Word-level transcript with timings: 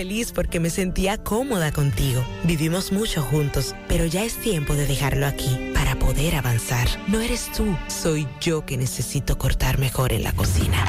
Feliz 0.00 0.30
porque 0.30 0.60
me 0.60 0.70
sentía 0.70 1.18
cómoda 1.18 1.72
contigo. 1.72 2.24
Vivimos 2.44 2.92
mucho 2.92 3.20
juntos, 3.20 3.74
pero 3.88 4.04
ya 4.04 4.22
es 4.22 4.36
tiempo 4.36 4.74
de 4.74 4.86
dejarlo 4.86 5.26
aquí 5.26 5.72
para 5.74 5.98
poder 5.98 6.36
avanzar. 6.36 6.86
No 7.08 7.20
eres 7.20 7.50
tú, 7.50 7.76
soy 7.88 8.28
yo 8.40 8.64
que 8.64 8.76
necesito 8.76 9.36
cortar 9.38 9.80
mejor 9.80 10.12
en 10.12 10.22
la 10.22 10.30
cocina. 10.30 10.84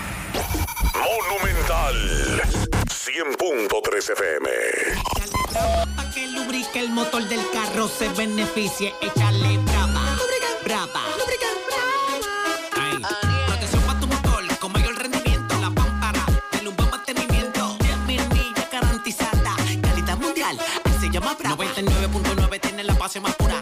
Monumental 0.93 1.95
100.3 2.87 4.11
FM. 4.13 4.49
Para 5.95 6.11
que 6.11 6.27
lubrique 6.27 6.79
el 6.79 6.89
motor 6.91 7.27
del 7.27 7.41
carro 7.51 7.87
se 7.87 8.09
beneficie, 8.09 8.93
échale 9.01 9.57
brava. 9.59 10.17
Brava. 10.63 11.03
Ay, 12.73 12.97
protección 13.47 13.83
para 13.83 13.99
tu 13.99 14.07
motor 14.07 14.57
con 14.59 14.71
mayor 14.71 14.95
rendimiento. 14.97 15.55
La 15.59 15.69
pámpara 15.71 16.25
de 16.61 16.67
un 16.67 16.75
buen 16.75 16.89
mantenimiento. 16.89 17.77
10 17.79 17.97
mil 17.99 18.21
millas 18.29 18.71
garantizada. 18.71 19.55
Calidad 19.81 20.17
mundial, 20.17 20.57
se 20.99 21.09
llama 21.09 21.35
brava. 21.35 21.57
99.9 21.57 22.59
tiene 22.61 22.83
la 22.83 22.93
base 22.93 23.19
más 23.19 23.35
pura. 23.35 23.61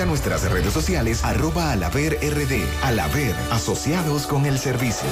nuestras 0.05 0.49
redes 0.51 0.73
sociales 0.73 1.23
arroba 1.23 1.71
alaver 1.71 2.17
rd. 2.21 2.61
Asociados 3.51 4.27
con 4.27 4.45
el 4.45 4.57
servicio. 4.57 5.07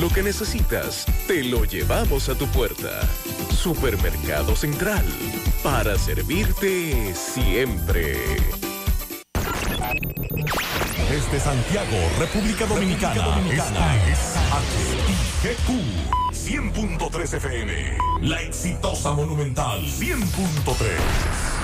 Lo 0.00 0.08
que 0.08 0.22
necesitas, 0.22 1.04
te 1.26 1.44
lo 1.44 1.66
llevamos 1.66 2.30
a 2.30 2.34
tu 2.34 2.46
puerta. 2.48 3.02
Supermercado 3.54 4.56
Central, 4.56 5.04
para 5.64 5.96
servirte 5.96 7.14
siempre. 7.14 8.18
Desde 11.08 11.40
Santiago, 11.40 11.96
República 12.18 12.66
Dominicana, 12.66 13.24
Dominicana. 13.24 13.96
es 14.06 14.34
HIGQ 15.42 15.70
100.3 16.32 17.34
FM. 17.38 17.96
La 18.20 18.42
exitosa 18.42 19.12
Monumental 19.12 19.80
100.3. 19.80 21.63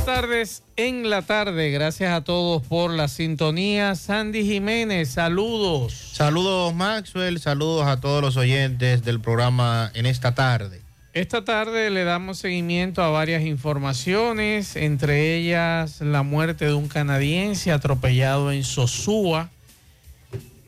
Buenas 0.00 0.22
tardes 0.22 0.62
en 0.76 1.10
la 1.10 1.20
tarde. 1.20 1.70
Gracias 1.70 2.10
a 2.10 2.24
todos 2.24 2.62
por 2.66 2.90
la 2.90 3.06
sintonía. 3.06 3.94
Sandy 3.94 4.46
Jiménez, 4.46 5.10
saludos. 5.10 5.92
Saludos 6.14 6.74
Maxwell, 6.74 7.38
saludos 7.38 7.86
a 7.86 8.00
todos 8.00 8.22
los 8.22 8.38
oyentes 8.38 9.04
del 9.04 9.20
programa 9.20 9.90
en 9.92 10.06
esta 10.06 10.34
tarde. 10.34 10.80
Esta 11.12 11.44
tarde 11.44 11.90
le 11.90 12.04
damos 12.04 12.38
seguimiento 12.38 13.02
a 13.02 13.10
varias 13.10 13.42
informaciones, 13.42 14.74
entre 14.74 15.36
ellas 15.36 16.00
la 16.00 16.22
muerte 16.22 16.64
de 16.64 16.72
un 16.72 16.88
canadiense 16.88 17.70
atropellado 17.70 18.52
en 18.52 18.64
Sosúa. 18.64 19.50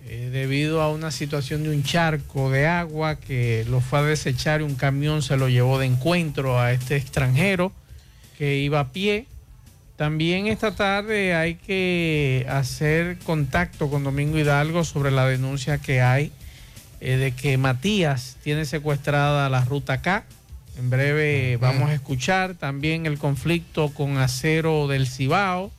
eh, 0.06 0.28
debido 0.30 0.82
a 0.82 0.90
una 0.90 1.10
situación 1.10 1.62
de 1.62 1.70
un 1.70 1.82
charco 1.82 2.50
de 2.50 2.66
agua 2.66 3.16
que 3.16 3.64
lo 3.70 3.80
fue 3.80 4.00
a 4.00 4.02
desechar 4.02 4.60
y 4.60 4.64
un 4.64 4.74
camión 4.74 5.22
se 5.22 5.38
lo 5.38 5.48
llevó 5.48 5.78
de 5.78 5.86
encuentro 5.86 6.60
a 6.60 6.72
este 6.72 6.96
extranjero 6.96 7.72
que 8.42 8.56
iba 8.56 8.80
a 8.80 8.88
pie. 8.88 9.26
También 9.94 10.48
esta 10.48 10.74
tarde 10.74 11.32
hay 11.32 11.54
que 11.54 12.44
hacer 12.48 13.20
contacto 13.20 13.88
con 13.88 14.02
Domingo 14.02 14.36
Hidalgo 14.36 14.82
sobre 14.82 15.12
la 15.12 15.28
denuncia 15.28 15.78
que 15.78 16.00
hay 16.00 16.32
eh, 17.00 17.18
de 17.18 17.30
que 17.30 17.56
Matías 17.56 18.38
tiene 18.42 18.64
secuestrada 18.64 19.48
la 19.48 19.64
ruta 19.64 20.02
K. 20.02 20.24
En 20.76 20.90
breve 20.90 21.56
vamos 21.58 21.90
a 21.90 21.94
escuchar 21.94 22.54
también 22.54 23.06
el 23.06 23.16
conflicto 23.16 23.90
con 23.94 24.18
Acero 24.18 24.88
del 24.88 25.06
Cibao 25.06 25.70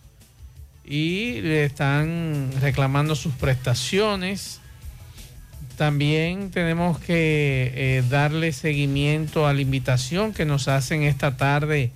y 0.85 1.41
le 1.41 1.65
están 1.65 2.49
reclamando 2.61 3.15
sus 3.15 3.33
prestaciones. 3.33 4.61
También 5.75 6.49
tenemos 6.49 6.97
que 6.97 7.73
eh, 7.75 8.03
darle 8.09 8.53
seguimiento 8.53 9.47
a 9.47 9.53
la 9.53 9.59
invitación 9.59 10.31
que 10.31 10.45
nos 10.45 10.69
hacen 10.69 11.03
esta 11.03 11.35
tarde 11.35 11.91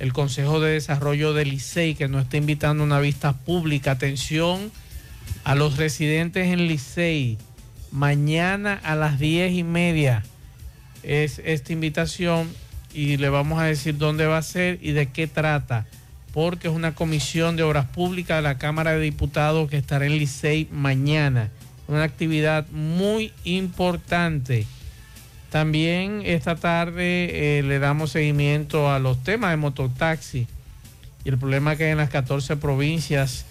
el 0.00 0.12
Consejo 0.12 0.60
de 0.60 0.72
Desarrollo 0.72 1.32
del 1.32 1.50
Licey, 1.50 1.94
que 1.94 2.08
nos 2.08 2.24
está 2.24 2.36
invitando 2.36 2.82
a 2.82 2.86
una 2.86 3.00
vista 3.00 3.32
pública. 3.34 3.92
Atención 3.92 4.72
a 5.44 5.54
los 5.54 5.76
residentes 5.76 6.48
en 6.48 6.66
Licey. 6.66 7.38
Mañana 7.92 8.80
a 8.82 8.96
las 8.96 9.18
diez 9.18 9.52
y 9.52 9.62
media 9.62 10.24
es 11.02 11.40
esta 11.44 11.72
invitación 11.72 12.48
y 12.92 13.16
le 13.16 13.28
vamos 13.28 13.60
a 13.60 13.64
decir 13.64 13.96
dónde 13.96 14.26
va 14.26 14.38
a 14.38 14.42
ser 14.42 14.78
y 14.82 14.92
de 14.92 15.06
qué 15.06 15.26
trata 15.26 15.86
porque 16.32 16.68
es 16.68 16.74
una 16.74 16.94
comisión 16.94 17.56
de 17.56 17.62
obras 17.62 17.86
públicas 17.86 18.38
de 18.38 18.42
la 18.42 18.58
Cámara 18.58 18.92
de 18.92 19.00
Diputados 19.00 19.68
que 19.68 19.76
estará 19.76 20.06
en 20.06 20.18
Licey 20.18 20.68
mañana. 20.70 21.50
Una 21.88 22.04
actividad 22.04 22.68
muy 22.70 23.32
importante. 23.44 24.66
También 25.50 26.22
esta 26.24 26.56
tarde 26.56 27.58
eh, 27.58 27.62
le 27.62 27.78
damos 27.80 28.12
seguimiento 28.12 28.90
a 28.90 28.98
los 28.98 29.22
temas 29.22 29.50
de 29.50 29.56
mototaxi 29.56 30.46
y 31.24 31.28
el 31.28 31.38
problema 31.38 31.76
que 31.76 31.84
hay 31.84 31.90
en 31.90 31.98
las 31.98 32.10
14 32.10 32.56
provincias 32.56 33.44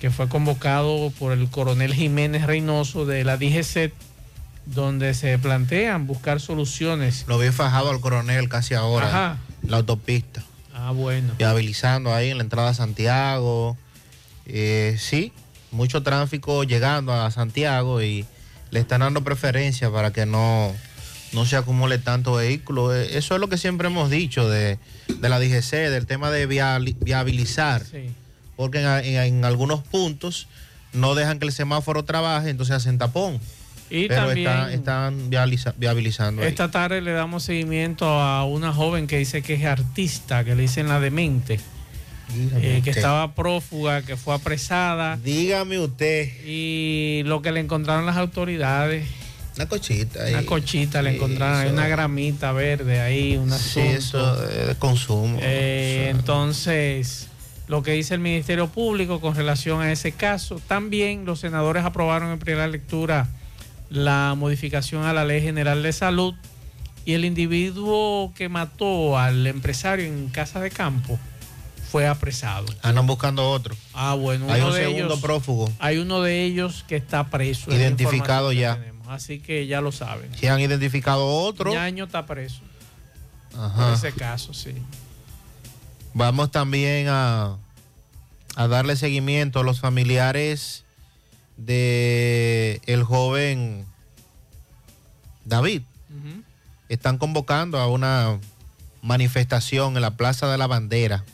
que 0.00 0.10
fue 0.10 0.28
convocado 0.28 1.10
por 1.18 1.32
el 1.32 1.48
coronel 1.48 1.94
Jiménez 1.94 2.46
Reynoso 2.46 3.06
de 3.06 3.24
la 3.24 3.38
DGC, 3.38 3.92
donde 4.66 5.14
se 5.14 5.38
plantean 5.38 6.06
buscar 6.06 6.40
soluciones. 6.40 7.24
Lo 7.26 7.38
vi 7.38 7.48
fajado 7.48 7.90
al 7.90 8.00
coronel 8.00 8.48
casi 8.48 8.74
ahora, 8.74 9.08
Ajá. 9.08 9.36
la 9.66 9.78
autopista. 9.78 10.42
Ah, 10.74 10.90
bueno. 10.92 11.32
Viabilizando 11.38 12.14
ahí 12.14 12.28
en 12.28 12.36
la 12.36 12.44
entrada 12.44 12.70
a 12.70 12.74
Santiago. 12.74 13.78
Eh, 14.44 14.96
sí, 14.98 15.32
mucho 15.70 16.02
tráfico 16.02 16.64
llegando 16.64 17.12
a 17.14 17.30
Santiago 17.30 18.02
y 18.02 18.26
le 18.70 18.80
están 18.80 19.00
dando 19.00 19.24
preferencia 19.24 19.90
para 19.90 20.12
que 20.12 20.26
no, 20.26 20.74
no 21.36 21.44
se 21.46 21.54
acumule 21.56 21.98
tanto 21.98 22.32
vehículo. 22.34 22.92
Eh, 22.96 23.16
Eso 23.16 23.34
es 23.34 23.40
lo 23.40 23.48
que 23.48 23.58
siempre 23.58 23.86
hemos 23.86 24.10
dicho 24.10 24.48
de, 24.48 24.78
de 25.20 25.28
la 25.28 25.38
DGC, 25.38 25.70
del 25.90 26.06
tema 26.06 26.30
de 26.32 26.46
viabilizar. 26.46 27.82
Sí. 27.84 28.08
Porque 28.56 28.80
en, 28.80 28.86
en- 29.04 29.22
en 29.38 29.44
algunos 29.44 29.82
puntos 29.82 30.48
no 30.92 31.14
dejan 31.14 31.38
que 31.38 31.46
el 31.46 31.52
semáforo 31.52 32.04
trabaje, 32.04 32.50
entonces 32.50 32.74
hacen 32.76 32.98
tapón. 32.98 33.38
Y 33.88 34.08
Pero 34.08 34.26
también 34.26 34.48
están, 34.70 35.30
viabilizando. 35.30 36.42
ahí. 36.42 36.48
esta 36.48 36.70
tarde 36.72 37.00
le 37.02 37.12
damos 37.12 37.44
seguimiento 37.44 38.06
a 38.08 38.44
una 38.44 38.72
joven 38.72 39.06
que 39.06 39.18
dice 39.18 39.42
que 39.42 39.54
es 39.54 39.64
artista, 39.64 40.42
que 40.42 40.56
le 40.56 40.62
dicen 40.62 40.88
la 40.88 40.98
demente, 40.98 41.60
eh, 42.56 42.80
que 42.82 42.90
estaba 42.90 43.32
prófuga, 43.36 44.02
que 44.02 44.16
fue 44.16 44.34
apresada 44.34 45.16
Dígame 45.22 45.78
usted. 45.78 46.28
y 46.44 47.22
lo 47.26 47.42
que 47.42 47.52
le 47.52 47.60
encontraron 47.60 48.06
las 48.06 48.16
autoridades, 48.16 49.06
Una 49.56 49.66
cochita 49.66 50.22
ahí. 50.24 50.34
una 50.34 50.44
cochita 50.46 51.02
le 51.02 51.16
encontraron, 51.16 51.58
hay 51.60 51.66
eso- 51.66 51.74
una 51.74 51.88
gramita 51.88 52.52
verde 52.52 53.00
ahí, 53.00 53.36
un 53.36 53.50
Sí, 53.52 53.80
eso 53.80 54.44
es 54.48 54.66
de 54.68 54.74
consumo. 54.76 55.38
Eh, 55.40 56.08
Eso- 56.10 56.18
entonces, 56.18 57.28
lo 57.66 57.82
que 57.82 57.92
dice 57.92 58.14
el 58.14 58.20
Ministerio 58.20 58.68
Público 58.68 59.20
con 59.20 59.34
relación 59.34 59.80
a 59.80 59.90
ese 59.90 60.12
caso, 60.12 60.60
también 60.68 61.24
los 61.24 61.40
senadores 61.40 61.84
aprobaron 61.84 62.30
en 62.32 62.38
primera 62.38 62.68
lectura 62.68 63.28
la 63.88 64.34
modificación 64.36 65.04
a 65.04 65.12
la 65.12 65.24
Ley 65.24 65.40
General 65.40 65.82
de 65.82 65.92
Salud 65.92 66.34
y 67.06 67.14
el 67.14 67.24
individuo 67.24 68.32
que 68.36 68.48
mató 68.48 69.16
al 69.18 69.46
empresario 69.46 70.04
en 70.04 70.28
casa 70.28 70.60
de 70.60 70.70
campo 70.70 71.18
fue 71.90 72.06
apresado. 72.08 72.66
Andan 72.82 73.06
buscando 73.06 73.48
otro. 73.48 73.74
Ah, 73.94 74.14
bueno, 74.14 74.46
Hay 74.52 74.60
uno 74.60 74.70
un 74.70 74.74
de 74.74 74.80
segundo 74.82 75.04
ellos, 75.06 75.20
prófugo. 75.20 75.72
hay 75.78 75.98
uno 75.98 76.20
de 76.20 76.42
ellos 76.44 76.84
que 76.88 76.96
está 76.96 77.28
preso. 77.30 77.72
Identificado 77.72 78.52
ya. 78.52 78.78
Así 79.08 79.40
que 79.40 79.66
ya 79.66 79.80
lo 79.80 79.92
saben. 79.92 80.34
Si 80.34 80.46
han 80.46 80.60
identificado 80.60 81.26
otro. 81.26 81.72
Ñaño 81.72 82.04
está 82.04 82.26
preso 82.26 82.60
Ajá. 83.58 83.94
ese 83.94 84.12
caso, 84.12 84.52
sí. 84.52 84.74
Vamos 86.14 86.50
también 86.50 87.08
a, 87.08 87.56
a 88.56 88.68
darle 88.68 88.96
seguimiento 88.96 89.60
a 89.60 89.62
los 89.62 89.80
familiares 89.80 90.84
de 91.56 92.80
el 92.86 93.04
joven 93.04 93.86
David. 95.44 95.82
Están 96.88 97.18
convocando 97.18 97.78
a 97.78 97.88
una 97.88 98.38
manifestación 99.02 99.96
en 99.96 100.02
la 100.02 100.16
Plaza 100.16 100.46
de 100.50 100.56
la 100.56 100.68
Bandera 100.68 101.24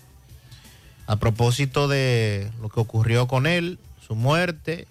a 1.07 1.17
propósito 1.17 1.89
de 1.89 2.51
lo 2.61 2.71
que 2.71 2.81
ocurrió 2.81 3.27
con 3.27 3.47
él, 3.47 3.79
su 4.07 4.15
muerte 4.15 4.87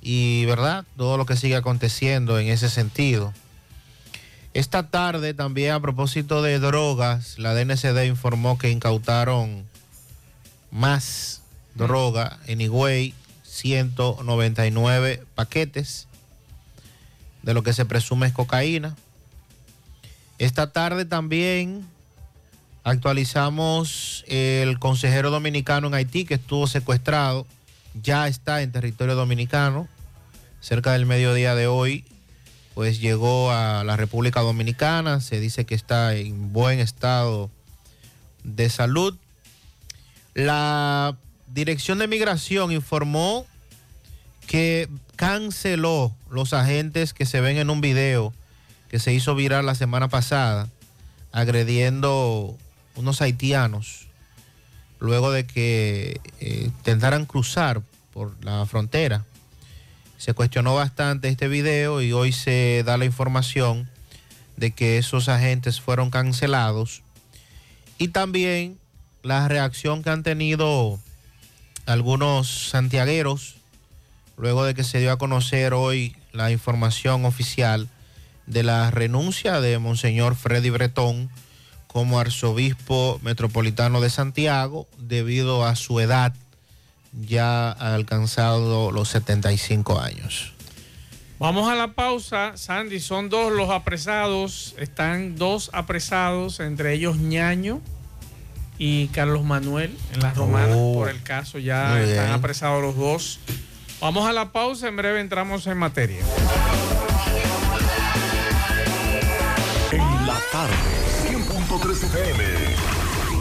y, 0.00 0.44
¿verdad? 0.46 0.84
Todo 0.96 1.16
lo 1.16 1.26
que 1.26 1.36
sigue 1.36 1.56
aconteciendo 1.56 2.38
en 2.38 2.48
ese 2.48 2.70
sentido. 2.70 3.32
Esta 4.52 4.88
tarde 4.88 5.32
también 5.34 5.72
a 5.72 5.80
propósito 5.80 6.42
de 6.42 6.58
drogas, 6.58 7.38
la 7.38 7.54
DNCD 7.54 8.04
informó 8.06 8.58
que 8.58 8.70
incautaron 8.70 9.64
más 10.70 11.42
droga 11.74 12.38
en 12.46 12.60
Higüey, 12.60 13.14
199 13.44 15.22
paquetes 15.34 16.08
de 17.42 17.54
lo 17.54 17.62
que 17.62 17.72
se 17.72 17.84
presume 17.84 18.26
es 18.26 18.32
cocaína. 18.32 18.96
Esta 20.38 20.72
tarde 20.72 21.04
también 21.04 21.86
actualizamos 22.82 24.24
el 24.26 24.78
consejero 24.78 25.30
dominicano 25.30 25.88
en 25.88 25.94
Haití 25.94 26.24
que 26.24 26.34
estuvo 26.34 26.66
secuestrado, 26.66 27.46
ya 27.94 28.28
está 28.28 28.62
en 28.62 28.72
territorio 28.72 29.14
dominicano, 29.14 29.88
cerca 30.60 30.92
del 30.92 31.06
mediodía 31.06 31.54
de 31.54 31.66
hoy, 31.66 32.04
pues 32.74 33.00
llegó 33.00 33.50
a 33.52 33.84
la 33.84 33.96
República 33.96 34.40
Dominicana, 34.40 35.20
se 35.20 35.40
dice 35.40 35.66
que 35.66 35.74
está 35.74 36.14
en 36.14 36.52
buen 36.52 36.78
estado 36.78 37.50
de 38.44 38.70
salud. 38.70 39.16
La 40.34 41.16
Dirección 41.48 41.98
de 41.98 42.06
Migración 42.06 42.70
informó 42.70 43.46
que 44.46 44.88
canceló 45.16 46.14
los 46.30 46.52
agentes 46.52 47.12
que 47.12 47.26
se 47.26 47.40
ven 47.40 47.56
en 47.56 47.70
un 47.70 47.80
video 47.80 48.32
que 48.88 48.98
se 48.98 49.12
hizo 49.12 49.34
viral 49.34 49.66
la 49.66 49.74
semana 49.74 50.08
pasada 50.08 50.68
agrediendo 51.32 52.56
unos 52.96 53.20
haitianos 53.22 54.08
luego 54.98 55.32
de 55.32 55.46
que 55.46 56.20
eh, 56.40 56.70
cruzar 57.26 57.82
por 58.12 58.42
la 58.44 58.64
frontera. 58.66 59.24
Se 60.18 60.34
cuestionó 60.34 60.74
bastante 60.74 61.28
este 61.28 61.48
video 61.48 62.02
y 62.02 62.12
hoy 62.12 62.32
se 62.32 62.82
da 62.84 62.98
la 62.98 63.04
información 63.04 63.88
de 64.56 64.72
que 64.72 64.98
esos 64.98 65.28
agentes 65.28 65.80
fueron 65.80 66.10
cancelados 66.10 67.02
y 67.98 68.08
también 68.08 68.78
la 69.22 69.48
reacción 69.48 70.02
que 70.02 70.10
han 70.10 70.22
tenido 70.22 70.98
algunos 71.86 72.68
santiagueros 72.68 73.56
luego 74.36 74.64
de 74.64 74.74
que 74.74 74.84
se 74.84 75.00
dio 75.00 75.12
a 75.12 75.18
conocer 75.18 75.74
hoy 75.74 76.16
la 76.32 76.50
información 76.50 77.24
oficial 77.24 77.88
de 78.46 78.62
la 78.62 78.90
renuncia 78.90 79.60
de 79.60 79.78
Monseñor 79.78 80.34
Freddy 80.34 80.70
Bretón 80.70 81.30
como 81.86 82.20
arzobispo 82.20 83.20
metropolitano 83.22 84.00
de 84.00 84.10
Santiago 84.10 84.86
debido 84.98 85.64
a 85.64 85.76
su 85.76 86.00
edad 86.00 86.34
ya 87.12 87.70
ha 87.72 87.94
alcanzado 87.94 88.90
los 88.92 89.08
75 89.08 90.00
años. 90.00 90.52
Vamos 91.38 91.70
a 91.70 91.74
la 91.74 91.92
pausa, 91.94 92.52
Sandy. 92.56 93.00
Son 93.00 93.28
dos 93.30 93.52
los 93.52 93.70
apresados. 93.70 94.74
Están 94.78 95.36
dos 95.36 95.70
apresados, 95.72 96.60
entre 96.60 96.92
ellos 96.94 97.16
Ñaño 97.16 97.80
y 98.76 99.08
Carlos 99.08 99.42
Manuel 99.44 99.96
en 100.12 100.20
las 100.20 100.36
romanas 100.36 100.76
Oh, 100.78 100.94
por 100.94 101.08
el 101.08 101.22
caso. 101.22 101.58
Ya 101.58 101.98
están 102.00 102.24
bien. 102.26 102.34
apresados 102.34 102.82
los 102.82 102.96
dos. 102.96 103.40
Vamos 104.00 104.28
a 104.28 104.32
la 104.32 104.52
pausa. 104.52 104.88
En 104.88 104.96
breve 104.96 105.20
entramos 105.20 105.66
en 105.66 105.78
materia. 105.78 106.18
En 109.92 110.26
la 110.26 110.38
tarde, 110.52 110.74
100.3 111.26 112.04
FM. 112.04 112.44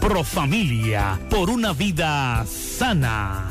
Profamilia. 0.00 1.18
Por 1.30 1.50
una 1.50 1.72
vida 1.72 2.44
sana. 2.46 3.50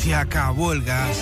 Se 0.00 0.14
acabó 0.14 0.72
el 0.72 0.82
gas. 0.82 1.18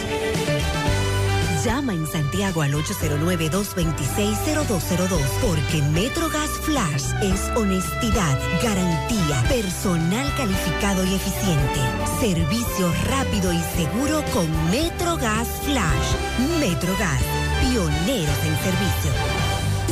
Llama 1.64 1.94
en 1.94 2.06
Santiago 2.06 2.62
al 2.62 2.74
809-226-0202 2.74 5.18
porque 5.44 5.82
MetroGas 5.92 6.50
Flash 6.62 7.06
es 7.20 7.40
honestidad, 7.56 8.38
garantía, 8.62 9.42
personal 9.48 10.32
calificado 10.36 11.04
y 11.04 11.16
eficiente, 11.16 11.80
servicio 12.20 12.92
rápido 13.08 13.52
y 13.52 13.60
seguro 13.74 14.22
con 14.32 14.46
MetroGas 14.70 15.48
Flash. 15.64 16.14
MetroGas, 16.60 17.20
pioneros 17.60 18.38
en 18.44 18.56
servicio. 18.62 19.10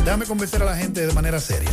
Déjame 0.05 0.27
convencer 0.27 0.63
a 0.63 0.67
la 0.67 0.77
gente 0.77 1.05
de 1.05 1.13
manera 1.13 1.41
seria. 1.41 1.73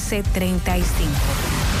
809-736-1335. 0.01 1.80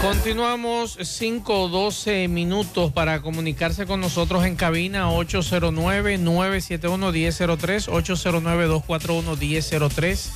Continuamos 0.00 0.98
5 1.00 1.62
o 1.62 1.68
12 1.68 2.28
minutos 2.28 2.92
para 2.92 3.22
comunicarse 3.22 3.86
con 3.86 4.00
nosotros 4.00 4.44
en 4.44 4.54
cabina 4.54 5.10
809-971-1003, 5.10 7.88
809-241-1003. 7.88 10.30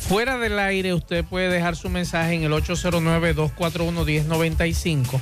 Fuera 0.00 0.36
del 0.38 0.58
aire 0.58 0.92
usted 0.92 1.24
puede 1.24 1.48
dejar 1.48 1.76
su 1.76 1.88
mensaje 1.88 2.34
en 2.34 2.42
el 2.42 2.52
809-241-1095 2.52 5.20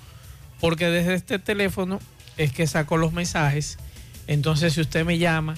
porque 0.61 0.91
desde 0.91 1.15
este 1.15 1.39
teléfono 1.39 1.99
es 2.37 2.53
que 2.53 2.67
saco 2.67 2.99
los 2.99 3.15
mensajes. 3.15 3.79
Entonces, 4.27 4.75
si 4.75 4.83
usted 4.83 5.07
me 5.07 5.17
llama, 5.17 5.55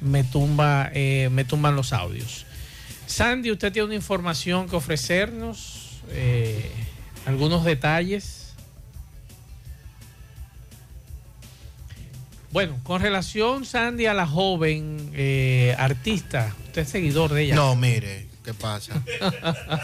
me 0.00 0.22
tumba, 0.22 0.92
eh, 0.94 1.28
me 1.32 1.44
tumban 1.44 1.74
los 1.74 1.92
audios. 1.92 2.46
Sandy, 3.06 3.50
usted 3.50 3.72
tiene 3.72 3.86
una 3.86 3.96
información 3.96 4.68
que 4.68 4.76
ofrecernos, 4.76 5.98
eh, 6.10 6.70
algunos 7.26 7.64
detalles. 7.64 8.54
Bueno, 12.52 12.78
con 12.84 13.02
relación, 13.02 13.64
Sandy, 13.64 14.06
a 14.06 14.14
la 14.14 14.28
joven 14.28 15.10
eh, 15.14 15.74
artista, 15.78 16.54
usted 16.66 16.82
es 16.82 16.88
seguidor 16.88 17.32
de 17.32 17.42
ella. 17.42 17.56
No, 17.56 17.74
mire, 17.74 18.27
¿qué 18.48 18.54
pasa? 18.54 18.94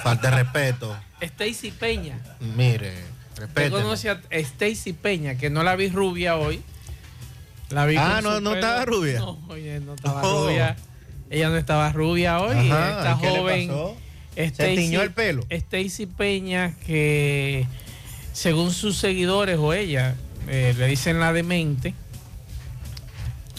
Falta 0.02 0.30
de 0.30 0.36
respeto. 0.42 0.96
Stacy 1.20 1.70
Peña. 1.70 2.18
Mire, 2.56 2.94
respeto. 3.36 3.76
conoce 3.76 4.08
a 4.10 4.20
Stacy 4.30 4.94
Peña, 4.94 5.34
que 5.36 5.50
no 5.50 5.62
la 5.62 5.76
vi 5.76 5.88
rubia 5.90 6.36
hoy. 6.36 6.62
La 7.68 7.84
vi 7.84 7.96
Ah, 7.98 8.20
con 8.22 8.24
no- 8.24 8.34
su 8.36 8.40
no 8.40 8.54
estaba 8.54 8.84
rubia. 8.86 9.18
No, 9.18 9.38
oye, 9.48 9.80
no 9.80 9.94
estaba 9.94 10.22
Oh. 10.22 10.46
rubia. 10.46 10.76
Ella 11.30 11.48
no 11.50 11.56
estaba 11.58 11.92
rubia 11.92 12.40
hoy. 12.40 12.70
Ajá, 12.70 12.88
Esta 12.98 13.16
¿y 13.16 13.20
qué 13.20 13.30
le 13.32 13.38
joven. 13.38 13.68
pasó? 13.68 13.96
Stacy- 14.36 14.56
¿Se 14.56 14.74
tiñó 14.76 15.02
el 15.02 15.10
pelo? 15.12 15.44
Stacy 15.50 16.06
Peña, 16.06 16.74
que 16.86 17.66
según 18.32 18.72
sus 18.72 18.96
seguidores 18.96 19.58
o 19.58 19.72
ella, 19.74 20.14
eh, 20.48 20.74
le 20.76 20.86
dicen 20.86 21.20
la 21.20 21.32
demente, 21.32 21.94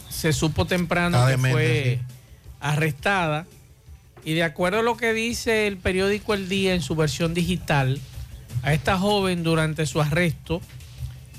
se 0.10 0.34
supo 0.34 0.66
temprano 0.66 1.20
La 1.20 1.26
que 1.26 1.32
demente, 1.32 1.52
fue 1.54 2.00
sí. 2.02 2.14
arrestada. 2.60 3.46
Y 4.26 4.34
de 4.34 4.44
acuerdo 4.44 4.80
a 4.80 4.84
lo 4.84 4.98
que 4.98 5.14
dice 5.14 5.68
el 5.68 5.78
periódico 5.78 6.34
El 6.34 6.50
Día 6.50 6.74
en 6.74 6.82
su 6.82 6.96
versión 6.96 7.36
digital, 7.36 8.02
a 8.64 8.74
esta 8.74 8.98
joven 8.98 9.44
durante 9.44 9.86
su 9.86 10.02
arresto 10.02 10.62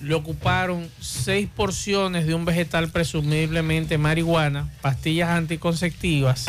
le 0.00 0.14
ocuparon 0.14 0.88
seis 1.00 1.48
porciones 1.54 2.26
de 2.26 2.34
un 2.34 2.44
vegetal 2.44 2.88
presumiblemente 2.90 3.98
marihuana, 3.98 4.70
pastillas 4.82 5.30
anticonceptivas, 5.30 6.46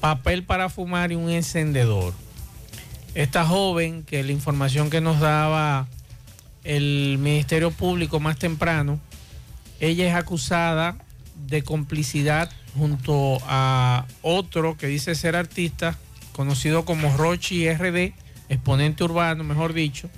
papel 0.00 0.42
para 0.44 0.70
fumar 0.70 1.12
y 1.12 1.16
un 1.16 1.28
encendedor. 1.28 2.14
Esta 3.14 3.44
joven, 3.44 4.04
que 4.04 4.22
la 4.22 4.32
información 4.32 4.88
que 4.88 5.02
nos 5.02 5.20
daba 5.20 5.86
el 6.64 7.18
Ministerio 7.18 7.72
Público 7.72 8.20
más 8.20 8.38
temprano, 8.38 9.00
ella 9.80 10.08
es 10.08 10.14
acusada 10.14 10.96
de 11.46 11.62
complicidad 11.62 12.50
junto 12.76 13.38
a 13.46 14.06
otro 14.22 14.76
que 14.76 14.86
dice 14.86 15.14
ser 15.14 15.36
artista, 15.36 15.96
conocido 16.32 16.84
como 16.84 17.16
Rochi 17.16 17.68
RD, 17.72 18.12
exponente 18.48 19.04
urbano, 19.04 19.44
mejor 19.44 19.72
dicho, 19.72 20.08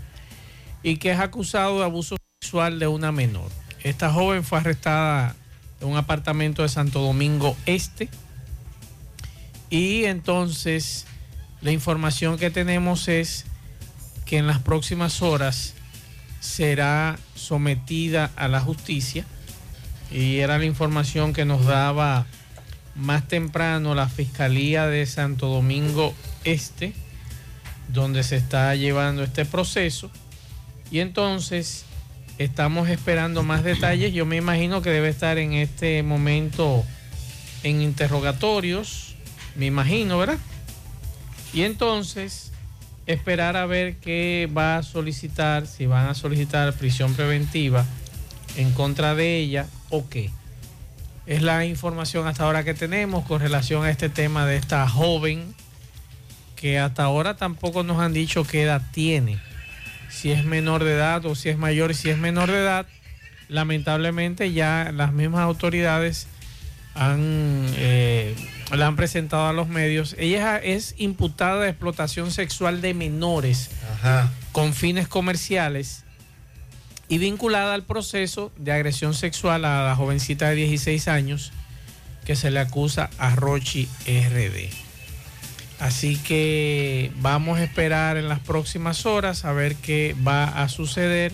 y 0.83 0.97
que 0.97 1.13
es 1.13 1.19
acusado 1.19 1.79
de 1.79 1.85
abuso 1.85 2.17
sexual 2.43 2.79
de 2.79 2.87
una 2.87 3.13
menor. 3.13 3.51
Esta 3.83 4.13
joven 4.13 4.45
fue 4.45 4.59
arrestada 4.59 5.35
en 5.81 5.89
un 5.89 5.97
apartamento 5.97 6.63
de 6.63 6.69
Santo 6.69 7.01
Domingo 7.01 7.57
Este 7.67 8.09
y 9.71 10.05
entonces 10.05 11.07
la 11.63 11.71
información 11.71 12.39
que 12.39 12.51
tenemos 12.51 13.09
es 13.09 13.47
que 14.27 14.39
en 14.39 14.47
las 14.47 14.59
próximas 14.59 15.23
horas 15.23 15.75
será 16.41 17.19
sometida 17.35 18.31
a 18.37 18.49
la 18.49 18.61
justicia 18.61 19.25
y 20.11 20.39
era 20.39 20.59
la 20.59 20.65
información 20.65 21.33
que 21.33 21.45
nos 21.45 21.65
daba 21.65 22.27
más 22.95 23.29
temprano 23.29 23.95
la 23.95 24.09
Fiscalía 24.09 24.87
de 24.87 25.07
Santo 25.07 25.49
Domingo 25.49 26.15
Este, 26.45 26.93
donde 27.89 28.23
se 28.23 28.37
está 28.37 28.75
llevando 28.75 29.23
este 29.23 29.45
proceso. 29.45 30.11
Y 30.91 31.01
entonces 31.01 31.85
estamos 32.39 32.89
esperando 32.89 33.43
más 33.43 33.63
detalles. 33.63 34.13
Yo 34.13 34.27
me 34.27 34.37
imagino 34.37 34.83
que 34.83 34.91
debe 34.91 35.09
estar 35.09 35.39
en 35.39 35.53
este 35.53 36.03
momento 36.03 36.85
en 37.63 37.83
interrogatorios, 37.83 39.15
me 39.57 39.67
imagino, 39.67 40.19
¿verdad? 40.19 40.39
Y 41.53 41.63
entonces 41.63 42.53
esperar 43.07 43.57
a 43.57 43.67
ver 43.67 43.97
qué 43.97 44.49
va 44.57 44.79
a 44.79 44.83
solicitar, 44.83 45.67
si 45.67 45.87
van 45.87 46.07
a 46.07 46.15
solicitar 46.15 46.73
prisión 46.75 47.15
preventiva 47.15 47.85
en 48.57 48.73
contra 48.73 49.15
de 49.15 49.39
ella 49.39 49.67
o 49.91 50.09
qué. 50.09 50.31
Es 51.31 51.43
la 51.43 51.65
información 51.65 52.27
hasta 52.27 52.43
ahora 52.43 52.65
que 52.65 52.75
tenemos 52.75 53.25
con 53.25 53.41
relación 53.41 53.85
a 53.85 53.91
este 53.91 54.09
tema 54.09 54.47
de 54.47 54.57
esta 54.57 54.89
joven 54.89 55.55
que 56.57 56.81
hasta 56.81 57.05
ahora 57.05 57.37
tampoco 57.37 57.85
nos 57.85 58.01
han 58.01 58.13
dicho 58.13 58.43
qué 58.43 58.63
edad 58.65 58.83
tiene. 58.91 59.39
Si 60.09 60.33
es 60.33 60.45
menor 60.45 60.83
de 60.83 60.95
edad 60.95 61.25
o 61.27 61.37
si 61.37 61.49
es 61.49 61.57
mayor, 61.57 61.95
si 61.95 62.11
es 62.11 62.19
menor 62.19 62.51
de 62.51 62.59
edad, 62.59 62.87
lamentablemente 63.49 64.53
ya 64.53 64.91
las 64.93 65.13
mismas 65.13 65.43
autoridades 65.43 66.27
han, 66.97 67.65
eh, 67.77 68.35
la 68.73 68.89
han 68.89 68.97
presentado 68.97 69.47
a 69.47 69.53
los 69.53 69.69
medios. 69.69 70.17
Ella 70.19 70.57
es 70.57 70.97
imputada 70.99 71.63
de 71.63 71.69
explotación 71.69 72.33
sexual 72.33 72.81
de 72.81 72.93
menores 72.93 73.71
Ajá. 73.95 74.33
con 74.51 74.75
fines 74.75 75.07
comerciales 75.07 76.03
y 77.11 77.19
vinculada 77.19 77.75
al 77.75 77.83
proceso 77.83 78.53
de 78.57 78.71
agresión 78.71 79.15
sexual 79.15 79.65
a 79.65 79.85
la 79.85 79.97
jovencita 79.97 80.49
de 80.49 80.55
16 80.55 81.09
años 81.09 81.53
que 82.25 82.37
se 82.37 82.53
le 82.53 82.61
acusa 82.61 83.11
a 83.19 83.35
Rochi 83.35 83.89
RD. 84.07 84.71
Así 85.81 86.17
que 86.19 87.11
vamos 87.17 87.59
a 87.59 87.65
esperar 87.65 88.17
en 88.17 88.29
las 88.29 88.39
próximas 88.39 89.07
horas 89.07 89.45
a 89.45 89.53
ver 89.53 89.75
qué 89.75 90.15
va 90.27 90.45
a 90.45 90.69
suceder 90.69 91.33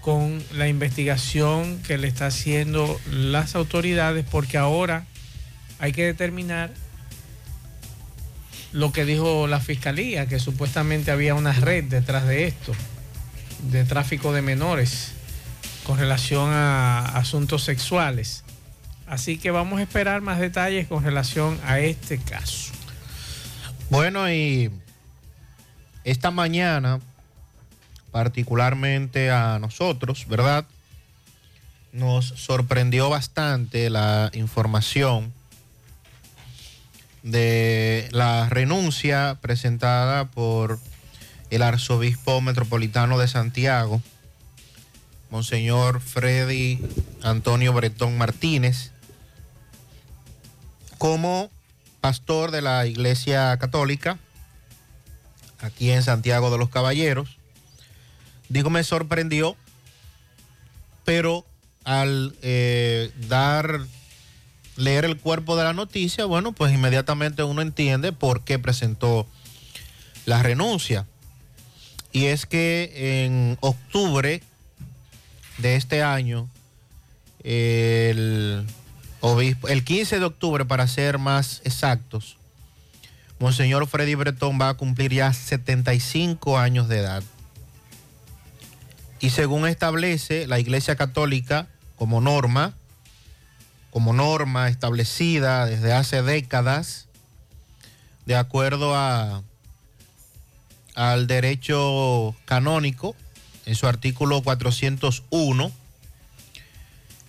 con 0.00 0.40
la 0.54 0.68
investigación 0.68 1.82
que 1.82 1.98
le 1.98 2.06
está 2.06 2.26
haciendo 2.26 3.00
las 3.10 3.56
autoridades 3.56 4.24
porque 4.30 4.58
ahora 4.58 5.06
hay 5.80 5.90
que 5.90 6.04
determinar 6.04 6.70
lo 8.70 8.92
que 8.92 9.04
dijo 9.04 9.48
la 9.48 9.58
fiscalía, 9.58 10.26
que 10.26 10.38
supuestamente 10.38 11.10
había 11.10 11.34
una 11.34 11.52
red 11.52 11.84
detrás 11.84 12.28
de 12.28 12.46
esto, 12.46 12.74
de 13.64 13.84
tráfico 13.84 14.32
de 14.32 14.42
menores 14.42 15.12
con 15.84 15.98
relación 15.98 16.50
a 16.52 17.00
asuntos 17.16 17.64
sexuales. 17.64 18.44
Así 19.06 19.38
que 19.38 19.50
vamos 19.50 19.80
a 19.80 19.82
esperar 19.82 20.20
más 20.20 20.38
detalles 20.38 20.86
con 20.86 21.02
relación 21.02 21.58
a 21.64 21.80
este 21.80 22.18
caso. 22.18 22.72
Bueno, 23.90 24.30
y 24.30 24.70
esta 26.04 26.30
mañana, 26.30 27.00
particularmente 28.10 29.30
a 29.30 29.58
nosotros, 29.58 30.26
¿verdad? 30.28 30.66
Nos 31.92 32.26
sorprendió 32.26 33.08
bastante 33.08 33.88
la 33.88 34.30
información 34.34 35.32
de 37.22 38.08
la 38.12 38.48
renuncia 38.48 39.38
presentada 39.40 40.26
por 40.26 40.78
el 41.50 41.62
arzobispo 41.62 42.40
metropolitano 42.40 43.18
de 43.18 43.28
Santiago, 43.28 44.02
Monseñor 45.30 46.00
Freddy 46.00 46.80
Antonio 47.22 47.72
Bretón 47.72 48.18
Martínez, 48.18 48.92
como 50.98 51.50
pastor 52.00 52.50
de 52.50 52.62
la 52.62 52.86
Iglesia 52.86 53.56
Católica 53.58 54.18
aquí 55.60 55.90
en 55.90 56.02
Santiago 56.02 56.50
de 56.50 56.58
los 56.58 56.68
Caballeros. 56.68 57.38
Digo, 58.48 58.70
me 58.70 58.84
sorprendió, 58.84 59.56
pero 61.04 61.44
al 61.84 62.34
eh, 62.42 63.12
dar, 63.28 63.80
leer 64.76 65.04
el 65.04 65.18
cuerpo 65.18 65.56
de 65.56 65.64
la 65.64 65.72
noticia, 65.72 66.24
bueno, 66.24 66.52
pues 66.52 66.72
inmediatamente 66.72 67.42
uno 67.42 67.62
entiende 67.62 68.12
por 68.12 68.44
qué 68.44 68.58
presentó 68.58 69.26
la 70.24 70.42
renuncia. 70.42 71.06
Y 72.12 72.26
es 72.26 72.46
que 72.46 73.24
en 73.24 73.58
octubre 73.60 74.42
de 75.58 75.76
este 75.76 76.02
año, 76.02 76.48
el 77.44 78.66
obispo, 79.20 79.68
el 79.68 79.84
15 79.84 80.18
de 80.18 80.24
octubre, 80.24 80.64
para 80.64 80.86
ser 80.88 81.18
más 81.18 81.60
exactos, 81.64 82.36
Monseñor 83.38 83.86
Freddy 83.86 84.14
Bretón 84.14 84.58
va 84.60 84.70
a 84.70 84.74
cumplir 84.74 85.12
ya 85.12 85.32
75 85.32 86.58
años 86.58 86.88
de 86.88 86.98
edad. 86.98 87.22
Y 89.20 89.30
según 89.30 89.66
establece 89.66 90.46
la 90.46 90.58
Iglesia 90.58 90.96
Católica 90.96 91.68
como 91.96 92.20
norma, 92.20 92.74
como 93.90 94.12
norma 94.12 94.68
establecida 94.68 95.66
desde 95.66 95.92
hace 95.92 96.22
décadas, 96.22 97.06
de 98.26 98.36
acuerdo 98.36 98.94
a, 98.94 99.42
al 100.98 101.28
derecho 101.28 102.34
canónico, 102.44 103.14
en 103.66 103.76
su 103.76 103.86
artículo 103.86 104.42
401, 104.42 105.70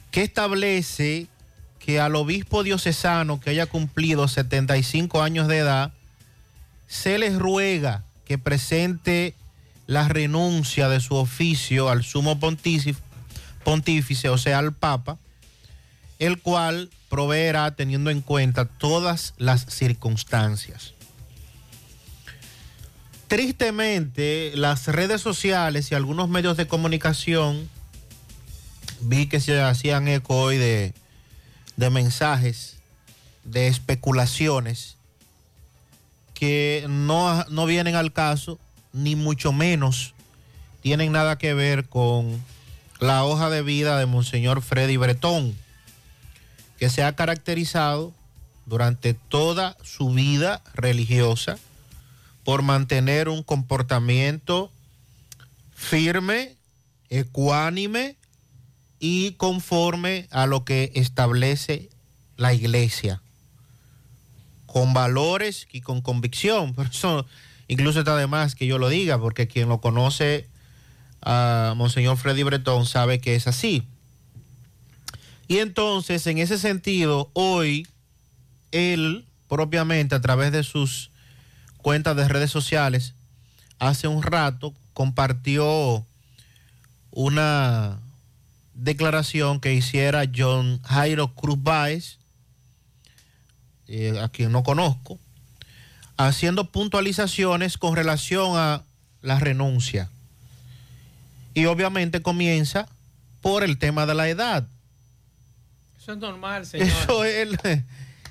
que 0.10 0.24
establece 0.24 1.28
que 1.78 2.00
al 2.00 2.16
obispo 2.16 2.64
diocesano 2.64 3.40
que 3.40 3.52
haya 3.52 3.68
cumplido 3.68 4.28
75 4.28 5.22
años 5.22 5.48
de 5.48 5.60
edad, 5.60 5.94
se 6.88 7.20
les 7.20 7.38
ruega 7.38 8.04
que 8.26 8.40
presente 8.40 9.36
la 9.86 10.08
renuncia 10.08 10.90
de 10.90 11.00
su 11.00 11.14
oficio 11.14 11.90
al 11.90 12.04
sumo 12.04 12.40
pontífice, 12.40 13.00
pontífice, 13.64 14.30
o 14.30 14.40
sea, 14.40 14.58
al 14.58 14.74
Papa, 14.74 15.20
el 16.18 16.42
cual 16.42 16.90
proveerá 17.08 17.76
teniendo 17.76 18.10
en 18.10 18.22
cuenta 18.22 18.66
todas 18.66 19.36
las 19.38 19.68
circunstancias. 19.68 20.96
Tristemente, 23.30 24.54
las 24.56 24.88
redes 24.88 25.22
sociales 25.22 25.92
y 25.92 25.96
algunos 25.96 26.30
medios 26.30 26.58
de 26.58 26.66
comunicación 26.66 27.70
vi 29.02 29.28
que 29.28 29.40
se 29.40 29.62
hacían 29.62 30.08
eco 30.08 30.36
hoy 30.36 30.58
de, 30.58 30.96
de 31.78 31.90
mensajes, 31.92 32.78
de 33.44 33.68
especulaciones 33.68 34.98
que 36.34 36.88
no, 36.90 37.46
no 37.50 37.68
vienen 37.68 37.94
al 37.94 38.12
caso, 38.12 38.58
ni 38.94 39.16
mucho 39.16 39.54
menos 39.54 40.16
tienen 40.82 41.12
nada 41.12 41.38
que 41.38 41.54
ver 41.54 41.86
con 41.86 42.44
la 43.00 43.24
hoja 43.26 43.52
de 43.52 43.62
vida 43.62 44.00
de 44.00 44.08
Monseñor 44.08 44.64
Freddy 44.64 44.98
Bretón, 44.98 45.56
que 46.80 46.90
se 46.90 47.04
ha 47.04 47.16
caracterizado 47.16 48.12
durante 48.66 49.14
toda 49.14 49.78
su 49.84 50.10
vida 50.10 50.64
religiosa 50.74 51.60
por 52.50 52.64
mantener 52.64 53.30
un 53.30 53.44
comportamiento 53.44 54.72
firme, 55.76 56.56
ecuánime 57.12 58.16
y 59.00 59.34
conforme 59.34 60.28
a 60.32 60.48
lo 60.48 60.66
que 60.66 60.92
establece 60.96 61.92
la 62.38 62.56
iglesia 62.56 63.22
con 64.66 64.96
valores 64.96 65.68
y 65.72 65.82
con 65.82 66.02
convicción. 66.02 66.74
Por 66.74 66.88
eso 66.88 67.28
incluso 67.68 68.00
está 68.00 68.16
de 68.16 68.26
más 68.26 68.56
que 68.56 68.66
yo 68.66 68.80
lo 68.80 68.90
diga, 68.90 69.22
porque 69.22 69.48
quien 69.48 69.70
lo 69.70 69.80
conoce 69.80 70.48
a 71.22 71.76
Monseñor 71.78 72.18
Freddy 72.18 72.42
Bretón 72.42 72.88
sabe 72.88 73.22
que 73.22 73.36
es 73.36 73.46
así. 73.46 73.84
Y 75.48 75.60
entonces, 75.60 76.26
en 76.26 76.40
ese 76.40 76.58
sentido, 76.58 77.30
hoy 77.34 77.86
él 78.72 79.28
propiamente 79.48 80.16
a 80.16 80.22
través 80.22 80.52
de 80.52 80.64
sus 80.64 81.12
cuentas 81.82 82.16
de 82.16 82.28
redes 82.28 82.52
sociales, 82.52 83.14
hace 83.80 84.08
un 84.08 84.24
rato 84.24 84.74
compartió 84.94 86.06
una 87.12 88.00
declaración 88.74 89.60
que 89.60 89.74
hiciera 89.74 90.24
John 90.34 90.82
Jairo 90.84 91.34
Cruz 91.34 91.62
Baez, 91.62 92.18
eh, 93.88 94.20
a 94.22 94.30
quien 94.30 94.52
no 94.52 94.64
conozco, 94.64 95.18
haciendo 96.18 96.72
puntualizaciones 96.72 97.78
con 97.78 97.96
relación 97.96 98.58
a 98.58 98.84
la 99.22 99.40
renuncia. 99.40 100.10
Y 101.54 101.66
obviamente 101.66 102.22
comienza 102.22 102.88
por 103.42 103.64
el 103.64 103.78
tema 103.78 104.06
de 104.06 104.16
la 104.16 104.30
edad. 104.30 104.68
Eso 106.00 106.14
es 106.14 106.18
normal, 106.20 106.66
señor. 106.68 106.88
Eso 106.88 107.24
es, 107.24 107.58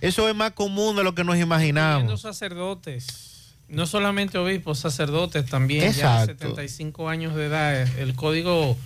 eso 0.00 0.28
es 0.28 0.34
más 0.34 0.52
común 0.52 0.96
de 0.96 1.04
lo 1.04 1.14
que 1.14 1.24
nos 1.24 1.36
imaginamos. 1.38 2.10
Los 2.10 2.22
sacerdotes, 2.22 3.37
no 3.68 3.86
solamente 3.86 4.38
obispos, 4.38 4.78
sacerdotes 4.78 5.46
también, 5.46 5.84
Exacto. 5.84 6.32
ya 6.32 6.38
75 6.38 7.08
años 7.08 7.34
de 7.34 7.46
edad. 7.46 7.98
El 7.98 8.14
código 8.14 8.76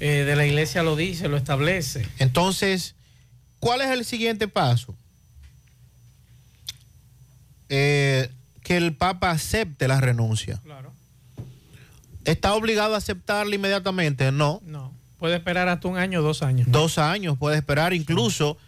eh, 0.00 0.24
de 0.24 0.36
la 0.36 0.44
iglesia 0.44 0.82
lo 0.82 0.96
dice, 0.96 1.28
lo 1.28 1.36
establece. 1.36 2.06
Entonces, 2.18 2.94
¿cuál 3.60 3.80
es 3.80 3.90
el 3.90 4.04
siguiente 4.04 4.48
paso? 4.48 4.94
Eh, 7.68 8.28
que 8.62 8.76
el 8.76 8.94
Papa 8.94 9.30
acepte 9.30 9.88
la 9.88 10.00
renuncia. 10.00 10.60
Claro. 10.64 10.92
¿Está 12.24 12.54
obligado 12.54 12.94
a 12.94 12.98
aceptarla 12.98 13.54
inmediatamente? 13.54 14.30
No. 14.30 14.60
No. 14.64 14.92
Puede 15.18 15.36
esperar 15.36 15.68
hasta 15.68 15.88
un 15.88 15.96
año, 15.96 16.22
dos 16.22 16.42
años. 16.42 16.66
Dos 16.70 16.98
años 16.98 17.38
puede 17.38 17.56
esperar. 17.56 17.92
Incluso 17.94 18.58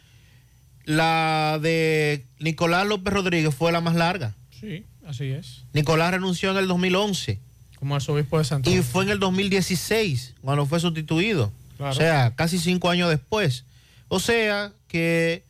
la 0.84 1.58
de 1.60 2.24
Nicolás 2.38 2.86
López 2.86 3.12
Rodríguez 3.12 3.54
fue 3.54 3.72
la 3.72 3.80
más 3.80 3.94
larga. 3.96 4.34
Sí, 4.60 4.84
así 5.06 5.30
es. 5.30 5.64
Nicolás 5.72 6.12
renunció 6.12 6.50
en 6.50 6.56
el 6.58 6.68
2011. 6.68 7.38
Como 7.78 7.94
arzobispo 7.96 8.38
de 8.38 8.44
Santiago. 8.44 8.78
Y 8.78 8.82
fue 8.82 9.04
en 9.04 9.10
el 9.10 9.18
2016 9.18 10.34
cuando 10.42 10.66
fue 10.66 10.80
sustituido. 10.80 11.52
Claro. 11.76 11.92
O 11.92 11.94
sea, 11.94 12.32
casi 12.36 12.58
cinco 12.58 12.88
años 12.88 13.10
después. 13.10 13.64
O 14.08 14.20
sea, 14.20 14.72
que 14.88 15.44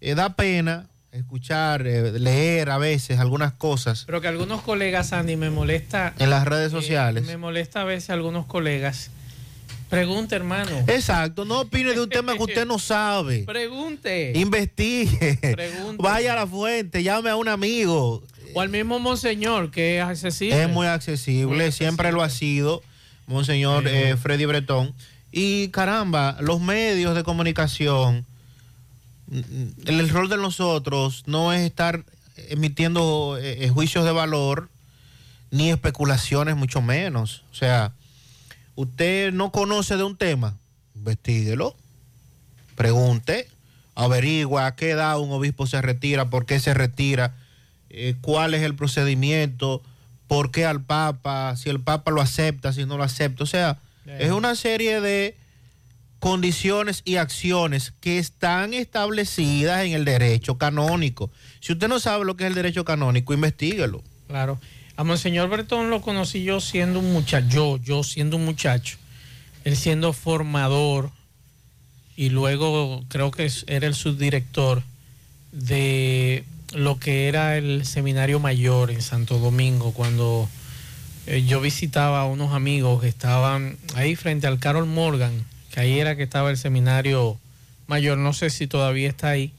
eh, 0.00 0.14
da 0.14 0.34
pena 0.34 0.88
escuchar, 1.12 1.86
eh, 1.86 2.18
leer 2.18 2.70
a 2.70 2.78
veces 2.78 3.18
algunas 3.18 3.52
cosas. 3.52 4.04
Pero 4.06 4.20
que 4.20 4.28
algunos 4.28 4.62
colegas, 4.62 5.12
Andy, 5.12 5.36
me 5.36 5.50
molesta. 5.50 6.14
En 6.18 6.30
las 6.30 6.46
redes 6.46 6.70
sociales. 6.72 7.24
Eh, 7.24 7.26
me 7.26 7.36
molesta 7.36 7.82
a 7.82 7.84
veces 7.84 8.10
algunos 8.10 8.46
colegas. 8.46 9.10
Pregunte, 9.88 10.36
hermano. 10.36 10.70
Exacto, 10.86 11.46
no 11.46 11.60
opine 11.60 11.94
de 11.94 12.02
un 12.02 12.10
tema 12.10 12.34
que 12.36 12.42
usted 12.42 12.66
no 12.66 12.78
sabe. 12.78 13.44
Pregunte. 13.44 14.32
Investigue. 14.36 15.38
Pregunte. 15.40 16.02
Vaya 16.02 16.34
a 16.34 16.36
la 16.36 16.46
fuente, 16.46 17.02
llame 17.02 17.30
a 17.30 17.36
un 17.36 17.48
amigo. 17.48 18.22
O 18.54 18.60
al 18.60 18.68
mismo 18.68 18.98
Monseñor, 18.98 19.70
que 19.70 19.98
es 19.98 20.04
accesible. 20.04 20.62
Es 20.64 20.68
muy 20.70 20.86
accesible, 20.86 21.46
Muy 21.46 21.54
accesible. 21.64 21.72
siempre 21.72 22.12
lo 22.12 22.22
ha 22.22 22.30
sido, 22.30 22.82
Monseñor 23.26 23.84
Sí. 23.84 23.90
eh, 23.92 24.16
Freddy 24.16 24.44
Bretón. 24.46 24.94
Y 25.32 25.68
caramba, 25.68 26.36
los 26.40 26.60
medios 26.60 27.14
de 27.14 27.22
comunicación, 27.22 28.24
mm, 29.26 29.40
el, 29.86 30.00
el 30.00 30.08
rol 30.08 30.28
de 30.28 30.36
nosotros 30.38 31.24
no 31.26 31.52
es 31.52 31.60
estar 31.60 32.04
emitiendo 32.48 33.36
eh, 33.40 33.64
eh, 33.64 33.68
juicios 33.68 34.04
de 34.04 34.12
valor 34.12 34.68
ni 35.50 35.70
especulaciones, 35.70 36.56
mucho 36.56 36.80
menos. 36.80 37.42
O 37.52 37.54
sea, 37.54 37.92
usted 38.74 39.32
no 39.32 39.50
conoce 39.52 39.96
de 39.96 40.04
un 40.04 40.16
tema, 40.16 40.56
investíguelo, 40.94 41.76
pregunte, 42.76 43.48
averigua 43.94 44.66
a 44.66 44.76
qué 44.76 44.90
edad 44.90 45.18
un 45.18 45.30
obispo 45.32 45.66
se 45.66 45.82
retira, 45.82 46.30
por 46.30 46.46
qué 46.46 46.60
se 46.60 46.72
retira, 46.74 47.34
eh, 47.90 48.14
cuál 48.20 48.54
es 48.54 48.62
el 48.62 48.74
procedimiento, 48.74 49.82
por 50.26 50.50
qué 50.50 50.64
al 50.66 50.82
Papa, 50.82 51.56
si 51.56 51.70
el 51.70 51.80
Papa 51.80 52.10
lo 52.10 52.20
acepta, 52.20 52.72
si 52.72 52.84
no 52.84 52.96
lo 52.96 53.04
acepta. 53.04 53.44
O 53.44 53.46
sea, 53.46 53.78
es 54.06 54.30
una 54.30 54.54
serie 54.54 55.00
de 55.00 55.36
condiciones 56.18 57.02
y 57.04 57.16
acciones 57.16 57.92
que 58.00 58.18
están 58.18 58.74
establecidas 58.74 59.84
en 59.84 59.92
el 59.92 60.04
derecho 60.04 60.58
canónico. 60.58 61.30
Si 61.60 61.72
usted 61.72 61.88
no 61.88 62.00
sabe 62.00 62.24
lo 62.24 62.36
que 62.36 62.44
es 62.44 62.48
el 62.48 62.54
derecho 62.54 62.84
canónico, 62.84 63.32
investiguelo. 63.32 64.02
Claro. 64.26 64.58
A 64.96 65.04
Monseñor 65.04 65.48
Bretón 65.48 65.90
lo 65.90 66.00
conocí 66.00 66.42
yo 66.42 66.60
siendo 66.60 66.98
un 66.98 67.12
muchacho, 67.12 67.46
yo, 67.48 67.76
yo 67.78 68.02
siendo 68.02 68.36
un 68.36 68.44
muchacho, 68.44 68.98
él 69.64 69.76
siendo 69.76 70.12
formador 70.12 71.12
y 72.16 72.30
luego 72.30 73.04
creo 73.08 73.30
que 73.30 73.48
era 73.68 73.86
el 73.86 73.94
subdirector 73.94 74.82
de 75.52 76.44
lo 76.74 76.98
que 76.98 77.28
era 77.28 77.56
el 77.56 77.84
seminario 77.86 78.40
mayor 78.40 78.90
en 78.90 79.02
Santo 79.02 79.38
Domingo, 79.38 79.92
cuando 79.92 80.48
eh, 81.26 81.44
yo 81.46 81.60
visitaba 81.60 82.20
a 82.20 82.26
unos 82.26 82.52
amigos 82.52 83.00
que 83.00 83.08
estaban 83.08 83.76
ahí 83.94 84.16
frente 84.16 84.46
al 84.46 84.58
Carol 84.58 84.86
Morgan, 84.86 85.44
que 85.72 85.80
ahí 85.80 85.98
era 85.98 86.16
que 86.16 86.22
estaba 86.22 86.50
el 86.50 86.56
seminario 86.56 87.38
mayor, 87.86 88.18
no 88.18 88.32
sé 88.32 88.50
si 88.50 88.66
todavía 88.66 89.08
está 89.08 89.30
ahí. 89.30 89.52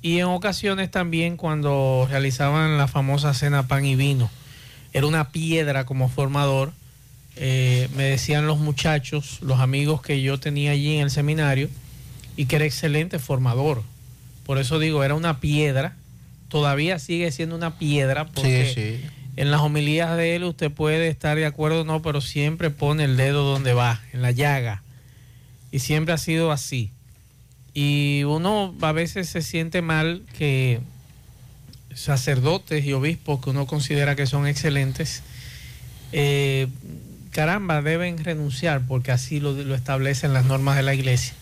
Y 0.00 0.18
en 0.18 0.26
ocasiones 0.26 0.90
también 0.90 1.36
cuando 1.36 2.08
realizaban 2.10 2.76
la 2.78 2.88
famosa 2.88 3.34
cena 3.34 3.68
pan 3.68 3.84
y 3.84 3.96
vino, 3.96 4.30
era 4.92 5.06
una 5.06 5.30
piedra 5.30 5.84
como 5.84 6.08
formador. 6.08 6.72
eh, 7.36 7.88
me 7.96 8.04
decían 8.04 8.46
los 8.46 8.58
muchachos, 8.58 9.38
los 9.40 9.58
amigos 9.60 10.02
que 10.02 10.20
yo 10.20 10.38
tenía 10.38 10.72
allí 10.72 10.96
en 10.96 11.02
el 11.02 11.10
seminario, 11.10 11.68
y 12.36 12.46
que 12.46 12.56
era 12.56 12.64
excelente 12.64 13.18
formador. 13.18 13.82
Por 14.44 14.58
eso 14.58 14.78
digo, 14.78 15.04
era 15.04 15.14
una 15.14 15.40
piedra, 15.40 15.96
todavía 16.52 16.98
sigue 16.98 17.32
siendo 17.32 17.56
una 17.56 17.78
piedra, 17.78 18.26
porque 18.26 18.70
Sí, 18.74 18.98
sí. 18.98 19.10
en 19.36 19.50
las 19.50 19.62
homilías 19.62 20.18
de 20.18 20.36
él 20.36 20.44
usted 20.44 20.70
puede 20.70 21.08
estar 21.08 21.34
de 21.34 21.46
acuerdo 21.46 21.80
o 21.80 21.84
no, 21.84 22.02
pero 22.02 22.20
siempre 22.20 22.68
pone 22.68 23.04
el 23.04 23.16
dedo 23.16 23.42
donde 23.42 23.72
va, 23.72 24.02
en 24.12 24.20
la 24.20 24.32
llaga. 24.32 24.82
Y 25.70 25.78
siempre 25.78 26.12
ha 26.12 26.18
sido 26.18 26.52
así. 26.52 26.90
Y 27.72 28.24
uno 28.24 28.74
a 28.82 28.92
veces 28.92 29.30
se 29.30 29.40
siente 29.40 29.80
mal 29.80 30.20
que 30.36 30.80
sacerdotes 31.94 32.84
y 32.84 32.92
obispos 32.92 33.42
que 33.42 33.48
uno 33.48 33.66
considera 33.66 34.14
que 34.14 34.26
son 34.26 34.46
excelentes, 34.46 35.22
eh, 36.12 36.68
caramba, 37.30 37.80
deben 37.80 38.22
renunciar 38.22 38.82
porque 38.86 39.10
así 39.10 39.40
lo, 39.40 39.52
lo 39.52 39.74
establecen 39.74 40.34
las 40.34 40.44
normas 40.44 40.76
de 40.76 40.82
la 40.82 40.92
iglesia. 40.92 41.32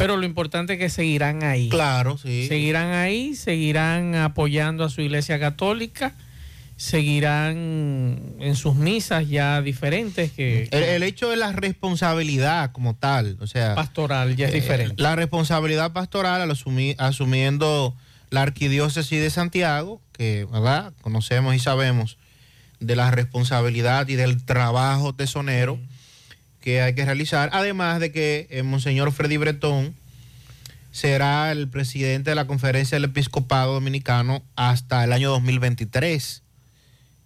Pero 0.00 0.16
lo 0.16 0.26
importante 0.26 0.72
es 0.72 0.78
que 0.78 0.88
seguirán 0.88 1.44
ahí. 1.44 1.68
Claro, 1.68 2.18
sí. 2.18 2.46
Seguirán 2.48 2.92
ahí, 2.92 3.34
seguirán 3.34 4.14
apoyando 4.16 4.84
a 4.84 4.88
su 4.90 5.00
iglesia 5.00 5.38
católica, 5.38 6.14
seguirán 6.76 7.56
en 8.40 8.56
sus 8.56 8.74
misas 8.74 9.28
ya 9.28 9.62
diferentes 9.62 10.32
que... 10.32 10.68
El, 10.70 10.82
el 10.82 11.02
hecho 11.02 11.30
de 11.30 11.36
la 11.36 11.52
responsabilidad 11.52 12.72
como 12.72 12.96
tal, 12.96 13.36
o 13.40 13.46
sea... 13.46 13.74
Pastoral, 13.74 14.34
ya 14.36 14.46
es 14.48 14.52
eh, 14.52 14.60
diferente. 14.60 14.94
La 15.02 15.14
responsabilidad 15.16 15.92
pastoral 15.92 16.40
al 16.40 16.50
asumi- 16.50 16.96
asumiendo 16.98 17.94
la 18.30 18.42
arquidiócesis 18.42 19.20
de 19.20 19.30
Santiago, 19.30 20.00
que 20.12 20.46
¿verdad? 20.50 20.92
conocemos 21.02 21.54
y 21.54 21.58
sabemos 21.58 22.16
de 22.80 22.96
la 22.96 23.10
responsabilidad 23.10 24.08
y 24.08 24.14
del 24.14 24.42
trabajo 24.44 25.14
tesonero 25.14 25.78
que 26.60 26.82
hay 26.82 26.94
que 26.94 27.04
realizar, 27.04 27.50
además 27.52 28.00
de 28.00 28.12
que 28.12 28.46
el 28.50 28.64
Monseñor 28.64 29.12
Freddy 29.12 29.36
Bretón 29.36 29.94
será 30.92 31.52
el 31.52 31.68
presidente 31.68 32.30
de 32.30 32.34
la 32.36 32.46
Conferencia 32.46 32.96
del 32.96 33.04
Episcopado 33.04 33.74
Dominicano 33.74 34.42
hasta 34.56 35.04
el 35.04 35.12
año 35.12 35.30
2023, 35.30 36.42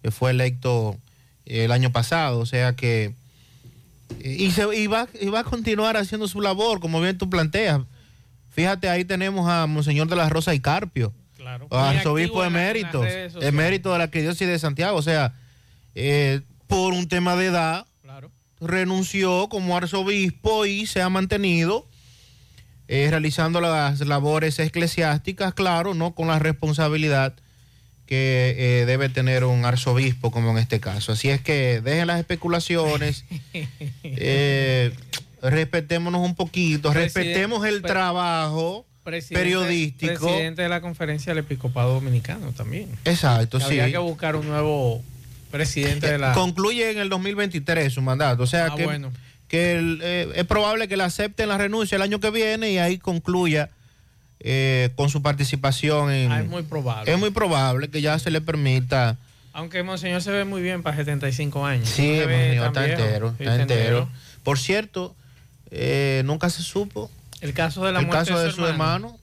que 0.03 0.11
fue 0.11 0.31
electo 0.31 0.97
el 1.45 1.71
año 1.71 1.91
pasado, 1.91 2.39
o 2.39 2.45
sea 2.45 2.75
que 2.75 3.13
y, 4.23 4.51
se, 4.51 4.63
y, 4.75 4.87
va, 4.87 5.07
y 5.19 5.27
va 5.27 5.39
a 5.39 5.43
continuar 5.43 5.97
haciendo 5.97 6.27
su 6.27 6.41
labor, 6.41 6.79
como 6.79 7.01
bien 7.01 7.17
tú 7.17 7.29
planteas. 7.29 7.81
Fíjate, 8.51 8.87
ahí 8.87 9.03
tenemos 9.03 9.49
a 9.49 9.65
Monseñor 9.67 10.07
de 10.07 10.15
la 10.15 10.29
Rosa 10.29 10.53
y 10.53 10.59
Carpio, 10.59 11.13
Claro. 11.35 11.67
arzobispo 11.71 12.43
emérito, 12.43 13.03
emérito 13.41 13.91
de 13.91 13.97
la 13.97 14.05
arquidiócesis 14.05 14.47
de 14.47 14.59
Santiago. 14.59 14.97
O 14.97 15.01
sea, 15.01 15.33
eh, 15.93 16.41
por 16.67 16.93
un 16.93 17.07
tema 17.07 17.35
de 17.35 17.47
edad, 17.47 17.85
renunció 18.61 19.47
como 19.49 19.75
arzobispo 19.77 20.65
y 20.65 20.85
se 20.87 21.01
ha 21.01 21.09
mantenido 21.09 21.87
eh, 22.87 23.07
realizando 23.09 23.61
las 23.61 23.99
labores 24.01 24.59
eclesiásticas, 24.59 25.53
claro, 25.53 25.93
no 25.93 26.13
con 26.13 26.27
la 26.27 26.37
responsabilidad 26.39 27.33
que 28.05 28.53
eh, 28.57 28.85
debe 28.85 29.09
tener 29.09 29.43
un 29.45 29.65
arzobispo, 29.65 30.29
como 30.29 30.51
en 30.51 30.59
este 30.59 30.79
caso. 30.79 31.13
Así 31.13 31.29
es 31.29 31.41
que 31.41 31.81
dejen 31.81 32.05
las 32.07 32.19
especulaciones, 32.19 33.25
eh, 34.03 34.91
respetémonos 35.41 36.21
un 36.21 36.35
poquito, 36.35 36.91
Presidente- 36.91 37.19
respetemos 37.19 37.65
el 37.65 37.81
trabajo 37.81 38.85
Presidente- 39.03 39.43
periodístico. 39.43 40.25
Presidente 40.27 40.61
de 40.61 40.69
la 40.69 40.81
conferencia 40.81 41.31
del 41.33 41.43
Episcopado 41.43 41.95
Dominicano 41.95 42.51
también. 42.51 42.89
Exacto, 43.05 43.57
Que 43.57 43.63
sí. 43.65 43.79
Habría 43.79 43.91
que 43.91 43.97
buscar 43.97 44.35
un 44.35 44.47
nuevo 44.47 45.03
presidente 45.55 46.11
de 46.11 46.17
la... 46.17 46.33
Concluye 46.33 46.91
en 46.91 46.99
el 46.99 47.09
2023 47.09 47.93
su 47.93 48.01
mandato. 48.01 48.43
O 48.43 48.47
sea 48.47 48.67
Ah, 48.71 48.75
que, 48.75 48.83
bueno. 48.85 49.11
que 49.47 49.73
el, 49.77 49.99
eh, 50.03 50.27
es 50.35 50.45
probable 50.45 50.87
que 50.87 50.97
le 50.97 51.03
acepten 51.03 51.49
la 51.49 51.57
renuncia 51.57 51.95
el 51.95 52.01
año 52.01 52.19
que 52.19 52.29
viene 52.31 52.71
y 52.71 52.77
ahí 52.77 52.97
concluya 52.97 53.69
eh, 54.39 54.89
con 54.95 55.09
su 55.09 55.21
participación 55.21 56.11
en... 56.11 56.31
Ah, 56.31 56.41
es 56.41 56.47
muy 56.47 56.63
probable. 56.63 57.11
Es 57.11 57.17
muy 57.19 57.29
probable 57.31 57.89
que 57.89 58.01
ya 58.01 58.19
se 58.19 58.31
le 58.31 58.41
permita... 58.41 59.17
Aunque 59.53 59.81
Monseñor 59.83 60.21
se 60.21 60.31
ve 60.31 60.43
muy 60.43 60.61
bien 60.61 60.83
para 60.83 60.97
75 60.97 61.65
años. 61.65 61.87
Sí, 61.87 62.17
No 62.19 62.27
Monseñor, 62.27 62.67
está 62.67 62.83
viejo. 62.83 63.01
entero, 63.01 63.35
está 63.39 63.55
entero. 63.61 64.09
Por 64.43 64.59
cierto, 64.59 65.15
eh, 65.71 66.21
nunca 66.25 66.49
se 66.49 66.61
supo 66.61 67.09
El 67.41 67.53
caso 67.53 67.85
de 67.85 67.93
la 67.93 67.99
el 67.99 68.05
muerte 68.07 68.25
caso 68.31 68.37
de 68.39 68.45
de 68.47 68.51
su 68.51 68.57
su 68.57 68.65
hermano. 68.67 69.07
hermano. 69.07 69.19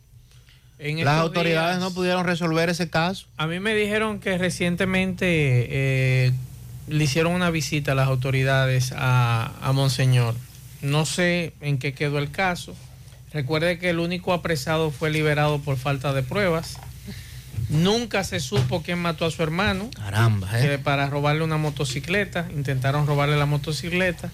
En 0.85 1.05
Las 1.05 1.19
autoridades 1.21 1.79
días- 1.79 1.81
no 1.89 1.95
pudieron 1.95 2.25
resolver 2.25 2.69
ese 2.69 2.91
caso. 2.91 3.27
A 3.37 3.47
mí 3.47 3.61
me 3.61 3.73
dijeron 3.75 4.19
que 4.19 4.37
recientemente 4.37 5.27
eh, 5.29 6.33
le 6.89 7.05
hicieron 7.05 7.33
una 7.33 7.51
visita 7.51 7.93
a 7.93 7.95
las 7.95 8.09
autoridades 8.09 8.93
a, 8.97 9.53
a 9.63 9.73
Monseñor. 9.73 10.35
No 10.81 11.07
sé 11.07 11.53
en 11.61 11.79
qué 11.79 11.95
quedó 11.95 12.19
el 12.19 12.33
caso. 12.33 12.75
Recuerde 13.33 13.79
que 13.79 13.91
el 13.91 14.01
único 14.01 14.33
apresado 14.33 14.91
fue 14.91 15.11
liberado 15.11 15.61
por 15.61 15.77
falta 15.77 16.13
de 16.13 16.23
pruebas. 16.25 16.79
Nunca 17.69 18.25
se 18.25 18.41
supo 18.41 18.83
quién 18.83 18.99
mató 18.99 19.25
a 19.25 19.31
su 19.31 19.43
hermano. 19.43 19.89
Caramba, 19.95 20.51
que 20.61 20.79
para 20.79 21.09
robarle 21.09 21.45
una 21.45 21.57
motocicleta. 21.59 22.49
Intentaron 22.55 23.07
robarle 23.07 23.37
la 23.37 23.47
motocicleta 23.47 24.31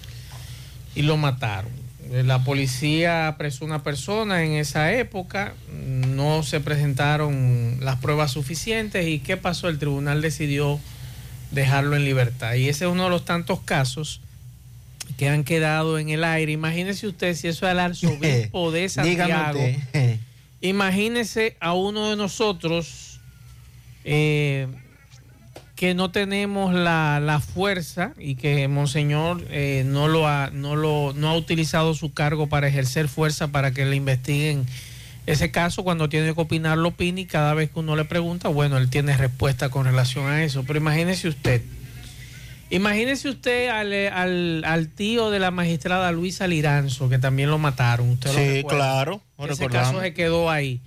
y 0.95 1.03
lo 1.03 1.15
mataron. 1.15 1.71
Eh, 2.11 2.23
La 2.23 2.43
policía 2.43 3.27
apresó 3.27 3.65
una 3.65 3.83
persona 3.83 4.43
en 4.43 4.53
esa 4.53 4.93
época, 4.93 5.53
no 5.71 6.43
se 6.43 6.59
presentaron 6.59 7.77
las 7.81 7.97
pruebas 7.97 8.31
suficientes 8.31 9.07
y 9.07 9.19
¿qué 9.19 9.37
pasó? 9.37 9.69
El 9.69 9.79
tribunal 9.79 10.21
decidió 10.21 10.79
dejarlo 11.51 11.95
en 11.95 12.05
libertad. 12.05 12.55
Y 12.55 12.69
ese 12.69 12.85
es 12.85 12.91
uno 12.91 13.05
de 13.05 13.09
los 13.09 13.25
tantos 13.25 13.59
casos 13.61 14.21
que 15.17 15.29
han 15.29 15.43
quedado 15.43 15.99
en 15.99 16.09
el 16.09 16.23
aire. 16.23 16.51
Imagínese 16.51 17.07
usted 17.07 17.35
si 17.35 17.47
eso 17.47 17.65
es 17.65 17.71
el 17.71 17.79
arzobispo 17.79 18.71
de 18.71 18.89
Santiago. 18.89 19.59
Imagínese 20.61 21.55
a 21.59 21.73
uno 21.73 22.09
de 22.09 22.15
nosotros 22.15 23.19
eh, 24.03 24.67
que 25.79 25.93
no 25.93 26.11
tenemos 26.11 26.73
la, 26.73 27.21
la 27.21 27.39
fuerza 27.39 28.11
y 28.19 28.35
que 28.35 28.67
Monseñor 28.67 29.45
eh, 29.49 29.83
no, 29.85 30.09
lo 30.09 30.27
ha, 30.27 30.49
no, 30.51 30.75
lo, 30.75 31.13
no 31.15 31.29
ha 31.29 31.37
utilizado 31.37 31.93
su 31.93 32.11
cargo 32.11 32.47
para 32.47 32.67
ejercer 32.67 33.07
fuerza 33.07 33.47
para 33.47 33.71
que 33.71 33.85
le 33.85 33.95
investiguen 33.95 34.65
ese 35.25 35.51
caso. 35.51 35.85
Cuando 35.85 36.09
tiene 36.09 36.35
que 36.35 36.41
opinar, 36.41 36.77
lo 36.77 36.89
opina 36.89 37.21
y 37.21 37.25
cada 37.27 37.53
vez 37.53 37.69
que 37.71 37.79
uno 37.79 37.95
le 37.95 38.03
pregunta, 38.03 38.49
bueno, 38.49 38.77
él 38.77 38.89
tiene 38.89 39.15
respuesta 39.15 39.69
con 39.69 39.85
relación 39.85 40.27
a 40.27 40.43
eso. 40.43 40.65
Pero 40.67 40.79
imagínese 40.79 41.29
usted. 41.29 41.61
Imagínese 42.71 43.29
usted 43.29 43.69
al, 43.69 43.93
al, 43.93 44.63
al 44.65 44.89
tío 44.89 45.31
de 45.31 45.39
la 45.39 45.49
magistrada 45.49 46.11
Luisa 46.11 46.45
Liranzo, 46.45 47.07
que 47.07 47.19
también 47.19 47.49
lo 47.49 47.57
mataron. 47.57 48.09
Usted 48.09 48.31
lo 48.31 48.35
Sí, 48.37 48.45
recuerda. 48.57 48.77
claro, 48.77 49.21
lo 49.37 49.45
Ese 49.45 49.53
recordamos. 49.63 49.89
caso 49.91 50.01
se 50.01 50.13
quedó 50.13 50.51
ahí. 50.51 50.81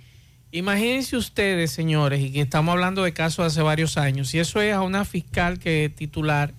Imagínense 0.54 1.16
ustedes, 1.16 1.70
señores, 1.70 2.20
y 2.20 2.30
que 2.30 2.42
estamos 2.42 2.74
hablando 2.74 3.04
de 3.04 3.14
casos 3.14 3.46
hace 3.46 3.62
varios 3.62 3.96
años, 3.96 4.34
y 4.34 4.38
eso 4.38 4.60
es 4.60 4.74
a 4.74 4.82
una 4.82 5.06
fiscal 5.06 5.58
que 5.58 5.90
titular 5.96 6.52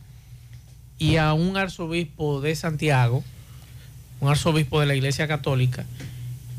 y 0.97 1.17
a 1.17 1.33
un 1.33 1.57
arzobispo 1.57 2.41
de 2.41 2.55
Santiago, 2.55 3.23
un 4.19 4.29
arzobispo 4.29 4.79
de 4.79 4.87
la 4.87 4.95
Iglesia 4.95 5.27
Católica, 5.27 5.85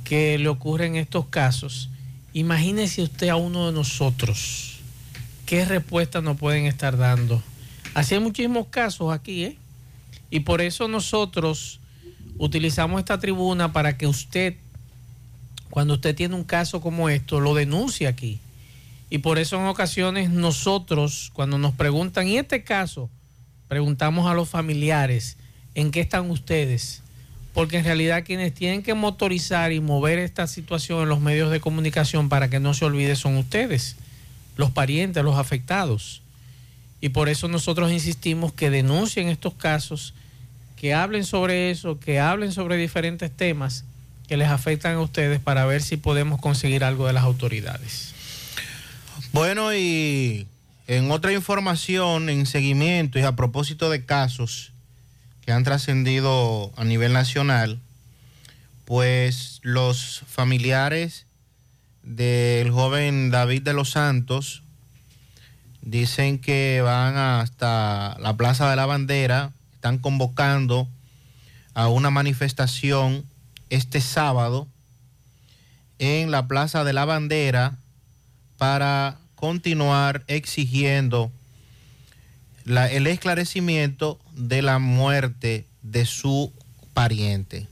que 0.05 0.39
le 0.39 0.49
ocurren 0.49 0.95
estos 0.95 1.27
casos. 1.27 1.91
Imagínese 2.35 3.03
usted 3.03 3.31
a 3.31 3.37
uno 3.37 3.67
de 3.67 3.73
nosotros, 3.73 4.79
qué 5.45 5.65
respuesta 5.65 6.21
nos 6.21 6.37
pueden 6.37 6.67
estar 6.67 6.97
dando. 6.97 7.43
Así 7.95 8.15
hay 8.15 8.21
muchísimos 8.21 8.69
casos 8.69 9.13
aquí, 9.13 9.43
¿eh? 9.43 9.57
Y 10.31 10.41
por 10.41 10.61
eso 10.61 10.87
nosotros 10.87 11.81
utilizamos 12.39 13.01
esta 13.01 13.19
tribuna 13.19 13.73
para 13.73 13.99
que 13.99 14.07
usted, 14.07 14.55
cuando 15.75 15.95
usted 15.95 16.15
tiene 16.15 16.37
un 16.37 16.45
caso 16.45 16.81
como 16.81 17.09
esto, 17.09 17.41
lo 17.41 17.53
denuncie 17.53 18.07
aquí. 18.07 18.39
Y 19.11 19.19
por 19.19 19.41
eso 19.41 19.57
en 19.57 19.67
ocasiones 19.67 20.31
nosotros, 20.31 21.33
cuando 21.35 21.59
nos 21.59 21.75
preguntan, 21.75 22.29
¿y 22.29 22.39
este 22.39 22.63
caso? 22.63 23.11
Preguntamos 23.67 24.31
a 24.31 24.35
los 24.35 24.49
familiares, 24.49 25.37
¿en 25.75 25.91
qué 25.91 25.99
están 26.01 26.31
ustedes? 26.31 27.03
Porque 27.55 27.79
en 27.79 27.85
realidad 27.85 28.23
quienes 28.25 28.55
tienen 28.55 28.85
que 28.85 28.95
motorizar 28.95 29.73
y 29.73 29.81
mover 29.81 30.21
esta 30.21 30.47
situación 30.47 31.03
en 31.03 31.09
los 31.09 31.21
medios 31.21 31.51
de 31.51 31.59
comunicación 31.59 32.29
para 32.29 32.49
que 32.49 32.61
no 32.61 32.73
se 32.73 32.85
olvide 32.85 33.17
son 33.17 33.37
ustedes, 33.37 33.97
los 34.57 34.71
parientes, 34.71 35.25
los 35.25 35.39
afectados. 35.39 36.23
Y 37.01 37.09
por 37.09 37.29
eso 37.29 37.49
nosotros 37.49 37.91
insistimos 37.91 38.53
que 38.53 38.71
denuncien 38.71 39.27
estos 39.27 39.55
casos, 39.55 40.15
que 40.77 40.95
hablen 40.95 41.25
sobre 41.25 41.73
eso, 41.73 41.99
que 41.99 42.21
hablen 42.21 42.53
sobre 42.53 42.77
diferentes 42.77 43.33
temas 43.33 43.85
que 44.27 44.37
les 44.37 44.49
afectan 44.49 44.97
a 44.97 45.01
ustedes 45.01 45.41
para 45.41 45.67
ver 45.67 45.83
si 45.83 45.97
podemos 45.97 46.41
conseguir 46.41 46.85
algo 46.85 47.07
de 47.07 47.13
las 47.13 47.25
autoridades. 47.25 48.15
Bueno, 49.33 49.75
y 49.75 50.47
en 50.87 51.11
otra 51.11 51.33
información, 51.33 52.29
en 52.29 52.47
seguimiento 52.47 53.19
y 53.19 53.23
a 53.23 53.37
propósito 53.37 53.91
de 53.91 54.05
casos 54.05 54.73
que 55.45 55.53
han 55.53 55.65
trascendido 55.65 56.73
a 56.77 56.85
nivel 56.85 57.13
nacional, 57.13 57.81
pues 58.85 59.61
los 59.63 60.23
familiares 60.27 61.27
del 62.03 62.71
joven 62.71 63.31
David 63.31 63.63
de 63.63 63.73
los 63.73 63.91
Santos 63.91 64.63
dicen 65.83 66.39
que 66.39 66.81
van 66.83 67.17
hasta 67.17 68.17
la 68.21 68.37
Plaza 68.37 68.71
de 68.71 68.77
la 68.77 68.87
Bandera, 68.87 69.53
están 69.75 69.99
convocando 69.99 70.89
a 71.75 71.89
una 71.89 72.11
manifestación 72.11 73.25
este 73.75 74.01
sábado 74.01 74.69
en 75.99 76.31
la 76.31 76.47
Plaza 76.47 76.85
de 76.85 76.93
la 76.93 77.05
Bandera 77.05 77.77
para 78.57 79.19
continuar 79.35 80.23
exigiendo 80.29 81.33
el 82.67 83.07
esclarecimiento 83.09 84.21
de 84.33 84.63
la 84.63 84.79
muerte 84.79 85.67
de 85.83 86.07
su 86.07 86.53
pariente. 86.95 87.67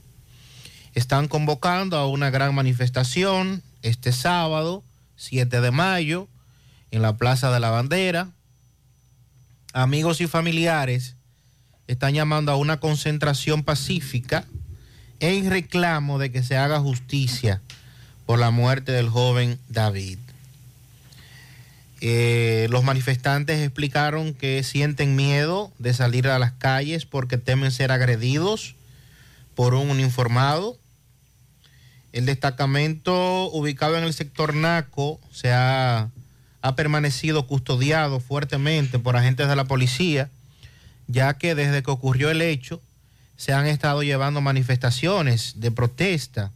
Están 0.93 1.29
convocando 1.29 1.97
a 1.97 2.07
una 2.07 2.29
gran 2.29 2.53
manifestación 2.53 3.63
este 3.81 4.11
sábado, 4.11 4.83
7 5.15 5.61
de 5.61 5.71
mayo, 5.71 6.27
en 6.91 7.01
la 7.01 7.15
Plaza 7.15 7.49
de 7.49 7.61
la 7.61 7.69
Bandera. 7.69 8.29
Amigos 9.71 10.19
y 10.19 10.27
familiares 10.27 11.15
están 11.87 12.13
llamando 12.13 12.51
a 12.51 12.57
una 12.57 12.81
concentración 12.81 13.63
pacífica 13.63 14.45
en 15.23 15.49
reclamo 15.49 16.19
de 16.19 16.33
que 16.33 16.43
se 16.43 16.57
haga 16.57 16.81
justicia 16.81 17.61
por 18.25 18.39
la 18.39 18.51
muerte 18.51 18.91
del 18.91 19.07
joven 19.07 19.57
David. 19.69 20.17
Eh, 22.01 22.67
los 22.69 22.83
manifestantes 22.83 23.61
explicaron 23.61 24.33
que 24.33 24.61
sienten 24.63 25.15
miedo 25.15 25.71
de 25.79 25.93
salir 25.93 26.27
a 26.27 26.39
las 26.39 26.51
calles 26.51 27.05
porque 27.05 27.37
temen 27.37 27.71
ser 27.71 27.93
agredidos 27.93 28.75
por 29.55 29.75
un 29.75 29.89
uniformado. 29.91 30.77
El 32.11 32.25
destacamento 32.25 33.49
ubicado 33.51 33.97
en 33.97 34.03
el 34.03 34.13
sector 34.13 34.53
Naco 34.53 35.21
se 35.31 35.53
ha, 35.53 36.09
ha 36.61 36.75
permanecido 36.75 37.47
custodiado 37.47 38.19
fuertemente 38.19 38.99
por 38.99 39.15
agentes 39.15 39.47
de 39.47 39.55
la 39.55 39.63
policía, 39.63 40.29
ya 41.07 41.33
que 41.35 41.55
desde 41.55 41.81
que 41.81 41.91
ocurrió 41.91 42.29
el 42.29 42.41
hecho 42.41 42.81
se 43.37 43.53
han 43.53 43.65
estado 43.65 44.03
llevando 44.03 44.41
manifestaciones 44.41 45.53
de 45.57 45.71
protesta 45.71 46.51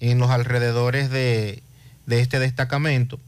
en 0.00 0.18
los 0.18 0.30
alrededores 0.30 1.10
de, 1.10 1.62
este 2.08 2.40
destacamento 2.40 3.20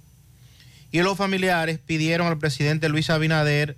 y 0.91 1.01
los 1.03 1.17
familiares 1.17 1.79
pidieron 1.79 2.27
al 2.27 2.39
presidente 2.39 2.89
Luis 2.89 3.11
Abinader 3.11 3.77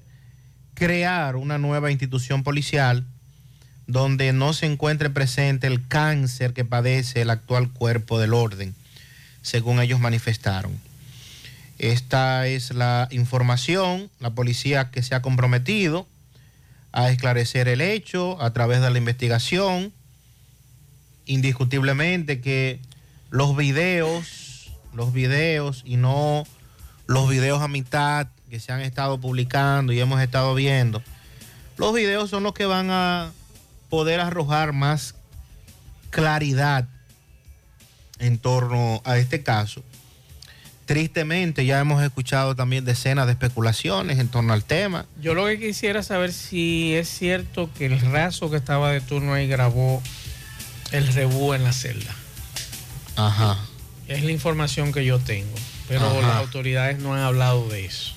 crear 0.73 1.37
una 1.37 1.59
nueva 1.59 1.91
institución 1.91 2.43
policial 2.43 3.05
donde 3.87 4.33
no 4.33 4.55
se 4.55 4.65
encuentre 4.65 5.11
presente 5.11 5.67
el 5.67 5.87
cáncer 5.87 6.55
que 6.55 6.65
padece 6.65 7.21
el 7.21 7.29
actual 7.29 7.71
cuerpo 7.71 8.19
del 8.19 8.33
orden, 8.33 8.75
según 9.43 9.81
ellos 9.81 10.01
manifestaron. 10.01 10.73
Esta 11.79 12.47
es 12.47 12.73
la 12.73 13.09
información, 13.11 14.09
la 14.21 14.31
policía 14.31 14.91
que 14.91 15.03
se 15.03 15.15
ha 15.15 15.21
comprometido 15.21 16.07
a 16.95 17.11
esclarecer 17.11 17.67
el 17.67 17.81
hecho 17.81 18.41
a 18.41 18.53
través 18.53 18.81
de 18.81 18.89
la 18.89 18.99
investigación. 18.99 19.93
Indiscutiblemente 21.27 22.41
que 22.41 22.79
los 23.31 23.57
videos, 23.57 24.71
los 24.95 25.13
videos 25.13 25.83
y 25.85 25.97
no 25.97 26.45
los 27.07 27.29
videos 27.29 27.61
a 27.61 27.69
mitad 27.69 28.29
que 28.49 28.61
se 28.61 28.73
han 28.73 28.81
estado 28.81 29.21
publicando 29.21 29.93
y 29.93 30.01
hemos 30.01 30.23
estado 30.23 30.55
viendo, 30.55 31.03
los 31.77 31.93
videos 31.93 32.31
son 32.31 32.45
los 32.45 32.55
que 32.55 32.65
van 32.65 32.91
a 32.91 33.33
poder 33.91 34.21
arrojar 34.21 34.73
más 34.73 35.17
claridad 36.11 36.89
en 38.21 38.39
torno 38.39 39.03
a 39.05 39.19
este 39.19 39.43
caso. 39.43 39.83
Tristemente 40.87 41.65
ya 41.65 41.81
hemos 41.81 42.03
escuchado 42.03 42.55
también 42.55 42.85
decenas 42.85 43.27
de 43.27 43.33
especulaciones 43.33 44.19
en 44.19 44.29
torno 44.29 44.53
al 44.53 44.65
tema. 44.65 45.07
Yo 45.21 45.35
lo 45.35 45.47
que 45.47 45.59
quisiera 45.59 46.03
saber 46.03 46.33
si 46.33 46.95
es 46.95 47.09
cierto 47.09 47.71
que 47.77 47.87
el 47.87 48.01
raso 48.01 48.51
que 48.51 48.57
estaba 48.57 48.91
de 48.91 49.01
turno 49.01 49.35
ahí 49.35 49.47
grabó 49.47 50.03
el 50.93 51.07
rebú 51.09 51.55
en 51.55 51.65
la 51.65 51.73
celda. 51.73 52.15
Ajá. 53.17 53.59
Es 54.09 54.23
la 54.23 54.31
información 54.31 54.93
que 54.93 55.05
yo 55.05 55.19
tengo 55.19 55.55
pero 55.89 56.21
las 56.21 56.37
autoridades 56.37 56.99
no 56.99 57.15
han 57.15 57.21
hablado 57.21 57.69
de 57.69 57.85
eso. 57.85 58.15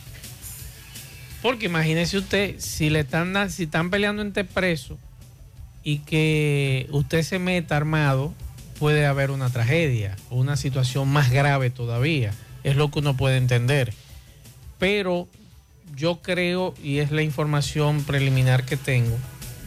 Porque 1.41 1.67
imagínese 1.67 2.17
usted, 2.17 2.55
si 2.59 2.89
le 2.89 3.01
están, 3.01 3.49
si 3.51 3.63
están 3.63 3.89
peleando 3.89 4.21
entre 4.21 4.43
presos 4.43 4.97
y 5.83 5.99
que 5.99 6.87
usted 6.91 7.23
se 7.23 7.39
meta 7.39 7.77
armado, 7.77 8.33
puede 8.79 9.05
haber 9.05 9.31
una 9.31 9.49
tragedia, 9.49 10.15
una 10.29 10.57
situación 10.57 11.07
más 11.09 11.31
grave 11.31 11.69
todavía. 11.69 12.33
Es 12.67 12.75
lo 12.75 12.91
que 12.91 12.99
uno 12.99 13.15
puede 13.15 13.37
entender. 13.37 13.93
Pero 14.77 15.29
yo 15.95 16.21
creo, 16.21 16.75
y 16.83 16.97
es 16.97 17.11
la 17.11 17.21
información 17.21 18.03
preliminar 18.03 18.65
que 18.65 18.75
tengo, 18.75 19.17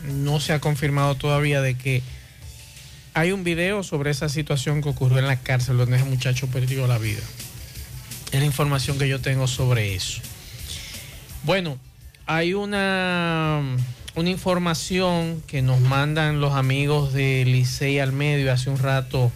no 0.04 0.38
se 0.38 0.52
ha 0.52 0.60
confirmado 0.60 1.14
todavía 1.14 1.62
de 1.62 1.78
que 1.78 2.02
hay 3.14 3.32
un 3.32 3.42
video 3.42 3.84
sobre 3.84 4.10
esa 4.10 4.28
situación 4.28 4.82
que 4.82 4.90
ocurrió 4.90 5.18
en 5.18 5.28
la 5.28 5.36
cárcel 5.36 5.78
donde 5.78 5.96
ese 5.96 6.04
muchacho 6.04 6.48
perdió 6.48 6.86
la 6.86 6.98
vida. 6.98 7.22
Es 8.32 8.40
la 8.40 8.44
información 8.44 8.98
que 8.98 9.08
yo 9.08 9.18
tengo 9.18 9.46
sobre 9.46 9.94
eso. 9.94 10.20
Bueno, 11.44 11.78
hay 12.26 12.52
una, 12.52 13.62
una 14.14 14.28
información 14.28 15.42
que 15.46 15.62
nos 15.62 15.80
mandan 15.80 16.42
los 16.42 16.52
amigos 16.52 17.14
de 17.14 17.46
Licey 17.46 17.98
al 17.98 18.12
medio. 18.12 18.52
Hace 18.52 18.68
un 18.68 18.76
rato 18.76 19.32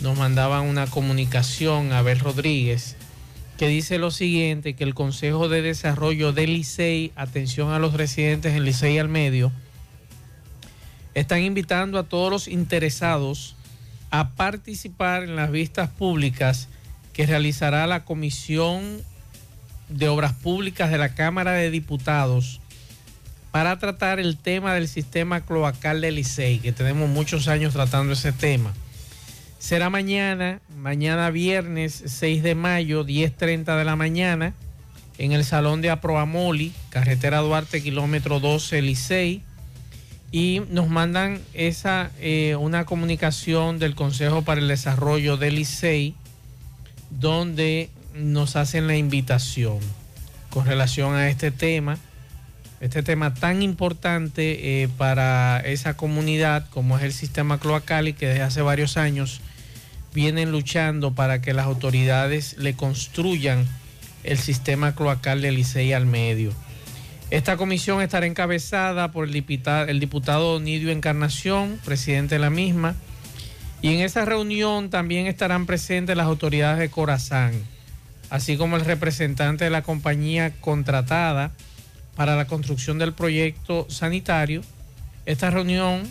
nos 0.00 0.16
mandaban 0.16 0.64
una 0.64 0.86
comunicación 0.86 1.92
a 1.92 1.98
Abel 1.98 2.20
Rodríguez 2.20 2.96
que 3.58 3.66
dice 3.66 3.98
lo 3.98 4.12
siguiente, 4.12 4.74
que 4.74 4.84
el 4.84 4.94
Consejo 4.94 5.48
de 5.48 5.62
Desarrollo 5.62 6.32
de 6.32 6.46
Licey, 6.46 7.10
atención 7.16 7.72
a 7.72 7.80
los 7.80 7.92
residentes 7.92 8.54
en 8.54 8.64
Licey 8.64 8.98
al 8.98 9.08
medio, 9.08 9.50
están 11.14 11.42
invitando 11.42 11.98
a 11.98 12.04
todos 12.04 12.30
los 12.30 12.46
interesados 12.46 13.56
a 14.10 14.30
participar 14.30 15.24
en 15.24 15.34
las 15.34 15.50
vistas 15.50 15.90
públicas 15.90 16.68
que 17.12 17.26
realizará 17.26 17.88
la 17.88 18.04
Comisión 18.04 19.02
de 19.88 20.08
Obras 20.08 20.34
Públicas 20.34 20.92
de 20.92 20.98
la 20.98 21.16
Cámara 21.16 21.52
de 21.52 21.72
Diputados 21.72 22.60
para 23.50 23.76
tratar 23.80 24.20
el 24.20 24.36
tema 24.36 24.72
del 24.74 24.86
sistema 24.86 25.40
cloacal 25.40 26.00
de 26.00 26.12
Licey, 26.12 26.60
que 26.60 26.70
tenemos 26.70 27.08
muchos 27.08 27.48
años 27.48 27.72
tratando 27.72 28.12
ese 28.12 28.30
tema. 28.30 28.72
Será 29.58 29.90
mañana, 29.90 30.60
mañana 30.76 31.30
viernes 31.30 32.04
6 32.06 32.44
de 32.44 32.54
mayo, 32.54 33.04
10.30 33.04 33.76
de 33.76 33.84
la 33.84 33.96
mañana, 33.96 34.54
en 35.18 35.32
el 35.32 35.44
Salón 35.44 35.82
de 35.82 35.90
Aproamoli, 35.90 36.72
carretera 36.90 37.40
Duarte, 37.40 37.82
kilómetro 37.82 38.38
12, 38.38 38.80
Licey. 38.82 39.42
Y 40.30 40.62
nos 40.70 40.88
mandan 40.88 41.40
esa, 41.54 42.12
eh, 42.20 42.54
una 42.54 42.84
comunicación 42.84 43.80
del 43.80 43.96
Consejo 43.96 44.42
para 44.42 44.60
el 44.60 44.68
Desarrollo 44.68 45.36
de 45.36 45.50
Licey 45.50 46.14
donde 47.10 47.90
nos 48.14 48.54
hacen 48.54 48.86
la 48.86 48.96
invitación 48.96 49.78
con 50.50 50.66
relación 50.66 51.14
a 51.14 51.28
este 51.30 51.50
tema, 51.50 51.98
este 52.80 53.02
tema 53.02 53.34
tan 53.34 53.62
importante 53.62 54.82
eh, 54.82 54.88
para 54.98 55.60
esa 55.60 55.94
comunidad 55.96 56.68
como 56.70 56.96
es 56.96 57.04
el 57.04 57.12
sistema 57.12 57.58
cloacal 57.58 58.06
y 58.06 58.12
que 58.12 58.28
desde 58.28 58.42
hace 58.42 58.62
varios 58.62 58.96
años 58.96 59.40
vienen 60.14 60.52
luchando 60.52 61.14
para 61.14 61.40
que 61.40 61.52
las 61.52 61.66
autoridades 61.66 62.56
le 62.58 62.74
construyan 62.74 63.66
el 64.24 64.38
sistema 64.38 64.94
cloacal 64.94 65.42
de 65.42 65.52
Licey 65.52 65.92
al 65.92 66.06
medio. 66.06 66.52
Esta 67.30 67.56
comisión 67.56 68.00
estará 68.00 68.26
encabezada 68.26 69.12
por 69.12 69.26
el 69.26 69.32
diputado, 69.32 69.86
el 69.86 70.00
diputado 70.00 70.60
Nidio 70.60 70.90
Encarnación, 70.90 71.78
presidente 71.84 72.36
de 72.36 72.38
la 72.38 72.50
misma, 72.50 72.96
y 73.82 73.94
en 73.94 74.00
esa 74.00 74.24
reunión 74.24 74.90
también 74.90 75.26
estarán 75.26 75.66
presentes 75.66 76.16
las 76.16 76.26
autoridades 76.26 76.78
de 76.78 76.88
Corazán, 76.88 77.52
así 78.30 78.56
como 78.56 78.76
el 78.76 78.84
representante 78.84 79.64
de 79.64 79.70
la 79.70 79.82
compañía 79.82 80.52
contratada 80.60 81.52
para 82.16 82.34
la 82.34 82.46
construcción 82.46 82.98
del 82.98 83.12
proyecto 83.12 83.86
sanitario. 83.88 84.62
Esta 85.26 85.50
reunión 85.50 86.02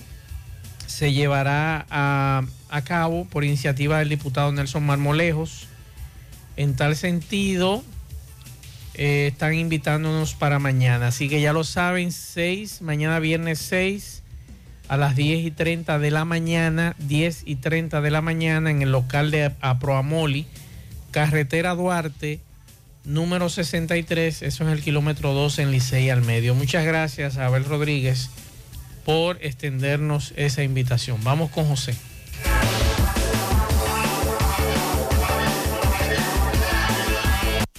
se 0.85 1.11
llevará 1.11 1.85
a, 1.89 2.43
a 2.69 2.83
cabo 2.83 3.25
por 3.25 3.43
iniciativa 3.43 3.99
del 3.99 4.09
diputado 4.09 4.51
Nelson 4.51 4.85
Marmolejos. 4.85 5.67
En 6.55 6.75
tal 6.75 6.95
sentido, 6.95 7.83
eh, 8.95 9.29
están 9.31 9.53
invitándonos 9.53 10.33
para 10.33 10.59
mañana. 10.59 11.07
Así 11.07 11.29
que 11.29 11.39
ya 11.39 11.53
lo 11.53 11.63
saben, 11.63 12.11
6, 12.11 12.81
mañana 12.81 13.19
viernes 13.19 13.59
6 13.59 14.23
a 14.87 14.97
las 14.97 15.15
10 15.15 15.45
y 15.45 15.51
30 15.51 15.99
de 15.99 16.11
la 16.11 16.25
mañana, 16.25 16.95
10 16.99 17.43
y 17.45 17.57
30 17.57 18.01
de 18.01 18.11
la 18.11 18.21
mañana 18.21 18.71
en 18.71 18.81
el 18.81 18.91
local 18.91 19.31
de 19.31 19.51
Aproamoli, 19.61 20.47
carretera 21.11 21.75
Duarte, 21.75 22.39
número 23.03 23.49
63, 23.49 24.41
eso 24.41 24.67
es 24.67 24.73
el 24.73 24.81
kilómetro 24.81 25.33
2 25.33 25.59
en 25.59 25.71
Licey 25.71 26.09
al 26.09 26.21
medio. 26.21 26.55
Muchas 26.55 26.85
gracias 26.85 27.37
a 27.37 27.47
Abel 27.47 27.65
Rodríguez 27.65 28.29
por 29.05 29.37
extendernos 29.41 30.33
esa 30.37 30.63
invitación. 30.63 31.23
Vamos 31.23 31.51
con 31.51 31.65
José. 31.65 31.95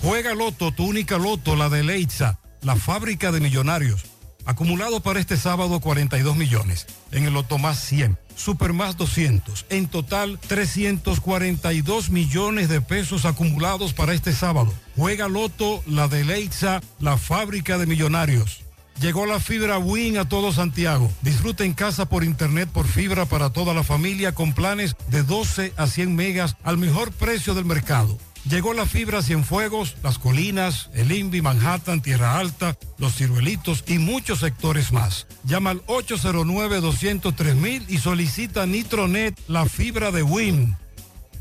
Juega 0.03 0.35
Loto, 0.35 0.71
tu 0.73 0.85
única 0.85 1.19
Loto, 1.19 1.57
la 1.57 1.69
de 1.69 1.83
Leitza, 1.83 2.39
la 2.63 2.77
fábrica 2.77 3.33
de 3.33 3.41
millonarios. 3.41 4.05
Acumulado 4.45 5.01
para 5.01 5.21
este 5.21 5.37
sábado 5.37 5.81
42 5.81 6.37
millones. 6.37 6.87
En 7.11 7.25
el 7.25 7.35
Loto 7.35 7.59
más 7.59 7.81
100, 7.81 8.17
Super 8.37 8.73
más 8.73 8.97
200. 8.97 9.67
En 9.69 9.89
total 9.89 10.39
342 10.47 12.11
millones 12.11 12.69
de 12.69 12.81
pesos 12.81 13.25
acumulados 13.25 13.93
para 13.93 14.15
este 14.15 14.33
sábado. 14.33 14.73
Juega 14.97 15.27
Loto, 15.27 15.83
la 15.87 16.07
de 16.07 16.25
Leitza, 16.25 16.81
la 17.01 17.17
fábrica 17.17 17.77
de 17.77 17.87
millonarios. 17.87 18.63
Llegó 19.01 19.27
la 19.27 19.39
fibra 19.41 19.79
Win 19.79 20.19
a 20.19 20.29
todo 20.29 20.53
Santiago. 20.53 21.11
Disfruta 21.23 21.65
en 21.65 21.73
casa 21.73 22.09
por 22.09 22.25
internet 22.25 22.69
por 22.73 22.87
fibra 22.87 23.27
para 23.27 23.51
toda 23.51 23.75
la 23.75 23.85
familia 23.85 24.35
con 24.35 24.55
planes 24.55 24.97
de 25.09 25.23
12 25.25 25.73
a 25.77 25.87
100 25.87 26.15
megas 26.15 26.57
al 26.63 26.79
mejor 26.79 27.13
precio 27.13 27.55
del 27.55 27.65
mercado. 27.65 28.19
Llegó 28.49 28.73
la 28.73 28.87
fibra 28.87 29.23
Cienfuegos, 29.23 29.97
Las 30.03 30.19
Colinas, 30.19 30.89
El 30.95 31.13
Invi, 31.13 31.43
Manhattan, 31.43 32.01
Tierra 32.01 32.39
Alta, 32.39 32.79
Los 32.97 33.17
Ciruelitos 33.17 33.85
y 33.87 33.99
muchos 33.99 34.39
sectores 34.39 34.91
más. 34.91 35.27
Llama 35.45 35.71
al 35.71 35.85
809-203 35.87 37.85
y 37.89 37.99
solicita 37.99 38.65
Nitronet, 38.65 39.39
la 39.49 39.67
fibra 39.67 40.13
de 40.13 40.23
Win. 40.23 40.79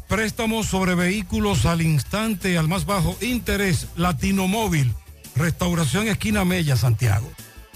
Préstamos 0.10 0.68
sobre 0.68 0.96
vehículos 0.96 1.66
al 1.66 1.82
instante, 1.82 2.58
al 2.58 2.68
más 2.68 2.86
bajo 2.86 3.16
interés, 3.22 3.88
Latino 3.96 4.50
Móvil. 4.50 4.94
Restauración 5.36 6.10
Esquina 6.10 6.44
Mella, 6.44 6.76
Santiago. 6.76 7.32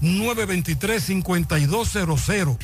809-923-5200. 0.00 2.58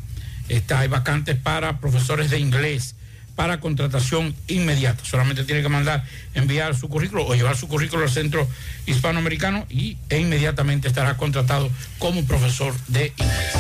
hay 0.76 0.88
vacantes 0.88 1.38
para 1.38 1.80
profesores 1.80 2.30
de 2.30 2.40
inglés 2.40 2.97
para 3.38 3.60
contratación 3.60 4.36
inmediata. 4.48 5.06
Solamente 5.06 5.44
tiene 5.44 5.62
que 5.62 5.70
mandar, 5.70 6.04
enviar 6.34 6.76
su 6.76 6.90
currículo 6.90 7.24
o 7.24 7.36
llevar 7.36 7.56
su 7.56 7.68
currículo 7.68 8.04
al 8.04 8.10
Centro 8.10 8.48
Hispanoamericano 8.88 9.68
y, 9.70 9.96
e 10.10 10.20
inmediatamente 10.20 10.88
estará 10.88 11.18
contratado 11.18 11.70
como 12.00 12.26
profesor 12.26 12.74
de 12.88 13.14
inglés. 13.16 13.54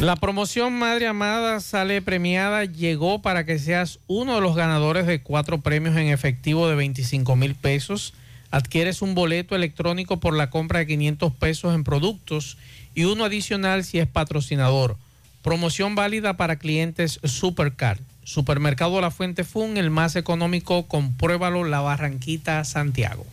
La 0.00 0.16
promoción 0.16 0.72
Madre 0.72 1.06
Amada 1.06 1.60
sale 1.60 2.02
premiada, 2.02 2.64
llegó 2.64 3.22
para 3.22 3.46
que 3.46 3.60
seas 3.60 4.00
uno 4.08 4.34
de 4.34 4.40
los 4.40 4.56
ganadores 4.56 5.06
de 5.06 5.22
cuatro 5.22 5.60
premios 5.60 5.96
en 5.96 6.08
efectivo 6.08 6.68
de 6.68 6.74
25 6.74 7.36
mil 7.36 7.54
pesos. 7.54 8.14
Adquieres 8.50 9.00
un 9.00 9.14
boleto 9.14 9.54
electrónico 9.54 10.18
por 10.18 10.34
la 10.36 10.50
compra 10.50 10.80
de 10.80 10.88
500 10.88 11.32
pesos 11.34 11.72
en 11.72 11.84
productos 11.84 12.58
y 12.96 13.04
uno 13.04 13.24
adicional 13.24 13.84
si 13.84 14.00
es 14.00 14.08
patrocinador. 14.08 14.96
Promoción 15.42 15.96
válida 15.96 16.36
para 16.36 16.56
clientes 16.56 17.18
Supercar. 17.24 17.98
Supermercado 18.22 19.00
La 19.00 19.10
Fuente 19.10 19.42
Fun, 19.42 19.76
el 19.76 19.90
más 19.90 20.14
económico, 20.14 20.86
compruébalo, 20.86 21.64
La 21.64 21.80
Barranquita, 21.80 22.62
Santiago. 22.64 23.26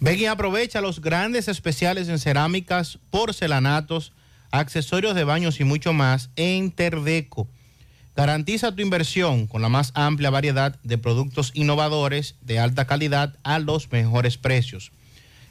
Ven 0.00 0.20
y 0.20 0.26
aprovecha 0.26 0.82
los 0.82 1.00
grandes 1.00 1.48
especiales 1.48 2.08
en 2.08 2.18
cerámicas, 2.18 2.98
porcelanatos, 3.10 4.12
accesorios 4.50 5.14
de 5.14 5.24
baños 5.24 5.58
y 5.58 5.64
mucho 5.64 5.94
más 5.94 6.28
en 6.36 6.70
Terdeco. 6.70 7.48
Garantiza 8.14 8.74
tu 8.74 8.82
inversión 8.82 9.46
con 9.46 9.62
la 9.62 9.70
más 9.70 9.92
amplia 9.94 10.28
variedad 10.28 10.78
de 10.82 10.98
productos 10.98 11.52
innovadores 11.54 12.34
de 12.42 12.58
alta 12.58 12.86
calidad 12.86 13.36
a 13.42 13.58
los 13.58 13.90
mejores 13.90 14.36
precios. 14.36 14.92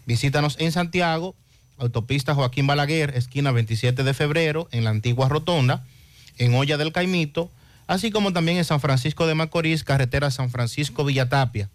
Visítanos 0.05 0.57
en 0.59 0.71
Santiago, 0.71 1.35
autopista 1.77 2.35
Joaquín 2.35 2.67
Balaguer, 2.67 3.15
esquina 3.15 3.51
27 3.51 4.03
de 4.03 4.13
febrero, 4.13 4.67
en 4.71 4.83
la 4.83 4.89
antigua 4.89 5.29
Rotonda, 5.29 5.85
en 6.37 6.53
Olla 6.55 6.75
del 6.77 6.91
Caimito, 6.91 7.49
así 7.87 8.11
como 8.11 8.33
también 8.33 8.57
en 8.57 8.65
San 8.65 8.79
Francisco 8.79 9.25
de 9.27 9.35
Macorís, 9.35 9.83
carretera 9.83 10.31
San 10.31 10.49
Francisco 10.49 11.05
Villatapia. 11.05 11.69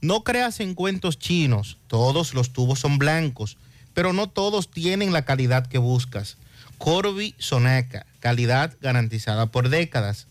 No 0.01 0.23
creas 0.23 0.59
en 0.59 0.73
cuentos 0.73 1.19
chinos, 1.19 1.77
todos 1.87 2.33
los 2.33 2.51
tubos 2.51 2.79
son 2.79 2.97
blancos, 2.97 3.57
pero 3.93 4.13
no 4.13 4.27
todos 4.27 4.69
tienen 4.69 5.13
la 5.13 5.23
calidad 5.23 5.67
que 5.67 5.77
buscas. 5.77 6.37
Corby 6.77 7.35
Sonaca, 7.37 8.05
calidad 8.19 8.75
garantizada 8.81 9.47
por 9.47 9.69
décadas. 9.69 10.27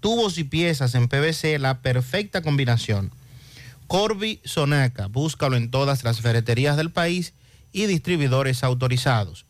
Tubos 0.00 0.38
y 0.38 0.44
piezas 0.44 0.94
en 0.94 1.08
PVC, 1.08 1.58
la 1.58 1.80
perfecta 1.80 2.42
combinación. 2.42 3.12
Corby 3.86 4.40
Sonaca, 4.44 5.06
búscalo 5.06 5.56
en 5.56 5.70
todas 5.70 6.02
las 6.02 6.20
ferreterías 6.20 6.76
del 6.76 6.90
país 6.90 7.34
y 7.72 7.86
distribuidores 7.86 8.64
autorizados. 8.64 9.44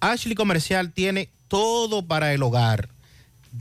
Ashley 0.00 0.34
Comercial 0.34 0.92
tiene 0.92 1.30
todo 1.48 2.06
para 2.06 2.32
el 2.32 2.42
hogar. 2.42 2.88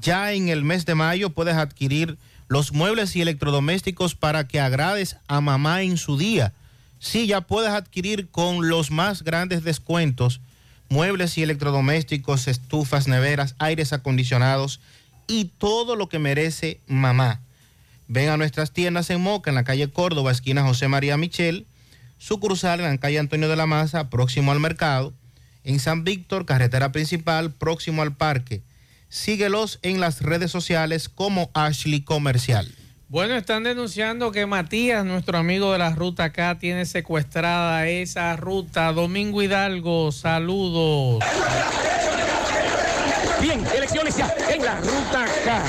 Ya 0.01 0.33
en 0.33 0.49
el 0.49 0.63
mes 0.63 0.85
de 0.85 0.95
mayo 0.95 1.29
puedes 1.29 1.55
adquirir 1.55 2.17
los 2.47 2.73
muebles 2.73 3.15
y 3.15 3.21
electrodomésticos 3.21 4.15
para 4.15 4.47
que 4.47 4.59
agrades 4.59 5.17
a 5.27 5.41
mamá 5.41 5.81
en 5.81 5.97
su 5.97 6.17
día. 6.17 6.53
Sí, 6.99 7.27
ya 7.27 7.41
puedes 7.41 7.71
adquirir 7.71 8.29
con 8.29 8.69
los 8.69 8.91
más 8.91 9.23
grandes 9.23 9.63
descuentos 9.63 10.41
muebles 10.89 11.37
y 11.37 11.43
electrodomésticos, 11.43 12.47
estufas, 12.47 13.07
neveras, 13.07 13.55
aires 13.59 13.93
acondicionados 13.93 14.79
y 15.27 15.45
todo 15.57 15.95
lo 15.95 16.09
que 16.09 16.19
merece 16.19 16.79
mamá. 16.87 17.41
Ven 18.07 18.29
a 18.29 18.37
nuestras 18.37 18.71
tiendas 18.71 19.09
en 19.09 19.21
Moca, 19.21 19.51
en 19.51 19.55
la 19.55 19.65
calle 19.65 19.89
Córdoba, 19.89 20.31
esquina 20.31 20.63
José 20.63 20.87
María 20.87 21.17
Michel, 21.17 21.67
sucursal 22.17 22.79
en 22.79 22.85
la 22.85 22.97
calle 22.97 23.19
Antonio 23.19 23.49
de 23.49 23.57
la 23.57 23.65
Maza, 23.65 24.09
próximo 24.09 24.51
al 24.51 24.59
mercado, 24.59 25.13
en 25.63 25.79
San 25.79 26.05
Víctor, 26.05 26.45
carretera 26.45 26.93
principal, 26.93 27.51
próximo 27.51 28.01
al 28.01 28.15
parque. 28.15 28.61
Síguelos 29.09 29.79
en 29.81 29.99
las 29.99 30.21
redes 30.21 30.51
sociales 30.51 31.09
como 31.09 31.51
Ashley 31.53 32.01
Comercial. 32.01 32.73
Bueno, 33.09 33.37
están 33.37 33.63
denunciando 33.63 34.33
que 34.33 34.45
Matías, 34.45 35.05
nuestro 35.05 35.37
amigo 35.37 35.71
de 35.71 35.77
la 35.77 35.91
ruta 35.91 36.25
acá, 36.25 36.57
tiene 36.59 36.85
secuestrada 36.85 37.87
esa 37.87 38.35
ruta. 38.35 38.91
Domingo 38.91 39.41
Hidalgo, 39.41 40.11
saludos. 40.11 41.23
Bien, 43.39 43.63
elecciones 43.73 44.13
en 44.49 44.65
la 44.65 44.75
ruta 44.81 45.25
K. 45.45 45.63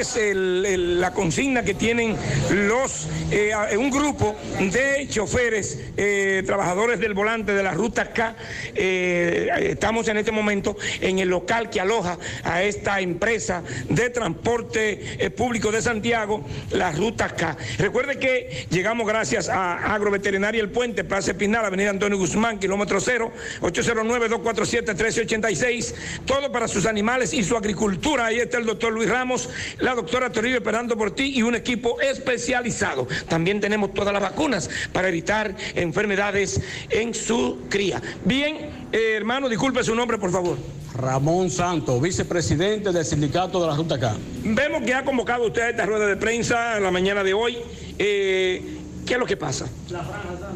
Es 0.00 0.16
la 0.16 1.12
consigna 1.12 1.62
que 1.62 1.74
tienen 1.74 2.16
los 2.50 3.06
eh, 3.30 3.52
un 3.76 3.90
grupo 3.90 4.34
de 4.58 5.06
choferes, 5.10 5.78
eh, 5.94 6.42
trabajadores 6.46 7.00
del 7.00 7.12
volante 7.12 7.52
de 7.52 7.62
la 7.62 7.72
ruta 7.72 8.10
K. 8.10 8.34
Eh, 8.74 9.50
estamos 9.60 10.08
en 10.08 10.16
este 10.16 10.32
momento 10.32 10.74
en 11.02 11.18
el 11.18 11.28
local 11.28 11.68
que 11.68 11.82
aloja 11.82 12.16
a 12.44 12.62
esta 12.62 12.98
empresa 13.00 13.62
de 13.90 14.08
transporte 14.08 15.30
público 15.36 15.70
de 15.70 15.82
Santiago, 15.82 16.46
la 16.70 16.92
ruta 16.92 17.36
K. 17.36 17.58
Recuerde 17.78 18.18
que 18.18 18.66
llegamos 18.70 19.06
gracias 19.06 19.50
a 19.50 19.94
Agroveterinaria 19.94 20.62
El 20.62 20.70
Puente, 20.70 21.04
Plaza 21.04 21.32
Espinal, 21.32 21.66
Avenida 21.66 21.90
Antonio 21.90 22.16
Guzmán, 22.16 22.58
kilómetro 22.58 23.00
cero, 23.00 23.32
809-247-1386. 23.60 25.94
Todo 26.24 26.50
para 26.50 26.68
sus 26.68 26.86
animales 26.86 27.34
y 27.34 27.44
su 27.44 27.54
agricultura. 27.54 28.24
Ahí 28.26 28.40
está 28.40 28.56
el 28.56 28.64
doctor 28.64 28.92
Luis 28.92 29.10
Ramos, 29.10 29.50
doctora 29.94 30.30
Toribio 30.30 30.58
esperando 30.58 30.96
por 30.96 31.12
ti 31.12 31.32
y 31.36 31.42
un 31.42 31.54
equipo 31.54 32.00
especializado. 32.00 33.06
También 33.28 33.60
tenemos 33.60 33.92
todas 33.94 34.12
las 34.12 34.22
vacunas 34.22 34.70
para 34.92 35.08
evitar 35.08 35.54
enfermedades 35.74 36.60
en 36.88 37.14
su 37.14 37.58
cría. 37.68 38.00
Bien, 38.24 38.88
eh, 38.92 39.14
hermano, 39.16 39.48
disculpe 39.48 39.84
su 39.84 39.94
nombre, 39.94 40.18
por 40.18 40.30
favor. 40.30 40.56
Ramón 40.94 41.50
Santos, 41.50 42.00
vicepresidente 42.02 42.92
del 42.92 43.04
sindicato 43.04 43.60
de 43.60 43.66
la 43.68 43.76
Ruta 43.76 43.98
K. 43.98 44.16
Vemos 44.44 44.82
que 44.82 44.94
ha 44.94 45.04
convocado 45.04 45.46
usted 45.46 45.62
a 45.62 45.70
esta 45.70 45.86
rueda 45.86 46.06
de 46.06 46.16
prensa 46.16 46.76
en 46.76 46.82
la 46.82 46.90
mañana 46.90 47.22
de 47.22 47.32
hoy. 47.32 47.58
Eh, 47.98 48.78
¿Qué 49.06 49.14
es 49.14 49.20
lo 49.20 49.26
que 49.26 49.36
pasa? 49.36 49.66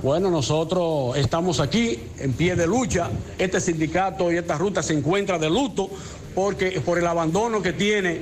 Bueno, 0.03 0.31
nosotros 0.31 1.17
estamos 1.17 1.61
aquí 1.61 1.99
en 2.19 2.33
pie 2.35 2.55
de 2.55 2.67
lucha. 2.67 3.11
Este 3.39 3.61
sindicato 3.61 4.31
y 4.31 4.37
esta 4.37 4.57
ruta 4.59 4.83
se 4.83 4.93
encuentra 4.93 5.39
de 5.39 5.49
luto 5.49 5.91
porque 6.35 6.81
por 6.85 6.99
el 6.99 7.07
abandono 7.07 7.63
que 7.63 7.73
tiene 7.73 8.21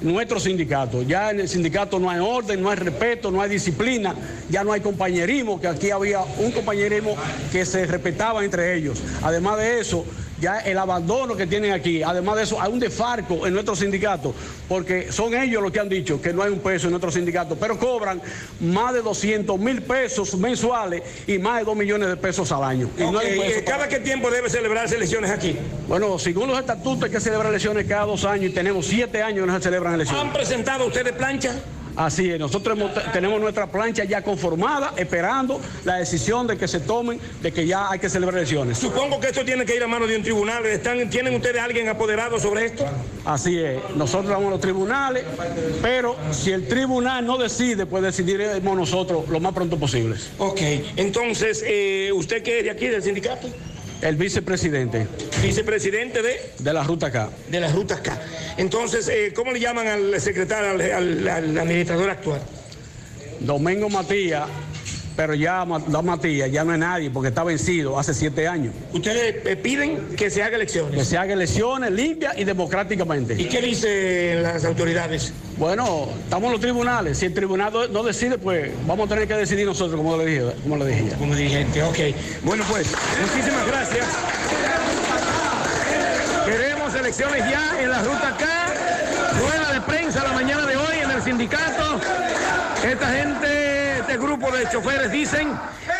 nuestro 0.00 0.40
sindicato. 0.40 1.02
Ya 1.02 1.30
en 1.30 1.40
el 1.40 1.48
sindicato 1.48 1.98
no 1.98 2.10
hay 2.10 2.20
orden, 2.20 2.62
no 2.62 2.70
hay 2.70 2.76
respeto, 2.76 3.30
no 3.30 3.40
hay 3.40 3.50
disciplina, 3.50 4.14
ya 4.48 4.64
no 4.64 4.72
hay 4.72 4.80
compañerismo, 4.80 5.60
que 5.60 5.68
aquí 5.68 5.90
había 5.90 6.20
un 6.20 6.52
compañerismo 6.52 7.16
que 7.52 7.64
se 7.64 7.86
respetaba 7.86 8.44
entre 8.44 8.76
ellos. 8.76 9.02
Además 9.22 9.58
de 9.58 9.80
eso, 9.80 10.04
ya 10.40 10.58
el 10.60 10.78
abandono 10.78 11.36
que 11.36 11.46
tienen 11.46 11.72
aquí, 11.72 12.02
además 12.02 12.36
de 12.36 12.42
eso, 12.44 12.60
hay 12.60 12.72
un 12.72 12.78
desfarco 12.78 13.46
en 13.46 13.52
nuestro 13.52 13.74
sindicato, 13.74 14.34
porque 14.68 15.10
son 15.12 15.34
ellos 15.34 15.62
los 15.62 15.72
que 15.72 15.80
han 15.80 15.88
dicho 15.88 16.20
que 16.20 16.32
no 16.32 16.42
hay 16.42 16.50
un 16.52 16.60
peso 16.60 16.86
en 16.86 16.92
nuestro 16.92 17.10
sindicato, 17.10 17.56
pero 17.56 17.78
cobran 17.78 18.20
más 18.60 18.94
de 18.94 19.02
200 19.02 19.58
mil 19.58 19.82
pesos 19.82 20.36
mensuales 20.36 21.02
y 21.26 21.38
más 21.38 21.58
de 21.58 21.64
2 21.64 21.76
millones 21.76 22.08
de 22.08 22.16
pesos 22.16 22.50
al 22.52 22.64
año. 22.64 22.88
Y 22.96 23.02
no 23.02 23.18
hay 23.18 23.32
un 23.32 23.38
Ok, 23.38 23.46
peso 23.46 23.60
¿Cada 23.64 23.88
qué 23.88 24.00
tiempo 24.00 24.30
debe 24.30 24.48
celebrarse 24.48 24.96
elecciones 24.96 25.30
aquí? 25.30 25.56
Bueno, 25.88 26.18
según 26.18 26.48
los 26.48 26.58
estatutos 26.58 27.04
hay 27.04 27.10
que 27.10 27.20
celebrar 27.20 27.48
elecciones 27.48 27.86
cada 27.86 28.04
dos 28.06 28.24
años 28.24 28.50
y 28.50 28.54
tenemos 28.54 28.86
siete 28.86 29.22
años 29.22 29.40
que 29.40 29.46
no 29.46 29.56
se 29.56 29.62
celebran 29.64 29.94
elecciones. 29.94 30.24
¿Han 30.24 30.32
presentado 30.32 30.86
ustedes 30.86 31.12
plancha? 31.12 31.54
Así 31.98 32.30
es, 32.30 32.38
nosotros 32.38 32.78
hemos- 32.78 32.92
tenemos 33.12 33.40
nuestra 33.40 33.66
plancha 33.66 34.04
ya 34.04 34.22
conformada, 34.22 34.94
esperando 34.96 35.60
la 35.84 35.96
decisión 35.96 36.46
de 36.46 36.56
que 36.56 36.68
se 36.68 36.78
tomen, 36.78 37.18
de 37.42 37.50
que 37.52 37.66
ya 37.66 37.90
hay 37.90 37.98
que 37.98 38.08
celebrar 38.08 38.38
elecciones. 38.38 38.78
Supongo 38.78 39.18
que 39.18 39.26
esto 39.26 39.44
tiene 39.44 39.66
que 39.66 39.74
ir 39.74 39.82
a 39.82 39.88
manos 39.88 40.08
de 40.08 40.16
un 40.16 40.22
tribunal. 40.22 40.64
¿Están, 40.66 41.10
¿Tienen 41.10 41.34
ustedes 41.34 41.60
alguien 41.60 41.88
apoderado 41.88 42.38
sobre 42.38 42.66
esto? 42.66 42.86
Así 43.24 43.58
es, 43.58 43.78
nosotros 43.96 44.30
vamos 44.30 44.46
a 44.46 44.50
los 44.52 44.60
tribunales, 44.60 45.24
pero 45.82 46.14
si 46.30 46.52
el 46.52 46.68
tribunal 46.68 47.26
no 47.26 47.36
decide, 47.36 47.84
pues 47.84 48.04
decidiremos 48.04 48.76
nosotros 48.76 49.28
lo 49.28 49.40
más 49.40 49.52
pronto 49.52 49.76
posible. 49.76 50.14
Ok, 50.38 50.60
entonces, 50.96 51.64
eh, 51.66 52.12
¿usted 52.14 52.44
qué 52.44 52.58
es 52.58 52.64
de 52.64 52.70
aquí, 52.70 52.86
del 52.86 53.02
sindicato? 53.02 53.48
El 54.02 54.16
vicepresidente. 54.16 55.06
Vicepresidente 55.42 56.22
de... 56.22 56.52
De 56.58 56.72
la 56.72 56.84
Ruta 56.84 57.10
K. 57.10 57.30
De 57.50 57.58
la 57.60 57.68
Ruta 57.72 58.00
K. 58.00 58.16
Entonces, 58.56 59.08
eh, 59.08 59.32
¿cómo 59.34 59.52
le 59.52 59.58
llaman 59.60 59.88
al 59.88 60.20
secretario, 60.20 60.70
al, 60.70 60.80
al- 60.80 61.28
al 61.28 61.58
administrador 61.58 62.08
actual? 62.10 62.40
Domingo 63.40 63.88
Matías, 63.88 64.48
pero 65.18 65.34
ya 65.34 65.66
da 65.88 66.00
Matías 66.00 66.48
ya 66.48 66.62
no 66.62 66.72
es 66.72 66.78
nadie 66.78 67.10
porque 67.10 67.30
está 67.30 67.42
vencido 67.42 67.98
hace 67.98 68.14
siete 68.14 68.46
años. 68.46 68.72
Ustedes 68.92 69.44
eh, 69.44 69.56
piden 69.56 70.14
que 70.16 70.30
se 70.30 70.44
haga 70.44 70.54
elecciones. 70.54 70.94
Que 70.96 71.04
se 71.04 71.18
haga 71.18 71.32
elecciones 71.32 71.90
limpias 71.90 72.38
y 72.38 72.44
democráticamente. 72.44 73.34
¿Y 73.34 73.46
qué 73.46 73.60
dicen 73.60 74.44
las 74.44 74.64
autoridades? 74.64 75.32
Bueno, 75.56 76.06
estamos 76.22 76.46
en 76.46 76.52
los 76.52 76.60
tribunales. 76.60 77.18
Si 77.18 77.26
el 77.26 77.34
tribunal 77.34 77.72
no- 77.90 78.04
decide, 78.04 78.38
pues 78.38 78.70
vamos 78.86 79.06
a 79.06 79.08
tener 79.08 79.26
que 79.26 79.34
decidir 79.34 79.66
nosotros, 79.66 79.96
como 79.96 80.16
le 80.18 80.24
dije. 80.24 80.52
Como 80.62 80.76
le 80.76 80.86
dije. 80.86 81.08
Como 81.18 81.34
dirigente, 81.34 81.82
ok. 81.82 81.98
Bueno, 82.44 82.62
pues, 82.70 82.86
muchísimas 83.20 83.66
gracias. 83.66 84.06
Queremos 86.46 86.94
elecciones 86.94 87.40
ya 87.50 87.76
en 87.82 87.90
la 87.90 88.02
ruta 88.04 88.36
K. 88.38 88.46
Rueda 89.40 89.72
de 89.72 89.80
prensa 89.80 90.22
la 90.22 90.32
mañana 90.32 90.64
de 90.64 90.76
hoy 90.76 90.98
en 91.02 91.10
el 91.10 91.22
sindicato. 91.22 92.00
Esta 92.86 93.06
gente, 93.10 93.87
este 94.08 94.22
grupo 94.22 94.50
de 94.50 94.66
choferes 94.70 95.12
dicen 95.12 95.52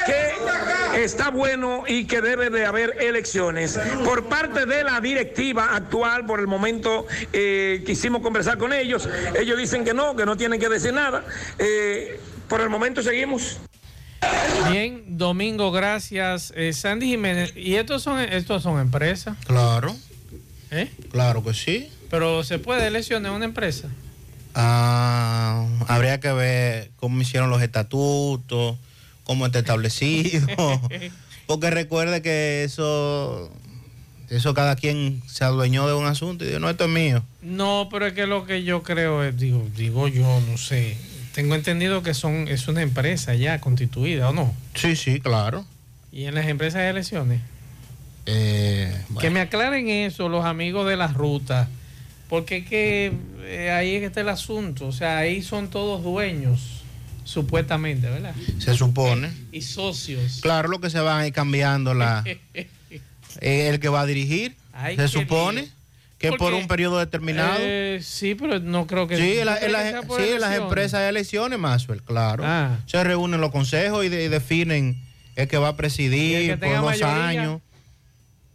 que 0.07 1.05
está 1.05 1.29
bueno 1.29 1.85
y 1.87 2.07
que 2.07 2.23
debe 2.23 2.49
de 2.49 2.65
haber 2.65 2.97
elecciones. 3.03 3.79
Por 4.03 4.31
parte 4.31 4.65
de 4.65 4.83
la 4.83 4.99
directiva 5.03 5.77
actual, 5.77 6.25
por 6.25 6.41
el 6.41 6.47
momento 6.47 7.07
eh, 7.35 7.83
quisimos 7.85 8.23
conversar 8.23 8.57
con 8.57 8.73
ellos. 8.73 9.07
Ellos 9.39 9.59
dicen 9.59 9.85
que 9.85 9.93
no, 9.93 10.17
que 10.17 10.25
no 10.25 10.39
tienen 10.39 10.59
que 10.59 10.71
decir 10.71 10.95
nada. 10.95 11.23
Eh, 11.59 12.19
por 12.49 12.63
el 12.63 12.71
momento 12.71 13.03
seguimos. 13.03 13.59
Bien, 14.71 15.05
Domingo, 15.19 15.71
gracias. 15.71 16.51
Eh, 16.57 16.73
Sandy 16.73 17.09
Jiménez, 17.09 17.53
¿y 17.57 17.75
estos 17.75 18.03
son, 18.03 18.21
estos 18.21 18.63
son 18.63 18.81
empresas? 18.81 19.37
Claro. 19.47 19.95
¿Eh? 20.71 20.91
Claro 21.13 21.45
que 21.45 21.53
sí. 21.53 21.93
Pero 22.09 22.43
se 22.43 22.59
puede 22.59 22.87
eleccionar 22.87 23.33
una 23.33 23.45
empresa. 23.45 23.91
Ah, 24.61 25.65
habría 25.87 26.19
que 26.19 26.33
ver 26.33 26.91
cómo 26.97 27.23
hicieron 27.23 27.49
los 27.49 27.63
estatutos, 27.63 28.77
cómo 29.23 29.47
está 29.47 29.61
establecido. 29.61 30.49
Porque 31.47 31.71
recuerde 31.71 32.23
que 32.23 32.65
eso, 32.65 33.51
eso 34.29 34.55
cada 34.55 34.75
quien 34.75 35.23
se 35.29 35.45
adueñó 35.45 35.87
de 35.87 35.95
un 35.95 36.07
asunto 36.07 36.45
y 36.45 36.49
dijo, 36.49 36.59
no, 36.59 36.69
esto 36.69 36.87
es 36.87 36.91
mío. 36.91 37.23
No, 37.41 37.89
pero 37.89 38.09
es 38.09 38.15
que 38.15 38.27
lo 38.27 38.47
que 38.47 38.65
yo 38.65 38.83
creo 38.83 39.23
es, 39.23 39.37
digo, 39.39 39.65
digo 39.77 40.09
yo, 40.09 40.41
no 40.51 40.59
sé. 40.59 40.97
Tengo 41.35 41.55
entendido 41.55 42.03
que 42.03 42.13
son, 42.13 42.49
es 42.49 42.67
una 42.67 42.83
empresa 42.83 43.37
ya 43.37 43.61
constituida, 43.61 44.29
¿o 44.31 44.33
no? 44.33 44.53
Sí, 44.75 44.97
sí, 44.97 45.21
claro. 45.21 45.65
Y 46.11 46.25
en 46.25 46.35
las 46.35 46.47
empresas 46.49 46.81
de 46.81 46.89
elecciones. 46.89 47.43
Eh, 48.27 48.93
Que 49.21 49.31
me 49.31 49.41
aclaren 49.41 49.89
eso 49.89 50.29
los 50.29 50.45
amigos 50.45 50.89
de 50.89 50.97
las 50.97 51.15
rutas. 51.15 51.69
Porque 52.29 52.59
es 52.59 52.67
que 52.69 53.13
eh, 53.43 53.71
ahí 53.71 53.95
es 53.95 54.01
que 54.01 54.07
está 54.07 54.21
el 54.21 54.29
asunto. 54.29 54.87
O 54.87 54.93
sea, 54.93 55.19
ahí 55.19 55.41
son 55.43 55.69
todos 55.71 56.03
dueños, 56.03 56.83
supuestamente, 57.25 58.09
¿verdad? 58.09 58.35
Se 58.59 58.75
supone. 58.75 59.31
Y 59.53 59.63
socios. 59.63 60.41
Claro, 60.43 60.69
lo 60.69 60.81
que 60.81 60.91
se 60.91 61.01
van 61.01 61.21
a 61.23 61.27
ir 61.27 61.33
cambiando 61.33 61.95
la, 61.95 62.23
eh, 62.55 62.69
el 63.41 63.81
que 63.81 63.89
va 63.89 64.03
a 64.03 64.07
dirigir. 64.07 64.55
Ay, 64.73 64.97
se 64.97 65.09
supone 65.09 65.69
que 66.19 66.33
por 66.33 66.53
un 66.53 66.67
periodo 66.69 66.99
determinado. 66.99 67.57
Eh, 67.61 68.01
sí, 68.03 68.35
pero 68.35 68.59
no 68.61 68.87
creo 68.87 69.07
que. 69.09 69.17
Sí, 69.17 69.39
en 69.39 69.47
la- 69.47 69.59
¿tú 69.59 69.65
en 69.67 69.71
crees 69.71 69.73
las- 69.73 69.83
que 69.85 69.91
sea 69.91 70.03
por 70.03 70.21
sí, 70.21 70.23
en 70.29 70.29
las 70.33 70.37
elecciones? 70.51 70.61
empresas 70.69 71.01
de 71.01 71.09
elecciones, 71.09 71.59
Maxwell, 71.59 72.03
claro. 72.03 72.43
Ah. 72.47 72.79
Se 72.87 73.03
reúnen 73.05 73.41
los 73.41 73.51
consejos 73.53 74.05
y, 74.05 74.09
de- 74.09 74.25
y 74.25 74.29
definen 74.29 75.01
el 75.37 75.49
que 75.49 75.57
va 75.59 75.69
a 75.69 75.77
presidir 75.77 76.59
por 76.59 76.69
dos 76.73 76.85
mayoría. 76.85 77.27
años. 77.29 77.61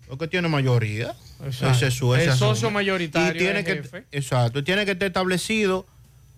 Lo 0.09 0.17
que 0.17 0.27
tiene 0.27 0.47
mayoría. 0.47 1.15
Exacto. 1.45 1.75
Ese 1.75 1.87
es 1.87 1.93
su- 1.93 2.13
ese 2.15 2.23
El 2.25 2.29
asunto. 2.31 2.55
socio 2.55 2.71
mayoritario 2.71 3.35
Y 3.35 3.37
tiene 3.45 3.59
es 3.59 3.65
que, 3.65 3.73
jefe. 3.75 4.03
exacto. 4.11 4.59
y 4.59 4.63
Tiene 4.63 4.85
que 4.85 4.91
estar 4.91 5.07
establecido 5.07 5.85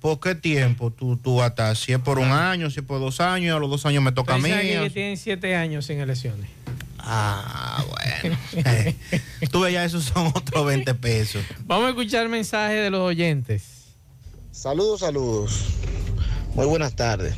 por 0.02 0.20
qué 0.20 0.36
tiempo 0.36 0.91
tú, 0.91 1.18
tú 1.18 1.38
vas 1.38 1.46
a 1.46 1.48
estar. 1.50 1.76
Si 1.78 1.91
es 1.93 2.00
por 2.00 2.20
un 2.20 2.30
año, 2.32 2.70
si 2.70 2.80
es 2.80 2.86
por 2.86 3.00
dos 3.00 3.20
años, 3.20 3.56
a 3.56 3.60
los 3.60 3.70
dos 3.70 3.86
años 3.86 4.04
me 4.04 4.12
toca 4.12 4.36
a 4.36 4.38
mí. 4.38 4.50
Que 4.50 4.89
tienen 4.93 5.18
siete 5.18 5.56
años 5.56 5.86
sin 5.86 6.00
elecciones. 6.00 6.50
Ah, 7.08 7.84
bueno. 8.24 8.38
Tú 9.52 9.60
ves, 9.62 9.74
ya 9.74 9.86
esos 9.86 10.06
son 10.06 10.28
otros 10.34 10.66
20 10.66 10.96
pesos. 10.96 11.43
Vamos 11.66 11.86
a 11.86 11.89
escuchar 11.89 12.28
mensajes 12.30 12.82
de 12.82 12.89
los 12.89 13.02
oyentes. 13.02 13.64
Saludos, 14.52 15.02
saludos. 15.02 15.66
Muy 16.56 16.66
buenas 16.66 16.96
tardes. 16.96 17.36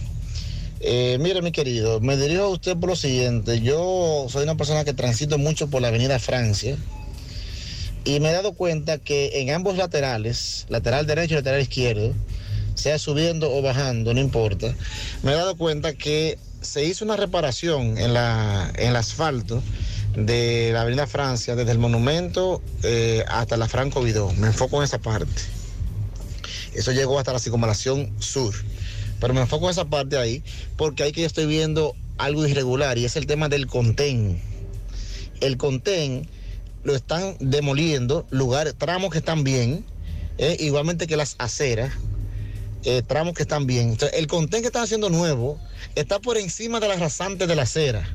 Eh, 0.80 1.18
mire, 1.20 1.41
mi 1.41 1.51
querido, 1.51 1.99
me 1.99 2.16
dirijo 2.16 2.43
a 2.43 2.47
usted 2.49 2.78
por 2.78 2.89
lo 2.91 2.95
siguiente. 2.95 3.60
Yo 3.62 4.28
soy 4.30 4.43
una 4.43 4.55
persona 4.55 4.86
que 4.86 4.93
transito 4.93 5.38
mucho 5.38 5.70
por 5.70 5.82
la 5.82 5.88
Avenida 5.89 6.18
Francia 6.20 6.78
y 8.08 8.22
me 8.22 8.30
he 8.30 8.32
dado 8.32 8.53
cuenta 8.53 8.99
que 8.99 9.41
en 9.41 9.49
ambos 9.49 9.76
laterales, 9.76 10.66
lateral 10.70 11.05
derecho 11.05 11.34
y 11.34 11.38
lateral 11.38 11.60
izquierdo, 11.60 12.14
sea 12.74 12.99
subiendo 12.99 13.53
o 13.53 13.62
bajando, 13.62 14.14
no 14.14 14.22
importa, 14.22 14.74
me 15.24 15.34
he 15.34 15.36
dado 15.36 15.58
cuenta 15.58 15.93
que 15.93 16.39
se 16.62 16.86
hizo 16.86 17.03
una 17.03 17.18
reparación 17.18 17.97
en, 17.97 18.14
la, 18.14 18.72
en 18.78 18.89
el 18.89 18.95
asfalto 18.95 19.62
de 20.16 20.70
la 20.72 20.82
Avenida 20.82 21.05
Francia, 21.05 21.58
desde 21.58 21.74
el 21.74 21.80
monumento 21.80 22.62
eh, 22.84 23.26
hasta 23.28 23.58
la 23.58 23.68
Franco 23.68 24.01
Vidó. 24.01 24.32
Me 24.34 24.47
enfoco 24.47 24.78
en 24.78 24.86
esa 24.86 24.99
parte. 24.99 25.41
Eso 26.74 26.93
llegó 26.93 27.20
hasta 27.20 27.34
la 27.34 27.39
circunvalación 27.39 28.14
sur. 28.20 28.55
Pero 29.20 29.34
me 29.34 29.41
enfoco 29.41 29.66
en 29.66 29.72
esa 29.72 29.86
parte 29.86 30.18
ahí, 30.18 30.43
porque 30.78 31.03
ahí 31.03 31.12
que 31.12 31.22
yo 31.22 31.28
estoy 31.28 31.45
viendo 31.45 31.93
algo 32.18 32.47
irregular 32.47 32.97
y 32.97 33.03
es 33.03 33.18
el 33.18 33.28
tema 33.28 33.49
del 33.49 33.68
contén. 33.68 34.41
El 35.41 35.58
contén 35.58 36.30
lo 36.84 36.95
están 36.95 37.36
demoliendo, 37.39 38.25
lugares, 38.30 38.75
tramos 38.78 39.11
que 39.11 39.17
están 39.17 39.43
bien, 39.43 39.86
eh, 40.38 40.57
igualmente 40.59 41.07
que 41.07 41.17
las 41.17 41.36
aceras, 41.39 41.93
eh, 42.84 43.01
tramos 43.05 43.34
que 43.34 43.43
están 43.43 43.65
bien. 43.67 43.89
Entonces, 43.89 44.17
el 44.17 44.28
contén 44.28 44.61
que 44.61 44.67
están 44.67 44.84
haciendo 44.84 45.09
nuevo 45.09 45.59
está 45.95 46.19
por 46.19 46.38
encima 46.38 46.80
de 46.80 46.88
las 46.88 46.99
rasantes 46.99 47.47
de 47.47 47.55
la 47.55 47.63
acera. 47.63 48.07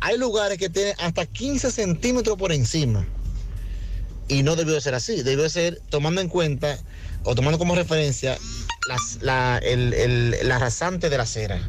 Hay 0.00 0.18
lugares 0.18 0.58
que 0.58 0.68
tienen 0.68 0.94
hasta 0.98 1.26
15 1.26 1.70
centímetros 1.70 2.36
por 2.36 2.52
encima. 2.52 3.06
Y 4.26 4.42
no 4.42 4.56
debió 4.56 4.74
de 4.74 4.80
ser 4.80 4.94
así, 4.94 5.22
debió 5.22 5.44
de 5.44 5.50
ser 5.50 5.80
tomando 5.90 6.20
en 6.20 6.28
cuenta 6.28 6.78
o 7.24 7.34
tomando 7.34 7.58
como 7.58 7.74
referencia 7.74 8.38
las- 8.88 9.18
la, 9.22 9.58
el- 9.58 9.92
el- 9.94 10.48
la 10.48 10.58
rasante 10.58 11.10
de 11.10 11.16
la 11.16 11.22
acera. 11.24 11.60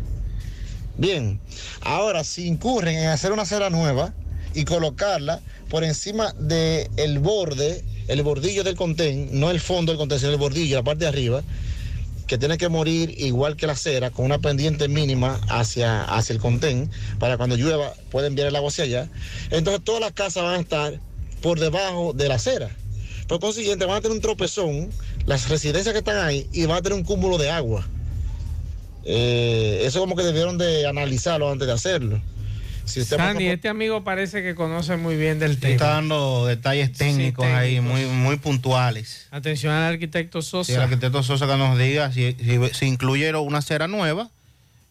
Bien, 0.97 1.39
ahora 1.81 2.23
si 2.23 2.47
incurren 2.47 2.97
en 2.97 3.07
hacer 3.09 3.33
una 3.33 3.41
acera 3.43 3.69
nueva 3.69 4.13
y 4.53 4.63
colocarla 4.63 5.41
por 5.75 5.83
encima 5.83 6.33
del 6.39 7.19
borde, 7.19 7.83
el 8.07 8.23
bordillo 8.23 8.63
del 8.63 8.77
contén, 8.77 9.27
no 9.37 9.51
el 9.51 9.59
fondo 9.59 9.91
del 9.91 9.99
contén, 9.99 10.19
sino 10.19 10.31
el 10.31 10.37
bordillo, 10.37 10.77
la 10.77 10.83
parte 10.83 11.03
de 11.03 11.09
arriba, 11.09 11.43
que 12.27 12.37
tiene 12.37 12.57
que 12.57 12.69
morir 12.69 13.13
igual 13.17 13.57
que 13.57 13.67
la 13.67 13.73
acera, 13.73 14.09
con 14.09 14.23
una 14.23 14.39
pendiente 14.39 14.87
mínima 14.87 15.37
hacia, 15.49 16.05
hacia 16.05 16.31
el 16.31 16.39
contén, 16.39 16.89
para 17.19 17.35
cuando 17.35 17.57
llueva 17.57 17.93
pueda 18.09 18.27
enviar 18.27 18.47
el 18.47 18.55
agua 18.55 18.69
hacia 18.69 18.85
allá. 18.85 19.09
Entonces 19.51 19.83
todas 19.83 19.99
las 19.99 20.13
casas 20.13 20.43
van 20.43 20.53
a 20.53 20.61
estar 20.61 20.97
por 21.41 21.59
debajo 21.59 22.13
de 22.13 22.29
la 22.29 22.35
acera. 22.35 22.73
Por 23.27 23.41
consiguiente, 23.41 23.83
van 23.83 23.97
a 23.97 24.01
tener 24.01 24.15
un 24.15 24.21
tropezón, 24.21 24.91
las 25.25 25.49
residencias 25.49 25.91
que 25.91 25.99
están 25.99 26.25
ahí, 26.25 26.47
y 26.53 26.65
van 26.67 26.77
a 26.77 26.81
tener 26.81 26.97
un 26.97 27.03
cúmulo 27.03 27.37
de 27.37 27.49
agua. 27.49 27.85
Eh, 29.03 29.81
eso 29.83 29.99
como 29.99 30.15
que 30.15 30.23
debieron 30.23 30.57
de 30.57 30.87
analizarlo 30.87 31.51
antes 31.51 31.67
de 31.67 31.73
hacerlo. 31.73 32.21
Si 32.85 33.01
usted 33.01 33.17
Sandy, 33.17 33.47
este 33.47 33.67
amigo 33.67 34.03
parece 34.03 34.41
que 34.43 34.55
conoce 34.55 34.95
muy 34.97 35.15
bien 35.15 35.39
del 35.39 35.59
tema. 35.59 35.73
Está 35.73 35.87
dando 35.89 36.45
detalles 36.45 36.93
técnicos 36.93 37.45
ahí, 37.45 37.75
técnicos. 37.75 37.99
muy, 37.99 38.05
muy 38.05 38.37
puntuales. 38.37 39.27
Atención 39.31 39.73
al 39.73 39.93
arquitecto 39.93 40.41
Sosa. 40.41 40.67
Si 40.71 40.73
el 40.73 40.81
arquitecto 40.81 41.23
Sosa 41.23 41.47
que 41.47 41.57
nos 41.57 41.77
diga 41.77 42.11
si, 42.11 42.33
si, 42.33 42.59
si 42.73 42.85
incluyeron 42.85 43.45
una 43.45 43.57
acera 43.59 43.87
nueva, 43.87 44.29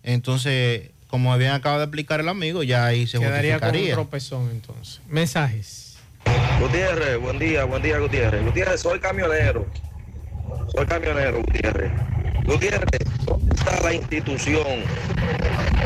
entonces, 0.03 0.91
como 1.09 1.37
bien 1.39 1.53
acaba 1.53 1.79
de 1.79 1.85
explicar 1.85 2.21
el 2.21 2.29
amigo, 2.29 2.63
ya 2.63 2.85
ahí 2.87 3.07
se 3.07 3.19
Quedaría 3.19 3.59
con 3.61 3.69
un 3.69 3.75
justificaría. 3.75 3.95
tropezón 3.95 4.51
entonces. 4.51 5.01
Mensajes. 5.09 5.97
Gutiérrez, 6.61 7.19
buen 7.21 7.39
día, 7.39 7.65
buen 7.65 7.83
día, 7.83 7.99
Gutiérrez. 7.99 8.45
Gutiérrez, 8.45 8.81
soy 8.81 8.99
camionero. 8.99 9.67
Soy 10.75 10.87
camionero, 10.87 11.39
Gutiérrez. 11.43 11.93
Gutiérrez, 12.45 13.01
¿dónde 13.25 13.55
está 13.55 13.81
la 13.83 13.95
institución 13.95 14.67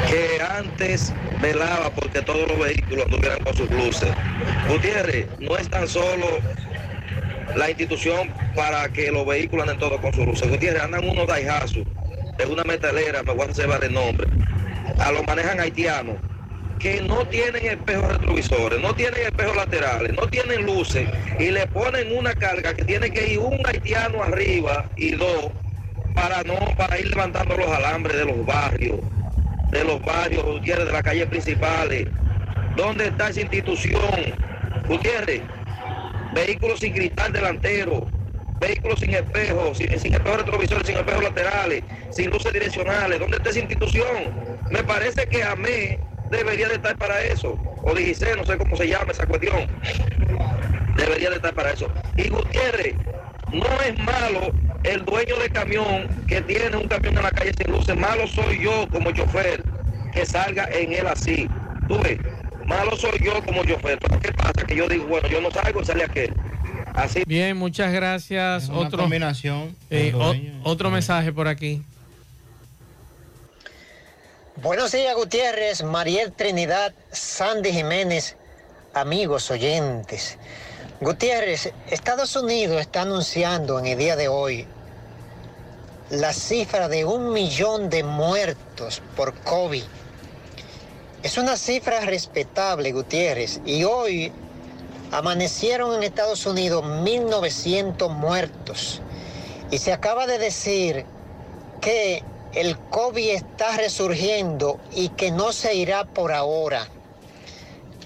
que 0.09 0.41
antes 0.43 1.13
velaba 1.41 1.91
porque 1.91 2.23
todos 2.23 2.49
los 2.49 2.59
vehículos 2.59 3.05
anduvieran 3.07 3.39
con 3.41 3.55
sus 3.57 3.71
luces? 3.71 4.11
Gutiérrez, 4.69 5.27
no 5.39 5.57
es 5.57 5.69
tan 5.69 5.89
solo 5.89 6.27
la 7.57 7.71
institución 7.71 8.31
para 8.55 8.89
que 8.89 9.11
los 9.11 9.27
vehículos 9.27 9.67
anden 9.67 9.79
todos 9.79 10.01
con 10.01 10.13
sus 10.13 10.27
luces. 10.27 10.51
Gutiérrez, 10.51 10.83
andan 10.83 11.09
unos 11.09 11.27
Daihatsu 11.27 11.85
de 12.39 12.47
una 12.47 12.65
metalera, 12.65 13.23
me 13.23 13.33
voy 13.33 13.45
a 13.45 13.47
reservar 13.49 13.83
el 13.85 13.93
nombre. 13.93 14.27
A 14.99 15.13
los 15.13 15.27
manejan 15.27 15.61
haitianos 15.61 16.17
que 16.79 17.01
no 17.03 17.27
tienen 17.27 17.65
espejos 17.67 18.09
retrovisores, 18.09 18.81
no 18.81 18.95
tienen 18.95 19.21
espejos 19.23 19.57
laterales, 19.57 20.13
no 20.15 20.29
tienen 20.29 20.65
luces 20.65 21.09
y 21.39 21.51
le 21.51 21.67
ponen 21.67 22.17
una 22.17 22.35
carga 22.35 22.75
que 22.75 22.85
tiene 22.85 23.11
que 23.11 23.33
ir 23.33 23.39
un 23.41 23.61
haitiano 23.67 24.23
arriba 24.23 24.89
y 24.97 25.13
dos 25.13 25.51
para 26.15 26.43
no 26.45 26.55
para 26.77 26.99
ir 26.99 27.09
levantando 27.09 27.57
los 27.57 27.69
alambres 27.69 28.17
de 28.17 28.25
los 28.25 28.45
barrios, 28.47 29.01
de 29.71 29.85
los 29.85 30.01
barrios 30.03 30.45
Gutiérrez, 30.45 30.87
de 30.87 30.93
las 30.93 31.03
calles 31.03 31.27
principales. 31.27 32.07
¿Dónde 32.77 33.09
está 33.09 33.29
esa 33.29 33.41
institución? 33.41 34.01
Gutiérrez, 34.87 35.43
vehículos 36.35 36.81
sin 36.81 36.93
cristal 36.93 37.33
delantero, 37.33 38.07
vehículos 38.61 39.01
sin 39.01 39.15
espejos, 39.15 39.79
sin, 39.79 39.93
espejos 39.93 40.37
retrovisores, 40.39 40.87
sin 40.87 40.97
espejos 40.97 41.23
laterales, 41.23 41.83
sin 42.11 42.31
luces 42.31 42.53
direccionales. 42.53 43.19
¿Dónde 43.19 43.37
está 43.37 43.51
esa 43.51 43.59
institución? 43.59 44.59
Me 44.71 44.83
parece 44.85 45.27
que 45.27 45.43
AME 45.43 45.99
debería 46.31 46.69
de 46.69 46.75
estar 46.75 46.97
para 46.97 47.23
eso. 47.23 47.59
O 47.83 47.95
dijiste, 47.95 48.35
no 48.37 48.45
sé 48.45 48.57
cómo 48.57 48.77
se 48.77 48.89
llama 48.89 49.13
esa 49.13 49.27
cuestión. 49.27 49.67
Debería 50.97 51.31
de 51.31 51.37
estar 51.37 51.55
para 51.55 51.73
eso. 51.73 51.91
Y 52.17 52.29
Gutiérrez, 52.29 52.95
no 53.53 53.67
es 53.87 53.99
malo 53.99 54.53
el 54.85 55.05
dueño 55.05 55.37
de 55.37 55.51
camión 55.51 56.09
que 56.27 56.41
tiene 56.43 56.77
un 56.77 56.89
camión 56.89 57.17
en 57.17 57.23
la 57.23 57.31
calle 57.31 57.53
sin 57.57 57.73
luces. 57.73 57.97
Malo 57.97 58.27
soy 58.27 58.63
yo 58.63 58.87
como 58.91 59.11
chofer 59.13 59.63
que 60.13 60.25
salga 60.25 60.69
en 60.73 60.93
él 60.93 61.07
así. 61.07 61.49
Tú 61.89 61.99
ves, 62.01 62.19
malo 62.67 62.97
soy 62.97 63.19
yo 63.23 63.43
como 63.45 63.65
chofer. 63.65 63.99
Pero 63.99 64.21
¿qué 64.21 64.33
pasa? 64.33 64.53
Que 64.67 64.77
yo 64.77 64.89
digo, 64.89 65.07
bueno, 65.07 65.29
yo 65.29 65.41
no 65.41 65.51
salgo 65.51 65.85
sale 65.85 66.05
aquel. 66.05 66.33
Así. 66.95 67.23
Bien, 67.27 67.57
muchas 67.57 67.93
gracias. 67.93 68.69
una 68.69 68.79
otro, 68.79 68.99
combinación 69.01 69.77
eh, 69.91 70.13
o- 70.15 70.35
otro 70.71 70.91
mensaje 70.91 71.33
por 71.33 71.47
aquí. 71.49 71.83
Buenos 74.57 74.91
días, 74.91 75.15
Gutiérrez, 75.15 75.85
Mariel 75.85 76.33
Trinidad, 76.33 76.93
Sandy 77.13 77.73
Jiménez, 77.73 78.37
amigos 78.93 79.51
oyentes. 79.53 80.37
Gutiérrez, 81.01 81.73
Estados 81.91 82.35
Unidos 82.35 82.81
está 82.81 83.03
anunciando 83.03 83.79
en 83.79 83.87
el 83.87 83.99
día 83.99 84.17
de 84.17 84.27
hoy 84.27 84.67
la 86.11 86.33
cifra 86.33 86.89
de 86.89 87.05
un 87.05 87.33
millón 87.33 87.89
de 87.89 88.03
muertos 88.03 89.01
por 89.15 89.33
COVID. 89.43 89.85
Es 91.23 91.39
una 91.39 91.57
cifra 91.57 92.01
respetable, 92.01 92.91
Gutiérrez, 92.91 93.61
y 93.65 93.85
hoy 93.85 94.33
amanecieron 95.13 95.95
en 95.95 96.03
Estados 96.03 96.45
Unidos 96.47 96.85
1.900 96.85 98.09
muertos. 98.09 99.01
Y 99.71 99.79
se 99.79 99.93
acaba 99.93 100.27
de 100.27 100.39
decir 100.39 101.07
que 101.81 102.25
el 102.55 102.77
COVID 102.77 103.37
está 103.37 103.77
resurgiendo 103.77 104.81
y 104.93 105.11
que 105.11 105.31
no 105.31 105.53
se 105.53 105.77
irá 105.77 106.07
por 106.07 106.33
ahora. 106.33 106.89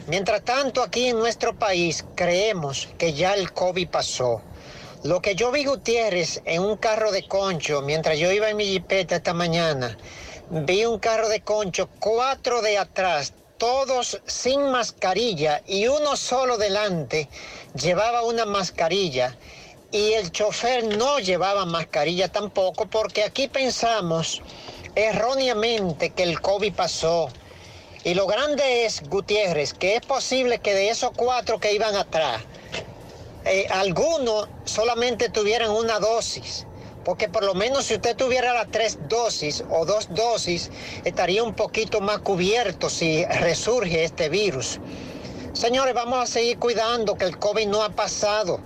Mientras 0.09 0.43
tanto, 0.43 0.83
aquí 0.83 1.09
en 1.09 1.19
nuestro 1.19 1.57
país 1.57 2.05
creemos 2.17 2.89
que 2.99 3.13
ya 3.13 3.35
el 3.35 3.53
COVID 3.53 3.89
pasó. 3.89 4.43
Lo 5.05 5.21
que 5.23 5.37
yo 5.37 5.53
vi 5.53 5.65
Gutiérrez 5.65 6.41
en 6.45 6.63
un 6.63 6.77
carro 6.77 7.13
de 7.13 7.27
concho, 7.27 7.83
mientras 7.83 8.19
yo 8.19 8.33
iba 8.33 8.51
en 8.51 8.57
mi 8.57 8.65
jipeta 8.65 9.17
esta 9.17 9.33
mañana, 9.33 9.97
vi 10.51 10.85
un 10.87 10.99
carro 10.99 11.29
de 11.29 11.41
concho, 11.43 11.89
cuatro 12.01 12.63
de 12.63 12.79
atrás, 12.79 13.33
todos 13.59 14.21
sin 14.27 14.71
mascarilla 14.73 15.63
y 15.67 15.87
uno 15.87 16.17
solo 16.17 16.59
delante 16.59 17.29
llevaba 17.75 18.23
una 18.25 18.45
mascarilla 18.45 19.37
y 19.93 20.15
el 20.15 20.33
chofer 20.33 20.85
no 20.85 21.21
llevaba 21.21 21.65
mascarilla 21.65 22.27
tampoco 22.27 22.87
porque 22.87 23.23
aquí 23.23 23.47
pensamos 23.47 24.43
erróneamente 24.97 26.11
que 26.11 26.25
el 26.25 26.41
COVID 26.41 26.75
pasó. 26.75 27.31
Y 28.05 28.15
lo 28.15 28.27
grande 28.27 28.85
es, 28.85 29.09
Gutiérrez, 29.09 29.75
que 29.75 29.95
es 29.95 30.01
posible 30.01 30.59
que 30.59 30.75
de 30.75 30.91
esos 30.91 31.13
cuatro 31.15 31.61
que 31.61 31.73
iban 31.73 31.95
atrás, 31.95 32.43
eh, 33.45 33.67
algunos 33.71 34.49
solamente 34.65 35.29
tuvieran 35.29 35.71
una 35.71 36.01
dosis. 36.01 36.67
Porque 37.05 37.29
por 37.29 37.45
lo 37.45 37.55
menos 37.55 37.87
si 37.87 37.95
usted 37.95 38.17
tuviera 38.17 38.55
las 38.55 38.71
tres 38.71 38.99
dosis 39.09 39.65
o 39.71 39.85
dos 39.85 40.09
dosis, 40.15 40.71
estaría 41.05 41.43
un 41.43 41.55
poquito 41.55 42.01
más 42.01 42.19
cubierto 42.21 42.91
si 42.91 43.25
resurge 43.25 44.05
este 44.05 44.29
virus. 44.29 44.79
Señores, 45.53 45.95
vamos 45.95 46.19
a 46.19 46.27
seguir 46.27 46.59
cuidando 46.59 47.17
que 47.17 47.25
el 47.25 47.39
COVID 47.39 47.67
no 47.67 47.83
ha 47.83 47.91
pasado. 47.91 48.61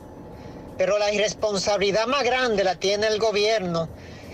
Pero 0.79 0.99
la 0.99 1.13
irresponsabilidad 1.13 2.07
más 2.07 2.23
grande 2.25 2.63
la 2.63 2.77
tiene 2.77 3.07
el 3.07 3.19
gobierno 3.19 3.89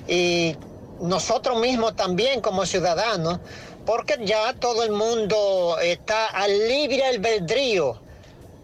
y 0.09 0.57
nosotros 1.01 1.59
mismos 1.61 1.97
también 1.97 2.41
como 2.41 2.67
ciudadanos, 2.67 3.39
porque 3.87 4.17
ya 4.25 4.53
todo 4.55 4.85
el 4.85 4.93
mundo 4.93 5.77
está 5.83 6.27
al 6.27 6.69
libre 6.69 7.05
albedrío. 7.05 8.01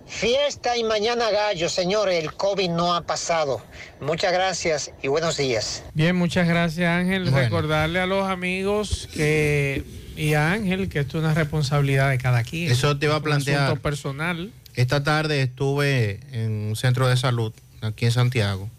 Fiesta 0.07 0.77
y 0.79 0.85
mañana 0.85 1.31
gallo, 1.31 1.69
señores, 1.69 2.23
el 2.25 2.33
COVID 2.33 2.71
no 2.71 2.95
ha 2.95 3.03
pasado. 3.03 3.61
Muchas 4.01 4.33
gracias 4.33 4.91
y 5.03 5.09
buenos 5.09 5.37
días. 5.37 5.83
Bien, 5.93 6.17
muchas 6.17 6.49
gracias 6.49 6.89
Ángel. 6.89 7.31
Recordarle 7.31 8.01
a 8.01 8.07
los 8.07 8.27
amigos 8.27 9.09
que 9.13 9.85
y 10.17 10.33
a 10.35 10.51
Ángel 10.53 10.89
que 10.89 11.01
esto 11.01 11.19
es 11.19 11.25
una 11.25 11.35
responsabilidad 11.35 12.09
de 12.09 12.17
cada 12.19 12.43
quien. 12.43 12.73
Eso 12.73 12.99
te 12.99 13.05
iba 13.07 13.15
a 13.15 13.19
Es 13.19 13.21
un 13.21 13.25
plantear. 13.25 13.65
asunto 13.65 13.83
personal. 13.83 14.51
Esta 14.75 15.03
tarde 15.05 15.43
estuve 15.43 16.21
en 16.33 16.53
un 16.69 16.77
centro 16.77 17.07
de 17.07 17.17
salud 17.19 17.53
aquí 17.83 18.07
en 18.07 18.13
Santiago 18.13 18.71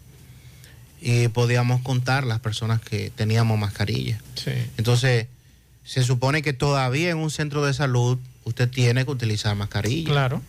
y 1.00 1.28
podíamos 1.28 1.80
contar 1.82 2.24
las 2.24 2.40
personas 2.40 2.80
que 2.80 3.10
teníamos 3.10 3.56
mascarilla. 3.56 4.20
Sí. 4.34 4.50
Entonces, 4.78 5.26
se 5.90 6.04
supone 6.04 6.40
que 6.40 6.52
todavía 6.52 7.10
en 7.10 7.16
un 7.18 7.32
centro 7.32 7.66
de 7.66 7.74
salud 7.74 8.16
usted 8.44 8.70
tiene 8.70 9.04
que 9.04 9.10
utilizar 9.10 9.56
mascarilla. 9.56 10.08
Claro. 10.08 10.40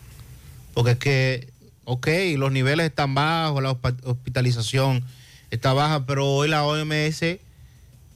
Porque 0.76 0.92
es 0.92 0.98
que, 1.00 1.48
ok, 1.84 2.08
los 2.38 2.52
niveles 2.52 2.86
están 2.86 3.16
bajos, 3.16 3.64
la 3.64 3.72
hospitalización 3.72 5.04
está 5.50 5.74
baja, 5.74 6.06
pero 6.06 6.28
hoy 6.28 6.48
la 6.48 6.64
OMS 6.64 7.40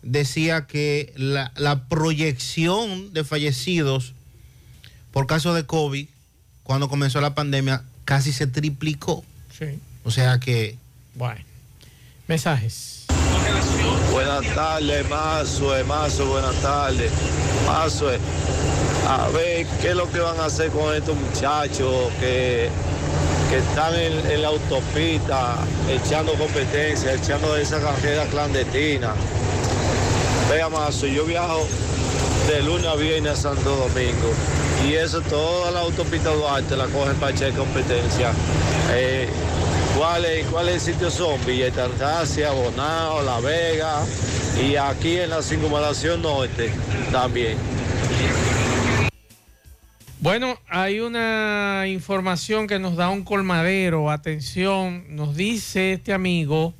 decía 0.03 0.67
que 0.67 1.13
la, 1.15 1.51
la 1.55 1.87
proyección 1.87 3.11
de 3.11 3.23
fallecidos 3.23 4.13
por 5.11 5.25
caso 5.25 5.55
de 5.55 5.65
COVID, 5.65 6.07
cuando 6.61 6.89
comenzó 6.89 7.21
la 7.21 7.33
pandemia, 7.33 7.81
casi 8.03 8.33
se 8.33 8.45
triplicó. 8.45 9.25
Sí. 9.57 9.79
O 10.03 10.11
sea 10.11 10.39
que... 10.39 10.77
Bueno. 11.15 11.41
Mensajes. 12.27 12.94
Buenas 14.11 14.45
tardes, 14.55 15.09
Mazue, 15.09 15.83
Mazue, 15.83 16.25
buenas 16.25 16.55
tardes. 16.61 17.11
Mazue, 17.67 18.17
a 19.07 19.27
ver, 19.29 19.65
¿qué 19.81 19.89
es 19.89 19.95
lo 19.95 20.09
que 20.11 20.19
van 20.19 20.39
a 20.39 20.45
hacer 20.45 20.69
con 20.71 20.93
estos 20.93 21.15
muchachos 21.15 22.11
que, 22.19 22.69
que 23.49 23.57
están 23.57 23.93
en, 23.95 24.41
la 24.41 24.47
autopista 24.49 25.57
echando 25.89 26.33
competencia, 26.33 27.13
echando 27.13 27.55
esa 27.55 27.79
carrera 27.79 28.25
clandestina? 28.25 29.13
Vea, 30.49 30.69
Mazue, 30.69 31.13
yo 31.13 31.25
viajo 31.25 31.67
de 32.47 32.61
lunes 32.61 32.85
a 32.85 32.95
viernes 32.95 33.33
a 33.33 33.35
Santo 33.35 33.75
Domingo 33.75 34.33
y 34.87 34.93
eso 34.93 35.21
toda 35.21 35.71
la 35.71 35.81
autopista 35.81 36.29
Duarte 36.29 36.75
la 36.75 36.85
cogen 36.87 37.15
para 37.15 37.31
echar 37.31 37.53
competencia. 37.53 38.31
Eh, 38.91 39.27
¿Cuáles 39.97 40.45
cuáles 40.47 40.83
sitios 40.83 41.13
son? 41.13 41.43
Villa 41.45 41.67
Altagracia, 41.67 42.51
Bonao, 42.51 43.23
La 43.23 43.39
Vega 43.39 44.03
y 44.61 44.75
aquí 44.75 45.17
en 45.17 45.29
la 45.29 45.41
circunvalación 45.41 46.21
norte 46.21 46.71
también. 47.11 47.57
Bueno, 50.19 50.57
hay 50.67 50.99
una 50.99 51.85
información 51.87 52.67
que 52.67 52.79
nos 52.79 52.95
da 52.95 53.09
un 53.09 53.23
colmadero. 53.23 54.09
Atención, 54.09 55.05
nos 55.15 55.35
dice 55.35 55.93
este 55.93 56.13
amigo. 56.13 56.73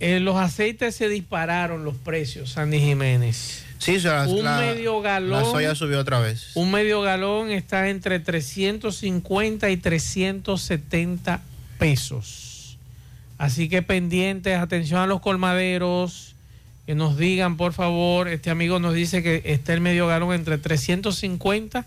eh, 0.00 0.18
los 0.18 0.36
aceites 0.36 0.96
se 0.96 1.08
dispararon 1.08 1.84
los 1.84 1.94
precios, 1.94 2.50
Sandy 2.52 2.80
Jiménez. 2.80 3.64
Sí, 3.82 3.98
la, 3.98 4.28
un 4.28 4.44
la- 4.44 4.58
medio 4.60 5.00
galón. 5.00 5.30
La 5.30 5.44
soya 5.44 5.74
subió 5.74 5.98
otra 5.98 6.20
vez. 6.20 6.50
Un 6.54 6.70
medio 6.70 7.00
galón 7.02 7.50
está 7.50 7.88
entre 7.88 8.20
350 8.20 9.70
y 9.70 9.76
370 9.76 11.40
pesos. 11.78 12.78
Así 13.38 13.68
que 13.68 13.82
pendientes, 13.82 14.56
atención 14.56 15.00
a 15.00 15.06
los 15.08 15.20
colmaderos, 15.20 16.36
que 16.86 16.94
nos 16.94 17.16
digan, 17.16 17.56
por 17.56 17.72
favor, 17.72 18.28
este 18.28 18.50
amigo 18.50 18.78
nos 18.78 18.94
dice 18.94 19.20
que 19.22 19.42
está 19.46 19.72
el 19.74 19.80
medio 19.80 20.06
galón 20.06 20.32
entre 20.32 20.58
350 20.58 21.84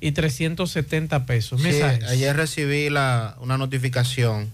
y 0.00 0.12
370 0.12 1.26
pesos. 1.26 1.62
Sí, 1.62 1.80
ayer 1.80 2.34
recibí 2.36 2.90
la, 2.90 3.36
una 3.40 3.56
notificación 3.56 4.50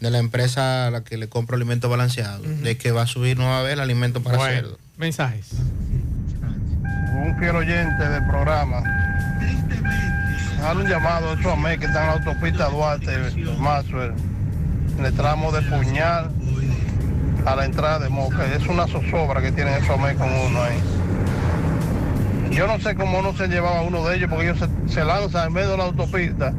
de 0.00 0.10
la 0.10 0.18
empresa 0.18 0.86
a 0.88 0.90
la 0.90 1.04
que 1.04 1.16
le 1.16 1.28
compro 1.28 1.56
alimento 1.56 1.88
balanceado, 1.88 2.42
de 2.42 2.76
que 2.76 2.92
va 2.92 3.02
a 3.02 3.06
subir 3.06 3.38
nueva 3.38 3.62
vez 3.62 3.72
el 3.72 3.80
alimento 3.80 4.22
para 4.22 4.36
Bueno, 4.36 4.54
cerdo. 4.54 4.78
Mensajes. 4.98 5.46
Un 7.18 7.36
fiel 7.38 7.56
oyente 7.56 8.08
del 8.08 8.24
programa. 8.26 8.82
Dar 10.60 10.76
un 10.76 10.86
llamado 10.86 11.28
a 11.30 11.52
amigos 11.52 11.78
que 11.78 11.86
están 11.86 12.02
en 12.02 12.08
la 12.08 12.12
autopista 12.12 12.68
Duarte, 12.68 13.12
Maxwell, 13.58 14.12
en 14.98 15.06
el 15.06 15.14
tramo 15.14 15.52
de 15.52 15.62
Puñal 15.62 16.30
a 17.46 17.56
la 17.56 17.64
entrada 17.64 18.00
de 18.00 18.08
Moca. 18.08 18.44
Es 18.46 18.66
una 18.66 18.86
zozobra 18.86 19.40
que 19.40 19.52
tienen 19.52 19.74
esos 19.74 19.90
amigos 19.90 20.14
con 20.14 20.32
uno 20.32 20.62
ahí. 20.62 20.80
Yo 22.50 22.66
no 22.66 22.80
sé 22.80 22.94
cómo 22.94 23.22
no 23.22 23.34
se 23.34 23.46
llevaba 23.46 23.82
uno 23.82 24.04
de 24.06 24.16
ellos, 24.16 24.28
porque 24.28 24.48
ellos 24.48 24.58
se, 24.58 24.94
se 24.94 25.04
lanzan 25.04 25.48
en 25.48 25.52
medio 25.52 25.70
de 25.70 25.76
la 25.76 25.84
autopista 25.84 26.52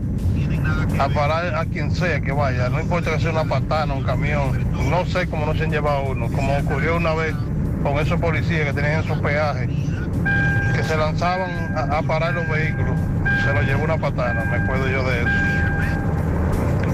a 0.99 1.09
parar 1.09 1.55
a 1.55 1.65
quien 1.65 1.93
sea 1.93 2.21
que 2.21 2.31
vaya. 2.31 2.69
No 2.69 2.79
importa 2.79 3.11
que 3.11 3.19
sea 3.19 3.31
una 3.31 3.45
patana, 3.45 3.93
un 3.93 4.03
camión. 4.03 4.65
No 4.89 5.05
sé 5.05 5.27
cómo 5.27 5.45
no 5.45 5.53
se 5.55 5.63
han 5.63 5.71
llevado 5.71 6.03
uno, 6.03 6.29
como 6.31 6.57
ocurrió 6.57 6.97
una 6.97 7.13
vez 7.13 7.33
con 7.83 7.97
esos 7.99 8.19
policías 8.19 8.65
que 8.65 8.73
tenían 8.73 9.03
esos 9.03 9.19
peajes, 9.19 9.69
que 10.75 10.83
se 10.83 10.97
lanzaban 10.97 11.75
a, 11.75 11.97
a 11.97 12.01
parar 12.01 12.33
los 12.33 12.47
vehículos. 12.47 12.97
Se 13.45 13.53
lo 13.53 13.61
llevó 13.61 13.83
una 13.83 13.97
patana, 13.97 14.43
me 14.45 14.57
acuerdo 14.57 14.89
yo 14.89 15.03
de 15.09 15.21
eso. 15.21 15.29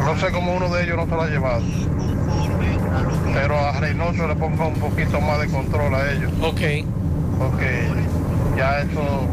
No 0.04 0.18
sé 0.20 0.32
cómo 0.32 0.56
uno 0.56 0.70
de 0.70 0.84
ellos 0.84 0.98
no 0.98 1.06
se 1.06 1.12
lo 1.12 1.22
ha 1.22 1.28
llevado. 1.28 1.64
Pero 3.34 3.60
a 3.60 3.80
Reynoso 3.80 4.28
le 4.28 4.36
ponga 4.36 4.68
un 4.68 4.76
poquito 4.76 5.20
más 5.20 5.40
de 5.40 5.48
control 5.48 5.96
a 5.96 6.12
ellos. 6.12 6.32
Ok. 6.42 6.62
Porque 7.38 7.88
ya 8.56 8.82
eso 8.82 9.28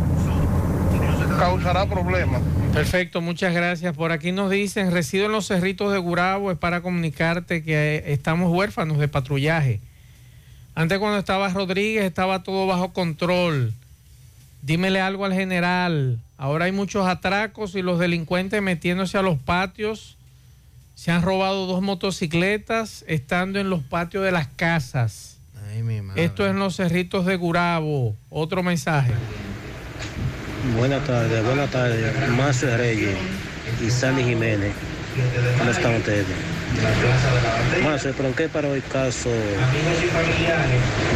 causará 1.39 1.87
problemas. 1.87 2.41
Perfecto, 2.73 3.21
muchas 3.21 3.53
gracias. 3.55 3.95
Por 3.95 4.13
aquí 4.13 4.33
nos 4.33 4.51
dicen, 4.51 4.93
resido 4.93 5.27
en 5.27 5.33
los 5.33 5.47
cerritos 5.47 5.93
de 5.93 5.99
Gurabo, 5.99 6.51
es 6.51 6.59
para 6.59 6.81
comunicarte 6.81 7.63
que 7.63 7.97
eh, 7.97 8.13
estamos 8.13 8.51
huérfanos 8.51 8.99
de 8.99 9.09
patrullaje. 9.09 9.81
Antes 10.75 10.99
cuando 10.99 11.19
estaba 11.19 11.49
Rodríguez 11.51 12.05
estaba 12.05 12.43
todo 12.43 12.67
bajo 12.67 12.93
control. 12.93 13.75
Dímele 14.63 15.01
algo 15.01 15.25
al 15.25 15.33
general. 15.33 16.21
Ahora 16.39 16.67
hay 16.67 16.73
muchos 16.73 17.07
atracos 17.07 17.75
y 17.75 17.83
los 17.83 17.99
delincuentes 17.99 18.63
metiéndose 18.63 19.19
a 19.19 19.23
los 19.23 19.39
patios. 19.39 20.17
Se 20.95 21.11
han 21.11 21.23
robado 21.23 21.67
dos 21.67 21.83
motocicletas 21.83 23.05
estando 23.09 23.59
en 23.59 23.71
los 23.71 23.83
patios 23.83 24.25
de 24.25 24.31
las 24.31 24.47
casas. 24.47 25.39
Ay, 25.69 25.83
mi 25.83 26.01
madre. 26.01 26.25
Esto 26.25 26.45
es 26.45 26.53
en 26.53 26.59
los 26.61 26.77
cerritos 26.77 27.27
de 27.27 27.37
Gurabo. 27.37 28.15
Otro 28.31 28.63
mensaje. 28.63 29.13
Buenas 30.77 31.05
tardes, 31.05 31.45
buenas 31.45 31.71
tardes. 31.71 32.31
Macio 32.37 32.77
Reyes 32.77 33.17
y 33.85 33.91
Sandy 33.91 34.23
Jiménez. 34.23 34.73
¿Cómo 35.59 35.71
están 35.71 35.97
ustedes? 35.97 36.27
Macio, 37.83 38.15
¿pero 38.17 38.29
en 38.29 38.35
qué 38.35 38.49
paró 38.49 38.75
el 38.75 38.83
caso 38.85 39.29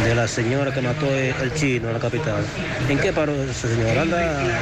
de 0.03 0.15
la 0.15 0.27
señora 0.27 0.73
que 0.73 0.81
mató 0.81 1.05
el, 1.13 1.53
chino 1.53 1.87
en 1.87 1.93
la 1.93 1.99
capital? 1.99 2.43
¿En 2.89 2.99
qué 2.99 3.13
paró 3.13 3.33
esa 3.43 3.67
señora? 3.67 4.01
¿Anda, 4.01 4.59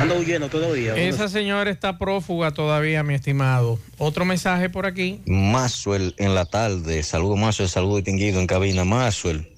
anda 0.00 0.14
huyendo 0.14 0.48
todavía? 0.48 0.94
Esa 0.94 1.28
señora 1.28 1.70
está 1.70 1.98
prófuga 1.98 2.50
todavía, 2.52 3.02
mi 3.02 3.14
estimado. 3.14 3.78
Otro 3.98 4.24
mensaje 4.24 4.70
por 4.70 4.86
aquí. 4.86 5.20
Maxwell 5.26 6.14
en 6.18 6.34
la 6.34 6.44
tarde. 6.44 7.02
Saludo 7.02 7.36
Maxwell, 7.36 7.68
saludo 7.68 7.96
distinguido 7.96 8.40
en 8.40 8.46
cabina. 8.46 8.84
Maxwell, 8.84 9.48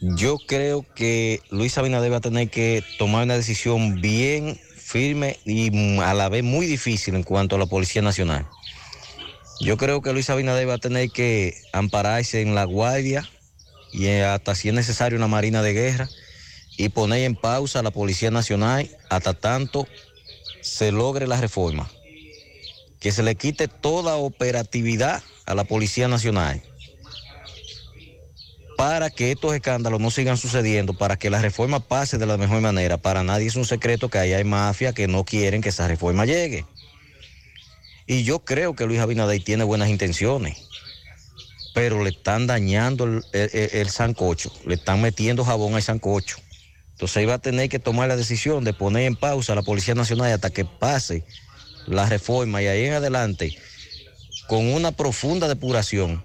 yo 0.00 0.38
creo 0.46 0.84
que 0.94 1.40
Luis 1.50 1.76
Abinader 1.76 2.12
va 2.12 2.18
a 2.18 2.20
tener 2.20 2.50
que 2.50 2.82
tomar 2.98 3.24
una 3.24 3.34
decisión 3.34 4.00
bien 4.00 4.58
firme 4.76 5.38
y 5.44 5.98
a 6.00 6.14
la 6.14 6.28
vez 6.28 6.42
muy 6.42 6.66
difícil 6.66 7.14
en 7.14 7.22
cuanto 7.22 7.56
a 7.56 7.58
la 7.58 7.66
Policía 7.66 8.00
Nacional. 8.00 8.46
Yo 9.60 9.76
creo 9.76 10.02
que 10.02 10.12
Luis 10.12 10.30
Abinader 10.30 10.68
va 10.68 10.74
a 10.74 10.78
tener 10.78 11.10
que 11.10 11.60
ampararse 11.72 12.40
en 12.40 12.54
la 12.54 12.64
guardia 12.64 13.28
y 13.92 14.06
eh, 14.06 14.24
hasta 14.24 14.54
si 14.54 14.68
es 14.68 14.74
necesario 14.74 15.18
una 15.18 15.28
marina 15.28 15.62
de 15.62 15.72
guerra 15.72 16.08
y 16.76 16.90
poner 16.90 17.24
en 17.24 17.34
pausa 17.34 17.80
a 17.80 17.82
la 17.82 17.90
Policía 17.90 18.30
Nacional 18.30 18.88
hasta 19.08 19.34
tanto 19.34 19.88
se 20.60 20.92
logre 20.92 21.26
la 21.26 21.40
reforma 21.40 21.90
que 23.00 23.12
se 23.12 23.22
le 23.22 23.34
quite 23.34 23.68
toda 23.68 24.16
operatividad 24.16 25.22
a 25.46 25.54
la 25.54 25.64
Policía 25.64 26.08
Nacional 26.08 26.62
para 28.76 29.10
que 29.10 29.32
estos 29.32 29.54
escándalos 29.54 30.00
no 30.00 30.12
sigan 30.12 30.36
sucediendo, 30.36 30.94
para 30.94 31.16
que 31.16 31.30
la 31.30 31.42
reforma 31.42 31.80
pase 31.80 32.16
de 32.16 32.26
la 32.26 32.36
mejor 32.36 32.60
manera. 32.60 32.96
Para 32.96 33.24
nadie 33.24 33.48
es 33.48 33.56
un 33.56 33.64
secreto 33.64 34.08
que 34.08 34.18
ahí 34.18 34.32
hay 34.32 34.44
mafia 34.44 34.92
que 34.92 35.08
no 35.08 35.24
quieren 35.24 35.60
que 35.60 35.70
esa 35.70 35.88
reforma 35.88 36.26
llegue. 36.26 36.64
Y 38.08 38.24
yo 38.24 38.38
creo 38.40 38.74
que 38.74 38.86
Luis 38.86 39.00
Abinader 39.00 39.44
tiene 39.44 39.64
buenas 39.64 39.90
intenciones, 39.90 40.56
pero 41.74 42.02
le 42.02 42.10
están 42.10 42.46
dañando 42.46 43.04
el, 43.04 43.22
el- 43.32 43.50
el- 43.52 43.70
el 43.74 43.90
sancocho, 43.90 44.50
le 44.66 44.74
están 44.76 45.00
metiendo 45.02 45.44
jabón 45.44 45.74
al 45.74 45.82
sancocho. 45.82 46.38
Entonces 46.92 47.18
ahí 47.18 47.26
va 47.26 47.34
a 47.34 47.38
tener 47.38 47.68
que 47.68 47.78
tomar 47.78 48.08
la 48.08 48.16
decisión 48.16 48.64
de 48.64 48.72
poner 48.72 49.02
en 49.04 49.14
pausa 49.14 49.52
a 49.52 49.56
la 49.56 49.62
Policía 49.62 49.94
Nacional 49.94 50.32
hasta 50.32 50.50
que 50.50 50.64
pase 50.64 51.22
la 51.86 52.06
reforma 52.06 52.60
y 52.62 52.66
ahí 52.66 52.86
en 52.86 52.94
adelante, 52.94 53.56
con 54.48 54.66
una 54.72 54.90
profunda 54.90 55.46
depuración, 55.46 56.24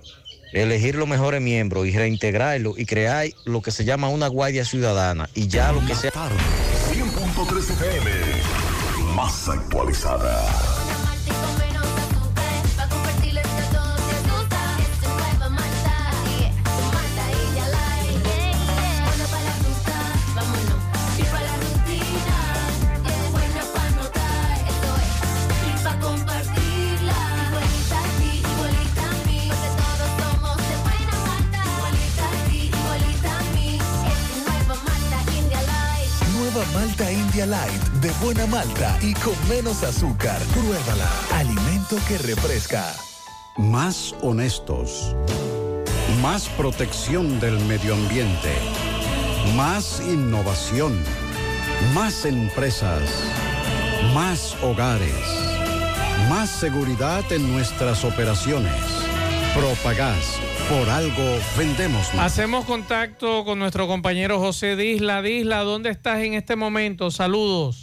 elegir 0.53 0.95
los 0.95 1.07
mejores 1.07 1.41
miembros 1.41 1.85
y 1.85 1.91
reintegrarlo 1.91 2.75
y 2.77 2.85
crear 2.85 3.27
lo 3.43 3.61
que 3.61 3.71
se 3.71 3.83
llama 3.85 4.07
una 4.07 4.27
guardia 4.27 4.63
ciudadana 4.65 5.29
y 5.35 5.47
ya 5.49 5.71
lo 5.73 5.85
que 5.85 5.95
sea. 5.95 6.11
100.3 6.11 7.69
FM, 7.71 8.09
más 9.15 9.49
actualizada. 9.49 10.41
Malta 36.73 37.11
India 37.11 37.45
Light 37.45 37.81
de 38.01 38.11
buena 38.23 38.45
malta 38.47 38.97
y 39.01 39.13
con 39.15 39.35
menos 39.49 39.83
azúcar. 39.83 40.39
Pruébala. 40.53 41.09
Alimento 41.33 41.97
que 42.07 42.17
refresca. 42.17 42.93
Más 43.57 44.15
honestos. 44.21 45.15
Más 46.21 46.47
protección 46.49 47.39
del 47.39 47.59
medio 47.65 47.93
ambiente. 47.93 48.53
Más 49.55 50.01
innovación. 50.01 50.97
Más 51.93 52.25
empresas. 52.25 53.01
Más 54.13 54.55
hogares. 54.63 55.13
Más 56.29 56.49
seguridad 56.49 57.23
en 57.31 57.51
nuestras 57.51 58.05
operaciones. 58.05 59.02
Propagás. 59.55 60.39
Por 60.67 60.89
algo 60.89 61.39
vendemos 61.55 62.11
más. 62.13 62.31
Hacemos 62.31 62.65
contacto 62.65 63.45
con 63.45 63.59
nuestro 63.59 63.87
compañero 63.87 64.39
José 64.39 64.75
Disla. 64.75 65.21
Disla, 65.21 65.59
¿dónde 65.59 65.91
estás 65.91 66.23
en 66.23 66.33
este 66.33 66.55
momento? 66.55 67.11
Saludos. 67.11 67.79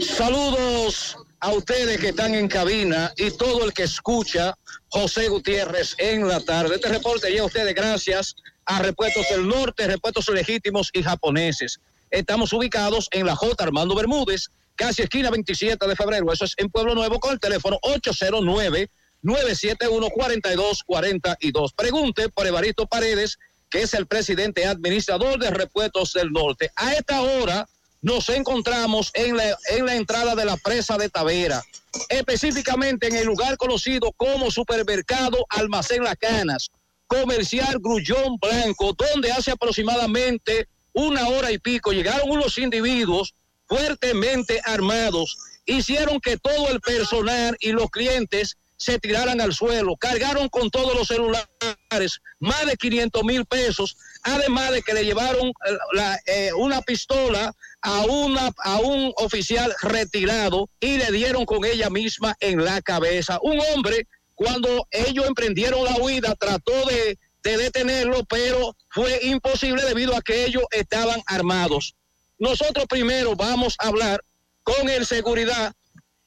Saludos 0.00 1.16
a 1.40 1.52
ustedes 1.52 2.00
que 2.00 2.08
están 2.08 2.34
en 2.34 2.48
cabina 2.48 3.12
y 3.16 3.30
todo 3.30 3.66
el 3.66 3.74
que 3.74 3.82
escucha 3.82 4.56
José 4.88 5.28
Gutiérrez 5.28 5.94
en 5.98 6.26
la 6.26 6.40
tarde. 6.40 6.76
Este 6.76 6.88
reporte 6.88 7.28
llega 7.28 7.42
a 7.42 7.46
ustedes 7.46 7.74
gracias 7.74 8.36
a 8.64 8.80
Repuestos 8.80 9.28
del 9.28 9.46
Norte, 9.46 9.86
Repuestos 9.86 10.28
Legítimos 10.30 10.90
y 10.94 11.02
Japoneses. 11.02 11.80
Estamos 12.10 12.52
ubicados 12.54 13.08
en 13.10 13.26
la 13.26 13.36
J. 13.36 13.62
Armando 13.62 13.94
Bermúdez, 13.94 14.48
casi 14.76 15.02
esquina 15.02 15.30
27 15.30 15.86
de 15.86 15.94
febrero. 15.94 16.32
Eso 16.32 16.46
es 16.46 16.54
en 16.56 16.70
Pueblo 16.70 16.94
Nuevo 16.94 17.20
con 17.20 17.32
el 17.32 17.40
teléfono 17.40 17.78
809 17.82 18.88
971-4242. 19.26 21.74
Pregunte 21.74 22.28
por 22.28 22.46
Evaristo 22.46 22.86
Paredes, 22.86 23.38
que 23.68 23.82
es 23.82 23.92
el 23.94 24.06
presidente 24.06 24.64
administrador 24.64 25.36
de 25.38 25.50
Repuestos 25.50 26.12
del 26.12 26.30
Norte. 26.32 26.70
A 26.76 26.94
esta 26.94 27.20
hora 27.20 27.68
nos 28.00 28.28
encontramos 28.28 29.10
en 29.14 29.36
la, 29.36 29.58
en 29.70 29.84
la 29.84 29.96
entrada 29.96 30.36
de 30.36 30.44
la 30.44 30.56
presa 30.56 30.96
de 30.96 31.08
Tavera, 31.08 31.64
específicamente 32.08 33.08
en 33.08 33.16
el 33.16 33.26
lugar 33.26 33.56
conocido 33.56 34.12
como 34.16 34.52
Supermercado 34.52 35.44
Almacén 35.48 36.04
Las 36.04 36.14
Canas, 36.16 36.70
Comercial 37.08 37.78
Grullón 37.80 38.36
Blanco, 38.40 38.92
donde 38.92 39.32
hace 39.32 39.50
aproximadamente 39.50 40.68
una 40.92 41.26
hora 41.28 41.50
y 41.50 41.58
pico 41.58 41.92
llegaron 41.92 42.30
unos 42.30 42.56
individuos 42.58 43.34
fuertemente 43.66 44.60
armados, 44.64 45.36
hicieron 45.64 46.20
que 46.20 46.38
todo 46.38 46.70
el 46.70 46.80
personal 46.80 47.56
y 47.60 47.72
los 47.72 47.90
clientes 47.90 48.56
se 48.76 48.98
tiraran 48.98 49.40
al 49.40 49.54
suelo, 49.54 49.96
cargaron 49.96 50.48
con 50.48 50.70
todos 50.70 50.94
los 50.94 51.08
celulares, 51.08 52.20
más 52.38 52.66
de 52.66 52.76
500 52.76 53.24
mil 53.24 53.44
pesos, 53.46 53.96
además 54.22 54.70
de 54.72 54.82
que 54.82 54.94
le 54.94 55.04
llevaron 55.04 55.48
eh, 55.48 56.16
eh, 56.26 56.52
una 56.54 56.82
pistola 56.82 57.54
a, 57.80 58.02
una, 58.02 58.50
a 58.64 58.78
un 58.78 59.12
oficial 59.16 59.74
retirado 59.82 60.68
y 60.80 60.98
le 60.98 61.10
dieron 61.10 61.46
con 61.46 61.64
ella 61.64 61.88
misma 61.88 62.36
en 62.40 62.64
la 62.64 62.82
cabeza. 62.82 63.38
Un 63.42 63.60
hombre, 63.72 64.06
cuando 64.34 64.86
ellos 64.90 65.26
emprendieron 65.26 65.84
la 65.84 65.96
huida, 65.96 66.34
trató 66.34 66.72
de, 66.86 67.18
de 67.42 67.56
detenerlo, 67.56 68.24
pero 68.24 68.76
fue 68.90 69.20
imposible 69.22 69.82
debido 69.84 70.14
a 70.14 70.22
que 70.22 70.44
ellos 70.44 70.64
estaban 70.70 71.22
armados. 71.26 71.94
Nosotros 72.38 72.84
primero 72.86 73.34
vamos 73.34 73.76
a 73.78 73.88
hablar 73.88 74.22
con 74.62 74.90
el 74.90 75.06
seguridad. 75.06 75.72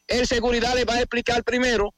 El 0.07 0.25
seguridad 0.25 0.73
le 0.73 0.85
va 0.85 0.95
a 0.95 0.99
explicar 1.01 1.43
primero 1.43 1.93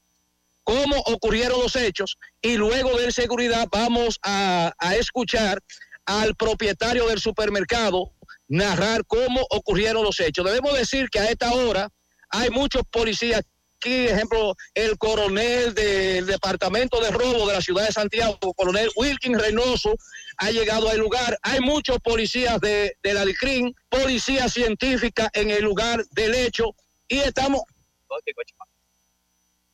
cómo 0.63 0.97
ocurrieron 1.05 1.59
los 1.59 1.75
hechos 1.75 2.17
y 2.41 2.57
luego 2.57 2.97
de 2.97 3.11
seguridad 3.11 3.67
vamos 3.71 4.19
a, 4.23 4.73
escuchar 4.97 5.59
al 6.05 6.35
propietario 6.35 7.07
del 7.07 7.19
supermercado 7.19 8.11
narrar 8.47 9.05
cómo 9.05 9.41
ocurrieron 9.49 10.03
los 10.03 10.19
hechos. 10.19 10.45
Debemos 10.45 10.73
decir 10.73 11.09
que 11.09 11.19
a 11.19 11.29
esta 11.29 11.53
hora 11.53 11.89
hay 12.29 12.49
muchos 12.49 12.83
policías 12.91 13.41
aquí, 13.77 14.07
ejemplo, 14.07 14.55
el 14.75 14.97
coronel 14.97 15.73
del 15.73 16.25
departamento 16.25 16.99
de 17.01 17.11
robo 17.11 17.47
de 17.47 17.53
la 17.53 17.61
ciudad 17.61 17.87
de 17.87 17.93
Santiago, 17.93 18.37
coronel 18.53 18.89
Wilkin 18.95 19.39
Reynoso, 19.39 19.95
ha 20.37 20.51
llegado 20.51 20.89
al 20.89 20.99
lugar. 20.99 21.37
Hay 21.41 21.61
muchos 21.61 21.97
policías 21.99 22.59
de, 22.59 22.95
de 23.01 23.13
la 23.13 23.25
DICRIN, 23.25 23.73
policía 23.89 24.49
científica 24.49 25.29
en 25.33 25.49
el 25.49 25.63
lugar 25.63 26.03
del 26.11 26.35
hecho 26.35 26.75
y 27.07 27.19
estamos... 27.19 27.61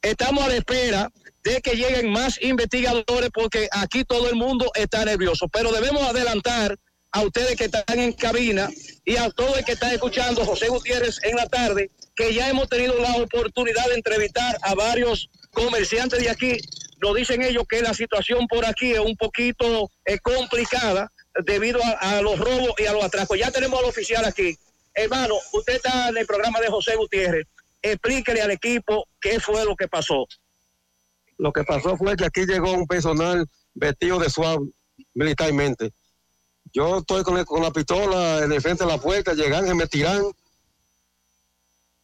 Estamos 0.07 0.45
a 0.45 0.47
la 0.47 0.55
espera 0.55 1.11
de 1.43 1.61
que 1.61 1.75
lleguen 1.75 2.09
más 2.09 2.41
investigadores 2.41 3.29
porque 3.33 3.67
aquí 3.71 4.05
todo 4.05 4.29
el 4.29 4.35
mundo 4.35 4.71
está 4.73 5.03
nervioso. 5.03 5.49
Pero 5.49 5.69
debemos 5.73 6.01
adelantar 6.01 6.77
a 7.11 7.21
ustedes 7.23 7.57
que 7.57 7.65
están 7.65 7.99
en 7.99 8.13
cabina 8.13 8.69
y 9.03 9.17
a 9.17 9.29
todos 9.31 9.57
el 9.57 9.65
que 9.65 9.73
están 9.73 9.91
escuchando 9.91 10.45
José 10.45 10.69
Gutiérrez 10.69 11.19
en 11.23 11.35
la 11.35 11.45
tarde, 11.47 11.91
que 12.15 12.33
ya 12.33 12.47
hemos 12.49 12.69
tenido 12.69 12.97
la 13.01 13.17
oportunidad 13.17 13.85
de 13.89 13.95
entrevistar 13.95 14.57
a 14.61 14.75
varios 14.75 15.29
comerciantes 15.51 16.19
de 16.19 16.29
aquí. 16.29 16.57
Nos 17.01 17.13
dicen 17.13 17.41
ellos 17.41 17.65
que 17.67 17.81
la 17.81 17.93
situación 17.93 18.47
por 18.47 18.65
aquí 18.65 18.93
es 18.93 18.99
un 18.99 19.17
poquito 19.17 19.91
eh, 20.05 20.19
complicada 20.19 21.11
debido 21.43 21.83
a, 21.83 22.17
a 22.17 22.21
los 22.21 22.39
robos 22.39 22.75
y 22.77 22.85
a 22.85 22.93
los 22.93 23.03
atracos. 23.03 23.37
Ya 23.37 23.51
tenemos 23.51 23.77
al 23.77 23.89
oficial 23.89 24.23
aquí. 24.23 24.57
Hermano, 24.93 25.35
usted 25.51 25.75
está 25.75 26.07
en 26.07 26.17
el 26.17 26.25
programa 26.25 26.61
de 26.61 26.69
José 26.69 26.95
Gutiérrez 26.95 27.45
explíquele 27.81 28.41
al 28.41 28.51
equipo 28.51 29.07
qué 29.19 29.39
fue 29.39 29.65
lo 29.65 29.75
que 29.75 29.87
pasó. 29.87 30.25
Lo 31.37 31.51
que 31.51 31.63
pasó 31.63 31.95
fue 31.97 32.15
que 32.15 32.25
aquí 32.25 32.45
llegó 32.45 32.71
un 32.71 32.87
personal 32.87 33.47
vestido 33.73 34.19
de 34.19 34.29
suave 34.29 34.65
militarmente. 35.13 35.91
Yo 36.73 36.97
estoy 36.99 37.23
con, 37.23 37.37
el, 37.37 37.45
con, 37.45 37.61
la 37.61 37.71
pistola 37.71 38.43
en 38.43 38.51
el 38.51 38.61
frente 38.61 38.83
de 38.83 38.89
la 38.89 38.97
puerta, 38.97 39.33
llegan 39.33 39.67
y 39.67 39.73
me 39.73 39.87
tiran. 39.87 40.23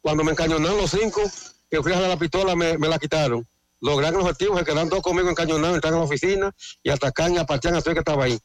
Cuando 0.00 0.24
me 0.24 0.32
encañonaron 0.32 0.78
los 0.78 0.90
cinco, 0.90 1.22
que 1.70 1.82
fui 1.82 1.92
a 1.92 2.00
la 2.00 2.16
pistola, 2.18 2.54
me, 2.54 2.78
la 2.78 2.98
quitaron. 2.98 3.46
Lograron 3.80 4.20
los 4.20 4.30
objetivos, 4.30 4.58
se 4.58 4.64
quedaron 4.64 4.88
dos 4.88 5.02
conmigo 5.02 5.28
encañonados, 5.28 5.76
están 5.76 5.92
en 5.92 5.98
la 5.98 6.04
oficina 6.04 6.54
y 6.82 6.90
atacan 6.90 7.34
y 7.34 7.38
apartían 7.38 7.74
a 7.74 7.82
todo 7.82 7.94
que 7.94 8.00
estaba 8.00 8.24
ahí. 8.24 8.38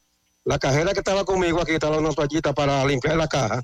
La 0.44 0.58
cajera 0.58 0.92
que 0.92 0.98
estaba 0.98 1.24
conmigo, 1.24 1.60
aquí 1.60 1.72
estaba 1.72 1.98
una 1.98 2.12
toallita 2.12 2.52
para 2.52 2.84
limpiar 2.84 3.16
la 3.16 3.28
caja 3.28 3.62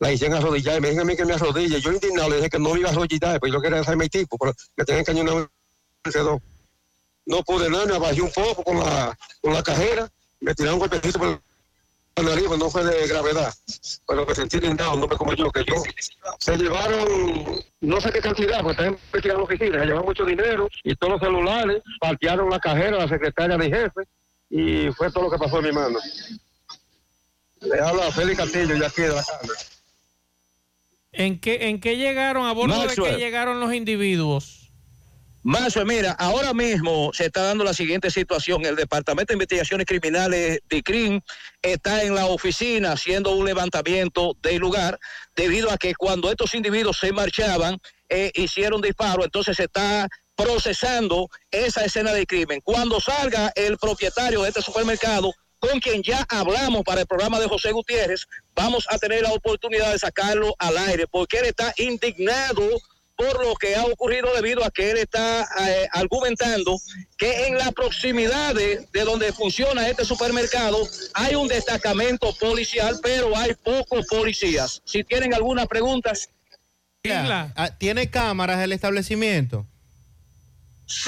la 0.00 0.12
hicieron 0.12 0.36
arrodillar 0.36 0.80
me 0.80 0.88
dijeron 0.88 1.08
a 1.08 1.10
mí 1.10 1.16
que 1.16 1.24
me 1.24 1.34
arrodille. 1.34 1.80
Yo 1.80 1.92
indignado 1.92 2.30
le 2.30 2.36
dije 2.36 2.50
que 2.50 2.58
no 2.58 2.74
me 2.74 2.80
iba 2.80 2.88
a 2.88 2.92
arrodillar, 2.92 3.40
pues 3.40 3.52
yo 3.52 3.60
quería 3.60 3.78
dejarme 3.78 4.04
el 4.04 4.10
tipo, 4.10 4.36
pero 4.38 4.54
me 4.76 4.84
tenían 4.84 5.04
cañonado 5.04 5.50
el 6.04 6.40
No 7.26 7.42
pude 7.42 7.68
nada, 7.68 7.86
me 7.86 7.96
abajé 7.96 8.22
un 8.22 8.32
poco 8.32 8.62
con 8.62 8.78
la, 8.78 9.16
con 9.40 9.52
la 9.52 9.62
cajera, 9.62 10.08
me 10.40 10.54
tiraron 10.54 10.74
un 10.74 10.80
golpecito 10.80 11.18
por 11.18 11.40
la 12.16 12.22
nariz, 12.22 12.44
pues 12.46 12.58
no 12.58 12.70
fue 12.70 12.84
de 12.84 13.06
gravedad, 13.06 13.52
pero 14.06 14.26
me 14.26 14.34
sentí 14.34 14.56
indignado, 14.56 14.96
no 14.96 15.06
me 15.06 15.16
como 15.16 15.34
yo, 15.34 15.50
que 15.50 15.64
yo. 15.64 15.74
Se 16.38 16.56
llevaron, 16.56 17.60
no 17.80 18.00
sé 18.00 18.12
qué 18.12 18.20
cantidad, 18.20 18.62
pues 18.62 18.76
están 18.76 18.94
investigando 18.94 19.44
oficinas, 19.44 19.80
se 19.80 19.86
llevaron 19.86 20.06
mucho 20.06 20.24
dinero 20.24 20.68
y 20.84 20.94
todos 20.94 21.14
los 21.14 21.20
celulares, 21.20 21.82
partearon 22.00 22.50
la 22.50 22.58
cajera, 22.58 22.98
la 22.98 23.08
secretaria 23.08 23.56
de 23.56 23.66
jefe, 23.66 24.02
y 24.50 24.90
fue 24.92 25.10
todo 25.10 25.24
lo 25.24 25.30
que 25.30 25.38
pasó 25.38 25.58
en 25.58 25.64
mi 25.64 25.72
mano. 25.72 25.98
Le 27.60 27.80
habla 27.80 28.12
Félix 28.12 28.38
Castillo, 28.38 28.76
ya 28.76 28.86
aquí 28.86 29.02
de 29.02 29.08
la 29.08 29.24
Cámara. 29.24 29.58
¿En 31.12 31.40
qué, 31.40 31.68
¿En 31.68 31.80
qué 31.80 31.96
llegaron? 31.96 32.46
¿A 32.46 32.52
bordo 32.52 32.86
de 32.86 32.94
qué 32.94 33.16
llegaron 33.16 33.60
los 33.60 33.72
individuos? 33.72 34.58
Mazo, 35.42 35.84
mira, 35.86 36.12
ahora 36.12 36.52
mismo 36.52 37.10
se 37.14 37.26
está 37.26 37.42
dando 37.42 37.64
la 37.64 37.72
siguiente 37.72 38.10
situación. 38.10 38.66
El 38.66 38.76
Departamento 38.76 39.32
de 39.32 39.36
Investigaciones 39.36 39.86
Criminales 39.86 40.60
de 40.68 40.82
CRIM 40.82 41.20
está 41.62 42.02
en 42.02 42.14
la 42.14 42.26
oficina 42.26 42.92
haciendo 42.92 43.34
un 43.34 43.46
levantamiento 43.46 44.36
del 44.42 44.58
lugar 44.58 44.98
debido 45.36 45.70
a 45.70 45.78
que 45.78 45.94
cuando 45.94 46.30
estos 46.30 46.54
individuos 46.54 46.98
se 46.98 47.12
marchaban, 47.12 47.78
eh, 48.10 48.30
hicieron 48.34 48.82
disparo, 48.82 49.24
entonces 49.24 49.56
se 49.56 49.64
está 49.64 50.08
procesando 50.34 51.28
esa 51.50 51.84
escena 51.84 52.12
de 52.12 52.26
crimen. 52.26 52.60
Cuando 52.62 53.00
salga 53.00 53.50
el 53.54 53.78
propietario 53.78 54.42
de 54.42 54.48
este 54.48 54.60
supermercado, 54.60 55.32
con 55.58 55.80
quien 55.80 56.02
ya 56.02 56.24
hablamos 56.28 56.82
para 56.84 57.02
el 57.02 57.06
programa 57.06 57.40
de 57.40 57.48
José 57.48 57.72
Gutiérrez, 57.72 58.26
vamos 58.54 58.86
a 58.90 58.98
tener 58.98 59.22
la 59.22 59.32
oportunidad 59.32 59.92
de 59.92 59.98
sacarlo 59.98 60.54
al 60.58 60.76
aire, 60.78 61.06
porque 61.06 61.38
él 61.38 61.46
está 61.46 61.72
indignado 61.78 62.62
por 63.18 63.44
lo 63.44 63.56
que 63.56 63.74
ha 63.74 63.84
ocurrido 63.84 64.32
debido 64.32 64.64
a 64.64 64.70
que 64.70 64.92
él 64.92 64.98
está 64.98 65.42
eh, 65.42 65.88
argumentando 65.92 66.78
que 67.16 67.48
en 67.48 67.58
la 67.58 67.72
proximidad 67.72 68.54
de, 68.54 68.86
de 68.92 69.04
donde 69.04 69.32
funciona 69.32 69.88
este 69.88 70.04
supermercado 70.04 70.78
hay 71.14 71.34
un 71.34 71.48
destacamento 71.48 72.32
policial, 72.34 73.00
pero 73.02 73.36
hay 73.36 73.54
pocos 73.54 74.06
policías. 74.06 74.80
Si 74.84 75.02
tienen 75.02 75.34
algunas 75.34 75.66
preguntas. 75.66 76.30
Ah, 77.56 77.70
¿Tiene 77.76 78.08
cámaras 78.08 78.62
el 78.62 78.72
establecimiento? 78.72 79.66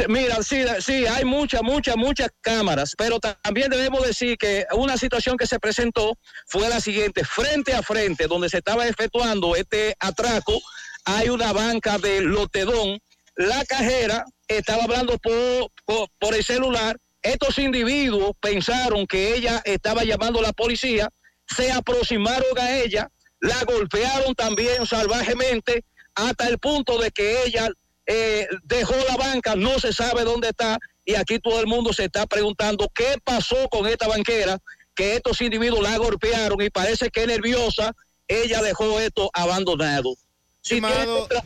Mira, 0.08 0.42
sí, 0.42 0.62
sí, 0.80 1.06
hay 1.06 1.24
muchas, 1.24 1.62
muchas, 1.62 1.96
muchas 1.96 2.28
cámaras, 2.42 2.94
pero 2.98 3.18
ta- 3.18 3.38
también 3.42 3.70
debemos 3.70 4.06
decir 4.06 4.36
que 4.36 4.66
una 4.72 4.98
situación 4.98 5.38
que 5.38 5.46
se 5.46 5.58
presentó 5.58 6.18
fue 6.46 6.68
la 6.68 6.80
siguiente, 6.80 7.24
frente 7.24 7.72
a 7.72 7.82
frente, 7.82 8.26
donde 8.26 8.50
se 8.50 8.58
estaba 8.58 8.86
efectuando 8.86 9.56
este 9.56 9.96
atraco, 9.98 10.60
hay 11.06 11.30
una 11.30 11.52
banca 11.54 11.96
de 11.96 12.20
lotedón, 12.20 12.98
la 13.36 13.64
cajera 13.64 14.24
estaba 14.48 14.84
hablando 14.84 15.16
por, 15.18 15.70
por, 15.86 16.08
por 16.18 16.34
el 16.34 16.44
celular, 16.44 16.98
estos 17.22 17.58
individuos 17.58 18.32
pensaron 18.38 19.06
que 19.06 19.34
ella 19.34 19.62
estaba 19.64 20.04
llamando 20.04 20.40
a 20.40 20.42
la 20.42 20.52
policía, 20.52 21.08
se 21.46 21.72
aproximaron 21.72 22.58
a 22.58 22.76
ella, 22.76 23.08
la 23.40 23.64
golpearon 23.64 24.34
también 24.34 24.84
salvajemente, 24.86 25.84
hasta 26.14 26.48
el 26.48 26.58
punto 26.58 26.98
de 26.98 27.10
que 27.10 27.44
ella 27.44 27.68
eh, 28.06 28.46
dejó 28.64 28.94
la 29.08 29.16
banca, 29.16 29.54
no 29.56 29.78
se 29.78 29.92
sabe 29.92 30.24
dónde 30.24 30.48
está, 30.48 30.78
y 31.04 31.14
aquí 31.14 31.38
todo 31.38 31.60
el 31.60 31.66
mundo 31.66 31.92
se 31.92 32.04
está 32.04 32.26
preguntando 32.26 32.90
qué 32.94 33.16
pasó 33.22 33.68
con 33.68 33.86
esta 33.86 34.08
banquera, 34.08 34.58
que 34.94 35.16
estos 35.16 35.40
individuos 35.40 35.82
la 35.82 35.96
golpearon 35.96 36.60
y 36.60 36.70
parece 36.70 37.10
que 37.10 37.26
nerviosa, 37.26 37.92
ella 38.28 38.62
dejó 38.62 39.00
esto 39.00 39.30
abandonado. 39.32 40.14
Si 40.62 40.80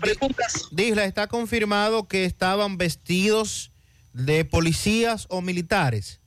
preguntas, 0.00 0.68
Disla, 0.72 1.04
¿está 1.04 1.28
confirmado 1.28 2.08
que 2.08 2.24
estaban 2.24 2.76
vestidos 2.78 3.70
de 4.12 4.44
policías 4.44 5.26
o 5.30 5.40
militares? 5.40 6.20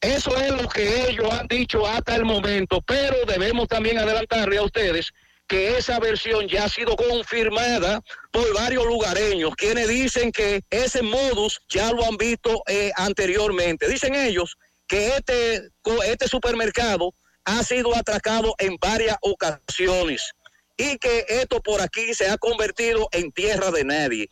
Eso 0.00 0.36
es 0.36 0.50
lo 0.50 0.68
que 0.68 1.08
ellos 1.08 1.32
han 1.32 1.48
dicho 1.48 1.86
hasta 1.86 2.14
el 2.14 2.24
momento, 2.24 2.80
pero 2.82 3.16
debemos 3.26 3.66
también 3.66 3.98
adelantarle 3.98 4.58
a 4.58 4.62
ustedes 4.62 5.12
que 5.46 5.78
esa 5.78 5.98
versión 6.00 6.48
ya 6.48 6.64
ha 6.64 6.68
sido 6.68 6.96
confirmada 6.96 8.02
por 8.32 8.52
varios 8.54 8.84
lugareños, 8.86 9.54
quienes 9.56 9.88
dicen 9.88 10.32
que 10.32 10.62
ese 10.70 11.02
modus 11.02 11.60
ya 11.68 11.92
lo 11.92 12.04
han 12.04 12.16
visto 12.16 12.62
eh, 12.66 12.90
anteriormente. 12.96 13.88
Dicen 13.88 14.14
ellos 14.14 14.56
que 14.86 15.16
este, 15.16 15.70
este 16.06 16.28
supermercado 16.28 17.14
ha 17.44 17.62
sido 17.62 17.96
atracado 17.96 18.54
en 18.58 18.76
varias 18.80 19.16
ocasiones 19.20 20.32
y 20.76 20.98
que 20.98 21.24
esto 21.28 21.60
por 21.62 21.80
aquí 21.80 22.12
se 22.12 22.28
ha 22.28 22.36
convertido 22.38 23.08
en 23.12 23.30
tierra 23.32 23.70
de 23.70 23.84
nadie. 23.84 24.28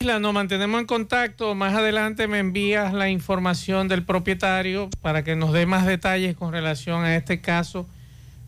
Nos 0.00 0.34
mantenemos 0.34 0.80
en 0.80 0.86
contacto. 0.86 1.54
Más 1.54 1.74
adelante 1.74 2.28
me 2.28 2.38
envías 2.38 2.92
la 2.92 3.08
información 3.08 3.88
del 3.88 4.04
propietario 4.04 4.90
para 5.00 5.24
que 5.24 5.34
nos 5.34 5.54
dé 5.54 5.64
más 5.64 5.86
detalles 5.86 6.36
con 6.36 6.52
relación 6.52 7.04
a 7.04 7.16
este 7.16 7.40
caso 7.40 7.88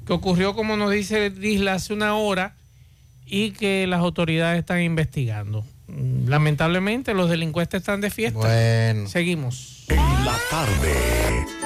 que 0.07 0.13
ocurrió, 0.13 0.55
como 0.55 0.77
nos 0.77 0.91
dice 0.91 1.31
Disla, 1.31 1.75
hace 1.75 1.93
una 1.93 2.15
hora 2.15 2.55
y 3.27 3.51
que 3.51 3.87
las 3.87 4.01
autoridades 4.01 4.61
están 4.61 4.81
investigando. 4.81 5.65
Mm, 5.89 6.29
Lamentablemente 6.29 7.13
los 7.13 7.29
delincuentes 7.29 7.81
están 7.81 8.01
de 8.01 8.11
fiesta. 8.11 8.39
Bueno. 8.39 9.09
Seguimos. 9.09 9.85
La 9.89 10.37
tarde. 10.51 11.66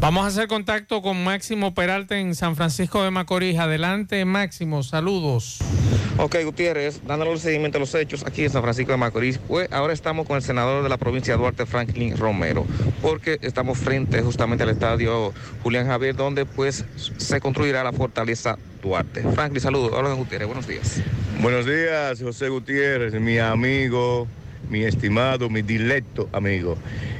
Vamos 0.00 0.24
a 0.24 0.28
hacer 0.28 0.48
contacto 0.48 1.02
con 1.02 1.22
Máximo 1.22 1.74
Peralta 1.74 2.18
en 2.18 2.34
San 2.34 2.56
Francisco 2.56 3.04
de 3.04 3.10
Macorís. 3.10 3.58
Adelante, 3.58 4.24
Máximo. 4.24 4.82
Saludos. 4.82 5.58
Ok, 6.16 6.36
Gutiérrez, 6.42 7.02
dándole 7.06 7.36
seguimiento 7.36 7.76
a 7.76 7.80
los 7.80 7.94
hechos 7.94 8.24
aquí 8.26 8.44
en 8.44 8.50
San 8.50 8.62
Francisco 8.62 8.92
de 8.92 8.98
Macorís, 8.98 9.36
pues 9.36 9.70
ahora 9.70 9.92
estamos 9.92 10.26
con 10.26 10.36
el 10.36 10.42
senador 10.42 10.82
de 10.82 10.88
la 10.88 10.96
provincia 10.96 11.36
Duarte, 11.36 11.66
Franklin 11.66 12.16
Romero, 12.16 12.66
porque 13.02 13.38
estamos 13.42 13.76
frente 13.76 14.22
justamente 14.22 14.64
al 14.64 14.70
estadio 14.70 15.34
Julián 15.62 15.86
Javier, 15.86 16.16
donde 16.16 16.46
pues 16.46 16.86
se 16.96 17.40
construirá 17.40 17.84
la 17.84 17.92
fortaleza 17.92 18.58
Duarte. 18.82 19.22
Franklin, 19.34 19.60
saludos. 19.60 19.92
Hola, 19.92 20.14
Gutiérrez, 20.14 20.46
buenos 20.46 20.66
días. 20.66 21.02
Buenos 21.42 21.66
días, 21.66 22.22
José 22.22 22.48
Gutiérrez, 22.48 23.12
mi 23.20 23.38
amigo, 23.38 24.26
mi 24.68 24.84
estimado, 24.84 25.48
mi 25.48 25.62
directo 25.62 26.28
amigo. 26.32 26.76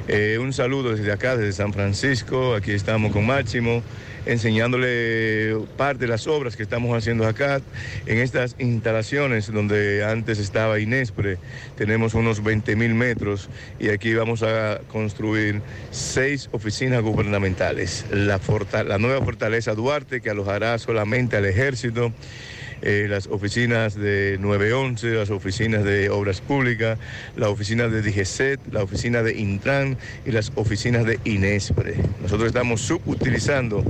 Eh, 0.07 0.37
un 0.39 0.53
saludo 0.53 0.95
desde 0.95 1.11
acá, 1.11 1.37
desde 1.37 1.53
San 1.53 1.73
Francisco. 1.73 2.55
Aquí 2.55 2.71
estamos 2.71 3.11
con 3.11 3.25
Máximo, 3.25 3.81
enseñándole 4.25 5.55
parte 5.77 6.05
de 6.05 6.07
las 6.07 6.27
obras 6.27 6.55
que 6.55 6.63
estamos 6.63 6.95
haciendo 6.95 7.27
acá 7.27 7.61
en 8.05 8.17
estas 8.19 8.55
instalaciones 8.59 9.51
donde 9.51 10.03
antes 10.03 10.39
estaba 10.39 10.79
Inespre. 10.79 11.37
Tenemos 11.77 12.13
unos 12.13 12.43
20 12.43 12.75
mil 12.75 12.93
metros 12.93 13.49
y 13.79 13.89
aquí 13.89 14.13
vamos 14.13 14.43
a 14.43 14.81
construir 14.87 15.61
seis 15.91 16.49
oficinas 16.51 17.01
gubernamentales. 17.01 18.05
La 18.11 18.39
nueva 18.99 19.23
fortaleza 19.23 19.73
Duarte 19.73 20.21
que 20.21 20.29
alojará 20.29 20.77
solamente 20.77 21.37
al 21.37 21.45
ejército 21.45 22.11
eh, 22.81 23.07
las 23.09 23.27
oficinas 23.27 23.95
de 23.95 24.37
911, 24.39 25.11
las 25.11 25.29
oficinas 25.29 25.83
de 25.83 26.09
Obras 26.09 26.41
Públicas, 26.41 26.97
la 27.35 27.49
oficina 27.49 27.87
de 27.87 28.01
DGCET, 28.01 28.59
la 28.71 28.83
oficina 28.83 29.21
de 29.21 29.37
Intran 29.37 29.97
y 30.25 30.31
las 30.31 30.51
oficinas 30.55 31.05
de 31.05 31.19
Inespre. 31.25 31.95
Nosotros 32.21 32.47
estamos 32.47 32.81
subutilizando, 32.81 33.83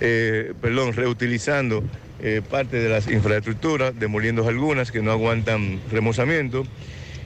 eh, 0.00 0.54
perdón, 0.60 0.92
reutilizando 0.94 1.84
eh, 2.20 2.40
parte 2.48 2.76
de 2.78 2.88
las 2.88 3.08
infraestructuras, 3.08 3.98
demoliendo 3.98 4.46
algunas 4.48 4.92
que 4.92 5.02
no 5.02 5.10
aguantan 5.10 5.80
remozamiento. 5.90 6.64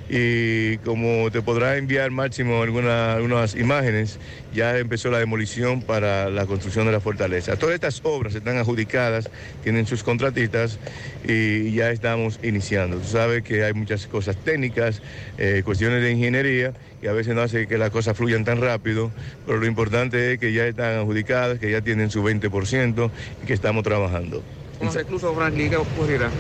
Y 0.09 0.79
como 0.79 1.31
te 1.33 1.43
podrá 1.43 1.77
enviar 1.77 2.11
Máximo 2.13 2.63
alguna- 2.63 3.15
algunas 3.15 3.57
imágenes, 3.57 4.19
ya 4.55 4.79
empezó 4.79 5.11
la 5.11 5.19
demolición 5.19 5.83
para 5.83 6.31
la 6.31 6.47
construcción 6.47 6.87
de 6.87 6.93
la 6.93 7.01
fortaleza. 7.01 7.57
Todas 7.57 7.75
estas 7.75 8.01
obras 8.05 8.35
están 8.35 8.57
adjudicadas, 8.57 9.29
tienen 9.65 9.87
sus 9.87 10.05
contratistas 10.05 10.79
y 11.27 11.73
ya 11.73 11.91
estamos 11.91 12.39
iniciando. 12.43 12.99
Tú 12.99 13.09
sabes 13.09 13.43
que 13.43 13.65
hay 13.65 13.73
muchas 13.73 14.07
cosas 14.07 14.37
técnicas, 14.37 15.03
eh, 15.39 15.63
cuestiones 15.65 16.03
de 16.03 16.13
ingeniería 16.13 16.73
y 17.03 17.09
a 17.09 17.13
veces 17.13 17.35
no 17.35 17.43
hace 17.43 17.67
que 17.67 17.77
las 17.77 17.91
cosas 17.91 18.17
fluyan 18.17 18.45
tan 18.45 18.61
rápido, 18.61 19.11
pero 19.45 19.59
lo 19.59 19.67
importante 19.67 20.35
es 20.35 20.39
que 20.39 20.53
ya 20.53 20.67
están 20.67 20.99
adjudicadas, 20.99 21.59
que 21.59 21.71
ya 21.71 21.81
tienen 21.81 22.11
su 22.11 22.23
20% 22.23 23.11
y 23.43 23.47
que 23.47 23.53
estamos 23.55 23.83
trabajando. 23.83 24.43
Con 24.79 24.87
los 24.87 24.95
reclusos, 24.95 25.35
Franklin, 25.35 25.71
¿qué 25.71 25.77
ocurrirá? 25.77 26.31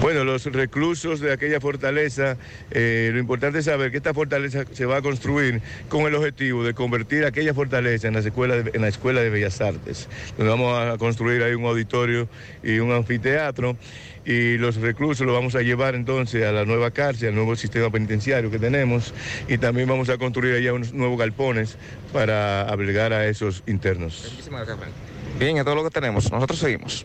Bueno, 0.00 0.24
los 0.24 0.46
reclusos 0.46 1.20
de 1.20 1.32
aquella 1.32 1.60
fortaleza, 1.60 2.36
eh, 2.70 3.10
lo 3.12 3.18
importante 3.18 3.58
es 3.58 3.66
saber 3.66 3.90
que 3.90 3.98
esta 3.98 4.14
fortaleza 4.14 4.64
se 4.72 4.86
va 4.86 4.96
a 4.96 5.02
construir 5.02 5.60
con 5.88 6.06
el 6.06 6.14
objetivo 6.14 6.64
de 6.64 6.74
convertir 6.74 7.24
aquella 7.24 7.54
fortaleza 7.54 8.08
en 8.08 8.14
la 8.14 8.20
escuela 8.20 8.56
de, 8.56 8.70
en 8.72 8.80
la 8.80 8.88
escuela 8.88 9.20
de 9.20 9.30
Bellas 9.30 9.60
Artes, 9.60 10.08
donde 10.36 10.50
vamos 10.50 10.78
a 10.78 10.96
construir 10.96 11.42
ahí 11.42 11.54
un 11.54 11.64
auditorio 11.66 12.28
y 12.62 12.78
un 12.78 12.92
anfiteatro. 12.92 13.76
Y 14.24 14.56
los 14.56 14.76
reclusos 14.76 15.26
los 15.26 15.34
vamos 15.34 15.56
a 15.56 15.62
llevar 15.62 15.96
entonces 15.96 16.44
a 16.44 16.52
la 16.52 16.64
nueva 16.64 16.92
cárcel, 16.92 17.30
al 17.30 17.34
nuevo 17.34 17.56
sistema 17.56 17.90
penitenciario 17.90 18.50
que 18.50 18.58
tenemos. 18.58 19.12
Y 19.48 19.58
también 19.58 19.88
vamos 19.88 20.08
a 20.10 20.16
construir 20.16 20.54
allá 20.54 20.72
unos 20.72 20.92
nuevos 20.92 21.18
galpones 21.18 21.76
para 22.12 22.62
albergar 22.62 23.12
a 23.12 23.26
esos 23.26 23.64
internos. 23.66 24.28
Muchísimas 24.30 24.66
gracias, 24.66 24.78
Franklin. 24.78 25.38
Bien, 25.40 25.56
es 25.56 25.64
todo 25.64 25.74
lo 25.74 25.84
que 25.84 25.90
tenemos. 25.90 26.30
Nosotros 26.30 26.58
seguimos. 26.58 27.04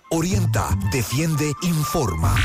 Orienta, 0.13 0.77
defiende, 0.91 1.53
informa. 1.61 2.35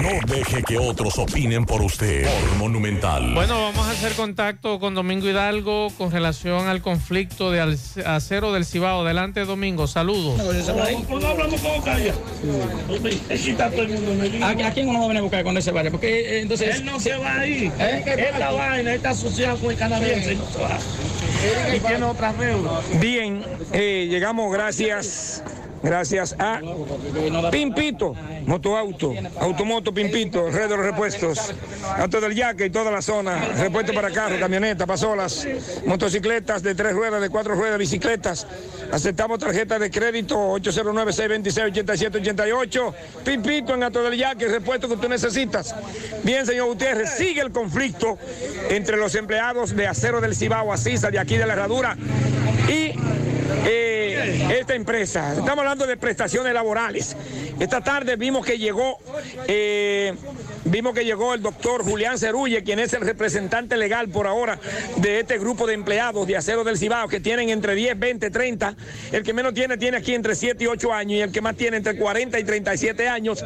No 0.00 0.32
deje 0.32 0.62
que 0.62 0.78
otros 0.78 1.18
opinen 1.18 1.64
por 1.66 1.82
usted. 1.82 2.24
Por 2.26 2.58
Monumental. 2.58 3.34
Bueno, 3.34 3.60
vamos 3.60 3.84
a 3.88 3.90
hacer 3.90 4.12
contacto 4.12 4.78
con 4.78 4.94
Domingo 4.94 5.28
Hidalgo 5.28 5.88
con 5.98 6.12
relación 6.12 6.68
al 6.68 6.80
conflicto 6.80 7.50
de 7.50 7.76
acero 8.06 8.52
del 8.52 8.64
Cibao. 8.64 9.02
Adelante, 9.02 9.44
Domingo. 9.44 9.88
Saludos. 9.88 10.38
No 10.38 11.26
hablamos 11.26 11.60
con 11.60 11.72
Ocaya. 11.72 12.14
A 12.14 13.66
en 13.74 14.20
el 14.20 14.42
¿A, 14.44 14.68
a 14.68 14.72
quién 14.72 14.88
uno 14.88 15.00
va 15.00 15.04
a 15.06 15.08
venir 15.08 15.18
a 15.18 15.22
buscar 15.22 15.42
cuando 15.42 15.60
se 15.60 15.72
vaya? 15.72 15.90
Porque 15.90 16.20
eh, 16.20 16.40
entonces. 16.42 16.76
Él 16.76 16.84
no 16.84 17.00
se 17.00 17.16
va 17.16 17.40
ahí. 17.40 17.72
¿Eh? 17.80 18.30
Esta 18.32 18.52
vaina 18.52 18.94
está 18.94 19.10
asociada 19.10 19.56
con 19.56 19.72
el 19.72 19.76
canadiense 19.76 20.34
y 20.34 20.36
no 20.36 20.46
se 20.48 20.58
va. 20.60 20.78
Y 21.74 21.80
tiene 21.80 22.04
otra 22.04 22.32
deuda. 22.32 22.80
Bien, 23.00 23.44
eh, 23.72 24.06
llegamos 24.08 24.52
gracias, 24.52 25.42
gracias 25.84 26.34
a 26.38 26.60
Pimpito, 27.50 28.14
Motoauto, 28.46 29.12
Automoto 29.38 29.92
Pimpito, 29.92 30.50
Red 30.50 30.70
de 30.70 30.76
los 30.76 30.86
Repuestos, 30.86 31.52
Auto 31.98 32.20
del 32.20 32.34
Yaque 32.34 32.66
y 32.66 32.70
toda 32.70 32.90
la 32.90 33.02
zona, 33.02 33.52
repuesto 33.56 33.92
para 33.92 34.10
carros, 34.10 34.40
camionetas, 34.40 34.86
pasolas, 34.86 35.46
motocicletas 35.86 36.62
de 36.62 36.74
tres 36.74 36.94
ruedas, 36.94 37.20
de 37.20 37.28
cuatro 37.28 37.54
ruedas, 37.54 37.78
bicicletas. 37.78 38.46
Aceptamos 38.90 39.38
tarjeta 39.38 39.78
de 39.78 39.90
crédito 39.90 40.34
809-626-8788. 40.56 42.94
Pimpito 43.24 43.74
en 43.74 43.82
Auto 43.82 44.02
del 44.02 44.18
Yaque, 44.18 44.48
repuesto 44.48 44.88
que 44.88 44.96
tú 44.96 45.06
necesitas. 45.08 45.74
Bien, 46.22 46.46
señor 46.46 46.68
Gutiérrez, 46.68 47.10
sigue 47.10 47.42
el 47.42 47.52
conflicto 47.52 48.18
entre 48.70 48.96
los 48.96 49.14
empleados 49.14 49.76
de 49.76 49.86
Acero 49.86 50.20
del 50.20 50.34
Cibao, 50.34 50.72
Asisa, 50.72 51.10
de 51.10 51.18
aquí 51.18 51.36
de 51.36 51.46
la 51.46 51.52
Herradura, 51.54 51.96
y 52.68 52.92
eh, 53.66 54.58
esta 54.58 54.74
empresa. 54.74 55.32
Estamos 55.32 55.58
hablando 55.58 55.86
de 55.86 55.96
prestaciones 55.96 56.52
laborales. 56.52 57.16
Esta 57.58 57.80
tarde 57.80 58.16
vimos 58.16 58.44
que 58.44 58.58
llegó, 58.58 58.98
eh, 59.46 60.14
vimos 60.64 60.94
que 60.94 61.04
llegó 61.04 61.34
el 61.34 61.42
doctor 61.42 61.84
Julián 61.84 62.18
Cerulle, 62.18 62.64
quien 62.64 62.78
es 62.78 62.92
el 62.94 63.02
representante 63.02 63.76
legal 63.76 64.08
por 64.08 64.26
ahora 64.26 64.58
de 64.96 65.20
este 65.20 65.38
grupo 65.38 65.66
de 65.66 65.74
empleados 65.74 66.26
de 66.26 66.36
Acero 66.36 66.64
del 66.64 66.78
Cibao, 66.78 67.08
que 67.08 67.20
tienen 67.20 67.50
entre 67.50 67.74
10, 67.74 67.98
20, 67.98 68.30
30. 68.30 68.76
El 69.12 69.22
que 69.22 69.32
menos 69.32 69.54
tiene, 69.54 69.76
tiene 69.76 69.98
aquí 69.98 70.14
entre 70.14 70.34
7 70.34 70.64
y 70.64 70.66
8 70.66 70.92
años, 70.92 71.12
y 71.12 71.20
el 71.20 71.32
que 71.32 71.40
más 71.40 71.56
tiene 71.56 71.76
entre 71.76 71.96
40 71.96 72.38
y 72.38 72.44
37 72.44 73.08
años. 73.08 73.44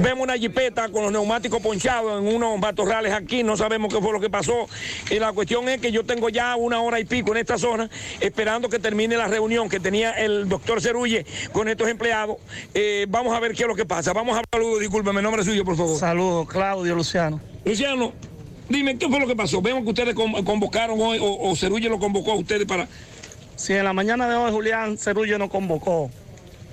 Vemos 0.00 0.24
una 0.24 0.36
jipeta 0.36 0.88
con 0.88 1.02
los 1.02 1.12
neumáticos 1.12 1.60
ponchados 1.60 2.20
en 2.20 2.34
unos 2.34 2.58
matorrales 2.58 3.12
aquí, 3.12 3.42
no 3.42 3.56
sabemos 3.56 3.92
qué 3.92 4.00
fue 4.00 4.12
lo 4.12 4.20
que 4.20 4.30
pasó. 4.30 4.68
Y 5.10 5.18
la 5.18 5.32
cuestión 5.32 5.68
es 5.68 5.80
que 5.80 5.92
yo 5.92 6.04
tengo 6.04 6.28
ya 6.28 6.56
una 6.56 6.80
hora 6.80 6.98
y 7.00 7.04
pico 7.04 7.32
en 7.32 7.38
esta 7.38 7.58
zona, 7.58 7.88
esperando 8.20 8.68
que 8.68 8.78
termine 8.78 9.16
la 9.16 9.25
reunión 9.28 9.68
que 9.68 9.80
tenía 9.80 10.12
el 10.12 10.48
doctor 10.48 10.80
Cerulle 10.80 11.24
con 11.52 11.68
estos 11.68 11.88
empleados. 11.88 12.36
Eh, 12.74 13.06
vamos 13.08 13.34
a 13.36 13.40
ver 13.40 13.54
qué 13.54 13.62
es 13.62 13.68
lo 13.68 13.74
que 13.74 13.84
pasa. 13.86 14.12
Vamos 14.12 14.36
a 14.36 14.42
hablar, 14.54 14.78
discúlpeme, 14.80 15.22
nombre 15.22 15.44
suyo, 15.44 15.64
por 15.64 15.76
favor. 15.76 15.98
Saludos, 15.98 16.48
Claudio 16.48 16.94
Luciano. 16.94 17.40
Luciano, 17.64 18.12
dime, 18.68 18.96
¿qué 18.98 19.08
fue 19.08 19.20
lo 19.20 19.26
que 19.26 19.36
pasó? 19.36 19.60
Vemos 19.62 19.82
que 19.84 19.90
ustedes 19.90 20.14
con- 20.14 20.44
convocaron 20.44 21.00
hoy, 21.00 21.18
o, 21.20 21.50
o 21.50 21.56
Cerulle 21.56 21.88
lo 21.88 21.98
convocó 21.98 22.32
a 22.32 22.36
ustedes 22.36 22.66
para... 22.66 22.88
Si 23.56 23.72
en 23.72 23.84
la 23.84 23.92
mañana 23.94 24.28
de 24.28 24.36
hoy 24.36 24.52
Julián 24.52 24.98
Cerullo 24.98 25.38
nos 25.38 25.48
convocó 25.48 26.10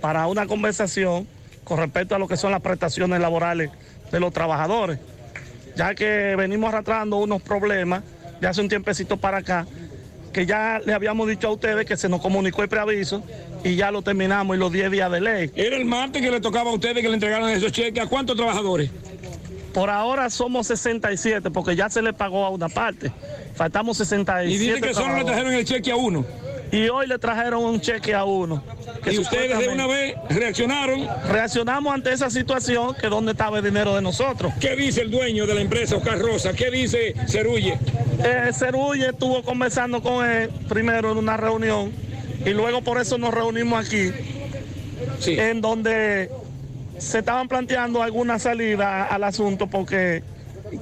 para 0.01 0.27
una 0.27 0.47
conversación 0.47 1.27
con 1.63 1.77
respecto 1.77 2.13
a 2.13 2.19
lo 2.19 2.27
que 2.27 2.35
son 2.35 2.51
las 2.51 2.59
prestaciones 2.59 3.21
laborales 3.21 3.71
de 4.11 4.19
los 4.19 4.33
trabajadores, 4.33 4.99
ya 5.77 5.95
que 5.95 6.35
venimos 6.35 6.67
arrastrando 6.73 7.17
unos 7.17 7.41
problemas 7.41 8.03
de 8.41 8.47
hace 8.47 8.59
un 8.59 8.67
tiempecito 8.67 9.15
para 9.15 9.37
acá, 9.37 9.65
que 10.33 10.45
ya 10.45 10.81
le 10.83 10.93
habíamos 10.93 11.27
dicho 11.27 11.47
a 11.47 11.51
ustedes 11.51 11.85
que 11.85 11.95
se 11.95 12.09
nos 12.09 12.19
comunicó 12.19 12.63
el 12.63 12.69
preaviso 12.69 13.23
y 13.63 13.75
ya 13.75 13.91
lo 13.91 14.01
terminamos 14.01 14.55
y 14.55 14.59
los 14.59 14.71
10 14.71 14.91
días 14.91 15.11
de 15.11 15.21
ley. 15.21 15.51
Era 15.55 15.77
el 15.77 15.85
martes 15.85 16.21
que 16.21 16.31
le 16.31 16.41
tocaba 16.41 16.71
a 16.71 16.73
ustedes 16.73 17.01
que 17.01 17.07
le 17.07 17.13
entregaron 17.13 17.49
esos 17.49 17.71
cheques. 17.71 18.03
¿A 18.03 18.07
cuántos 18.07 18.35
trabajadores? 18.35 18.89
Por 19.73 19.89
ahora 19.89 20.29
somos 20.29 20.67
67 20.67 21.49
porque 21.51 21.75
ya 21.75 21.89
se 21.89 22.01
le 22.01 22.13
pagó 22.13 22.45
a 22.45 22.49
una 22.49 22.67
parte. 22.67 23.11
Faltamos 23.55 23.97
67. 23.97 24.53
Y 24.53 24.57
dice 24.57 24.81
que 24.81 24.93
solo 24.93 25.17
le 25.17 25.23
trajeron 25.23 25.53
el 25.53 25.65
cheque 25.65 25.91
a 25.91 25.95
uno. 25.95 26.25
Y 26.73 26.89
hoy 26.89 27.05
le 27.05 27.19
trajeron 27.19 27.63
un 27.63 27.79
cheque 27.79 28.15
a 28.15 28.25
uno. 28.25 28.63
Y 29.05 29.19
ustedes 29.19 29.59
de 29.59 29.67
una 29.67 29.85
vez 29.85 30.15
reaccionaron. 30.29 31.07
Reaccionamos 31.29 31.93
ante 31.93 32.11
esa 32.11 32.31
situación 32.31 32.95
que 32.99 33.07
dónde 33.07 33.33
estaba 33.33 33.59
el 33.59 33.63
dinero 33.63 33.93
de 33.95 34.01
nosotros. 34.01 34.51
¿Qué 34.59 34.75
dice 34.75 35.01
el 35.01 35.11
dueño 35.11 35.45
de 35.45 35.53
la 35.53 35.61
empresa, 35.61 35.97
Oscar 35.97 36.17
Rosa? 36.17 36.53
¿Qué 36.53 36.71
dice 36.71 37.13
Cerulle? 37.27 37.77
Eh, 38.25 38.49
Cerulle 38.53 39.09
estuvo 39.09 39.43
conversando 39.43 40.01
con 40.01 40.25
él 40.27 40.49
primero 40.67 41.11
en 41.11 41.17
una 41.19 41.37
reunión 41.37 41.91
y 42.43 42.49
luego 42.49 42.81
por 42.81 42.99
eso 42.99 43.19
nos 43.19 43.31
reunimos 43.35 43.85
aquí 43.85 44.11
en 45.27 45.61
donde 45.61 46.31
se 46.97 47.19
estaban 47.19 47.47
planteando 47.47 48.01
alguna 48.01 48.39
salida 48.39 49.05
al 49.05 49.23
asunto 49.25 49.67
porque 49.67 50.23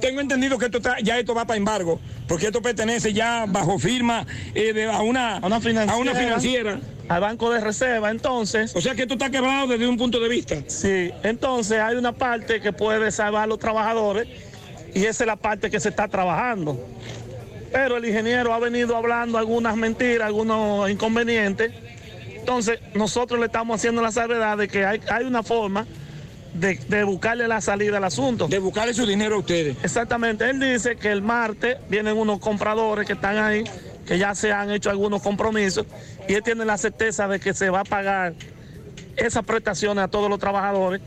tengo 0.00 0.20
entendido 0.22 0.56
que 0.56 0.66
esto 0.66 0.78
está- 0.78 1.00
ya 1.02 1.18
esto 1.18 1.34
va 1.34 1.44
para 1.44 1.58
embargo, 1.58 2.00
porque 2.32 2.46
esto 2.46 2.62
pertenece 2.62 3.12
ya 3.12 3.44
bajo 3.46 3.78
firma 3.78 4.26
eh, 4.54 4.72
de- 4.72 4.86
a, 4.90 5.02
una, 5.02 5.36
a 5.36 5.46
una 5.46 5.60
financiera, 5.60 5.92
a 5.92 5.96
una 5.98 6.14
financiera. 6.14 6.80
al 7.10 7.20
Banco 7.20 7.50
de 7.50 7.60
Reserva. 7.60 8.10
Entonces. 8.10 8.74
O 8.74 8.80
sea 8.80 8.94
que 8.94 9.02
esto 9.02 9.12
está 9.14 9.28
quebrado 9.28 9.66
desde 9.66 9.86
un 9.86 9.98
punto 9.98 10.18
de 10.18 10.30
vista. 10.30 10.56
Sí, 10.66 11.10
entonces 11.24 11.78
hay 11.78 11.94
una 11.96 12.12
parte 12.12 12.62
que 12.62 12.72
puede 12.72 13.10
salvar 13.10 13.42
a 13.42 13.46
los 13.46 13.58
trabajadores 13.58 14.28
y 14.94 15.00
esa 15.04 15.24
es 15.24 15.26
la 15.26 15.36
parte 15.36 15.70
que 15.70 15.78
se 15.78 15.90
está 15.90 16.08
trabajando. 16.08 16.82
Pero 17.70 17.98
el 17.98 18.04
ingeniero 18.06 18.54
ha 18.54 18.58
venido 18.58 18.96
hablando 18.96 19.36
algunas 19.36 19.76
mentiras, 19.76 20.26
algunos 20.26 20.88
inconvenientes. 20.90 21.70
Entonces, 22.34 22.80
nosotros 22.94 23.40
le 23.40 23.46
estamos 23.46 23.76
haciendo 23.76 24.00
la 24.00 24.10
salvedad 24.10 24.56
de 24.56 24.68
que 24.68 24.86
hay, 24.86 25.02
hay 25.10 25.24
una 25.26 25.42
forma 25.42 25.86
de, 26.54 26.74
de 26.74 27.04
buscarle 27.04 27.48
la 27.48 27.60
salida 27.60 27.96
al 27.98 28.04
asunto. 28.04 28.48
De 28.48 28.58
buscarle 28.58 28.94
su 28.94 29.06
dinero 29.06 29.36
a 29.36 29.38
ustedes. 29.38 29.76
Exactamente. 29.82 30.48
Él 30.48 30.60
dice 30.60 30.96
que 30.96 31.10
el 31.10 31.22
martes 31.22 31.78
vienen 31.88 32.16
unos 32.16 32.40
compradores 32.40 33.06
que 33.06 33.14
están 33.14 33.38
ahí, 33.38 33.64
que 34.06 34.18
ya 34.18 34.34
se 34.34 34.52
han 34.52 34.70
hecho 34.70 34.90
algunos 34.90 35.22
compromisos, 35.22 35.86
y 36.28 36.34
él 36.34 36.42
tiene 36.42 36.64
la 36.64 36.78
certeza 36.78 37.28
de 37.28 37.40
que 37.40 37.54
se 37.54 37.70
va 37.70 37.80
a 37.80 37.84
pagar 37.84 38.34
esas 39.16 39.44
prestaciones 39.44 40.04
a 40.04 40.08
todos 40.08 40.28
los 40.28 40.38
trabajadores, 40.38 41.00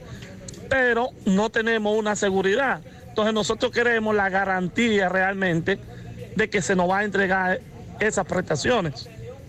pero 0.69 1.09
no 1.25 1.49
tenemos 1.49 1.97
una 1.97 2.15
seguridad. 2.15 2.81
Entonces 3.07 3.33
nosotros 3.33 3.71
queremos 3.71 4.15
la 4.15 4.29
garantía 4.29 5.09
realmente 5.09 5.79
de 6.35 6.49
que 6.49 6.61
se 6.61 6.75
nos 6.75 6.89
va 6.89 6.99
a 6.99 7.03
entregar 7.03 7.61
esas 7.99 8.25
prestaciones. 8.25 9.07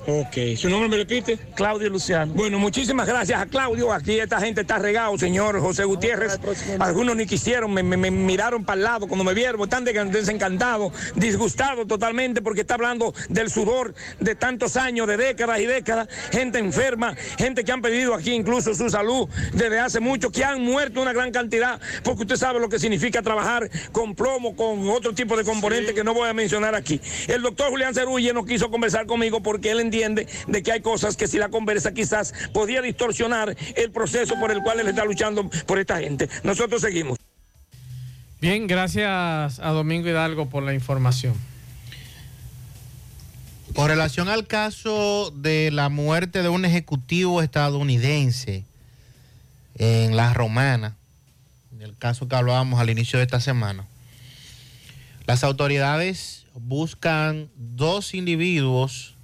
Ok, 0.08 0.56
¿su 0.56 0.68
nombre 0.70 0.88
me 0.88 0.96
repite? 0.98 1.36
Claudio 1.56 1.90
Luciano. 1.90 2.32
Bueno, 2.32 2.60
muchísimas 2.60 3.08
gracias 3.08 3.40
a 3.40 3.46
Claudio. 3.46 3.92
Aquí 3.92 4.20
esta 4.20 4.40
gente 4.40 4.60
está 4.60 4.78
regado, 4.78 5.18
señor 5.18 5.58
José 5.58 5.82
Gutiérrez. 5.82 6.38
Algunos 6.78 7.16
ni 7.16 7.26
quisieron, 7.26 7.72
me, 7.74 7.82
me- 7.82 7.96
me 7.96 8.12
miraron 8.12 8.64
para 8.64 8.76
el 8.78 8.84
lado 8.84 9.08
cuando 9.08 9.24
me 9.24 9.34
vieron, 9.34 9.60
están 9.62 9.84
de- 9.84 9.92
desencantados, 10.04 10.92
disgustados 11.16 11.88
totalmente 11.88 12.40
porque 12.40 12.60
está 12.60 12.74
hablando 12.74 13.12
del 13.28 13.50
sudor 13.50 13.94
de 14.20 14.36
tantos 14.36 14.76
años, 14.76 15.08
de 15.08 15.16
décadas 15.16 15.58
y 15.58 15.66
décadas. 15.66 16.06
Gente 16.30 16.60
enferma, 16.60 17.16
gente 17.36 17.64
que 17.64 17.72
han 17.72 17.82
perdido 17.82 18.14
aquí 18.14 18.30
incluso 18.32 18.76
su 18.76 18.88
salud 18.88 19.28
desde 19.54 19.80
hace 19.80 19.98
mucho, 19.98 20.30
que 20.30 20.44
han 20.44 20.62
muerto 20.62 21.02
una 21.02 21.12
gran 21.14 21.32
cantidad, 21.32 21.80
porque 22.04 22.22
usted 22.22 22.36
sabe 22.36 22.60
lo 22.60 22.68
que 22.68 22.78
significa 22.78 23.22
trabajar 23.22 23.68
con 23.90 24.14
plomo, 24.14 24.54
con 24.54 24.88
otro 24.88 25.14
tipo 25.14 25.36
de 25.36 25.42
componentes 25.42 25.96
que 25.96 26.04
no 26.04 26.14
voy 26.14 26.28
a 26.28 26.32
mencionar 26.32 26.76
aquí. 26.76 27.00
El 27.26 27.42
doctor 27.42 27.70
Julián 27.70 27.92
Cerulle 27.92 28.32
no 28.32 28.44
quiso 28.44 28.70
conversar 28.70 29.06
conmigo 29.06 29.42
porque 29.42 29.72
él 29.72 29.80
entiende 29.80 29.95
de 29.96 30.62
que 30.62 30.72
hay 30.72 30.80
cosas 30.80 31.16
que 31.16 31.26
si 31.26 31.38
la 31.38 31.48
conversa 31.48 31.92
quizás 31.94 32.34
podía 32.52 32.82
distorsionar 32.82 33.56
el 33.76 33.90
proceso 33.90 34.34
por 34.38 34.50
el 34.50 34.62
cual 34.62 34.80
él 34.80 34.88
está 34.88 35.04
luchando 35.04 35.48
por 35.66 35.78
esta 35.78 35.98
gente. 35.98 36.28
Nosotros 36.42 36.82
seguimos. 36.82 37.18
Bien, 38.40 38.66
gracias 38.66 39.58
a 39.58 39.70
Domingo 39.70 40.08
Hidalgo 40.08 40.50
por 40.50 40.62
la 40.62 40.74
información. 40.74 41.34
Con 43.74 43.88
relación 43.88 44.28
al 44.28 44.46
caso 44.46 45.32
de 45.34 45.70
la 45.70 45.88
muerte 45.88 46.42
de 46.42 46.48
un 46.48 46.64
ejecutivo 46.64 47.42
estadounidense 47.42 48.64
en 49.76 50.16
La 50.16 50.32
Romana, 50.34 50.96
el 51.80 51.96
caso 51.96 52.28
que 52.28 52.36
hablábamos 52.36 52.80
al 52.80 52.90
inicio 52.90 53.18
de 53.18 53.24
esta 53.24 53.40
semana, 53.40 53.86
las 55.26 55.44
autoridades 55.44 56.46
buscan 56.54 57.50
dos 57.56 58.14
individuos 58.14 59.15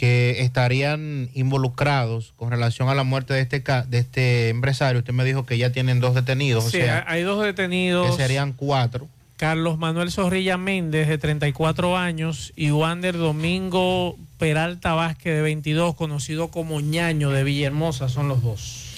que 0.00 0.40
estarían 0.40 1.28
involucrados 1.34 2.32
con 2.38 2.50
relación 2.50 2.88
a 2.88 2.94
la 2.94 3.04
muerte 3.04 3.34
de 3.34 3.42
este, 3.42 3.62
de 3.86 3.98
este 3.98 4.48
empresario. 4.48 5.00
Usted 5.00 5.12
me 5.12 5.24
dijo 5.26 5.44
que 5.44 5.58
ya 5.58 5.72
tienen 5.72 6.00
dos 6.00 6.14
detenidos, 6.14 6.64
o 6.64 6.70
Sí, 6.70 6.78
sea, 6.78 7.04
hay 7.06 7.22
dos 7.22 7.44
detenidos. 7.44 8.10
que 8.10 8.16
serían 8.16 8.54
cuatro. 8.54 9.08
Carlos 9.36 9.76
Manuel 9.76 10.10
Zorrilla 10.10 10.56
Méndez, 10.56 11.06
de 11.06 11.18
34 11.18 11.98
años, 11.98 12.54
y 12.56 12.70
Wander 12.70 13.18
Domingo 13.18 14.16
Peralta 14.38 14.94
Vázquez, 14.94 15.34
de 15.34 15.42
22, 15.42 15.94
conocido 15.96 16.48
como 16.48 16.80
ñaño 16.80 17.28
de 17.28 17.44
Villahermosa, 17.44 18.08
son 18.08 18.26
los 18.26 18.42
dos. 18.42 18.94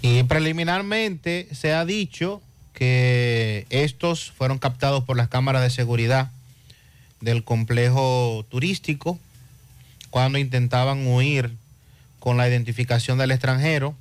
Y 0.00 0.22
preliminarmente 0.22 1.48
se 1.50 1.74
ha 1.74 1.84
dicho 1.84 2.40
que 2.72 3.66
estos 3.70 4.30
fueron 4.30 4.58
captados 4.58 5.02
por 5.02 5.16
las 5.16 5.26
cámaras 5.26 5.62
de 5.62 5.70
seguridad 5.70 6.30
del 7.20 7.42
complejo 7.42 8.46
turístico 8.48 9.18
cuando 10.10 10.38
intentaban 10.38 11.06
huir 11.06 11.52
con 12.18 12.36
la 12.36 12.48
identificación 12.48 13.18
del 13.18 13.30
extranjero. 13.30 13.94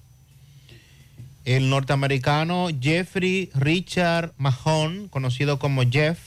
El 1.45 1.69
norteamericano 1.69 2.69
Jeffrey 2.82 3.52
Richard 3.53 4.34
Mahon, 4.38 5.07
conocido 5.10 5.60
como 5.60 5.84
Jeff, 5.90 6.18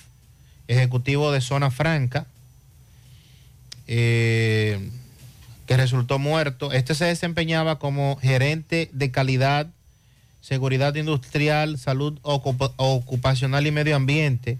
ejecutivo 0.69 1.33
de 1.33 1.41
Zona 1.41 1.71
Franca, 1.71 2.27
eh, 3.87 4.91
que 5.67 5.77
resultó 5.77 6.19
muerto. 6.19 6.73
Este 6.73 6.95
se 6.95 7.07
desempeñaba 7.07 7.79
como 7.79 8.17
gerente 8.21 8.91
de 8.93 9.11
calidad, 9.11 9.67
seguridad 10.41 10.95
industrial, 10.95 11.79
salud 11.79 12.19
ocupa- 12.23 12.73
ocupacional 12.77 13.67
y 13.67 13.71
medio 13.71 13.97
ambiente 13.97 14.59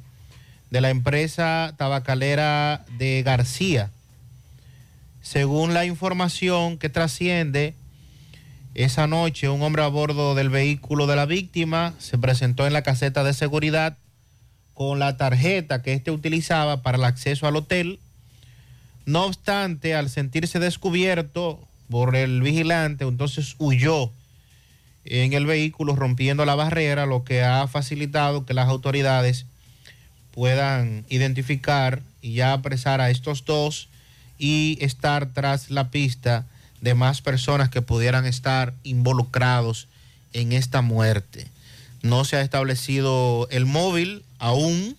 de 0.71 0.81
la 0.81 0.91
empresa 0.91 1.75
tabacalera 1.79 2.85
de 2.99 3.23
García. 3.23 3.91
Según 5.21 5.75
la 5.75 5.85
información 5.85 6.79
que 6.79 6.89
trasciende, 6.89 7.75
esa 8.75 9.07
noche 9.07 9.49
un 9.49 9.63
hombre 9.63 9.83
a 9.83 9.89
bordo 9.89 10.35
del 10.35 10.51
vehículo 10.51 11.07
de 11.07 11.17
la 11.17 11.27
víctima 11.27 11.95
se 11.99 12.19
presentó 12.19 12.67
en 12.67 12.73
la 12.73 12.83
caseta 12.83 13.25
de 13.25 13.35
seguridad 13.35 13.97
con 14.75 15.01
la 15.01 15.17
tarjeta 15.17 15.83
que 15.83 15.93
éste 15.93 16.13
utilizaba 16.13 16.83
para 16.83 16.99
el 16.99 17.05
acceso 17.05 17.49
al 17.49 17.57
hotel. 17.57 17.99
No 19.07 19.25
obstante, 19.25 19.97
al 19.97 20.09
sentirse 20.09 20.61
descubierto 20.61 21.59
por 21.91 22.15
el 22.15 22.41
vigilante, 22.43 23.05
entonces 23.05 23.57
huyó 23.59 24.13
en 25.05 25.33
el 25.33 25.47
vehículo 25.47 25.97
rompiendo 25.97 26.45
la 26.45 26.55
barrera, 26.55 27.07
lo 27.07 27.25
que 27.25 27.43
ha 27.43 27.67
facilitado 27.67 28.47
que 28.47 28.55
las 28.55 28.69
autoridades 28.69 29.47
puedan 30.31 31.05
identificar 31.09 32.03
y 32.23 32.35
ya 32.35 32.53
apresar 32.53 33.01
a 33.01 33.11
estos 33.11 33.45
dos 33.45 33.89
y 34.39 34.79
estar 34.81 35.27
tras 35.33 35.71
la 35.71 35.91
pista 35.91 36.47
de 36.81 36.95
más 36.95 37.21
personas 37.21 37.69
que 37.71 37.83
pudieran 37.83 38.25
estar 38.25 38.75
involucrados 38.85 39.89
en 40.33 40.53
esta 40.53 40.83
muerte. 40.83 41.47
No 42.03 42.25
se 42.25 42.37
ha 42.37 42.43
establecido 42.43 43.49
el 43.51 43.67
móvil 43.67 44.25
aún, 44.39 44.97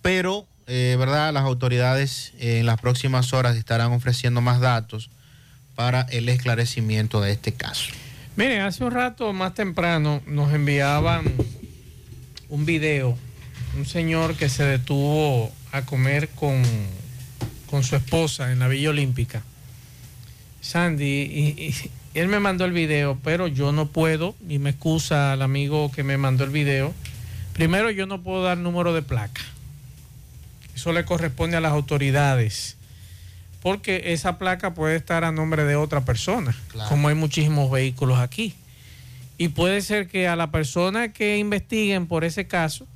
pero, 0.00 0.46
eh, 0.66 0.96
¿verdad? 0.98 1.32
Las 1.32 1.44
autoridades 1.44 2.32
eh, 2.38 2.60
en 2.60 2.66
las 2.66 2.80
próximas 2.80 3.32
horas 3.32 3.56
estarán 3.56 3.92
ofreciendo 3.92 4.40
más 4.40 4.60
datos 4.60 5.10
para 5.74 6.02
el 6.10 6.28
esclarecimiento 6.28 7.20
de 7.20 7.32
este 7.32 7.52
caso. 7.52 7.92
Miren, 8.36 8.62
hace 8.62 8.84
un 8.84 8.92
rato 8.92 9.32
más 9.32 9.54
temprano 9.54 10.22
nos 10.26 10.52
enviaban 10.52 11.24
un 12.48 12.64
video, 12.64 13.18
un 13.76 13.84
señor 13.84 14.36
que 14.36 14.48
se 14.48 14.64
detuvo 14.64 15.52
a 15.72 15.82
comer 15.82 16.28
con, 16.30 16.62
con 17.70 17.84
su 17.84 17.96
esposa 17.96 18.52
en 18.52 18.58
la 18.58 18.68
Villa 18.68 18.90
Olímpica. 18.90 19.42
Sandy, 20.60 21.04
y, 21.04 21.62
y- 21.62 21.90
él 22.14 22.28
me 22.28 22.40
mandó 22.40 22.64
el 22.64 22.72
video, 22.72 23.18
pero 23.22 23.46
yo 23.46 23.70
no 23.70 23.86
puedo, 23.88 24.34
y 24.48 24.58
me 24.58 24.70
excusa 24.70 25.32
al 25.32 25.42
amigo 25.42 25.92
que 25.92 26.02
me 26.02 26.16
mandó 26.16 26.42
el 26.44 26.50
video. 26.50 26.92
Primero, 27.52 27.90
yo 27.90 28.06
no 28.06 28.22
puedo 28.22 28.42
dar 28.42 28.58
número 28.58 28.92
de 28.92 29.02
placa. 29.02 29.42
Eso 30.74 30.92
le 30.92 31.04
corresponde 31.04 31.56
a 31.56 31.60
las 31.60 31.72
autoridades. 31.72 32.76
Porque 33.62 34.12
esa 34.12 34.38
placa 34.38 34.74
puede 34.74 34.96
estar 34.96 35.24
a 35.24 35.32
nombre 35.32 35.64
de 35.64 35.76
otra 35.76 36.04
persona, 36.04 36.56
como 36.88 37.08
hay 37.08 37.14
muchísimos 37.14 37.70
vehículos 37.70 38.18
aquí. 38.18 38.54
Y 39.36 39.48
puede 39.48 39.80
ser 39.82 40.08
que 40.08 40.26
a 40.28 40.36
la 40.36 40.50
persona 40.50 41.12
que 41.12 41.38
investiguen 41.38 42.06
por 42.06 42.24
ese 42.24 42.46
caso 42.46 42.86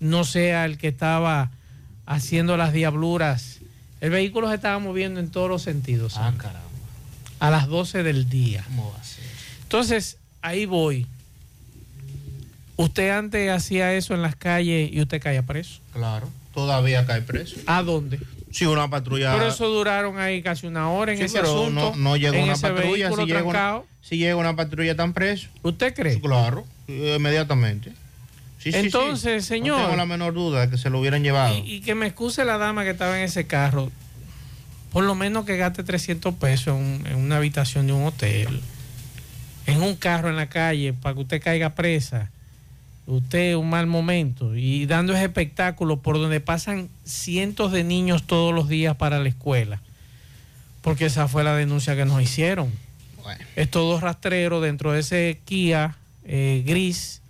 no 0.00 0.24
sea 0.24 0.64
el 0.66 0.78
que 0.78 0.88
estaba 0.88 1.50
haciendo 2.06 2.56
las 2.56 2.72
diabluras. 2.72 3.58
El 4.02 4.10
vehículo 4.10 4.48
se 4.48 4.56
estaba 4.56 4.80
moviendo 4.80 5.20
en 5.20 5.30
todos 5.30 5.48
los 5.48 5.62
sentidos. 5.62 6.14
Ah, 6.16 6.32
Sandy. 6.36 6.58
A 7.38 7.50
las 7.50 7.68
12 7.68 8.02
del 8.02 8.28
día. 8.28 8.64
Entonces, 9.62 10.18
ahí 10.42 10.66
voy. 10.66 11.06
Usted 12.76 13.10
antes 13.10 13.48
hacía 13.48 13.94
eso 13.94 14.12
en 14.14 14.22
las 14.22 14.34
calles 14.34 14.90
y 14.92 15.00
usted 15.00 15.22
caía 15.22 15.44
preso. 15.44 15.80
Claro, 15.92 16.28
todavía 16.52 17.06
cae 17.06 17.22
preso. 17.22 17.56
¿A 17.66 17.84
dónde? 17.84 18.18
Sí, 18.50 18.66
una 18.66 18.90
patrulla. 18.90 19.34
Por 19.34 19.44
eso 19.44 19.68
duraron 19.68 20.18
ahí 20.18 20.42
casi 20.42 20.66
una 20.66 20.90
hora 20.90 21.12
en 21.12 21.18
Sí, 21.18 21.24
ese 21.24 21.38
pero 21.38 21.62
asunto. 21.62 21.92
no, 21.94 21.96
no 21.96 22.16
llega 22.16 22.36
en 22.36 22.44
una 22.44 22.56
patrulla. 22.56 23.08
Si 23.12 23.24
llega 23.24 23.44
una, 23.44 23.82
si 24.02 24.16
llega 24.16 24.34
una 24.34 24.56
patrulla, 24.56 24.96
tan 24.96 25.12
preso. 25.12 25.48
¿Usted 25.62 25.94
cree? 25.94 26.20
Claro, 26.20 26.66
eh, 26.88 27.14
inmediatamente. 27.18 27.92
Sí, 28.62 28.70
sí, 28.70 28.78
sí. 28.78 28.84
Entonces, 28.86 29.44
señor. 29.44 29.78
No 29.78 29.84
tengo 29.84 29.96
la 29.96 30.06
menor 30.06 30.34
duda 30.34 30.60
de 30.62 30.70
que 30.70 30.78
se 30.78 30.88
lo 30.90 31.00
hubieran 31.00 31.22
llevado. 31.22 31.54
Y, 31.58 31.74
y 31.76 31.80
que 31.80 31.94
me 31.94 32.06
excuse 32.06 32.44
la 32.44 32.58
dama 32.58 32.84
que 32.84 32.90
estaba 32.90 33.18
en 33.18 33.24
ese 33.24 33.46
carro. 33.46 33.90
por 34.92 35.04
lo 35.04 35.14
menos 35.14 35.44
que 35.46 35.56
gaste 35.56 35.82
300 35.82 36.34
pesos 36.34 36.78
en, 36.78 36.84
un- 36.84 37.06
en 37.06 37.16
una 37.16 37.38
habitación 37.38 37.86
de 37.86 37.94
un 37.94 38.04
hotel, 38.04 38.60
en 39.66 39.80
un 39.82 39.96
carro 39.96 40.28
en 40.28 40.36
la 40.36 40.48
calle, 40.50 40.92
para 40.92 41.14
que 41.14 41.20
usted 41.22 41.42
caiga 41.42 41.70
presa, 41.74 42.30
usted 43.06 43.54
un 43.56 43.70
mal 43.70 43.86
momento, 43.86 44.54
y 44.54 44.84
dando 44.86 45.14
ese 45.14 45.24
espectáculo 45.24 45.96
por 46.02 46.18
donde 46.18 46.40
pasan 46.40 46.90
cientos 47.04 47.72
de 47.72 47.84
niños 47.84 48.24
todos 48.26 48.54
los 48.54 48.68
días 48.68 48.94
para 48.96 49.18
la 49.18 49.28
escuela, 49.30 49.80
porque 50.82 51.06
esa 51.06 51.26
fue 51.26 51.42
la 51.42 51.56
denuncia 51.56 51.96
que 51.96 52.04
nos 52.04 52.20
hicieron. 52.22 52.70
Estos 53.56 53.82
dos 53.88 54.02
rastreros 54.02 54.62
dentro 54.62 54.92
de 54.92 55.00
ese 55.00 55.40
Kia 55.46 55.96
eh, 56.24 56.62
gris, 56.66 57.21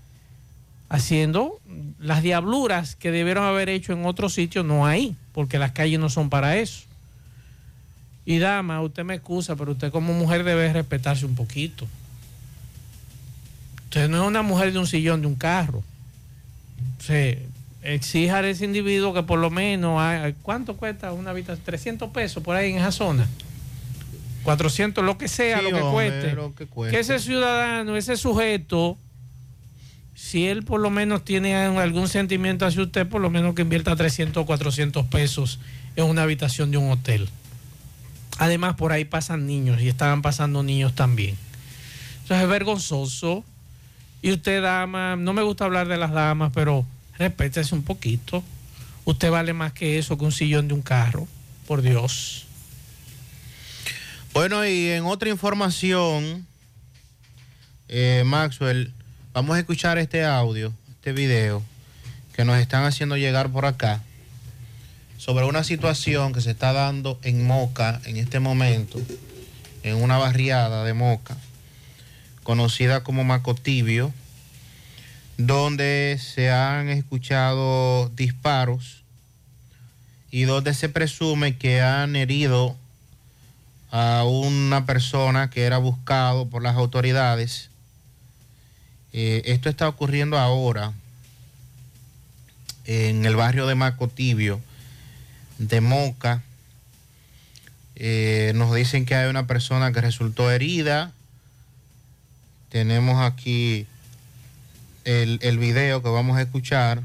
haciendo 0.92 1.58
las 1.98 2.22
diabluras 2.22 2.96
que 2.96 3.10
debieron 3.10 3.44
haber 3.44 3.70
hecho 3.70 3.94
en 3.94 4.04
otros 4.04 4.34
sitios, 4.34 4.62
no 4.66 4.84
hay, 4.86 5.16
porque 5.32 5.58
las 5.58 5.72
calles 5.72 5.98
no 5.98 6.10
son 6.10 6.28
para 6.28 6.58
eso. 6.58 6.82
Y 8.26 8.38
dama, 8.38 8.78
usted 8.82 9.02
me 9.02 9.14
excusa, 9.14 9.56
pero 9.56 9.72
usted 9.72 9.90
como 9.90 10.12
mujer 10.12 10.44
debe 10.44 10.70
respetarse 10.70 11.24
un 11.24 11.34
poquito. 11.34 11.88
Usted 13.84 14.06
no 14.10 14.22
es 14.22 14.28
una 14.28 14.42
mujer 14.42 14.70
de 14.74 14.78
un 14.78 14.86
sillón 14.86 15.22
de 15.22 15.28
un 15.28 15.34
carro. 15.34 15.78
O 16.98 17.02
sea, 17.02 17.36
exija 17.82 18.36
a 18.38 18.46
ese 18.46 18.66
individuo 18.66 19.14
que 19.14 19.22
por 19.22 19.38
lo 19.38 19.48
menos, 19.48 19.98
¿cuánto 20.42 20.76
cuesta 20.76 21.12
una 21.14 21.30
habitación? 21.30 21.64
300 21.64 22.10
pesos 22.10 22.42
por 22.42 22.54
ahí 22.54 22.70
en 22.70 22.78
esa 22.78 22.92
zona. 22.92 23.26
400, 24.44 25.02
lo 25.02 25.16
que 25.16 25.26
sea, 25.28 25.58
Sí, 25.58 25.64
lo, 25.64 25.70
que 25.70 25.82
hombre, 25.82 25.92
cueste. 26.10 26.32
lo 26.34 26.54
que 26.54 26.66
cueste. 26.66 26.94
Que 26.96 27.00
ese 27.00 27.18
ciudadano, 27.18 27.96
ese 27.96 28.18
sujeto, 28.18 28.98
si 30.22 30.46
él 30.46 30.62
por 30.62 30.80
lo 30.80 30.88
menos 30.88 31.24
tiene 31.24 31.56
algún 31.56 32.08
sentimiento 32.08 32.64
hacia 32.64 32.82
usted, 32.82 33.08
por 33.08 33.20
lo 33.20 33.28
menos 33.28 33.56
que 33.56 33.62
invierta 33.62 33.96
300 33.96 34.44
o 34.44 34.46
400 34.46 35.04
pesos 35.06 35.58
en 35.96 36.04
una 36.04 36.22
habitación 36.22 36.70
de 36.70 36.76
un 36.76 36.92
hotel. 36.92 37.28
Además, 38.38 38.76
por 38.76 38.92
ahí 38.92 39.04
pasan 39.04 39.48
niños 39.48 39.82
y 39.82 39.88
estaban 39.88 40.22
pasando 40.22 40.62
niños 40.62 40.94
también. 40.94 41.36
Entonces 42.22 42.44
es 42.44 42.48
vergonzoso. 42.48 43.44
Y 44.22 44.30
usted, 44.30 44.62
dama, 44.62 45.16
no 45.16 45.32
me 45.32 45.42
gusta 45.42 45.64
hablar 45.64 45.88
de 45.88 45.96
las 45.96 46.12
damas, 46.12 46.52
pero 46.54 46.86
respétese 47.18 47.74
un 47.74 47.82
poquito. 47.82 48.44
Usted 49.04 49.28
vale 49.28 49.52
más 49.52 49.72
que 49.72 49.98
eso, 49.98 50.16
que 50.16 50.24
un 50.24 50.30
sillón 50.30 50.68
de 50.68 50.74
un 50.74 50.82
carro. 50.82 51.26
Por 51.66 51.82
Dios. 51.82 52.46
Bueno, 54.32 54.64
y 54.64 54.86
en 54.90 55.04
otra 55.04 55.30
información, 55.30 56.46
eh, 57.88 58.22
Maxwell, 58.24 58.92
vamos 59.32 59.56
a 59.56 59.60
escuchar 59.60 59.96
este 59.96 60.24
audio, 60.24 60.74
este 60.90 61.12
video 61.12 61.62
que 62.34 62.44
nos 62.44 62.58
están 62.58 62.84
haciendo 62.84 63.16
llegar 63.16 63.50
por 63.50 63.64
acá 63.64 64.02
sobre 65.16 65.46
una 65.46 65.64
situación 65.64 66.34
que 66.34 66.42
se 66.42 66.50
está 66.50 66.72
dando 66.74 67.18
en 67.22 67.46
Moca 67.46 68.00
en 68.04 68.18
este 68.18 68.40
momento, 68.40 69.00
en 69.82 69.96
una 69.96 70.18
barriada 70.18 70.84
de 70.84 70.92
Moca, 70.92 71.36
conocida 72.42 73.02
como 73.02 73.24
Macotibio, 73.24 74.12
donde 75.38 76.18
se 76.20 76.50
han 76.50 76.90
escuchado 76.90 78.10
disparos 78.10 79.02
y 80.30 80.42
donde 80.42 80.74
se 80.74 80.90
presume 80.90 81.56
que 81.56 81.80
han 81.80 82.16
herido 82.16 82.76
a 83.90 84.24
una 84.24 84.84
persona 84.84 85.48
que 85.48 85.62
era 85.62 85.78
buscado 85.78 86.48
por 86.48 86.62
las 86.62 86.76
autoridades. 86.76 87.71
Eh, 89.12 89.42
esto 89.46 89.68
está 89.68 89.88
ocurriendo 89.88 90.38
ahora 90.38 90.92
en 92.84 93.24
el 93.24 93.36
barrio 93.36 93.66
de 93.66 93.74
Macotibio, 93.74 94.60
de 95.58 95.80
Moca. 95.80 96.42
Eh, 97.96 98.52
nos 98.54 98.74
dicen 98.74 99.04
que 99.04 99.14
hay 99.14 99.28
una 99.28 99.46
persona 99.46 99.92
que 99.92 100.00
resultó 100.00 100.50
herida. 100.50 101.12
Tenemos 102.70 103.20
aquí 103.20 103.86
el, 105.04 105.38
el 105.42 105.58
video 105.58 106.02
que 106.02 106.08
vamos 106.08 106.38
a 106.38 106.42
escuchar. 106.42 107.02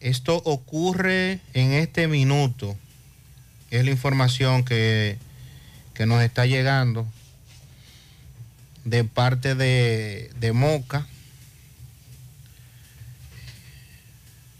Esto 0.00 0.36
ocurre 0.44 1.40
en 1.54 1.72
este 1.72 2.08
minuto 2.08 2.76
es 3.70 3.84
la 3.84 3.90
información 3.90 4.64
que, 4.64 5.18
que 5.94 6.06
nos 6.06 6.22
está 6.22 6.46
llegando 6.46 7.06
de 8.86 9.02
parte 9.02 9.54
de, 9.56 10.30
de 10.38 10.52
Moca. 10.52 11.06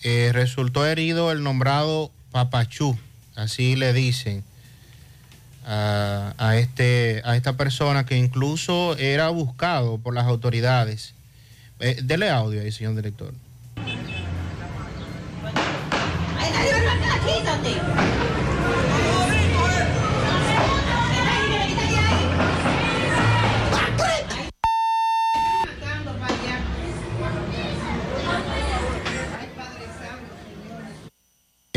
Eh, 0.03 0.31
resultó 0.33 0.85
herido 0.85 1.33
el 1.33 1.43
nombrado 1.43 2.11
Papachú, 2.33 2.99
así 3.35 3.77
le 3.77 3.93
dicen 3.93 4.45
a, 5.65 6.55
este, 6.57 7.23
a 7.25 7.35
esta 7.37 7.57
persona 7.57 8.07
que 8.07 8.17
incluso 8.17 8.97
era 8.99 9.31
buscado 9.31 9.99
por 9.99 10.15
las 10.15 10.27
autoridades. 10.27 11.15
Eh, 11.81 11.99
dele 12.03 12.31
audio 12.31 12.61
ahí, 12.61 12.71
señor 12.71 12.95
director. 12.95 13.33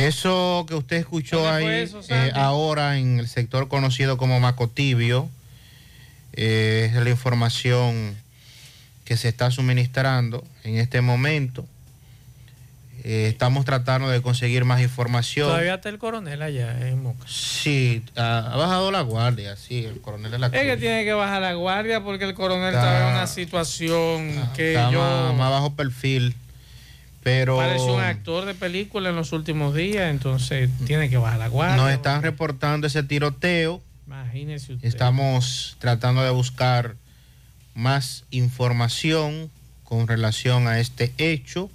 Eso 0.09 0.65
que 0.67 0.73
usted 0.73 0.97
escuchó 0.97 1.37
¿Dónde 1.43 1.67
ahí 1.67 1.83
eso, 1.83 2.01
eh, 2.09 2.31
ahora 2.33 2.97
en 2.97 3.19
el 3.19 3.27
sector 3.27 3.67
conocido 3.67 4.17
como 4.17 4.39
Macotibio, 4.39 5.29
eh, 6.33 6.91
es 6.91 6.95
la 7.03 7.09
información 7.11 8.15
que 9.05 9.17
se 9.17 9.27
está 9.27 9.51
suministrando 9.51 10.43
en 10.63 10.77
este 10.77 11.01
momento. 11.01 11.63
Eh, 13.03 13.27
estamos 13.29 13.65
tratando 13.65 14.09
de 14.09 14.21
conseguir 14.21 14.65
más 14.65 14.81
información. 14.81 15.47
Todavía 15.47 15.75
está 15.75 15.89
el 15.89 15.99
coronel 15.99 16.41
allá 16.41 16.87
en 16.89 17.01
Moca. 17.03 17.25
Sí, 17.27 18.03
ha, 18.17 18.39
ha 18.51 18.57
bajado 18.57 18.91
la 18.91 19.01
guardia, 19.01 19.55
sí, 19.55 19.85
el 19.85 20.01
coronel 20.01 20.31
de 20.31 20.39
la 20.39 20.47
Es 20.47 20.51
que 20.63 20.75
tiene 20.77 21.05
que 21.05 21.13
bajar 21.13 21.41
la 21.41 21.53
guardia 21.53 22.03
porque 22.03 22.25
el 22.25 22.33
coronel 22.33 22.73
Está- 22.73 22.93
está 22.97 23.07
en 23.09 23.13
una 23.15 23.27
situación 23.27 24.49
que 24.55 24.73
Está 24.73 24.91
yo 24.91 24.99
más, 25.01 25.35
más 25.37 25.49
bajo 25.51 25.73
perfil, 25.75 26.35
pero 27.29 27.57
parece 27.57 27.85
un 27.85 28.01
actor 28.01 28.45
de 28.45 28.55
película 28.55 29.09
en 29.09 29.15
los 29.15 29.33
últimos 29.33 29.75
días, 29.75 30.09
entonces 30.09 30.69
tiene 30.87 31.11
que 31.11 31.17
bajar 31.17 31.37
la 31.37 31.47
guardia. 31.47 31.77
nos 31.77 31.91
están 31.91 32.23
reportando 32.23 32.87
ese 32.87 33.03
tiroteo. 33.03 33.81
Imagínese 34.07 34.73
usted. 34.73 34.87
Estamos 34.87 35.77
tratando 35.79 36.23
de 36.23 36.31
buscar 36.31 36.95
más 37.75 38.25
información 38.31 39.51
con 39.83 40.07
relación 40.07 40.67
a 40.67 40.79
este 40.79 41.13
hecho 41.19 41.69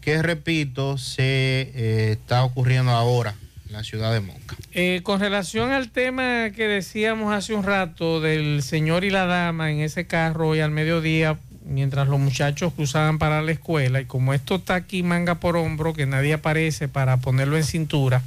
que, 0.00 0.22
repito, 0.22 0.96
se 0.96 1.70
eh, 1.74 2.12
está 2.12 2.42
ocurriendo 2.42 2.92
ahora 2.92 3.34
en 3.66 3.74
la 3.74 3.84
ciudad 3.84 4.14
de 4.14 4.20
Moca. 4.20 4.56
Eh, 4.72 5.00
con 5.02 5.20
relación 5.20 5.72
al 5.72 5.90
tema 5.90 6.50
que 6.56 6.66
decíamos 6.68 7.34
hace 7.34 7.54
un 7.54 7.64
rato 7.64 8.22
del 8.22 8.62
señor 8.62 9.04
y 9.04 9.10
la 9.10 9.26
dama 9.26 9.70
en 9.70 9.80
ese 9.80 10.06
carro 10.06 10.48
hoy 10.48 10.60
al 10.60 10.70
mediodía, 10.70 11.38
mientras 11.66 12.08
los 12.08 12.18
muchachos 12.18 12.72
cruzaban 12.74 13.18
para 13.18 13.42
la 13.42 13.52
escuela, 13.52 14.00
y 14.00 14.06
como 14.06 14.34
esto 14.34 14.56
está 14.56 14.74
aquí 14.74 15.02
manga 15.02 15.36
por 15.36 15.56
hombro, 15.56 15.92
que 15.92 16.06
nadie 16.06 16.34
aparece 16.34 16.88
para 16.88 17.16
ponerlo 17.18 17.56
en 17.56 17.64
cintura, 17.64 18.22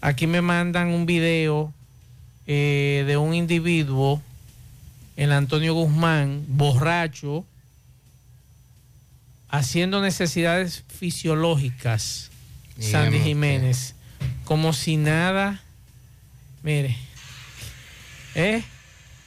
aquí 0.00 0.26
me 0.26 0.40
mandan 0.40 0.88
un 0.88 1.06
video 1.06 1.72
eh, 2.46 3.04
de 3.06 3.16
un 3.16 3.34
individuo, 3.34 4.22
el 5.16 5.32
Antonio 5.32 5.74
Guzmán, 5.74 6.44
borracho, 6.48 7.44
haciendo 9.48 10.00
necesidades 10.00 10.84
fisiológicas, 10.88 12.30
Sandy. 12.78 13.18
Jiménez, 13.18 13.94
como 14.44 14.72
si 14.72 14.96
nada, 14.96 15.60
mire, 16.62 16.96
¿eh? 18.34 18.62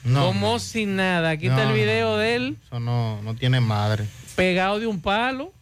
No, 0.04 0.26
como 0.26 0.52
no. 0.52 0.58
si 0.58 0.86
nada, 0.86 1.30
aquí 1.30 1.48
No, 1.48 1.56
está 1.56 1.68
el 1.70 1.74
video 1.74 2.16
de 2.18 2.36
él 2.36 2.56
Eso 2.66 2.78
no, 2.80 3.20
no 3.22 3.34
tiene 3.34 3.60
madre. 3.60 4.04
pegado 4.36 4.78
de 4.80 4.86
un 4.86 5.00
palo. 5.00 5.52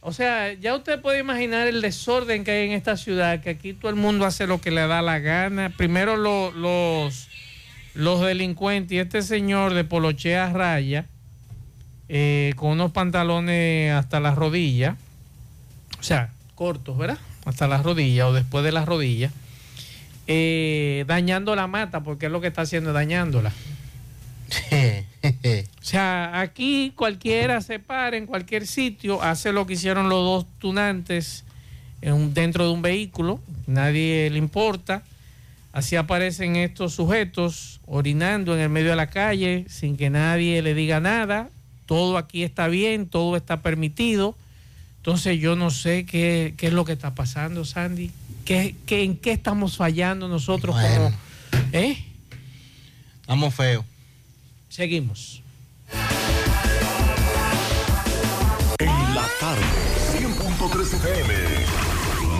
O 0.00 0.12
sea, 0.12 0.52
ya 0.52 0.74
usted 0.76 1.00
puede 1.00 1.18
imaginar 1.20 1.66
el 1.66 1.80
desorden 1.80 2.44
que 2.44 2.50
hay 2.50 2.66
en 2.66 2.72
esta 2.72 2.96
ciudad, 2.98 3.40
que 3.40 3.48
aquí 3.50 3.72
todo 3.72 3.88
el 3.90 3.96
mundo 3.96 4.26
hace 4.26 4.46
lo 4.46 4.60
que 4.60 4.70
le 4.70 4.86
da 4.86 5.00
la 5.00 5.18
gana. 5.18 5.70
Primero 5.70 6.16
lo- 6.18 6.50
los, 6.52 7.28
los 7.94 8.20
delincuentes 8.20 8.92
y 8.92 8.98
este 8.98 9.22
señor 9.22 9.72
de 9.72 9.84
polochea 9.84 10.52
raya, 10.52 11.06
eh, 12.10 12.52
con 12.56 12.72
unos 12.72 12.92
pantalones 12.92 13.92
hasta 13.94 14.20
las 14.20 14.34
rodillas, 14.34 14.96
o 15.98 16.02
sea, 16.02 16.28
cortos, 16.54 16.98
¿verdad? 16.98 17.18
Hasta 17.46 17.66
las 17.66 17.82
rodillas 17.82 18.26
o 18.26 18.34
después 18.34 18.62
de 18.62 18.72
las 18.72 18.84
rodillas, 18.84 19.32
eh, 20.26 21.04
dañando 21.06 21.54
la 21.56 21.66
mata, 21.66 22.02
porque 22.02 22.26
es 22.26 22.32
lo 22.32 22.40
que 22.40 22.48
está 22.48 22.62
haciendo, 22.62 22.92
dañándola. 22.92 23.52
O 25.80 25.84
sea, 25.86 26.40
aquí 26.40 26.92
cualquiera 26.94 27.60
se 27.62 27.78
para 27.78 28.16
en 28.16 28.26
cualquier 28.26 28.66
sitio, 28.66 29.22
hace 29.22 29.52
lo 29.52 29.66
que 29.66 29.72
hicieron 29.74 30.08
los 30.10 30.22
dos 30.22 30.46
tunantes 30.58 31.44
en 32.02 32.12
un- 32.12 32.34
dentro 32.34 32.66
de 32.66 32.72
un 32.72 32.82
vehículo, 32.82 33.40
nadie 33.66 34.28
le 34.30 34.38
importa. 34.38 35.02
Así 35.72 35.96
aparecen 35.96 36.56
estos 36.56 36.94
sujetos 36.94 37.80
orinando 37.86 38.54
en 38.54 38.60
el 38.60 38.68
medio 38.68 38.90
de 38.90 38.96
la 38.96 39.08
calle 39.10 39.64
sin 39.68 39.96
que 39.96 40.08
nadie 40.10 40.62
le 40.62 40.74
diga 40.74 41.00
nada. 41.00 41.48
Todo 41.86 42.16
aquí 42.18 42.44
está 42.44 42.68
bien, 42.68 43.06
todo 43.08 43.36
está 43.36 43.60
permitido. 43.62 44.36
Entonces 44.98 45.38
yo 45.40 45.56
no 45.56 45.70
sé 45.70 46.04
qué, 46.06 46.54
qué 46.56 46.68
es 46.68 46.72
lo 46.72 46.84
que 46.84 46.92
está 46.92 47.14
pasando, 47.14 47.64
Sandy. 47.64 48.10
¿Qué, 48.44 48.74
qué- 48.86 49.02
en 49.04 49.16
qué 49.16 49.32
estamos 49.32 49.76
fallando 49.76 50.28
nosotros 50.28 50.74
como... 50.76 51.12
¿Eh? 51.72 52.04
Estamos 53.20 53.54
feos. 53.54 53.84
Seguimos. 54.68 55.42
En 58.78 59.14
la 59.14 59.26
tarde, 59.40 59.62
100.3 60.18 60.94
FM. 60.94 61.34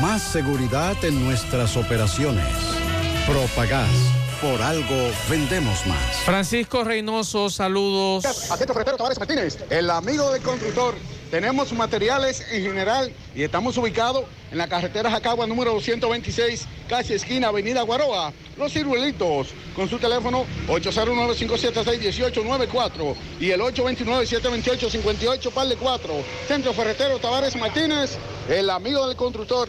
Más 0.00 0.22
seguridad 0.22 1.02
en 1.02 1.24
nuestras 1.24 1.76
operaciones. 1.76 2.46
Propagás. 3.26 3.88
Por 4.40 4.62
algo 4.62 5.10
vendemos 5.28 5.84
más. 5.86 6.16
Francisco 6.24 6.84
Reynoso, 6.84 7.50
saludos. 7.50 8.22
Tavares 8.96 9.18
Martínez, 9.18 9.58
el 9.70 9.90
amigo 9.90 10.30
del 10.30 10.42
constructor. 10.42 10.94
Tenemos 11.30 11.72
materiales 11.74 12.42
en 12.50 12.62
general 12.62 13.12
y 13.34 13.42
estamos 13.42 13.76
ubicados 13.76 14.24
en 14.50 14.56
la 14.56 14.66
carretera 14.66 15.10
Jacagua 15.10 15.46
número 15.46 15.74
226, 15.74 16.66
casi 16.88 17.12
esquina 17.12 17.48
Avenida 17.48 17.82
Guaroa. 17.82 18.32
Los 18.56 18.72
ciruelitos, 18.72 19.48
con 19.76 19.90
su 19.90 19.98
teléfono 19.98 20.46
809-576-1894 20.68 23.14
y 23.40 23.50
el 23.50 23.60
829-728-58 23.60 25.50
par 25.50 25.68
de 25.68 25.76
4. 25.76 26.14
Centro 26.46 26.72
Ferretero 26.72 27.18
Tavares 27.18 27.56
Martínez, 27.56 28.16
el 28.48 28.70
amigo 28.70 29.06
del 29.06 29.16
constructor. 29.16 29.68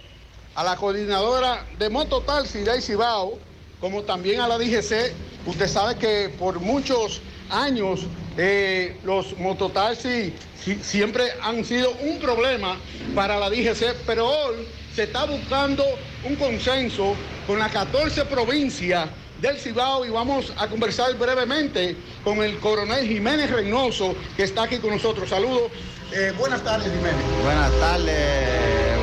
a 0.55 0.63
la 0.63 0.75
coordinadora 0.75 1.65
de 1.79 1.89
Mototaxi 1.89 2.59
de 2.59 2.81
Cibao, 2.81 3.39
como 3.79 4.03
también 4.03 4.41
a 4.41 4.47
la 4.47 4.57
DGC. 4.57 5.13
Usted 5.45 5.67
sabe 5.67 5.95
que 5.95 6.29
por 6.37 6.59
muchos 6.59 7.21
años 7.49 8.01
eh, 8.37 8.97
los 9.03 9.37
mototaxis 9.37 10.31
si- 10.63 10.75
siempre 10.83 11.23
han 11.41 11.65
sido 11.65 11.91
un 12.01 12.19
problema 12.19 12.77
para 13.15 13.39
la 13.39 13.49
DGC, 13.49 13.95
pero 14.05 14.27
hoy 14.29 14.67
se 14.95 15.03
está 15.03 15.25
buscando 15.25 15.83
un 16.23 16.35
consenso 16.35 17.15
con 17.47 17.57
las 17.59 17.71
14 17.71 18.25
provincias 18.25 19.09
del 19.41 19.57
Cibao 19.57 20.05
y 20.05 20.09
vamos 20.09 20.53
a 20.57 20.67
conversar 20.67 21.15
brevemente 21.15 21.95
con 22.23 22.43
el 22.43 22.59
coronel 22.59 23.07
Jiménez 23.07 23.49
Reynoso, 23.49 24.13
que 24.37 24.43
está 24.43 24.63
aquí 24.63 24.77
con 24.77 24.91
nosotros. 24.91 25.29
Saludos. 25.29 25.71
Eh, 26.13 26.31
buenas 26.37 26.61
tardes, 26.63 26.91
Jiménez. 26.93 27.23
Buenas 27.43 27.71
tardes, 27.79 28.99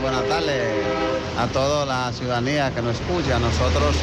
Buenas 0.00 0.28
tardes 0.28 0.62
a 1.36 1.48
toda 1.48 1.84
la 1.84 2.12
ciudadanía 2.12 2.70
que 2.72 2.80
nos 2.82 3.00
escucha. 3.00 3.38
Nosotros 3.40 3.96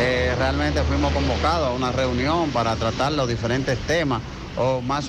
eh, 0.00 0.34
realmente 0.36 0.82
fuimos 0.82 1.12
convocados 1.12 1.68
a 1.68 1.72
una 1.72 1.92
reunión 1.92 2.50
para 2.50 2.74
tratar 2.74 3.12
los 3.12 3.28
diferentes 3.28 3.78
temas 3.86 4.20
o 4.56 4.80
más, 4.80 5.08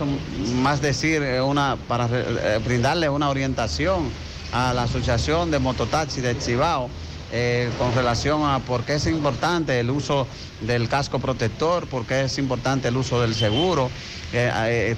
más 0.61 0.79
decir, 0.81 1.23
eh, 1.23 1.41
una, 1.41 1.77
para 1.87 2.07
eh, 2.11 2.59
brindarle 2.63 3.09
una 3.09 3.29
orientación 3.29 4.09
a 4.53 4.73
la 4.73 4.83
Asociación 4.83 5.49
de 5.49 5.57
Mototaxi 5.57 6.21
de 6.21 6.37
Chivao 6.37 6.87
eh, 7.31 7.71
con 7.79 7.93
relación 7.95 8.43
a 8.43 8.59
por 8.59 8.83
qué 8.83 8.95
es 8.95 9.07
importante 9.07 9.79
el 9.79 9.89
uso 9.89 10.27
del 10.61 10.87
casco 10.87 11.17
protector, 11.17 11.87
por 11.87 12.05
qué 12.05 12.25
es 12.25 12.37
importante 12.37 12.89
el 12.89 12.97
uso 12.97 13.21
del 13.21 13.33
seguro, 13.33 13.89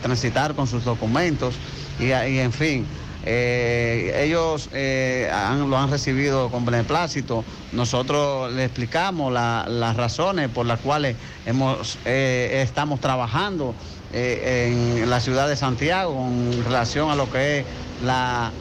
transitar 0.02 0.54
con 0.54 0.68
sus 0.68 0.84
documentos 0.84 1.56
y 2.00 2.12
en 2.12 2.52
fin. 2.52 2.86
Eh, 3.30 4.24
ellos 4.24 4.70
eh, 4.74 5.30
lo 5.68 5.78
han 5.78 5.91
recibido 5.91 6.49
con 6.49 6.64
beneplácito. 6.66 7.44
Nosotros 7.74 8.54
le 8.54 8.64
explicamos 8.64 9.34
la- 9.34 9.66
las 9.68 9.98
razones 9.98 10.48
por 10.49 10.66
las 10.66 10.80
cuales 10.80 11.18
hemos, 11.45 11.98
eh, 12.06 12.62
estamos 12.66 13.02
trabajando 13.02 13.76
en 14.14 15.10
la 15.10 15.20
ciudad 15.20 15.49
de 15.49 15.58
Santiago 15.58 16.16
con 16.16 16.64
relación 16.64 17.12
a 17.12 17.16
lo 17.16 17.30
que 17.30 17.60
es 17.60 17.66
la 18.06 18.52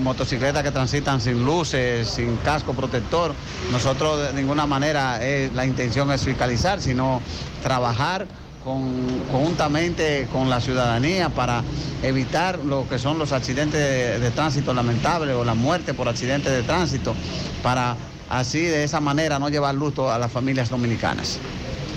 motocicletas 0.00 0.62
que 0.62 0.70
transitan 0.70 1.20
sin 1.20 1.44
luces, 1.44 2.08
sin 2.08 2.36
casco 2.38 2.72
protector. 2.72 3.34
Nosotros 3.70 4.22
de 4.22 4.32
ninguna 4.32 4.66
manera 4.66 5.20
la 5.54 5.66
intención 5.66 6.10
es 6.10 6.22
fiscalizar, 6.24 6.80
sino 6.80 7.20
trabajar 7.62 8.26
con- 8.64 9.20
conjuntamente 9.30 10.26
con 10.32 10.48
la 10.48 10.60
ciudadanía 10.60 11.28
para 11.28 11.62
evitar 12.02 12.58
lo 12.64 12.88
que 12.88 12.98
son 12.98 13.18
los 13.18 13.32
accidentes 13.32 13.78
de, 13.78 14.18
de 14.18 14.30
tránsito 14.30 14.72
lamentables 14.72 15.34
o 15.36 15.44
la 15.44 15.54
muerte 15.54 15.94
por 15.94 16.08
accidentes 16.08 16.50
de 16.50 16.62
tránsito, 16.62 17.14
para 17.62 17.96
así 18.30 18.60
de 18.62 18.84
esa 18.84 19.00
manera 19.00 19.38
no 19.38 19.48
llevar 19.50 19.74
luto 19.74 20.10
a 20.10 20.18
las 20.18 20.32
familias 20.32 20.70
dominicanas. 20.70 21.38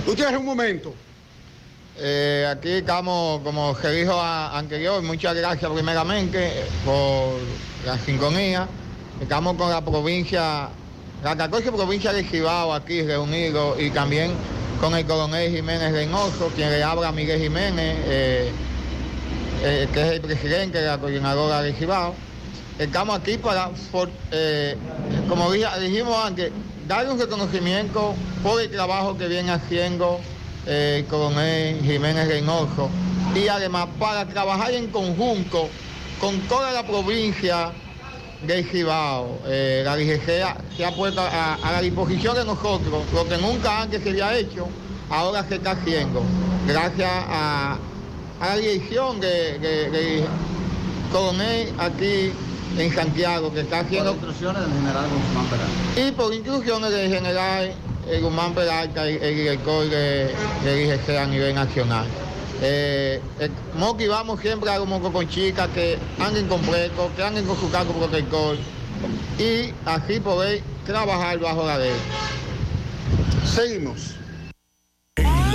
Gutiérrez, 0.05 0.37
un 0.39 0.45
momento. 0.45 0.93
Eh, 1.99 2.47
aquí 2.51 2.69
estamos, 2.69 3.41
como 3.41 3.75
se 3.75 3.89
dijo 3.91 4.21
anterior, 4.21 5.01
muchas 5.01 5.35
gracias 5.35 5.71
primeramente 5.71 6.65
por 6.85 7.39
la 7.85 7.97
sintonía. 7.97 8.67
Estamos 9.19 9.55
con 9.57 9.71
la 9.71 9.81
provincia, 9.83 10.69
la 11.23 11.35
14 11.35 11.71
provincia 11.71 12.13
de 12.13 12.23
Cibao 12.23 12.71
aquí 12.73 13.01
reunidos 13.01 13.79
y 13.81 13.89
también 13.89 14.31
con 14.79 14.95
el 14.95 15.05
coronel 15.05 15.51
Jiménez 15.51 15.91
Reynoso, 15.91 16.51
quien 16.55 16.69
le 16.69 16.83
habla 16.83 17.09
a 17.09 17.11
Miguel 17.11 17.41
Jiménez, 17.41 17.97
eh, 18.05 18.51
eh, 19.63 19.87
que 19.91 20.01
es 20.01 20.07
el 20.13 20.21
presidente 20.21 20.79
de 20.79 20.87
la 20.87 20.97
coordinadora 20.97 21.61
de 21.61 21.73
Cibao. 21.73 22.13
Estamos 22.77 23.19
aquí 23.19 23.37
para, 23.37 23.71
eh, 24.31 24.77
como 25.27 25.51
dijimos 25.51 26.15
antes, 26.23 26.51
darle 26.87 27.11
un 27.11 27.19
reconocimiento 27.19 28.13
por 28.43 28.61
el 28.61 28.69
trabajo 28.69 29.17
que 29.17 29.27
viene 29.27 29.51
haciendo 29.51 30.19
el 30.67 31.05
coronel 31.05 31.81
Jiménez 31.81 32.27
Reynoso 32.27 32.89
y 33.33 33.47
además 33.47 33.87
para 33.97 34.25
trabajar 34.27 34.71
en 34.73 34.87
conjunto 34.87 35.69
con 36.19 36.39
toda 36.41 36.71
la 36.71 36.85
provincia 36.85 37.71
del 38.43 38.65
Cibao. 38.69 39.39
Eh, 39.47 39.81
la 39.83 39.95
DGC 39.95 40.75
se 40.75 40.85
ha 40.85 40.91
puesto 40.95 41.21
a, 41.21 41.55
a 41.55 41.71
la 41.71 41.81
disposición 41.81 42.35
de 42.35 42.45
nosotros, 42.45 43.03
lo 43.13 43.27
que 43.27 43.37
nunca 43.37 43.81
antes 43.83 44.03
se 44.03 44.09
había 44.09 44.37
hecho, 44.37 44.67
ahora 45.09 45.43
se 45.47 45.55
está 45.55 45.71
haciendo, 45.71 46.21
gracias 46.67 47.09
a, 47.11 47.77
a 48.39 48.45
la 48.49 48.55
dirección 48.57 49.19
de, 49.19 49.57
de- 49.59 49.89
de 49.89 50.25
coronel 51.11 51.73
aquí 51.79 52.31
en 52.77 52.93
Santiago, 52.93 53.51
que 53.53 53.61
está 53.61 53.79
haciendo... 53.79 54.11
instrucciones 54.11 54.61
del 54.61 54.73
general 54.73 55.05
Guzmán 55.09 55.45
Peralta. 55.47 56.01
Y 56.07 56.11
por 56.11 56.33
instrucciones 56.33 56.91
del 56.91 57.09
general 57.13 57.71
eh, 58.07 58.19
Guzmán 58.21 58.53
Peralta, 58.53 59.07
el, 59.07 59.21
el 59.23 59.35
director 59.35 59.89
de, 59.89 60.31
del 60.63 60.85
IGC 60.85 61.09
a 61.17 61.25
nivel 61.25 61.55
nacional. 61.55 62.05
Eh, 62.61 63.21
eh, 63.39 63.49
motivamos 63.75 64.39
siempre 64.39 64.69
a 64.69 64.79
los 64.79 65.11
con 65.11 65.27
chicas 65.27 65.69
que 65.75 65.97
anden 66.19 66.47
con 66.47 66.59
fresco, 66.63 67.11
que 67.15 67.23
anden 67.23 67.45
con 67.45 67.59
su 67.59 67.69
casco 67.69 67.93
protector 67.93 68.57
y 69.37 69.71
así 69.85 70.19
poder 70.19 70.61
trabajar 70.85 71.37
bajo 71.39 71.65
la 71.65 71.77
ley. 71.77 71.93
Seguimos. 73.45 74.16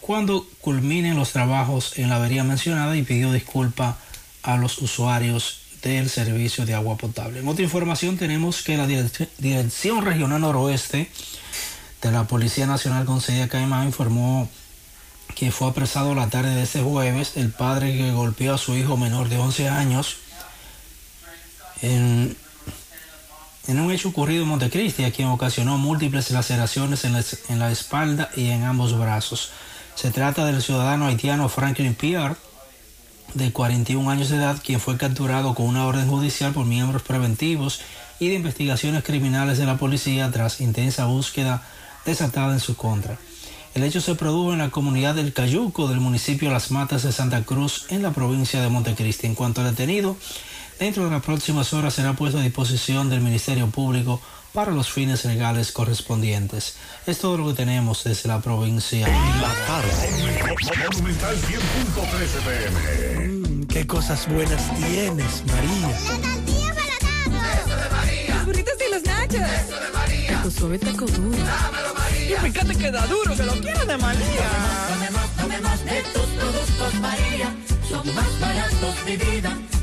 cuando 0.06 0.46
culminen 0.60 1.16
los 1.16 1.32
trabajos 1.32 1.98
en 1.98 2.10
la 2.10 2.16
avería 2.16 2.44
mencionada 2.44 2.96
y 2.96 3.02
pidió 3.02 3.32
disculpa 3.32 3.98
a 4.44 4.56
los 4.56 4.78
usuarios 4.78 5.62
del 5.82 6.08
servicio 6.08 6.64
de 6.64 6.74
agua 6.74 6.96
potable. 6.96 7.40
En 7.40 7.48
otra 7.48 7.64
información 7.64 8.16
tenemos 8.16 8.62
que 8.62 8.76
la 8.76 8.86
Dirección 8.86 10.04
Regional 10.04 10.40
Noroeste 10.40 11.10
de 12.02 12.12
la 12.12 12.24
Policía 12.24 12.68
Nacional 12.68 13.04
con 13.04 13.20
sede 13.20 13.42
acá 13.42 13.60
en 13.60 13.72
informó 13.84 14.48
que 15.34 15.50
fue 15.50 15.68
apresado 15.68 16.14
la 16.14 16.28
tarde 16.28 16.54
de 16.54 16.62
ese 16.62 16.82
jueves 16.82 17.32
el 17.34 17.50
padre 17.50 17.96
que 17.96 18.12
golpeó 18.12 18.54
a 18.54 18.58
su 18.58 18.76
hijo 18.76 18.96
menor 18.96 19.28
de 19.28 19.38
11 19.38 19.68
años 19.68 20.18
en, 21.82 22.36
en 23.66 23.80
un 23.80 23.90
hecho 23.90 24.10
ocurrido 24.10 24.44
en 24.44 24.50
Montecristi, 24.50 25.02
a 25.02 25.10
quien 25.10 25.28
ocasionó 25.28 25.78
múltiples 25.78 26.30
laceraciones 26.30 27.04
en 27.04 27.14
la, 27.14 27.24
en 27.48 27.58
la 27.58 27.72
espalda 27.72 28.30
y 28.36 28.50
en 28.50 28.62
ambos 28.62 28.96
brazos. 28.96 29.50
Se 29.96 30.10
trata 30.10 30.44
del 30.44 30.60
ciudadano 30.60 31.06
haitiano 31.06 31.48
Franklin 31.48 31.94
Pierre, 31.94 32.36
de 33.32 33.50
41 33.50 34.10
años 34.10 34.28
de 34.28 34.36
edad, 34.36 34.60
quien 34.62 34.78
fue 34.78 34.98
capturado 34.98 35.54
con 35.54 35.66
una 35.66 35.86
orden 35.86 36.06
judicial 36.06 36.52
por 36.52 36.66
miembros 36.66 37.00
preventivos 37.00 37.80
y 38.20 38.28
de 38.28 38.34
investigaciones 38.34 39.02
criminales 39.02 39.56
de 39.56 39.64
la 39.64 39.78
policía 39.78 40.30
tras 40.30 40.60
intensa 40.60 41.06
búsqueda 41.06 41.62
desatada 42.04 42.52
en 42.52 42.60
su 42.60 42.76
contra. 42.76 43.16
El 43.74 43.84
hecho 43.84 44.02
se 44.02 44.14
produjo 44.14 44.52
en 44.52 44.58
la 44.58 44.68
comunidad 44.68 45.14
del 45.14 45.32
Cayuco 45.32 45.88
del 45.88 46.00
municipio 46.00 46.50
Las 46.50 46.70
Matas 46.70 47.02
de 47.02 47.12
Santa 47.12 47.42
Cruz 47.44 47.86
en 47.88 48.02
la 48.02 48.10
provincia 48.10 48.60
de 48.60 48.68
Montecristi. 48.68 49.26
En 49.26 49.34
cuanto 49.34 49.62
al 49.62 49.70
detenido, 49.70 50.18
dentro 50.78 51.06
de 51.06 51.10
las 51.10 51.22
próximas 51.22 51.72
horas 51.72 51.94
será 51.94 52.12
puesto 52.12 52.38
a 52.38 52.42
disposición 52.42 53.08
del 53.08 53.22
Ministerio 53.22 53.68
Público 53.70 54.20
para 54.56 54.72
los 54.72 54.90
fines 54.90 55.26
legales 55.26 55.70
correspondientes. 55.70 56.76
Es 57.06 57.18
todo 57.18 57.36
lo 57.36 57.48
que 57.48 57.52
tenemos 57.52 58.04
desde 58.04 58.26
la 58.30 58.40
provincia. 58.40 59.06
La 59.06 59.52
tarde. 59.66 59.92
Monumental 60.92 61.36
100.13 61.36 62.40
pm. 62.46 63.28
Mm, 63.28 63.66
qué 63.66 63.86
cosas 63.86 64.26
buenas 64.26 64.62
tienes, 64.76 65.44
María. 65.46 65.90
Eso 65.90 67.76
de 67.76 67.90
María. 67.90 68.34
Los 68.34 68.46
burritos 68.46 68.74
y 68.80 68.94
los 68.94 69.02
nachos. 69.02 69.42
Eso 69.42 69.78
de 69.78 69.90
María. 69.92 70.42
Tu 70.42 70.50
suave 70.50 70.78
taco 70.78 71.04
duro. 71.04 71.36
Dámelo, 71.36 71.94
María. 71.94 72.38
Y 72.38 72.50
fíjate 72.50 72.76
que 72.76 72.90
da 72.90 73.06
duro, 73.08 73.36
que 73.36 73.42
lo 73.42 73.52
quiero 73.60 73.84
de 73.84 73.98
María. 73.98 74.48
De 75.84 76.02
tus 76.14 76.26
productos, 76.40 76.94
María. 77.02 77.54
Son 77.90 78.14
más 78.14 78.40
baratos 78.40 79.04
de 79.04 79.16
vida 79.18 79.75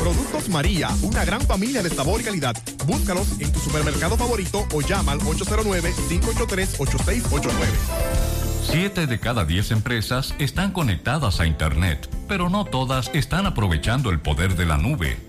Productos 0.00 0.48
María, 0.48 0.88
una 1.02 1.24
gran 1.24 1.40
familia 1.42 1.80
de 1.82 1.90
sabor 1.90 2.20
y 2.20 2.24
calidad. 2.24 2.56
Búscalos 2.86 3.40
en 3.40 3.52
tu 3.52 3.60
supermercado 3.60 4.16
favorito 4.16 4.66
o 4.72 4.80
llama 4.80 5.12
al 5.12 5.20
809-583-8689. 5.20 7.52
Siete 8.62 9.06
de 9.06 9.20
cada 9.20 9.44
diez 9.44 9.70
empresas 9.70 10.34
están 10.38 10.72
conectadas 10.72 11.40
a 11.40 11.46
Internet, 11.46 12.08
pero 12.28 12.48
no 12.50 12.64
todas 12.64 13.10
están 13.14 13.46
aprovechando 13.46 14.10
el 14.10 14.18
poder 14.20 14.56
de 14.56 14.66
la 14.66 14.76
nube. 14.76 15.27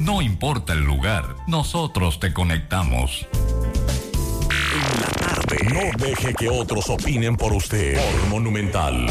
No 0.00 0.20
importa 0.20 0.72
el 0.72 0.80
lugar, 0.80 1.36
nosotros 1.46 2.20
te 2.20 2.34
conectamos. 2.34 3.26
en 4.50 5.00
la 5.00 5.06
tarde. 5.06 5.56
No 5.72 6.04
deje 6.04 6.34
que 6.34 6.48
otros 6.48 6.90
opinen 6.90 7.36
por 7.36 7.52
usted. 7.52 7.94
Por 7.96 8.28
Monumental. 8.28 9.06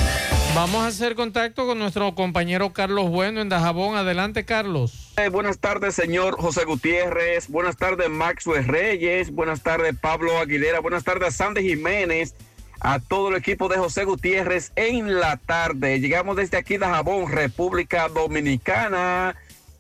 Vamos 0.54 0.84
a 0.84 0.88
hacer 0.88 1.16
contacto 1.16 1.66
con 1.66 1.80
nuestro 1.80 2.14
compañero 2.16 2.74
Carlos 2.74 3.10
Bueno 3.10 3.42
en 3.42 3.50
Dajabón. 3.50 3.96
Adelante, 3.96 4.46
Carlos. 4.46 5.12
Eh, 5.18 5.30
buenas 5.30 5.58
tardes, 5.60 5.96
señor 5.96 6.36
José 6.40 6.66
Gutiérrez. 6.66 7.48
Buenas 7.48 7.78
tardes, 7.78 8.10
Maxwell 8.10 8.68
Reyes. 8.68 9.32
Buenas 9.32 9.64
tardes, 9.64 9.96
Pablo 10.00 10.38
Aguilera. 10.38 10.80
Buenas 10.80 11.04
tardes, 11.04 11.36
Sandy 11.36 11.64
Jiménez. 11.64 12.36
A 12.82 13.00
todo 13.00 13.30
el 13.30 13.36
equipo 13.36 13.70
de 13.70 13.78
José 13.78 14.04
Gutiérrez 14.04 14.74
en 14.76 15.20
la 15.20 15.38
tarde. 15.38 16.00
Llegamos 16.02 16.36
desde 16.36 16.58
aquí, 16.58 16.78
Dajabón, 16.78 17.32
República 17.32 18.10
Dominicana. 18.10 19.36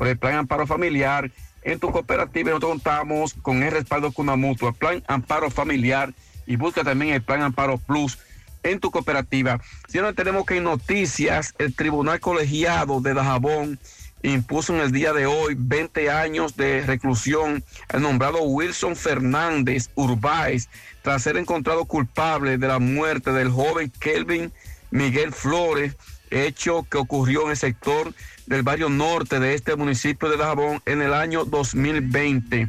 por 0.00 0.08
el 0.08 0.16
Plan 0.16 0.36
Amparo 0.36 0.66
Familiar. 0.66 1.30
En 1.60 1.78
tu 1.78 1.92
cooperativa 1.92 2.48
nosotros 2.48 2.70
contamos 2.70 3.34
con 3.34 3.62
el 3.62 3.70
respaldo 3.70 4.10
con 4.12 4.30
una 4.30 4.36
mutua, 4.36 4.72
Plan 4.72 5.04
Amparo 5.06 5.50
Familiar 5.50 6.14
y 6.46 6.56
busca 6.56 6.82
también 6.82 7.12
el 7.12 7.22
Plan 7.22 7.42
Amparo 7.42 7.76
Plus 7.76 8.16
en 8.62 8.80
tu 8.80 8.90
cooperativa. 8.90 9.60
Si 9.88 9.98
no 9.98 10.14
tenemos 10.14 10.46
que 10.46 10.56
en 10.56 10.64
noticias, 10.64 11.52
el 11.58 11.74
Tribunal 11.74 12.18
Colegiado 12.18 13.02
de 13.02 13.12
Dajabón 13.12 13.78
impuso 14.22 14.74
en 14.74 14.80
el 14.80 14.90
día 14.90 15.12
de 15.12 15.26
hoy 15.26 15.54
20 15.58 16.10
años 16.10 16.56
de 16.56 16.80
reclusión 16.80 17.62
al 17.88 18.00
nombrado 18.00 18.40
Wilson 18.40 18.96
Fernández 18.96 19.90
Urbáez 19.96 20.70
tras 21.02 21.24
ser 21.24 21.36
encontrado 21.36 21.84
culpable 21.84 22.56
de 22.56 22.68
la 22.68 22.78
muerte 22.78 23.32
del 23.32 23.50
joven 23.50 23.92
Kelvin 24.00 24.50
Miguel 24.90 25.34
Flores, 25.34 25.94
hecho 26.30 26.86
que 26.90 26.98
ocurrió 26.98 27.44
en 27.44 27.50
el 27.50 27.56
sector 27.56 28.12
del 28.46 28.62
barrio 28.62 28.88
norte 28.88 29.40
de 29.40 29.54
este 29.54 29.76
municipio 29.76 30.28
de 30.28 30.36
Dajabón 30.36 30.82
en 30.86 31.02
el 31.02 31.14
año 31.14 31.44
2020. 31.44 32.68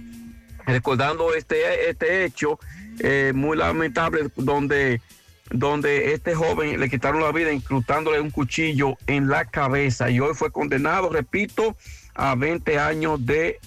Recordando 0.66 1.34
este, 1.34 1.90
este 1.90 2.26
hecho 2.26 2.60
eh, 3.00 3.32
muy 3.34 3.58
lamentable 3.58 4.30
donde 4.36 5.02
donde 5.54 6.14
este 6.14 6.34
joven 6.34 6.80
le 6.80 6.90
quitaron 6.90 7.22
la 7.22 7.32
vida 7.32 7.52
incrustándole 7.52 8.22
un 8.22 8.32
cuchillo 8.32 8.98
en 9.08 9.28
la 9.28 9.46
cabeza 9.46 10.10
y 10.10 10.20
hoy 10.20 10.34
fue 10.34 10.50
condenado, 10.52 11.10
repito, 11.10 11.76
a 12.16 12.36
20 12.36 12.80
años 12.80 13.26
de 13.26 13.60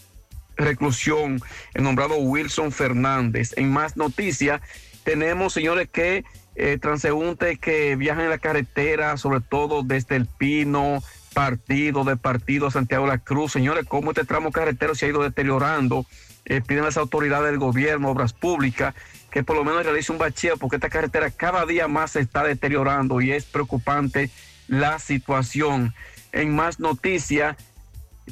reclusión, 0.57 1.41
el 1.75 1.83
nombrado 1.83 2.16
Wilson 2.16 2.73
Fernández. 2.73 3.53
En 3.57 3.71
más 3.71 3.97
noticias, 3.97 4.61
tenemos, 5.05 5.53
señores, 5.53 5.89
que 5.91 6.25
eh, 6.56 6.78
transeúntes 6.81 7.59
que 7.59 7.97
viajan 7.97 8.24
en 8.24 8.31
la 8.31 8.39
carretera, 8.39 9.16
sobre 9.16 9.40
todo 9.40 9.82
desde 9.82 10.16
el 10.16 10.26
Pino, 10.26 11.02
partido 11.35 12.05
de 12.05 12.16
partido 12.16 12.68
a 12.68 12.70
Santiago 12.70 13.05
de 13.05 13.12
la 13.12 13.18
Cruz. 13.18 13.52
Señores, 13.52 13.85
cómo 13.86 14.12
este 14.12 14.24
tramo 14.24 14.52
carretero 14.52 14.94
se 14.94 15.06
ha 15.06 15.09
ido 15.09 15.22
deteriorando. 15.22 16.06
Eh, 16.47 16.60
piden 16.60 16.85
las 16.85 16.97
autoridades 16.97 17.51
del 17.51 17.59
gobierno, 17.59 18.10
obras 18.10 18.32
públicas, 18.32 18.94
que 19.31 19.43
por 19.43 19.56
lo 19.56 19.64
menos 19.64 19.85
realice 19.85 20.12
un 20.12 20.18
bacheo, 20.18 20.56
porque 20.56 20.76
esta 20.76 20.90
carretera 20.90 21.31
cada 21.31 21.66
día 21.66 21.89
más 21.89 22.12
se 22.12 22.20
está 22.20 22.44
deteriorando 22.44 23.20
y 23.20 23.32
es 23.32 23.44
preocupante 23.44 24.31
la 24.68 24.98
situación. 24.98 25.94
En 26.32 26.55
más 26.55 26.81
noticias, 26.81 27.56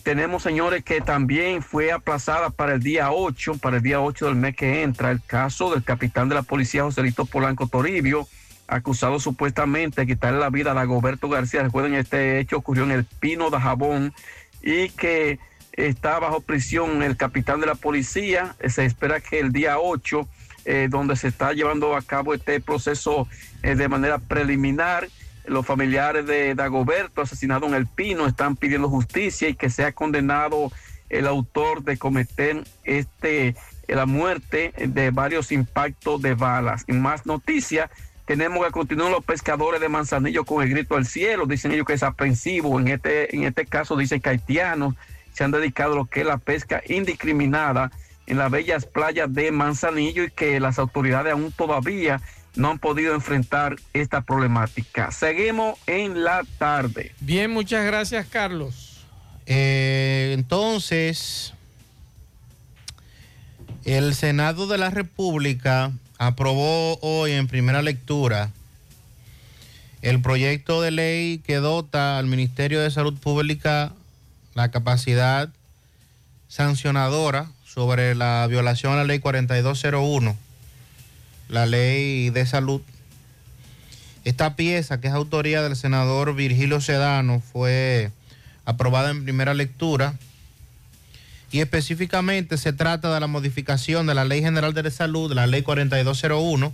tenemos, 0.01 0.43
señores, 0.43 0.82
que 0.85 1.01
también 1.01 1.62
fue 1.62 1.93
aplazada 1.93 2.51
para 2.51 2.74
el 2.74 2.82
día 2.82 3.12
8, 3.12 3.59
para 3.59 3.77
el 3.77 3.82
día 3.82 4.01
8 4.01 4.27
del 4.27 4.36
mes 4.36 4.56
que 4.56 4.82
entra, 4.82 5.10
el 5.10 5.23
caso 5.23 5.70
del 5.70 5.85
capitán 5.85 6.28
de 6.28 6.35
la 6.35 6.43
policía, 6.43 6.85
Joselito 6.85 7.27
Polanco 7.27 7.66
Toribio, 7.66 8.27
acusado 8.66 9.20
supuestamente 9.20 10.01
de 10.01 10.06
quitarle 10.06 10.40
la 10.40 10.48
vida 10.48 10.70
a 10.70 10.74
Dagoberto 10.74 11.28
García. 11.28 11.62
Recuerden, 11.62 11.94
este 11.94 12.39
hecho 12.40 12.56
ocurrió 12.56 12.85
en 12.85 12.93
el 12.93 13.05
Pino 13.05 13.51
de 13.51 13.60
Jabón 13.60 14.14
y 14.62 14.89
que 14.90 15.39
está 15.73 16.19
bajo 16.19 16.40
prisión 16.40 17.02
el 17.02 17.16
capitán 17.19 17.60
de 17.60 17.66
la 17.66 17.74
policía. 17.74 18.56
Se 18.66 18.86
espera 18.86 19.20
que 19.20 19.40
el 19.40 19.52
día 19.52 19.78
8, 19.78 20.27
eh, 20.64 20.89
donde 20.90 21.16
se 21.16 21.28
está 21.28 21.52
llevando 21.52 21.97
a 21.97 22.02
cabo 22.02 22.32
este 22.35 22.60
proceso 22.60 23.28
eh, 23.62 23.74
de 23.74 23.89
manera 23.89 24.19
preliminar, 24.19 25.09
los 25.44 25.66
familiares 25.66 26.27
de 26.27 26.55
Dagoberto, 26.55 27.23
asesinado 27.23 27.66
en 27.66 27.74
el 27.74 27.86
Pino, 27.86 28.27
están 28.27 28.56
pidiendo 28.56 28.89
justicia 28.89 29.48
y 29.48 29.55
que 29.55 29.70
sea 29.70 29.93
condenado 29.93 30.70
el 31.09 31.27
autor 31.27 31.82
de 31.82 31.98
cometer 31.98 32.64
este 32.85 33.55
la 33.89 34.06
muerte 34.06 34.73
de 34.78 35.10
varios 35.10 35.52
impactos 35.52 36.23
de 36.23 36.35
balas. 36.35 36.85
En 36.86 37.01
más 37.01 37.27
noticias, 37.27 37.90
tenemos 38.24 38.64
que 38.64 38.73
continuar 38.73 39.10
los 39.10 39.24
pescadores 39.24 39.81
de 39.81 39.89
Manzanillo 39.89 40.44
con 40.44 40.62
el 40.62 40.70
grito 40.70 40.97
al 40.97 41.06
cielo. 41.06 41.47
Dicen 41.47 41.73
ellos 41.73 41.86
que 41.86 41.94
es 41.94 42.02
aprensivo. 42.02 42.78
En 42.81 42.89
este, 42.89 43.35
en 43.35 43.44
este 43.44 43.66
caso, 43.66 43.97
dicen 43.97 44.20
que 44.20 44.31
haitianos 44.31 44.94
se 45.32 45.44
han 45.44 45.51
dedicado 45.51 45.93
a 45.93 45.97
lo 45.97 46.05
que 46.06 46.20
es 46.20 46.27
la 46.27 46.39
pesca 46.39 46.82
indiscriminada 46.86 47.90
en 48.27 48.39
las 48.39 48.51
bellas 48.51 48.86
playas 48.86 49.32
de 49.32 49.51
Manzanillo 49.51 50.24
y 50.24 50.31
que 50.31 50.60
las 50.60 50.78
autoridades 50.78 51.32
aún 51.32 51.52
todavía 51.52 52.20
no 52.55 52.70
han 52.70 52.79
podido 52.79 53.15
enfrentar 53.15 53.77
esta 53.93 54.23
problemática. 54.23 55.11
Seguimos 55.11 55.79
en 55.87 56.24
la 56.24 56.43
tarde. 56.59 57.12
Bien, 57.20 57.51
muchas 57.51 57.85
gracias, 57.85 58.27
Carlos. 58.27 59.05
Eh, 59.47 60.33
entonces, 60.35 61.55
el 63.85 64.15
Senado 64.15 64.66
de 64.66 64.79
la 64.79 64.91
República 64.91 65.93
aprobó 66.19 66.99
hoy 67.01 67.33
en 67.33 67.49
primera 67.49 67.83
lectura 67.83 68.51
el 70.03 70.20
proyecto 70.20 70.83
de 70.83 70.91
ley 70.91 71.39
que 71.39 71.57
dota 71.57 72.19
al 72.19 72.27
Ministerio 72.27 72.81
de 72.81 72.91
Salud 72.91 73.15
Pública 73.15 73.93
la 74.55 74.70
capacidad 74.70 75.49
sancionadora 76.49 77.51
sobre 77.65 78.15
la 78.15 78.47
violación 78.49 78.93
a 78.93 78.97
la 78.97 79.05
ley 79.05 79.20
4201, 79.20 80.37
la 81.53 81.66
ley 81.66 82.31
de 82.31 82.47
salud. 82.47 82.81
Esta 84.24 84.57
pieza, 84.57 85.01
que 85.01 85.09
es 85.09 85.15
autoría 85.15 85.62
del 85.62 85.77
senador 85.77 86.35
Virgilio 86.35 86.81
Sedano, 86.81 87.41
fue 87.41 88.11
aprobada 88.65 89.11
en 89.11 89.24
primera 89.24 89.53
lectura 89.53 90.15
y 91.51 91.61
específicamente 91.61 92.57
se 92.57 92.73
trata 92.73 93.12
de 93.12 93.20
la 93.20 93.27
modificación 93.27 94.07
de 94.07 94.15
la 94.15 94.24
Ley 94.24 94.41
General 94.41 94.73
de 94.73 94.91
Salud, 94.91 95.33
la 95.35 95.47
Ley 95.47 95.62
4201, 95.62 96.73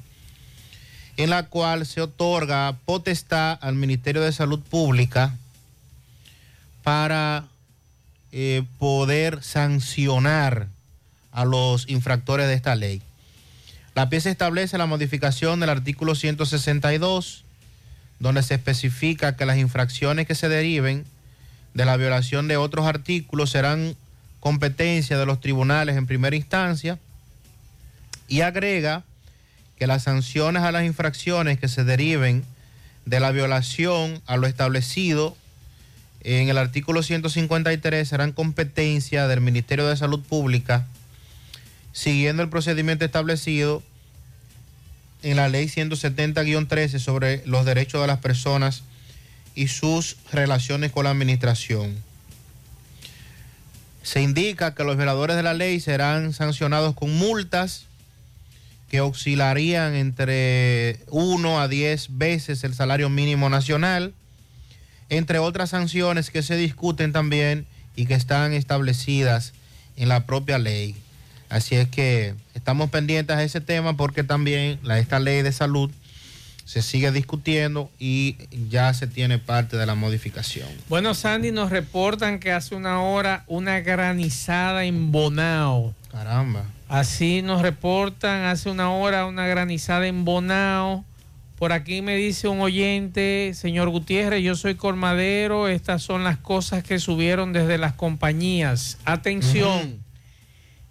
en 1.16 1.30
la 1.30 1.46
cual 1.46 1.84
se 1.84 2.00
otorga 2.00 2.76
potestad 2.84 3.58
al 3.60 3.74
Ministerio 3.74 4.22
de 4.22 4.30
Salud 4.30 4.60
Pública 4.60 5.34
para 6.84 7.46
eh, 8.30 8.62
poder 8.78 9.42
sancionar 9.42 10.68
a 11.32 11.44
los 11.44 11.88
infractores 11.88 12.46
de 12.46 12.54
esta 12.54 12.76
ley. 12.76 13.02
La 13.98 14.08
pieza 14.08 14.30
establece 14.30 14.78
la 14.78 14.86
modificación 14.86 15.58
del 15.58 15.70
artículo 15.70 16.14
162, 16.14 17.42
donde 18.20 18.44
se 18.44 18.54
especifica 18.54 19.34
que 19.34 19.44
las 19.44 19.58
infracciones 19.58 20.28
que 20.28 20.36
se 20.36 20.48
deriven 20.48 21.04
de 21.74 21.84
la 21.84 21.96
violación 21.96 22.46
de 22.46 22.56
otros 22.56 22.86
artículos 22.86 23.50
serán 23.50 23.96
competencia 24.38 25.18
de 25.18 25.26
los 25.26 25.40
tribunales 25.40 25.96
en 25.96 26.06
primera 26.06 26.36
instancia 26.36 26.96
y 28.28 28.42
agrega 28.42 29.02
que 29.76 29.88
las 29.88 30.04
sanciones 30.04 30.62
a 30.62 30.70
las 30.70 30.84
infracciones 30.84 31.58
que 31.58 31.66
se 31.66 31.82
deriven 31.82 32.44
de 33.04 33.18
la 33.18 33.32
violación 33.32 34.22
a 34.26 34.36
lo 34.36 34.46
establecido 34.46 35.36
en 36.20 36.48
el 36.48 36.58
artículo 36.58 37.02
153 37.02 38.08
serán 38.08 38.30
competencia 38.30 39.26
del 39.26 39.40
Ministerio 39.40 39.88
de 39.88 39.96
Salud 39.96 40.20
Pública 40.22 40.86
siguiendo 41.92 42.42
el 42.42 42.48
procedimiento 42.48 43.04
establecido 43.04 43.82
en 45.22 45.36
la 45.36 45.48
ley 45.48 45.66
170-13 45.66 46.98
sobre 46.98 47.42
los 47.46 47.64
derechos 47.64 48.00
de 48.00 48.06
las 48.06 48.18
personas 48.18 48.82
y 49.54 49.68
sus 49.68 50.16
relaciones 50.32 50.92
con 50.92 51.04
la 51.04 51.10
administración. 51.10 51.96
Se 54.02 54.22
indica 54.22 54.74
que 54.74 54.84
los 54.84 54.96
violadores 54.96 55.36
de 55.36 55.42
la 55.42 55.54
ley 55.54 55.80
serán 55.80 56.32
sancionados 56.32 56.94
con 56.94 57.10
multas 57.12 57.86
que 58.88 59.00
oscilarían 59.00 59.94
entre 59.94 61.00
1 61.08 61.60
a 61.60 61.68
10 61.68 62.16
veces 62.16 62.64
el 62.64 62.74
salario 62.74 63.10
mínimo 63.10 63.50
nacional, 63.50 64.14
entre 65.10 65.38
otras 65.38 65.70
sanciones 65.70 66.30
que 66.30 66.42
se 66.42 66.56
discuten 66.56 67.12
también 67.12 67.66
y 67.96 68.06
que 68.06 68.14
están 68.14 68.52
establecidas 68.52 69.52
en 69.96 70.08
la 70.08 70.24
propia 70.24 70.58
ley. 70.58 70.96
Así 71.48 71.74
es 71.74 71.88
que 71.88 72.34
esta 72.54 72.68
estamos 72.68 72.90
pendientes 72.90 73.34
a 73.34 73.42
ese 73.42 73.62
tema 73.62 73.96
porque 73.96 74.24
también 74.24 74.78
la, 74.82 74.98
esta 74.98 75.18
ley 75.18 75.40
de 75.40 75.52
salud 75.52 75.90
se 76.66 76.82
sigue 76.82 77.10
discutiendo 77.12 77.90
y 77.98 78.36
ya 78.68 78.92
se 78.92 79.06
tiene 79.06 79.38
parte 79.38 79.78
de 79.78 79.86
la 79.86 79.94
modificación. 79.94 80.68
Bueno, 80.90 81.14
Sandy, 81.14 81.50
nos 81.50 81.70
reportan 81.70 82.40
que 82.40 82.52
hace 82.52 82.74
una 82.74 83.00
hora 83.00 83.44
una 83.46 83.80
granizada 83.80 84.84
en 84.84 85.10
Bonao. 85.10 85.94
Caramba. 86.12 86.64
Así 86.90 87.40
nos 87.40 87.62
reportan 87.62 88.44
hace 88.44 88.68
una 88.68 88.90
hora 88.90 89.24
una 89.24 89.46
granizada 89.46 90.06
en 90.06 90.26
Bonao. 90.26 91.06
Por 91.56 91.72
aquí 91.72 92.02
me 92.02 92.16
dice 92.16 92.48
un 92.48 92.60
oyente, 92.60 93.52
señor 93.54 93.88
Gutiérrez, 93.88 94.44
yo 94.44 94.56
soy 94.56 94.74
colmadero, 94.74 95.68
estas 95.68 96.02
son 96.02 96.22
las 96.22 96.36
cosas 96.36 96.84
que 96.84 96.98
subieron 96.98 97.54
desde 97.54 97.78
las 97.78 97.94
compañías. 97.94 98.98
Atención, 99.06 100.04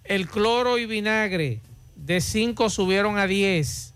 el 0.07 0.27
cloro 0.27 0.77
y 0.77 0.85
vinagre 0.85 1.59
de 1.95 2.21
5 2.21 2.69
subieron 2.69 3.17
a 3.17 3.27
10, 3.27 3.93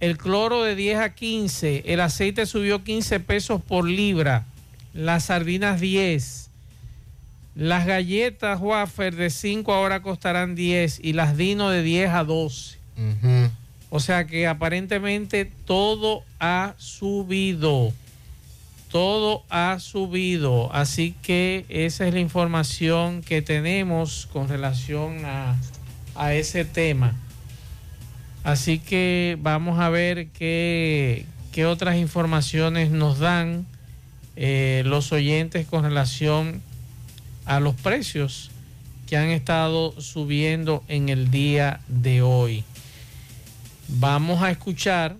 el 0.00 0.16
cloro 0.16 0.62
de 0.62 0.74
10 0.74 0.98
a 0.98 1.14
15, 1.14 1.84
el 1.86 2.00
aceite 2.00 2.46
subió 2.46 2.82
15 2.82 3.20
pesos 3.20 3.60
por 3.62 3.86
libra, 3.86 4.46
las 4.94 5.24
sardinas 5.24 5.80
10, 5.80 6.50
las 7.54 7.86
galletas 7.86 8.60
wafer 8.60 9.14
de 9.14 9.30
5 9.30 9.72
ahora 9.72 10.02
costarán 10.02 10.54
10 10.54 11.00
y 11.02 11.12
las 11.12 11.36
Dino 11.36 11.68
de 11.70 11.82
10 11.82 12.10
a 12.10 12.24
12. 12.24 12.78
O 13.90 13.98
sea 13.98 14.26
que 14.26 14.46
aparentemente 14.46 15.50
todo 15.66 16.22
ha 16.38 16.74
subido. 16.78 17.92
Todo 18.90 19.44
ha 19.50 19.78
subido. 19.78 20.72
Así 20.72 21.14
que 21.22 21.64
esa 21.68 22.06
es 22.06 22.14
la 22.14 22.20
información 22.20 23.22
que 23.22 23.42
tenemos 23.42 24.28
con 24.32 24.48
relación 24.48 25.24
a, 25.24 25.56
a 26.14 26.34
ese 26.34 26.64
tema. 26.64 27.14
Así 28.42 28.78
que 28.78 29.36
vamos 29.40 29.78
a 29.78 29.90
ver 29.90 30.28
qué, 30.28 31.26
qué 31.52 31.66
otras 31.66 31.96
informaciones 31.96 32.90
nos 32.90 33.18
dan 33.18 33.66
eh, 34.36 34.82
los 34.86 35.12
oyentes 35.12 35.66
con 35.66 35.82
relación 35.82 36.62
a 37.44 37.60
los 37.60 37.74
precios 37.74 38.50
que 39.06 39.16
han 39.16 39.28
estado 39.28 40.00
subiendo 40.00 40.84
en 40.88 41.08
el 41.08 41.30
día 41.30 41.80
de 41.88 42.22
hoy. 42.22 42.64
Vamos 43.88 44.40
a 44.40 44.50
escuchar 44.52 45.16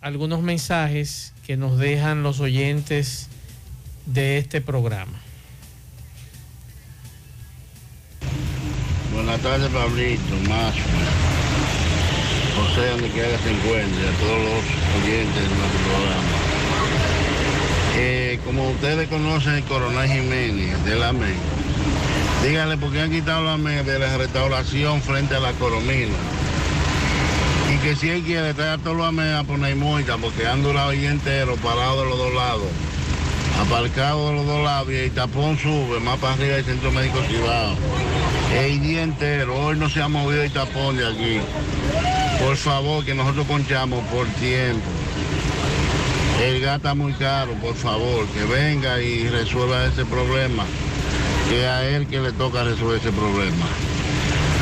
algunos 0.00 0.40
mensajes 0.40 1.33
que 1.46 1.56
nos 1.56 1.78
dejan 1.78 2.22
los 2.22 2.40
oyentes 2.40 3.28
de 4.06 4.38
este 4.38 4.60
programa. 4.60 5.18
Buenas 9.12 9.40
tardes, 9.40 9.70
Pablito, 9.70 10.34
Macho, 10.48 10.82
José, 12.56 12.88
donde 12.88 13.08
quiera 13.10 13.38
se 13.38 13.50
encuentre, 13.50 14.08
a 14.08 14.12
todos 14.12 14.38
los 14.38 15.02
oyentes 15.02 15.42
de 15.42 15.56
nuestro 15.56 15.80
programa. 15.88 16.34
Eh, 17.96 18.40
como 18.44 18.70
ustedes 18.70 19.08
conocen 19.08 19.54
el 19.54 19.64
coronel 19.64 20.10
Jiménez 20.10 20.84
de 20.84 20.96
la 20.96 21.12
MEN, 21.12 21.36
díganle 22.42 22.76
por 22.76 22.90
qué 22.90 23.02
han 23.02 23.10
quitado 23.10 23.44
la 23.44 23.56
MEN 23.56 23.86
de 23.86 23.98
la 23.98 24.16
restauración 24.16 25.00
frente 25.02 25.36
a 25.36 25.40
la 25.40 25.52
Coromina. 25.52 26.14
Que 27.84 27.94
si 27.94 28.08
él 28.08 28.22
quiere 28.22 28.54
traer 28.54 28.80
los 28.82 29.06
AME 29.06 29.34
a 29.34 29.44
poner 29.44 29.76
multa, 29.76 30.16
porque 30.16 30.46
han 30.46 30.62
durado 30.62 30.92
el 30.92 31.00
día 31.00 31.10
entero 31.10 31.54
parados 31.56 32.02
de 32.02 32.08
los 32.08 32.16
dos 32.16 32.32
lados, 32.32 32.66
aparcados 33.60 34.30
de 34.30 34.36
los 34.36 34.46
dos 34.46 34.64
lados, 34.64 34.88
y 34.90 34.96
el 34.96 35.10
tapón 35.10 35.58
sube 35.58 36.00
más 36.00 36.16
para 36.18 36.32
arriba 36.32 36.56
del 36.56 36.64
centro 36.64 36.90
médico 36.92 37.18
Cibao. 37.28 37.76
El 38.58 38.80
día 38.80 39.02
entero, 39.02 39.66
hoy 39.66 39.76
no 39.76 39.90
se 39.90 40.00
ha 40.00 40.08
movido 40.08 40.42
el 40.42 40.50
tapón 40.50 40.96
de 40.96 41.06
aquí. 41.06 41.40
Por 42.42 42.56
favor, 42.56 43.04
que 43.04 43.14
nosotros 43.14 43.46
conchamos 43.46 44.02
por 44.06 44.26
tiempo. 44.28 44.86
El 46.42 46.62
gas 46.62 46.78
está 46.78 46.94
muy 46.94 47.12
caro, 47.12 47.52
por 47.60 47.74
favor, 47.74 48.26
que 48.28 48.44
venga 48.44 48.98
y 49.02 49.28
resuelva 49.28 49.84
ese 49.84 50.06
problema. 50.06 50.64
Que 51.50 51.66
a 51.66 51.86
él 51.86 52.06
que 52.06 52.18
le 52.18 52.32
toca 52.32 52.64
resolver 52.64 52.98
ese 52.98 53.12
problema. 53.12 53.66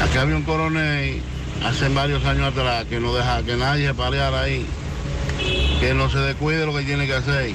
Aquí 0.03 0.19
había 0.19 0.35
un 0.35 0.43
coronel 0.43 1.23
hace 1.65 1.89
varios 1.89 2.25
años 2.25 2.53
atrás 2.53 2.85
que 2.87 3.01
no 3.01 3.15
deja 3.15 3.43
que 3.43 3.57
nadie 3.57 3.89
se 3.89 3.95
pareara 3.95 4.43
ahí. 4.43 4.67
Que 5.81 5.95
no 5.95 6.11
se 6.11 6.19
descuide 6.19 6.67
lo 6.67 6.75
que 6.75 6.83
tiene 6.83 7.07
que 7.07 7.15
hacer. 7.15 7.55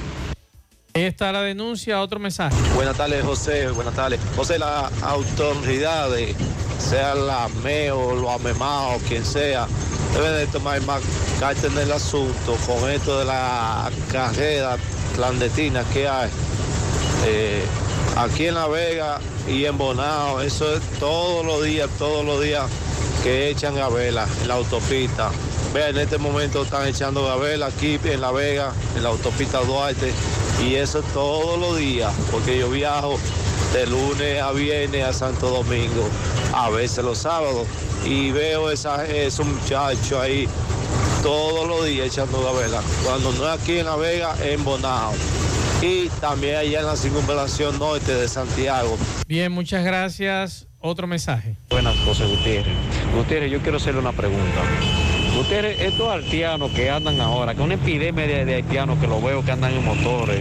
Ahí 0.94 1.04
está 1.04 1.32
la 1.32 1.42
denuncia, 1.42 2.00
otro 2.00 2.18
mensaje. 2.18 2.56
Buenas 2.74 2.96
tardes, 2.96 3.24
José. 3.24 3.68
Buenas 3.68 3.94
tardes. 3.94 4.20
José, 4.36 4.58
las 4.58 4.90
autoridades, 5.02 6.34
sea 6.78 7.14
la 7.14 7.48
MEO, 7.62 8.14
los 8.14 8.30
AMEMAO, 8.30 8.98
quien 9.08 9.24
sea, 9.24 9.66
deben 10.14 10.32
de 10.32 10.46
tomar 10.46 10.80
más 10.82 11.02
cartas 11.38 11.64
en 11.64 11.78
el 11.78 11.92
asunto 11.92 12.56
con 12.66 12.90
esto 12.90 13.18
de 13.18 13.24
la 13.26 13.90
carrera 14.10 14.76
clandestina 15.14 15.84
que 15.92 16.08
hay. 16.08 16.30
Eh, 17.26 17.64
aquí 18.16 18.46
en 18.46 18.54
La 18.54 18.66
Vega 18.66 19.20
y 19.48 19.64
en 19.64 19.78
Bonao, 19.78 20.40
eso 20.40 20.76
es 20.76 20.82
todos 20.98 21.44
los 21.44 21.62
días, 21.62 21.88
todos 21.98 22.24
los 22.24 22.42
días 22.42 22.64
que 23.22 23.50
echan 23.50 23.74
gavela 23.74 24.26
en 24.42 24.48
la 24.48 24.54
autopista. 24.54 25.30
Vea, 25.74 25.90
en 25.90 25.98
este 25.98 26.18
momento 26.18 26.62
están 26.62 26.86
echando 26.88 27.24
gavela 27.26 27.66
aquí 27.66 27.98
en 28.04 28.20
La 28.20 28.30
Vega, 28.32 28.72
en 28.96 29.02
la 29.02 29.10
autopista 29.10 29.60
Duarte, 29.60 30.12
y 30.64 30.76
eso 30.76 31.02
todos 31.12 31.58
los 31.58 31.76
días, 31.76 32.12
porque 32.30 32.58
yo 32.58 32.70
viajo 32.70 33.18
de 33.72 33.86
lunes 33.86 34.40
a 34.40 34.52
viernes 34.52 35.04
a 35.04 35.12
Santo 35.12 35.50
Domingo, 35.50 36.08
a 36.54 36.70
veces 36.70 37.04
los 37.04 37.18
sábados, 37.18 37.66
y 38.04 38.30
veo 38.30 38.70
esos 38.70 39.46
muchachos 39.46 40.12
ahí 40.12 40.48
todos 41.22 41.68
los 41.68 41.84
días 41.84 42.06
echando 42.06 42.42
gavela. 42.42 42.80
Cuando 43.04 43.32
no 43.32 43.52
es 43.52 43.60
aquí 43.60 43.78
en 43.78 43.86
La 43.86 43.96
Vega, 43.96 44.34
en 44.42 44.64
Bonao. 44.64 45.12
Y 45.82 46.08
también 46.20 46.56
allá 46.56 46.80
en 46.80 46.86
la 46.86 46.96
circunvalación 46.96 47.78
norte 47.78 48.14
de 48.14 48.26
Santiago. 48.26 48.96
Bien, 49.26 49.52
muchas 49.52 49.84
gracias. 49.84 50.67
Otro 50.80 51.08
mensaje. 51.08 51.56
Buenas, 51.70 51.96
José 52.04 52.24
Gutiérrez. 52.24 52.72
Gutiérrez, 53.12 53.50
yo 53.50 53.58
quiero 53.60 53.78
hacerle 53.78 54.00
una 54.00 54.12
pregunta. 54.12 54.62
Gutiérrez, 55.36 55.80
estos 55.80 56.08
haitianos 56.08 56.70
que 56.70 56.88
andan 56.88 57.20
ahora, 57.20 57.52
que 57.54 57.62
una 57.62 57.74
epidemia 57.74 58.26
de, 58.28 58.44
de 58.44 58.54
haitianos 58.54 58.98
que 59.00 59.08
lo 59.08 59.20
veo 59.20 59.44
que 59.44 59.50
andan 59.50 59.72
en 59.72 59.84
motores 59.84 60.40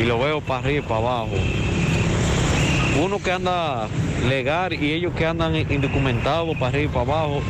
y 0.00 0.04
lo 0.04 0.18
veo 0.18 0.40
para 0.40 0.60
arriba 0.60 0.78
y 0.78 0.88
para 0.88 0.96
abajo. 0.96 1.34
Uno 3.04 3.18
que 3.18 3.32
anda 3.32 3.86
legal 4.26 4.72
y 4.72 4.92
ellos 4.92 5.12
que 5.14 5.26
andan 5.26 5.54
indocumentados 5.54 6.54
para 6.54 6.68
arriba 6.68 6.84
y 6.84 6.88
para 6.88 7.02
abajo, 7.02 7.42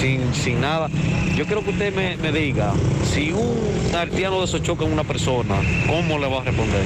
sin, 0.00 0.32
sin 0.34 0.60
nada. 0.60 0.88
Yo 1.34 1.46
quiero 1.46 1.64
que 1.64 1.70
usted 1.70 1.92
me, 1.94 2.32
diga, 2.32 2.72
si 3.12 3.32
un 3.32 3.92
haitiano 3.92 4.38
de 4.38 4.44
esos 4.44 4.62
choca 4.62 4.84
a 4.84 4.88
una 4.88 5.02
persona, 5.02 5.56
¿cómo 5.88 6.16
le 6.16 6.28
va 6.28 6.42
a 6.42 6.44
responder? 6.44 6.84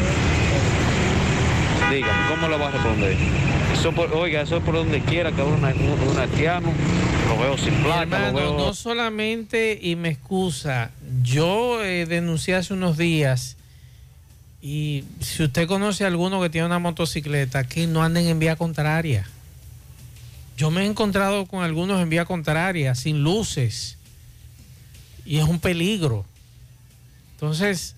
Dígame, 1.90 2.28
¿cómo 2.30 2.48
le 2.48 2.56
va 2.56 2.68
a 2.68 2.70
responder? 2.70 3.16
Eso 3.82 3.90
por- 3.90 4.14
oiga, 4.14 4.42
eso 4.42 4.58
es 4.58 4.62
por 4.62 4.76
donde 4.76 5.00
quiera 5.00 5.32
que 5.32 5.42
un, 5.42 5.54
un, 5.54 6.16
haitiano, 6.16 6.72
lo 7.28 7.36
veo 7.36 7.58
sin 7.58 7.74
placa, 7.82 8.04
lo 8.06 8.26
Hermano, 8.28 8.32
veo... 8.38 8.56
no 8.56 8.74
solamente, 8.74 9.76
y 9.82 9.96
me 9.96 10.10
excusa, 10.10 10.92
yo 11.24 11.82
eh, 11.82 12.06
denuncié 12.06 12.54
hace 12.54 12.74
unos 12.74 12.96
días, 12.96 13.56
y 14.60 15.02
si 15.18 15.42
usted 15.42 15.66
conoce 15.66 16.04
a 16.04 16.06
alguno 16.06 16.40
que 16.40 16.48
tiene 16.48 16.68
una 16.68 16.78
motocicleta, 16.78 17.64
que 17.64 17.88
no 17.88 18.04
anden 18.04 18.28
en 18.28 18.38
vía 18.38 18.54
contraria. 18.54 19.28
Yo 20.56 20.70
me 20.70 20.82
he 20.82 20.86
encontrado 20.86 21.46
con 21.46 21.64
algunos 21.64 22.00
en 22.00 22.08
vía 22.08 22.24
contraria, 22.24 22.94
sin 22.94 23.24
luces, 23.24 23.98
y 25.26 25.38
es 25.38 25.44
un 25.44 25.58
peligro. 25.58 26.24
Entonces, 27.32 27.96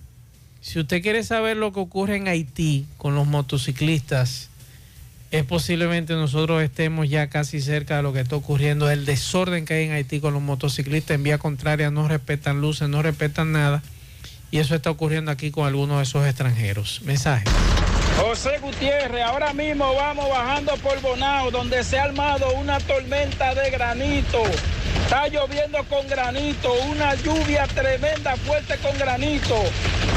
si 0.62 0.78
usted 0.80 1.02
quiere 1.02 1.22
saber 1.24 1.58
lo 1.58 1.74
que 1.74 1.80
ocurre 1.80 2.16
en 2.16 2.26
Haití 2.26 2.86
con 2.96 3.14
los 3.14 3.26
motociclistas, 3.26 4.48
es 5.34 5.42
posiblemente 5.42 6.14
nosotros 6.14 6.62
estemos 6.62 7.08
ya 7.08 7.26
casi 7.26 7.60
cerca 7.60 7.96
de 7.96 8.04
lo 8.04 8.12
que 8.12 8.20
está 8.20 8.36
ocurriendo, 8.36 8.88
el 8.88 9.04
desorden 9.04 9.64
que 9.64 9.74
hay 9.74 9.84
en 9.86 9.90
Haití 9.90 10.20
con 10.20 10.32
los 10.32 10.40
motociclistas 10.40 11.16
en 11.16 11.24
vía 11.24 11.38
contraria, 11.38 11.90
no 11.90 12.06
respetan 12.06 12.60
luces, 12.60 12.88
no 12.88 13.02
respetan 13.02 13.50
nada, 13.50 13.82
y 14.52 14.58
eso 14.58 14.76
está 14.76 14.90
ocurriendo 14.90 15.32
aquí 15.32 15.50
con 15.50 15.66
algunos 15.66 15.96
de 15.96 16.04
esos 16.04 16.24
extranjeros. 16.24 17.00
Mensaje. 17.02 17.46
José 18.16 18.60
Gutiérrez, 18.60 19.24
ahora 19.24 19.52
mismo 19.52 19.92
vamos 19.96 20.28
bajando 20.28 20.76
por 20.76 21.00
Bonao, 21.00 21.50
donde 21.50 21.82
se 21.82 21.98
ha 21.98 22.04
armado 22.04 22.54
una 22.54 22.78
tormenta 22.78 23.56
de 23.56 23.70
granito. 23.72 24.40
Está 25.02 25.26
lloviendo 25.26 25.82
con 25.88 26.06
granito, 26.06 26.72
una 26.92 27.16
lluvia 27.16 27.66
tremenda, 27.66 28.36
fuerte 28.36 28.76
con 28.76 28.96
granito. 28.98 29.56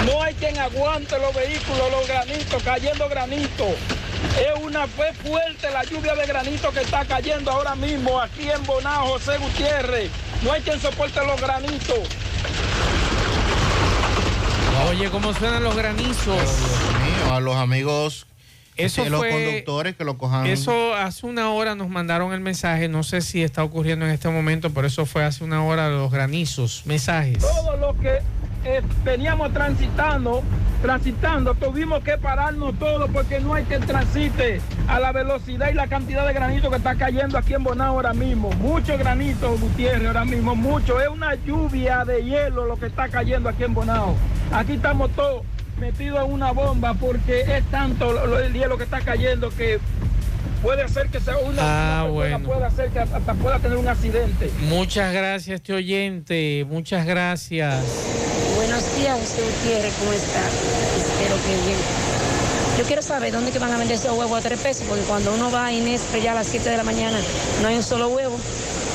No 0.05 0.21
hay 0.21 0.35
quien 0.35 0.59
aguante 0.59 1.17
los 1.17 1.33
vehículos, 1.33 1.91
los 1.91 2.07
granitos, 2.07 2.61
cayendo 2.61 3.09
granito. 3.09 3.65
Es 4.37 4.63
una 4.63 4.87
fue 4.87 5.11
fuerte 5.13 5.69
la 5.71 5.83
lluvia 5.83 6.15
de 6.15 6.25
granito 6.25 6.71
que 6.71 6.81
está 6.81 7.05
cayendo 7.05 7.51
ahora 7.51 7.75
mismo 7.75 8.19
aquí 8.19 8.49
en 8.49 8.63
Bonao, 8.65 9.07
José 9.07 9.37
Gutiérrez. 9.37 10.09
No 10.43 10.51
hay 10.51 10.61
quien 10.61 10.79
soporte 10.79 11.19
los 11.25 11.39
granitos. 11.41 11.99
Oye, 14.89 15.09
¿cómo 15.09 15.33
suenan 15.33 15.63
los 15.63 15.75
granizos? 15.75 16.25
Dios 16.25 17.23
mío, 17.25 17.33
a 17.33 17.39
los 17.39 17.55
amigos 17.55 18.27
Eso 18.75 19.03
Que 19.03 19.09
los 19.09 19.19
fue- 19.21 19.31
conductores 19.31 19.95
que 19.95 20.03
lo 20.03 20.17
cojan. 20.19 20.45
Eso 20.45 20.93
hace 20.93 21.25
una 21.25 21.49
hora 21.49 21.73
nos 21.73 21.89
mandaron 21.89 22.31
el 22.31 22.41
mensaje, 22.41 22.87
no 22.87 23.01
sé 23.01 23.21
si 23.21 23.41
está 23.41 23.63
ocurriendo 23.63 24.05
en 24.05 24.11
este 24.11 24.29
momento, 24.29 24.69
pero 24.69 24.85
eso 24.85 25.07
fue 25.07 25.23
hace 25.25 25.43
una 25.43 25.63
hora 25.65 25.89
los 25.89 26.11
granizos, 26.11 26.83
mensajes. 26.85 27.39
Todo 27.39 27.75
lo 27.77 27.97
que 27.99 28.19
eh, 28.67 28.81
veníamos 29.05 29.53
transitando, 29.53 30.43
transitando, 30.81 31.53
tuvimos 31.55 32.03
que 32.03 32.17
pararnos 32.17 32.77
todo 32.77 33.07
porque 33.07 33.39
no 33.39 33.53
hay 33.53 33.63
que 33.63 33.79
transite 33.79 34.59
a 34.89 34.99
la 34.99 35.11
velocidad 35.13 35.69
y 35.71 35.73
la 35.73 35.87
cantidad 35.87 36.27
de 36.27 36.33
granito 36.33 36.69
que 36.69 36.75
está 36.75 36.95
cayendo 36.95 37.37
aquí 37.37 37.53
en 37.53 37.63
Bonao 37.63 37.93
ahora 37.95 38.13
mismo. 38.13 38.49
Mucho 38.59 38.97
granito, 38.97 39.57
Gutiérrez, 39.57 40.07
ahora 40.07 40.25
mismo, 40.25 40.53
mucho. 40.55 40.99
Es 40.99 41.07
una 41.07 41.35
lluvia 41.35 42.03
de 42.03 42.23
hielo 42.25 42.65
lo 42.65 42.77
que 42.77 42.87
está 42.87 43.07
cayendo 43.07 43.47
aquí 43.47 43.63
en 43.63 43.73
Bonao. 43.73 44.15
Aquí 44.51 44.73
estamos 44.73 45.11
todos 45.11 45.43
metidos 45.79 46.25
en 46.25 46.33
una 46.33 46.51
bomba 46.51 46.93
porque 46.95 47.41
es 47.41 47.63
tanto 47.71 48.11
lo- 48.11 48.27
lo- 48.27 48.39
el 48.39 48.51
hielo 48.53 48.77
que 48.77 48.83
está 48.83 48.99
cayendo 48.99 49.49
que 49.49 49.79
puede 50.61 50.81
hacer 50.81 51.07
que 51.09 51.19
sea 51.19 51.37
una, 51.37 51.61
Ah, 51.61 52.03
una 52.03 52.11
bueno. 52.11 52.39
pueda 52.41 52.67
hacer 52.67 52.89
que 52.89 52.99
hasta 52.99 53.33
pueda 53.35 53.59
tener 53.59 53.77
un 53.77 53.87
accidente. 53.87 54.49
Muchas 54.67 55.13
gracias, 55.13 55.55
este 55.55 55.73
oyente, 55.73 56.65
muchas 56.67 57.05
gracias. 57.05 57.85
Días, 58.97 59.19
José 59.19 59.43
Gutiérrez, 59.43 59.93
¿cómo 59.99 60.11
está? 60.11 60.39
Espero 60.97 61.35
que 61.43 61.67
bien. 61.67 61.77
Yo 62.79 62.83
quiero 62.85 63.03
saber 63.03 63.31
dónde 63.31 63.51
que 63.51 63.59
van 63.59 63.71
a 63.71 63.77
vender 63.77 63.95
esos 63.95 64.17
huevos 64.17 64.39
a 64.39 64.41
tres 64.41 64.59
pesos, 64.59 64.85
porque 64.87 65.03
cuando 65.03 65.33
uno 65.35 65.51
va 65.51 65.67
a 65.67 65.71
Inespre 65.71 66.19
ya 66.19 66.31
a 66.31 66.35
las 66.35 66.47
7 66.47 66.67
de 66.67 66.77
la 66.77 66.83
mañana 66.83 67.19
no 67.61 67.67
hay 67.67 67.75
un 67.75 67.83
solo 67.83 68.07
huevo. 68.09 68.35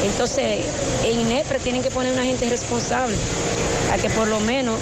Entonces, 0.04 0.64
en 1.04 1.20
Inespre 1.20 1.60
tienen 1.60 1.84
que 1.84 1.90
poner 1.90 2.12
una 2.12 2.24
gente 2.24 2.48
responsable, 2.48 3.14
a 3.92 3.98
que 3.98 4.10
por 4.10 4.26
lo 4.26 4.40
menos 4.40 4.76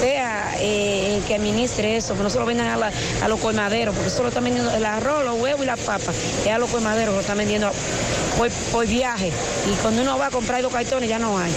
sea 0.00 0.54
eh, 0.60 1.16
el 1.16 1.22
que 1.24 1.36
administre 1.36 1.96
eso, 1.96 2.14
que 2.14 2.22
no 2.22 2.28
se 2.28 2.38
lo 2.38 2.44
vendan 2.44 2.68
a, 2.68 3.28
los 3.28 3.40
colmaderos, 3.40 3.94
porque 3.94 4.08
eso 4.08 4.22
lo 4.22 4.28
están 4.28 4.44
vendiendo 4.44 4.70
el 4.74 4.84
arroz, 4.84 5.24
los 5.24 5.40
huevos 5.40 5.62
y 5.62 5.66
la 5.66 5.76
papa, 5.76 6.12
es 6.44 6.52
a 6.52 6.58
los 6.58 6.68
colmaderos, 6.68 7.14
lo 7.14 7.22
están 7.22 7.38
vendiendo 7.38 7.70
por, 8.36 8.50
por 8.70 8.86
viaje. 8.86 9.32
Y 9.66 9.74
cuando 9.80 10.02
uno 10.02 10.18
va 10.18 10.26
a 10.26 10.30
comprar 10.30 10.60
dos 10.60 10.72
cartones 10.72 11.08
ya 11.08 11.18
no 11.18 11.38
hay. 11.38 11.52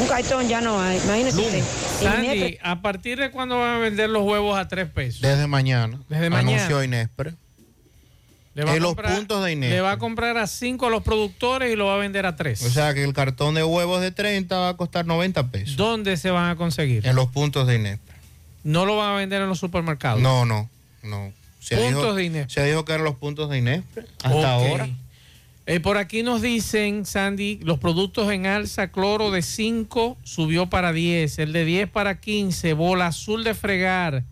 Un 0.00 0.06
cartón 0.08 0.48
ya 0.48 0.60
no 0.60 0.80
hay. 0.80 0.98
Imagínese 0.98 1.38
usted. 1.40 1.64
Sandy, 2.02 2.58
¿a 2.62 2.80
partir 2.82 3.18
de 3.18 3.30
cuándo 3.30 3.58
van 3.58 3.76
a 3.76 3.78
vender 3.78 4.10
los 4.10 4.22
huevos 4.22 4.58
a 4.58 4.68
tres 4.68 4.88
pesos? 4.90 5.20
Desde 5.22 5.46
mañana. 5.46 5.98
Desde 6.08 6.28
mañana. 6.30 6.56
Anunció 6.56 6.82
Inespre. 6.84 7.34
Le 8.54 8.64
va 8.64 8.72
a 8.72 8.76
en 8.76 8.82
los 8.82 8.94
comprar- 8.94 9.14
puntos 9.16 9.44
de 9.44 9.52
Inespre. 9.52 9.76
Le 9.76 9.80
va 9.82 9.92
a 9.92 9.98
comprar 9.98 10.36
a 10.38 10.46
cinco 10.46 10.86
a 10.86 10.90
los 10.90 11.02
productores 11.02 11.72
y 11.72 11.76
lo 11.76 11.86
va 11.86 11.94
a 11.94 11.98
vender 11.98 12.24
a 12.26 12.36
tres. 12.36 12.62
O 12.62 12.70
sea 12.70 12.94
que 12.94 13.04
el 13.04 13.12
cartón 13.12 13.54
de 13.54 13.62
huevos 13.64 14.00
de 14.00 14.12
30 14.12 14.56
va 14.58 14.68
a 14.70 14.76
costar 14.76 15.06
90 15.06 15.50
pesos. 15.50 15.76
¿Dónde 15.76 16.16
se 16.16 16.30
van 16.30 16.50
a 16.50 16.56
conseguir? 16.56 17.06
En 17.06 17.16
los 17.16 17.28
puntos 17.28 17.66
de 17.66 17.76
Inespre. 17.76 18.14
No 18.64 18.84
lo 18.86 18.96
van 18.96 19.10
a 19.12 19.16
vender 19.16 19.42
en 19.42 19.48
los 19.48 19.58
supermercados. 19.58 20.20
No, 20.20 20.44
no, 20.46 20.68
no. 21.02 21.32
Se 21.60 21.76
Puntos 21.76 22.02
dijo, 22.02 22.14
de 22.14 22.24
Inespre. 22.24 22.54
Se 22.54 22.64
dijo 22.66 22.84
que 22.84 22.92
eran 22.92 23.04
los 23.04 23.16
puntos 23.16 23.50
de 23.50 23.58
Inespre. 23.58 24.04
Hasta 24.22 24.28
Ok. 24.30 24.44
ahora. 24.44 24.88
Eh, 25.68 25.80
por 25.80 25.98
aquí 25.98 26.22
nos 26.22 26.42
dicen, 26.42 27.04
Sandy, 27.04 27.58
los 27.62 27.80
productos 27.80 28.30
en 28.30 28.46
alza, 28.46 28.92
cloro 28.92 29.32
de 29.32 29.42
5 29.42 30.16
subió 30.22 30.66
para 30.66 30.92
10, 30.92 31.40
el 31.40 31.52
de 31.52 31.64
10 31.64 31.90
para 31.90 32.20
15, 32.20 32.72
bola 32.72 33.08
azul 33.08 33.42
de 33.42 33.52
fregar 33.52 34.22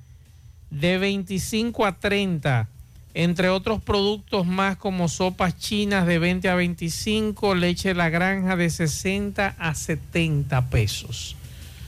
de 0.71 0.99
25 0.99 1.87
a 1.87 1.99
30, 1.99 2.69
entre 3.15 3.49
otros 3.49 3.83
productos 3.83 4.47
más 4.47 4.77
como 4.77 5.09
sopas 5.09 5.59
chinas 5.59 6.07
de 6.07 6.21
20 6.21 6.49
a 6.49 6.55
25, 6.55 7.57
leche 7.57 7.89
de 7.89 7.95
la 7.95 8.11
granja 8.11 8.55
de 8.55 8.71
60 8.71 9.57
a 9.59 9.75
70 9.75 10.71
pesos. 10.71 11.35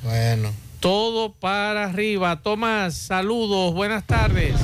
Bueno. 0.03 0.53
Todo 0.81 1.33
para 1.33 1.85
arriba. 1.85 2.43
Tomás, 2.43 2.95
saludos, 2.95 3.75
buenas 3.75 4.05
tardes. 4.05 4.55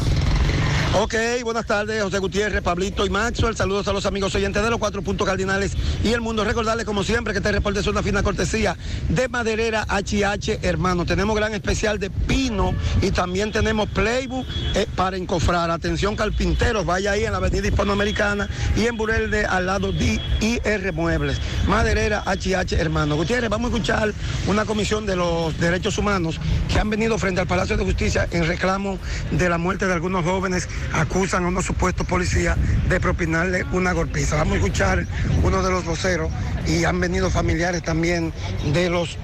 Ok, 0.95 1.15
buenas 1.43 1.65
tardes, 1.65 2.03
José 2.03 2.19
Gutiérrez, 2.19 2.61
Pablito 2.61 3.07
y 3.07 3.11
Maxwell. 3.11 3.57
Saludos 3.57 3.89
a 3.89 3.95
los 3.95 4.05
amigos 4.05 4.35
oyentes 4.35 4.63
de 4.63 4.69
los 4.69 4.79
cuatro 4.79 5.01
puntos 5.01 5.27
cardinales 5.27 5.73
y 6.05 6.13
el 6.13 6.21
mundo. 6.21 6.45
Recordarles, 6.45 6.85
como 6.85 7.03
siempre, 7.03 7.33
que 7.33 7.39
este 7.39 7.51
reporte 7.51 7.81
es 7.81 7.87
una 7.87 8.03
fina 8.03 8.23
cortesía 8.23 8.77
de 9.09 9.27
Maderera 9.27 9.87
HH, 9.89 10.59
hermano. 10.61 11.07
Tenemos 11.07 11.35
gran 11.35 11.55
especial 11.55 11.99
de 11.99 12.11
pino 12.11 12.75
y 13.01 13.11
también 13.11 13.53
tenemos 13.53 13.89
Playbook 13.89 14.47
eh, 14.75 14.87
para 14.95 15.17
encofrar. 15.17 15.71
Atención, 15.71 16.15
carpinteros, 16.15 16.85
vaya 16.85 17.13
ahí 17.13 17.25
en 17.25 17.33
la 17.33 17.39
avenida 17.39 17.67
hispanoamericana 17.67 18.51
y 18.77 18.85
en 18.85 18.99
Burel 18.99 19.31
de 19.31 19.47
al 19.47 19.65
lado 19.65 19.93
de 19.93 20.21
IR 20.41 20.93
Muebles. 20.93 21.41
Maderera 21.67 22.23
HH, 22.27 22.75
hermano. 22.75 23.17
Gutiérrez, 23.17 23.49
vamos 23.49 23.73
a 23.73 23.75
escuchar 23.75 24.13
una 24.47 24.67
comisión 24.67 25.07
de 25.07 25.17
los 25.17 25.59
derechos 25.59 25.97
humanos 25.97 26.39
que 26.69 26.79
han 26.79 26.91
venido 26.91 27.17
frente 27.17 27.41
al 27.41 27.47
Palacio 27.47 27.79
de 27.79 27.85
Justicia 27.85 28.29
en 28.31 28.47
reclamo 28.47 28.99
de 29.31 29.49
la 29.49 29.57
muerte 29.57 29.87
de 29.87 29.95
algunos 29.95 30.23
jóvenes 30.23 30.69
acusan 30.93 31.45
a 31.45 31.49
unos 31.49 31.65
supuestos 31.65 32.07
policías 32.07 32.57
de 32.89 33.01
propinarle 33.01 33.65
una 33.73 33.93
golpiza. 33.93 34.37
Vamos 34.37 34.55
a 34.55 34.57
escuchar 34.57 35.07
uno 35.43 35.63
de 35.63 35.71
los 35.71 35.85
voceros 35.85 36.31
y 36.67 36.85
han 36.85 37.01
venido 37.01 37.31
familiares 37.31 37.83
también 37.83 38.33
de 38.73 38.91
los 38.91 39.17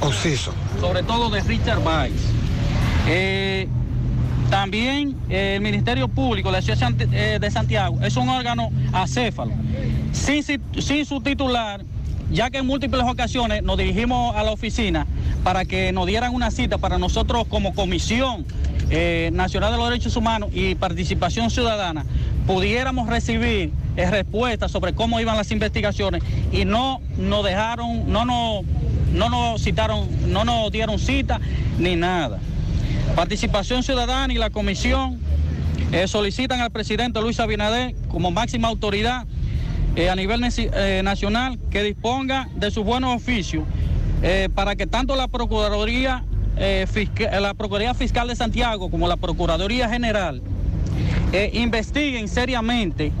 occisos. 0.00 0.54
sobre 0.80 1.02
todo 1.02 1.30
de 1.30 1.40
Richard 1.42 1.78
Weiss. 1.80 2.12
Eh, 3.08 3.68
también 4.50 5.16
eh, 5.28 5.54
el 5.56 5.60
Ministerio 5.62 6.08
Público, 6.08 6.50
la 6.50 6.62
Ciudad 6.62 6.92
eh, 7.12 7.38
de 7.40 7.50
Santiago, 7.50 7.98
es 8.02 8.16
un 8.16 8.28
órgano 8.28 8.70
acéfalo, 8.92 9.52
sin, 10.12 10.42
si- 10.42 10.60
sin 10.80 11.04
su 11.04 11.20
titular, 11.20 11.84
ya 12.30 12.50
que 12.50 12.58
en 12.58 12.66
múltiples 12.66 13.02
ocasiones 13.04 13.62
nos 13.62 13.76
dirigimos 13.78 14.34
a 14.36 14.42
la 14.44 14.52
oficina 14.52 15.06
para 15.42 15.64
que 15.64 15.92
nos 15.92 16.06
dieran 16.06 16.32
una 16.34 16.50
cita 16.50 16.78
para 16.78 16.98
nosotros 16.98 17.46
como 17.48 17.74
Comisión 17.74 18.44
eh, 18.88 19.30
Nacional 19.32 19.72
de 19.72 19.78
los 19.78 19.88
Derechos 19.88 20.16
Humanos 20.16 20.50
y 20.52 20.76
Participación 20.76 21.50
Ciudadana 21.50 22.06
pudiéramos 22.46 23.08
recibir 23.08 23.72
eh, 23.96 24.08
respuestas 24.08 24.70
sobre 24.70 24.94
cómo 24.94 25.18
iban 25.18 25.36
las 25.36 25.50
investigaciones 25.50 26.22
y 26.52 26.64
no 26.64 27.00
nos 27.18 27.44
dejaron, 27.44 28.12
no 28.12 28.24
nos, 28.24 28.64
no 29.12 29.28
nos 29.28 29.60
citaron, 29.60 30.06
no 30.32 30.44
nos 30.44 30.70
dieron 30.70 31.00
cita 31.00 31.40
ni 31.78 31.96
nada. 31.96 32.38
Participación 33.16 33.82
Ciudadana 33.82 34.32
y 34.32 34.36
la 34.36 34.50
Comisión 34.50 35.18
eh, 35.90 36.06
solicitan 36.06 36.60
al 36.60 36.70
presidente 36.70 37.20
Luis 37.20 37.40
Abinader 37.40 37.96
como 38.08 38.30
máxima 38.30 38.68
autoridad 38.68 39.26
a 40.10 40.14
nivel 40.14 40.42
nacional 41.02 41.58
que 41.70 41.82
disponga 41.82 42.50
de 42.54 42.70
sus 42.70 42.84
buenos 42.84 43.16
oficios 43.16 43.64
para 44.54 44.76
que 44.76 44.86
tanto 44.86 45.16
la 45.16 45.26
Procuraduría, 45.26 46.22
eh, 46.56 46.86
Fisca- 46.90 47.40
la 47.40 47.54
Procuraduría 47.54 47.94
Fiscal 47.94 48.28
de 48.28 48.36
Santiago 48.36 48.90
como 48.90 49.08
la 49.08 49.16
Procuraduría 49.16 49.88
General 49.88 50.40
eh, 51.32 51.50
investiguen 51.54 52.28
seriamente 52.28 53.12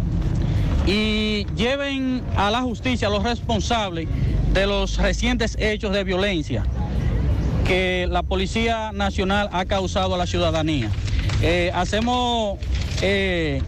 y 0.86 1.44
lleven 1.56 2.22
a 2.36 2.50
la 2.50 2.62
justicia 2.62 3.08
a 3.08 3.10
los 3.10 3.22
responsables 3.24 4.08
de 4.52 4.66
los 4.66 4.96
recientes 4.98 5.56
hechos 5.58 5.92
de 5.92 6.04
violencia 6.04 6.64
que 7.66 8.06
la 8.08 8.22
Policía 8.22 8.92
Nacional 8.92 9.48
ha 9.52 9.64
causado 9.64 10.14
a 10.14 10.18
la 10.18 10.26
ciudadanía. 10.26 10.88
Eh, 11.42 11.72
hacemos, 11.74 12.58
eh, 13.02 13.60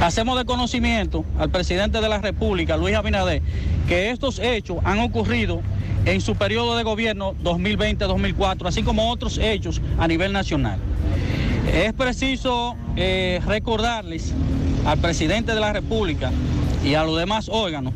hacemos 0.00 0.38
de 0.38 0.44
conocimiento 0.44 1.24
al 1.38 1.50
presidente 1.50 2.00
de 2.00 2.08
la 2.08 2.18
República, 2.18 2.76
Luis 2.76 2.94
Abinader, 2.94 3.42
que 3.88 4.10
estos 4.10 4.38
hechos 4.38 4.78
han 4.84 5.00
ocurrido 5.00 5.60
en 6.04 6.20
su 6.20 6.36
periodo 6.36 6.76
de 6.76 6.84
gobierno 6.84 7.34
2020-2004, 7.42 8.66
así 8.66 8.82
como 8.82 9.10
otros 9.10 9.38
hechos 9.38 9.80
a 9.98 10.06
nivel 10.06 10.32
nacional. 10.32 10.78
Es 11.72 11.92
preciso 11.92 12.76
eh, 12.96 13.40
recordarles 13.46 14.32
al 14.86 14.98
presidente 14.98 15.54
de 15.54 15.60
la 15.60 15.72
República 15.72 16.30
y 16.84 16.94
a 16.94 17.04
los 17.04 17.18
demás 17.18 17.48
órganos 17.48 17.92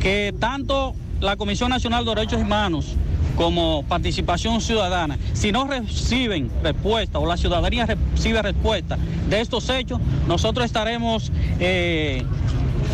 que 0.00 0.32
tanto 0.38 0.94
la 1.20 1.36
Comisión 1.36 1.70
Nacional 1.70 2.04
de 2.04 2.14
Derechos 2.14 2.40
Humanos 2.40 2.94
como 3.38 3.84
Participación 3.84 4.60
Ciudadana, 4.60 5.16
si 5.32 5.52
no 5.52 5.64
reciben 5.64 6.50
respuesta 6.60 7.20
o 7.20 7.26
la 7.26 7.36
ciudadanía 7.36 7.86
recibe 7.86 8.42
respuesta 8.42 8.98
de 9.30 9.40
estos 9.40 9.70
hechos, 9.70 10.00
nosotros 10.26 10.66
estaremos 10.66 11.30
eh, 11.60 12.24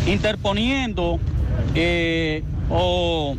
interponiendo 0.05 1.19
eh, 1.73 2.43
o 2.69 3.35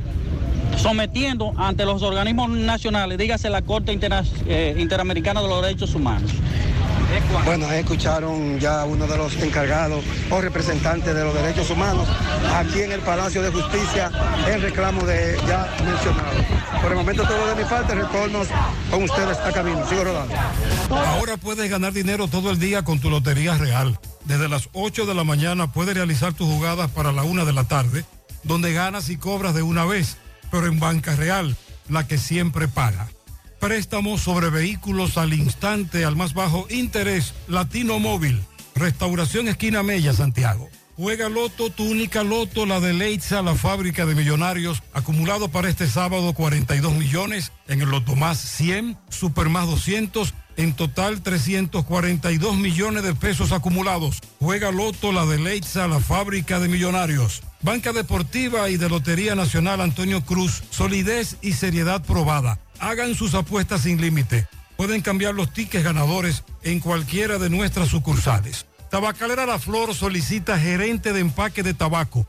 sometiendo 0.77 1.55
ante 1.57 1.85
los 1.85 2.03
organismos 2.03 2.51
nacionales, 2.51 3.19
dígase 3.19 3.51
la 3.51 3.63
Corte 3.63 3.97
eh, 4.49 4.77
Interamericana 4.77 5.41
de 5.43 5.49
los 5.49 5.63
Derechos 5.63 5.95
Humanos. 5.95 6.33
Bueno, 7.45 7.71
escucharon 7.71 8.59
ya 8.59 8.85
uno 8.85 9.07
de 9.07 9.17
los 9.17 9.35
encargados 9.37 10.05
o 10.31 10.41
representantes 10.41 11.15
de 11.15 11.25
los 11.25 11.35
derechos 11.35 11.71
humanos 11.71 12.09
aquí 12.55 12.83
en 12.83 12.93
el 12.93 13.01
Palacio 13.01 13.43
de 13.43 13.51
Justicia 13.51 14.11
en 14.49 14.61
reclamo 14.61 15.03
de 15.05 15.39
ya 15.47 15.73
mencionado. 15.85 16.45
Por 16.83 16.91
el 16.91 16.99
momento 16.99 17.23
todo 17.23 17.47
de 17.47 17.63
mi 17.63 17.69
parte, 17.69 17.95
retorno 17.95 18.41
con 18.91 19.05
ustedes 19.05 19.39
a 19.39 19.53
camino. 19.53 19.89
Sigo 19.89 20.05
rodando. 20.05 20.35
Ahora 20.91 21.37
puedes 21.37 21.71
ganar 21.71 21.93
dinero 21.93 22.29
todo 22.29 22.51
el 22.51 22.59
día 22.59 22.83
con 22.83 22.99
tu 22.99 23.11
Lotería 23.11 23.57
Real. 23.57 23.99
Desde 24.25 24.49
las 24.49 24.69
8 24.73 25.07
de 25.07 25.15
la 25.15 25.25
mañana 25.25 25.73
puedes 25.73 25.95
realizar 25.95 26.33
tus 26.33 26.49
jugadas 26.49 26.91
para 26.91 27.13
la 27.13 27.23
1 27.23 27.45
de 27.45 27.53
la 27.53 27.65
tarde, 27.65 28.05
donde 28.43 28.73
ganas 28.73 29.09
y 29.11 29.17
cobras 29.17 29.55
de 29.55 29.63
una 29.63 29.85
vez, 29.85 30.17
pero 30.51 30.67
en 30.67 30.81
Banca 30.81 31.15
Real, 31.15 31.57
la 31.89 32.07
que 32.07 32.19
siempre 32.19 32.67
paga. 32.67 33.09
Préstamos 33.61 34.21
sobre 34.21 34.51
vehículos 34.51 35.17
al 35.17 35.33
instante, 35.33 36.05
al 36.05 36.17
más 36.17 36.35
bajo 36.35 36.67
interés, 36.71 37.35
Latino 37.49 37.99
Móvil, 37.99 38.43
Restauración 38.75 39.49
Esquina 39.49 39.83
Mella, 39.83 40.13
Santiago. 40.13 40.69
Juega 40.97 41.29
Loto, 41.29 41.69
tu 41.69 41.85
única 41.85 42.23
Loto, 42.25 42.65
la 42.65 42.81
de 42.81 42.95
Leitza, 42.95 43.43
la 43.43 43.55
fábrica 43.55 44.07
de 44.07 44.15
millonarios. 44.15 44.83
Acumulado 44.95 45.49
para 45.49 45.69
este 45.69 45.87
sábado 45.87 46.33
42 46.33 46.95
millones. 46.95 47.53
En 47.69 47.83
el 47.83 47.91
Loto 47.91 48.17
más 48.17 48.39
100, 48.39 48.97
Super 49.11 49.51
más 49.51 49.67
200. 49.67 50.33
En 50.57 50.73
total 50.73 51.21
342 51.23 52.57
millones 52.57 53.03
de 53.03 53.15
pesos 53.15 53.53
acumulados. 53.53 54.21
Juega 54.41 54.71
Loto, 54.71 55.13
la 55.13 55.27
de 55.27 55.39
Leitza, 55.39 55.87
la 55.87 56.01
fábrica 56.01 56.61
de 56.61 56.69
millonarios. 56.69 57.43
Banca 57.61 57.93
Deportiva 57.93 58.71
y 58.71 58.79
de 58.79 58.89
Lotería 58.89 59.35
Nacional 59.35 59.83
Antonio 59.83 60.25
Cruz. 60.25 60.63
Solidez 60.71 61.37
y 61.43 61.53
seriedad 61.53 62.03
probada. 62.03 62.59
Hagan 62.79 63.15
sus 63.15 63.35
apuestas 63.35 63.83
sin 63.83 64.01
límite. 64.01 64.47
Pueden 64.77 65.01
cambiar 65.01 65.35
los 65.35 65.53
tickets 65.53 65.85
ganadores 65.85 66.45
en 66.63 66.81
cualquiera 66.81 67.39
de 67.39 67.51
nuestras 67.51 67.89
sucursales. 67.89 68.67
Tabacalera 68.91 69.47
La 69.47 69.59
Flor 69.59 69.95
solicita 69.95 70.59
gerente 70.59 71.13
de 71.13 71.21
empaque 71.21 71.63
de 71.63 71.75
tabaco. 71.75 72.27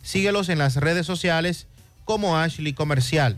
Síguelos 0.06 0.50
en 0.50 0.60
las 0.60 0.76
redes 0.76 1.08
sociales 1.08 1.66
como 2.06 2.38
Ashley 2.38 2.74
Comercial. 2.74 3.38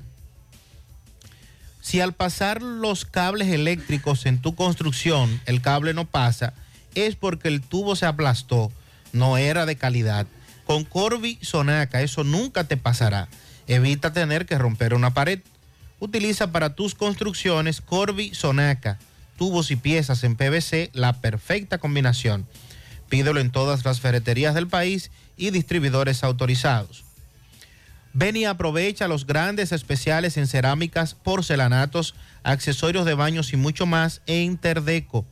Si 1.81 2.01
al 2.01 2.11
pasar 2.11 2.61
los 2.61 3.05
cables 3.05 3.47
eléctricos 3.47 4.25
en 4.25 4.41
tu 4.41 4.53
construcción 4.53 5.39
el 5.45 5.61
cable 5.61 5.93
no 5.93 6.03
pasa, 6.03 6.53
es 6.93 7.15
porque 7.15 7.47
el 7.47 7.61
tubo 7.61 7.95
se 7.95 8.05
aplastó, 8.05 8.69
no 9.13 9.37
era 9.37 9.65
de 9.65 9.77
calidad. 9.77 10.27
Con 10.65 10.83
Corby 10.83 11.39
Sonaca 11.41 12.01
eso 12.01 12.25
nunca 12.25 12.65
te 12.65 12.75
pasará. 12.75 13.29
Evita 13.67 14.11
tener 14.11 14.45
que 14.45 14.57
romper 14.57 14.93
una 14.93 15.13
pared. 15.13 15.39
Utiliza 16.01 16.51
para 16.51 16.75
tus 16.75 16.95
construcciones 16.95 17.79
Corby 17.79 18.35
Sonaca, 18.35 18.99
tubos 19.37 19.71
y 19.71 19.77
piezas 19.77 20.25
en 20.25 20.35
PVC, 20.35 20.89
la 20.91 21.13
perfecta 21.13 21.77
combinación. 21.77 22.45
Pídelo 23.07 23.39
en 23.39 23.51
todas 23.51 23.85
las 23.85 24.01
ferreterías 24.01 24.53
del 24.53 24.67
país 24.67 25.11
y 25.37 25.51
distribuidores 25.51 26.23
autorizados. 26.23 27.03
Ven 28.13 28.35
y 28.35 28.45
aprovecha 28.45 29.07
los 29.07 29.27
grandes 29.27 29.71
especiales 29.71 30.37
en 30.37 30.47
cerámicas, 30.47 31.13
porcelanatos, 31.13 32.15
accesorios 32.43 33.05
de 33.05 33.13
baños 33.13 33.53
y 33.53 33.57
mucho 33.57 33.85
más 33.85 34.21
en 34.25 34.57
Terdeco. 34.57 35.25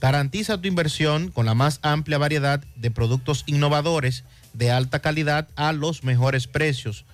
Garantiza 0.00 0.60
tu 0.60 0.68
inversión 0.68 1.30
con 1.30 1.46
la 1.46 1.54
más 1.54 1.80
amplia 1.82 2.18
variedad 2.18 2.62
de 2.76 2.90
productos 2.90 3.44
innovadores 3.46 4.24
de 4.52 4.70
alta 4.70 5.00
calidad 5.00 5.48
a 5.56 5.72
los 5.72 6.04
mejores 6.04 6.46
precios. 6.46 7.04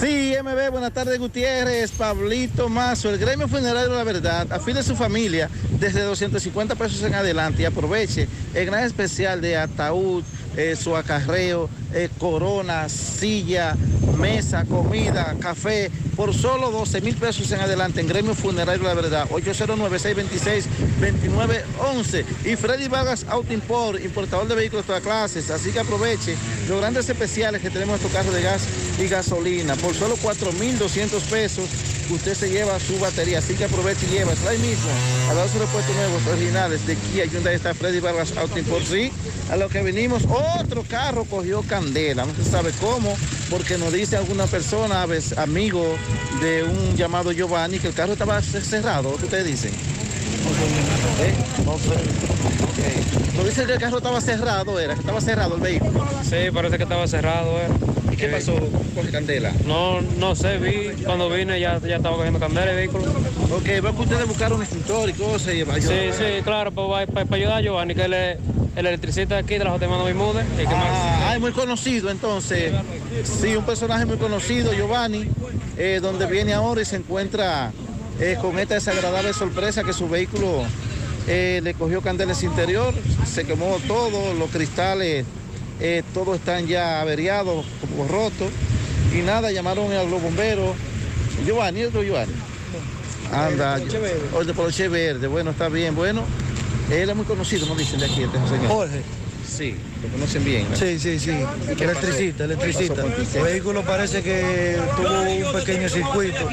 Sí, 0.00 0.34
MB, 0.42 0.70
buenas 0.70 0.92
tardes 0.92 1.18
Gutiérrez, 1.18 1.92
Pablito 1.92 2.70
Mazo, 2.70 3.10
el 3.10 3.18
gremio 3.18 3.46
funerario 3.46 3.94
La 3.94 4.04
Verdad, 4.04 4.50
afile 4.50 4.82
su 4.82 4.96
familia 4.96 5.50
desde 5.78 6.00
250 6.00 6.74
pesos 6.74 7.02
en 7.02 7.14
adelante 7.14 7.62
y 7.62 7.64
aproveche 7.66 8.26
el 8.54 8.66
gran 8.66 8.84
especial 8.84 9.40
de 9.40 9.56
ataúd, 9.56 10.24
eh, 10.56 10.76
su 10.76 10.96
acarreo, 10.96 11.68
eh, 11.92 12.08
corona, 12.18 12.88
silla, 12.88 13.76
mesa, 14.16 14.64
comida, 14.64 15.36
café, 15.40 15.90
por 16.16 16.32
solo 16.34 16.70
12 16.70 17.00
mil 17.00 17.16
pesos 17.16 17.50
en 17.52 17.60
adelante 17.60 18.00
en 18.00 18.08
gremio 18.08 18.34
funerario 18.34 18.82
La 18.84 18.94
Verdad, 18.94 19.28
809-626-2911 19.30 22.24
y 22.44 22.56
Freddy 22.56 22.88
Vargas 22.88 23.26
Auto 23.28 23.52
Import, 23.52 24.02
importador 24.02 24.48
de 24.48 24.54
vehículos 24.54 24.84
de 24.84 24.88
todas 24.88 25.02
clases, 25.02 25.50
así 25.50 25.72
que 25.72 25.80
aproveche 25.80 26.36
los 26.68 26.80
grandes 26.80 27.06
especiales 27.08 27.60
que 27.60 27.70
tenemos 27.70 28.00
en 28.00 28.06
estos 28.06 28.12
carros 28.12 28.34
de 28.34 28.42
gas 28.42 28.62
y 28.98 29.08
gasolina, 29.08 29.74
por 29.76 29.94
solo 29.94 30.16
4.200 30.16 31.20
pesos 31.22 31.68
usted 32.12 32.34
se 32.34 32.50
lleva 32.50 32.78
su 32.78 32.98
batería, 32.98 33.38
así 33.38 33.54
que 33.54 33.64
aproveche 33.64 34.06
y 34.06 34.10
lleva, 34.10 34.32
ahí 34.48 34.58
mismo, 34.58 34.90
a 35.30 35.34
dar 35.34 35.48
sus 35.48 35.60
repuestos 35.60 35.94
nuevos, 35.96 36.26
originales 36.26 36.86
de 36.86 36.96
Kia 36.96 37.24
Hyundai 37.24 37.54
está 37.54 37.74
Freddy 37.74 38.00
Vargas 38.00 38.36
Auto 38.36 38.58
Import, 38.58 38.84
sí, 38.84 39.10
a 39.50 39.56
lo 39.56 39.68
que 39.68 39.82
venimos, 39.82 40.24
otro 40.58 40.82
carro 40.88 41.24
cogió 41.24 41.62
candela, 41.62 42.24
no 42.26 42.34
se 42.34 42.50
sabe 42.50 42.72
cómo, 42.80 43.16
porque 43.50 43.78
nos 43.78 43.92
dice 43.92 44.16
alguna 44.16 44.46
persona, 44.46 45.02
a 45.02 45.06
veces, 45.06 45.38
amigo 45.38 45.96
de 46.40 46.64
un 46.64 46.96
llamado 46.96 47.32
Giovanni, 47.32 47.78
que 47.78 47.88
el 47.88 47.94
carro 47.94 48.12
estaba 48.12 48.40
cerrado, 48.42 49.16
¿qué 49.16 49.24
ustedes 49.24 49.46
dicen? 49.46 49.72
¿Eh? 51.20 51.34
No 51.64 51.78
sé. 51.78 51.94
Ok. 52.64 53.23
Nos 53.36 53.44
dicen 53.46 53.66
que 53.66 53.72
el 53.74 53.78
carro 53.78 53.98
estaba 53.98 54.20
cerrado, 54.20 54.78
era, 54.78 54.94
que 54.94 55.00
estaba 55.00 55.20
cerrado 55.20 55.56
el 55.56 55.60
vehículo. 55.60 56.06
Sí, 56.22 56.36
parece 56.52 56.76
que 56.76 56.82
estaba 56.84 57.06
cerrado. 57.06 57.58
eh. 57.58 57.68
¿Y 58.12 58.16
qué 58.16 58.28
pasó? 58.28 58.54
Coge 58.94 59.10
candela. 59.10 59.52
No, 59.66 60.00
no 60.00 60.36
sé, 60.36 60.58
vi 60.58 61.02
cuando 61.04 61.28
vine 61.28 61.58
ya, 61.58 61.80
ya 61.80 61.96
estaba 61.96 62.16
cogiendo 62.16 62.38
candela 62.38 62.70
el 62.70 62.76
vehículo. 62.76 63.04
Ok, 63.50 63.64
veo 63.64 63.94
que 63.96 64.02
ustedes 64.02 64.28
buscaron 64.28 64.58
un 64.58 64.62
extintor 64.62 65.08
y 65.08 65.12
cosas 65.14 65.48
y 65.48 65.62
ayudar. 65.62 65.82
Sí, 65.82 66.16
sí, 66.16 66.42
claro, 66.44 66.70
para, 66.70 67.06
para 67.06 67.36
ayudar 67.36 67.58
a 67.58 67.60
Giovanni, 67.60 67.94
que 67.94 68.04
él 68.04 68.14
es, 68.14 68.38
el 68.76 68.86
electricista 68.86 69.34
de 69.34 69.40
aquí 69.40 69.58
de 69.58 69.64
la 69.64 69.70
J. 69.70 69.88
Mano 69.88 70.04
Bermúdez, 70.04 70.44
más... 70.44 70.66
Ah, 70.66 71.32
es 71.34 71.40
muy 71.40 71.52
conocido 71.52 72.10
entonces. 72.10 72.72
Sí, 73.24 73.54
un 73.56 73.64
personaje 73.64 74.04
muy 74.06 74.16
conocido, 74.16 74.72
Giovanni, 74.72 75.28
eh, 75.76 76.00
donde 76.02 76.26
viene 76.26 76.54
ahora 76.54 76.82
y 76.82 76.84
se 76.84 76.96
encuentra 76.96 77.72
eh, 78.20 78.36
con 78.40 78.58
esta 78.58 78.74
desagradable 78.74 79.32
sorpresa 79.32 79.82
que 79.84 79.92
su 79.92 80.08
vehículo 80.08 80.64
eh, 81.26 81.60
le 81.62 81.74
cogió 81.74 82.02
candelas 82.02 82.42
interior, 82.42 82.92
se 83.26 83.44
quemó 83.44 83.78
todo, 83.86 84.34
los 84.34 84.50
cristales, 84.50 85.24
eh, 85.80 86.02
todos 86.12 86.36
están 86.36 86.66
ya 86.66 87.00
averiados, 87.00 87.64
como 87.80 88.06
rotos. 88.08 88.48
Y 89.12 89.22
nada, 89.22 89.50
llamaron 89.52 89.92
a 89.92 90.02
los 90.02 90.20
bomberos. 90.20 90.74
Giovanni, 91.46 91.80
¿es 91.80 91.88
otro 91.88 92.02
Giovanni? 92.02 92.32
Anda, 93.32 93.76
Poloche 93.76 93.98
Verde. 93.98 94.20
o 94.34 94.44
de 94.44 94.54
Poloche 94.54 94.88
Verde, 94.88 95.26
bueno, 95.26 95.50
está 95.50 95.68
bien, 95.68 95.94
bueno. 95.94 96.24
Él 96.90 97.08
es 97.08 97.16
muy 97.16 97.24
conocido, 97.24 97.66
nos 97.66 97.78
dicen 97.78 98.00
de 98.00 98.06
aquí, 98.06 98.22
este 98.22 98.38
señor. 98.48 98.68
Jorge. 98.68 99.02
Sí, 99.48 99.76
lo 100.02 100.08
conocen 100.08 100.44
bien. 100.44 100.66
¿no? 100.70 100.76
Sí, 100.76 100.98
sí, 100.98 101.18
sí. 101.18 101.30
¿Y 101.30 101.76
qué 101.76 101.84
Electricista, 101.84 102.44
electricista. 102.44 103.04
El 103.34 103.42
vehículo 103.42 103.82
parece 103.82 104.22
que 104.22 104.78
tuvo 104.96 105.48
un 105.48 105.52
pequeño 105.52 105.88
circuito 105.88 106.48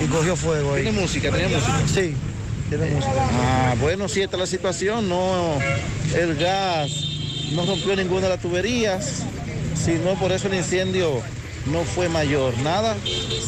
y 0.00 0.06
cogió 0.06 0.36
fuego 0.36 0.74
ahí. 0.74 0.84
¿Tiene 0.84 1.00
música? 1.00 1.30
¿Tenía 1.30 1.48
música? 1.48 1.80
Sí. 1.92 2.14
Ah, 2.72 3.74
bueno, 3.80 4.08
sí, 4.08 4.22
esta 4.22 4.36
es 4.36 4.40
la 4.40 4.46
situación. 4.46 5.08
No, 5.08 5.58
el 6.14 6.36
gas 6.36 6.90
no 7.52 7.64
rompió 7.64 7.94
ninguna 7.94 8.22
de 8.22 8.28
las 8.30 8.40
tuberías, 8.40 9.22
sino 9.74 10.14
por 10.14 10.32
eso 10.32 10.48
el 10.48 10.54
incendio 10.54 11.22
no 11.66 11.84
fue 11.84 12.08
mayor. 12.08 12.56
Nada, 12.58 12.96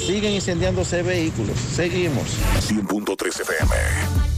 siguen 0.06 0.32
incendiándose 0.32 1.02
vehículos. 1.02 1.56
Seguimos. 1.74 2.24
100.3 2.68 3.40
FM. 3.40 4.37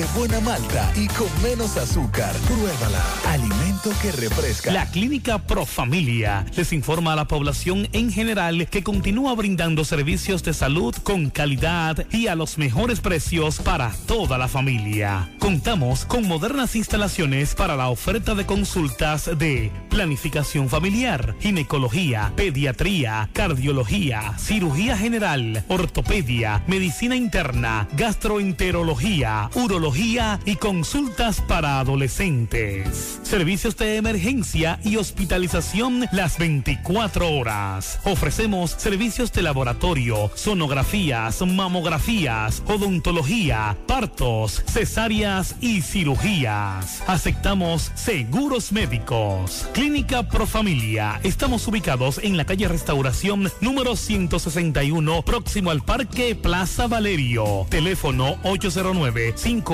De 0.00 0.06
buena 0.18 0.40
malta 0.40 0.90
y 0.96 1.08
con 1.08 1.28
menos 1.42 1.76
azúcar. 1.76 2.34
Pruébala. 2.46 3.04
Alimento 3.26 3.90
que 4.00 4.10
refresca. 4.12 4.72
La 4.72 4.86
Clínica 4.90 5.38
Profamilia 5.38 6.46
les 6.56 6.72
informa 6.72 7.12
a 7.12 7.16
la 7.16 7.26
población 7.26 7.86
en 7.92 8.10
general 8.10 8.66
que 8.68 8.82
continúa 8.82 9.34
brindando 9.34 9.84
servicios 9.84 10.42
de 10.42 10.54
salud 10.54 10.94
con 11.02 11.28
calidad 11.28 12.06
y 12.12 12.28
a 12.28 12.34
los 12.34 12.56
mejores 12.56 13.00
precios 13.00 13.58
para 13.58 13.92
toda 14.06 14.38
la 14.38 14.48
familia. 14.48 15.28
Contamos 15.38 16.06
con 16.06 16.26
modernas 16.26 16.76
instalaciones 16.76 17.54
para 17.54 17.76
la 17.76 17.90
oferta 17.90 18.34
de 18.34 18.46
consultas 18.46 19.30
de 19.38 19.70
planificación 19.90 20.70
familiar, 20.70 21.34
ginecología, 21.40 22.32
pediatría, 22.36 23.28
cardiología, 23.34 24.32
cirugía 24.38 24.96
general, 24.96 25.62
ortopedia, 25.68 26.62
medicina 26.66 27.16
interna, 27.16 27.86
gastroenterología, 27.92 29.50
urología 29.54 29.89
y 29.96 30.56
consultas 30.56 31.40
para 31.40 31.80
adolescentes. 31.80 33.18
Servicios 33.24 33.76
de 33.76 33.96
emergencia 33.96 34.78
y 34.84 34.96
hospitalización 34.96 36.06
las 36.12 36.38
24 36.38 37.28
horas. 37.28 37.98
Ofrecemos 38.04 38.70
servicios 38.70 39.32
de 39.32 39.42
laboratorio, 39.42 40.30
sonografías, 40.36 41.42
mamografías, 41.44 42.62
odontología, 42.66 43.76
partos, 43.86 44.62
cesáreas 44.66 45.56
y 45.60 45.82
cirugías. 45.82 47.02
Aceptamos 47.08 47.90
seguros 47.94 48.70
médicos. 48.70 49.68
Clínica 49.72 50.28
Profamilia. 50.28 51.20
Estamos 51.24 51.66
ubicados 51.66 52.18
en 52.18 52.36
la 52.36 52.44
calle 52.44 52.68
Restauración 52.68 53.50
número 53.60 53.96
161, 53.96 55.22
próximo 55.22 55.70
al 55.70 55.82
Parque 55.82 56.36
Plaza 56.36 56.86
Valerio. 56.86 57.66
Teléfono 57.68 58.36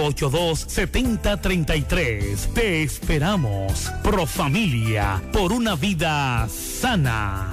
809-582-7033. 0.06 2.54
Te 2.54 2.82
esperamos. 2.82 3.92
Profamilia. 4.02 5.22
Por 5.32 5.52
una 5.52 5.76
vida 5.76 6.48
sana. 6.48 7.52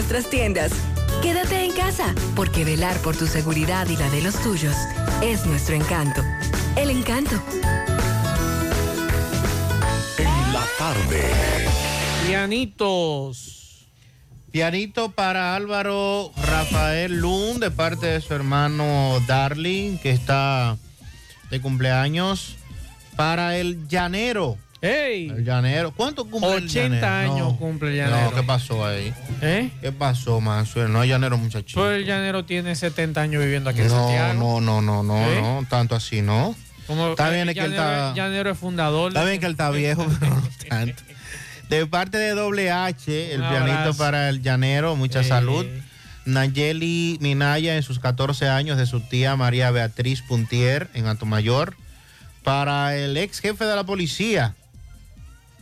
nuestras 0.00 0.30
tiendas. 0.30 0.72
Quédate 1.22 1.62
en 1.62 1.72
casa, 1.72 2.14
porque 2.34 2.64
velar 2.64 2.96
por 3.02 3.14
tu 3.14 3.26
seguridad 3.26 3.86
y 3.86 3.98
la 3.98 4.08
de 4.08 4.22
los 4.22 4.34
tuyos 4.42 4.74
es 5.22 5.44
nuestro 5.44 5.74
encanto. 5.74 6.22
El 6.74 6.88
encanto. 6.88 7.32
En 10.16 10.52
la 10.54 10.64
tarde. 10.78 11.22
Pianitos. 12.26 13.88
Pianito 14.50 15.10
para 15.10 15.54
Álvaro 15.54 16.32
Rafael 16.46 17.20
Lund 17.20 17.62
de 17.62 17.70
parte 17.70 18.06
de 18.06 18.22
su 18.22 18.32
hermano 18.32 19.20
Darling, 19.26 19.98
que 19.98 20.12
está 20.12 20.78
de 21.50 21.60
cumpleaños. 21.60 22.56
Para 23.16 23.58
el 23.58 23.86
llanero. 23.86 24.56
¡Ey! 24.82 25.28
El 25.28 25.44
llanero. 25.44 25.92
¿Cuánto 25.94 26.24
cumple 26.24 26.54
el 26.56 26.64
80 26.64 26.88
llanero? 27.00 27.06
años 27.34 27.52
No. 27.52 27.56
cumple 27.58 27.90
el 27.90 27.96
llanero. 27.96 28.30
No, 28.30 28.34
¿qué 28.36 28.42
pasó 28.42 28.86
ahí? 28.86 29.12
¿Eh? 29.42 29.70
¿Qué 29.82 29.92
pasó, 29.92 30.40
Mansuel? 30.40 30.90
No 30.92 31.00
hay 31.00 31.10
llanero, 31.10 31.36
muchachito. 31.36 31.80
Pues 31.80 31.96
el 31.98 32.06
llanero 32.06 32.44
tiene 32.46 32.74
70 32.74 33.20
años 33.20 33.42
viviendo 33.42 33.68
aquí 33.70 33.80
en 33.80 33.88
No, 33.88 33.94
Santiago. 33.94 34.34
no, 34.34 34.60
no, 34.60 34.80
no, 34.80 35.02
no, 35.02 35.18
¿Eh? 35.30 35.40
no, 35.42 35.66
tanto 35.68 35.94
así, 35.94 36.22
no. 36.22 36.54
Como 36.86 37.10
Está 37.10 37.28
bien 37.28 37.42
el 37.42 37.50
es 37.50 37.54
que 37.56 37.60
él 37.64 37.72
llanero, 37.72 37.92
está- 37.92 38.08
el 38.10 38.14
llanero 38.16 38.50
es 38.50 38.58
fundador. 38.58 39.08
Está 39.12 39.24
bien 39.24 39.38
que 39.38 39.46
él 39.46 39.52
está 39.52 39.70
viejo, 39.70 40.06
pero 40.18 40.34
no 40.36 40.48
tanto. 40.68 41.02
De 41.68 41.86
parte 41.86 42.16
de 42.18 42.30
Doble 42.30 42.70
H, 42.72 43.34
el 43.34 43.40
pianito 43.42 43.94
para 43.96 44.28
el 44.30 44.42
llanero, 44.42 44.96
mucha 44.96 45.20
Eh. 45.20 45.24
salud. 45.24 45.66
Nayeli 46.24 47.18
Minaya 47.20 47.76
en 47.76 47.82
sus 47.82 47.98
14 47.98 48.48
años 48.48 48.76
de 48.76 48.86
su 48.86 49.00
tía 49.00 49.36
María 49.36 49.70
Beatriz 49.70 50.22
Puntier 50.22 50.88
en 50.94 51.06
Atomayor. 51.06 51.76
Para 52.42 52.96
el 52.96 53.16
ex 53.16 53.40
jefe 53.40 53.64
de 53.64 53.76
la 53.76 53.84
policía, 53.84 54.54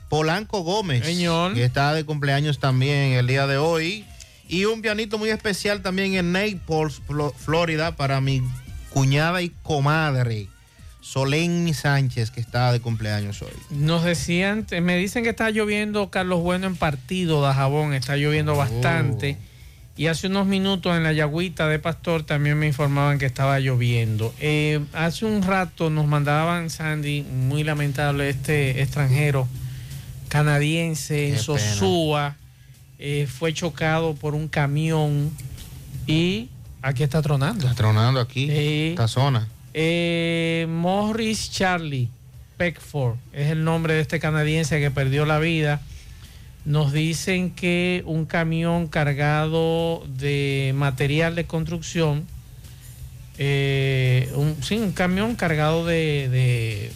Polanco 0.09 0.61
Gómez, 0.63 1.05
Señor. 1.05 1.55
que 1.55 1.65
está 1.65 1.93
de 1.95 2.05
cumpleaños 2.05 2.59
también 2.59 3.13
el 3.13 3.27
día 3.27 3.47
de 3.47 3.59
hoy. 3.59 4.05
Y 4.49 4.65
un 4.65 4.81
pianito 4.81 5.19
muy 5.19 5.29
especial 5.31 5.83
también 5.83 6.15
en 6.15 6.33
Naples, 6.33 7.03
Flo- 7.07 7.35
Florida, 7.37 7.97
para 7.97 8.21
mi 8.23 8.43
cuñada 8.91 9.43
y 9.43 9.51
comadre, 9.63 10.49
Solenni 11.03 11.75
Sánchez, 11.75 12.31
que 12.31 12.41
está 12.41 12.73
de 12.73 12.81
cumpleaños 12.81 13.43
hoy. 13.43 13.53
Nos 13.71 14.05
decían, 14.05 14.67
me 14.83 14.97
dicen 14.97 15.23
que 15.25 15.31
está 15.31 15.51
lloviendo 15.51 16.09
Carlos 16.11 16.41
Bueno 16.43 16.67
en 16.67 16.77
partido 16.77 17.47
de 17.47 17.53
Jabón, 17.53 17.93
está 17.93 18.17
lloviendo 18.17 18.57
bastante. 18.57 19.37
Y 19.97 20.07
hace 20.07 20.29
unos 20.29 20.47
minutos 20.47 20.97
en 20.97 21.03
la 21.03 21.13
Yagüita 21.13 21.67
de 21.69 21.79
Pastor 21.81 22.23
también 22.23 22.57
me 22.59 22.67
informaban 22.69 23.19
que 23.19 23.27
estaba 23.27 23.59
lloviendo. 23.59 24.33
Eh, 24.39 24.81
hace 24.93 25.27
un 25.27 25.43
rato 25.43 25.91
nos 25.91 26.07
mandaban, 26.07 26.71
Sandy, 26.71 27.23
muy 27.23 27.65
lamentable, 27.65 28.29
este 28.31 28.81
extranjero 28.81 29.49
canadiense 30.29 31.31
en. 31.31 31.39
Sosúa, 31.39 32.37
eh, 32.99 33.27
fue 33.27 33.53
chocado 33.53 34.15
por 34.15 34.35
un 34.35 34.49
camión 34.49 35.31
y 36.07 36.49
aquí 36.83 37.03
está 37.03 37.21
tronando. 37.23 37.65
Está 37.65 37.75
tronando 37.77 38.21
aquí, 38.21 38.47
Sí. 38.49 38.89
esta 38.91 39.09
zona. 39.09 39.49
Eh, 39.75 40.67
Morris 40.69 41.51
Charlie 41.51 42.09
Peckford 42.57 43.17
es 43.33 43.51
el 43.51 43.63
nombre 43.65 43.95
de 43.95 44.01
este 44.01 44.19
canadiense 44.19 44.81
que 44.81 44.91
perdió 44.91 45.25
la 45.27 45.39
vida. 45.39 45.81
Nos 46.65 46.93
dicen 46.93 47.51
que 47.53 48.03
un 48.05 48.27
camión 48.27 48.89
cargado 48.89 50.05
de 50.09 50.73
material 50.75 51.35
de 51.35 51.47
construcción, 51.47 52.27
eh, 53.39 54.31
un, 54.35 54.57
sí, 54.63 54.77
un 54.79 54.93
camión 54.93 55.37
cargado 55.37 55.87
de, 55.87 56.29
de 56.29 56.93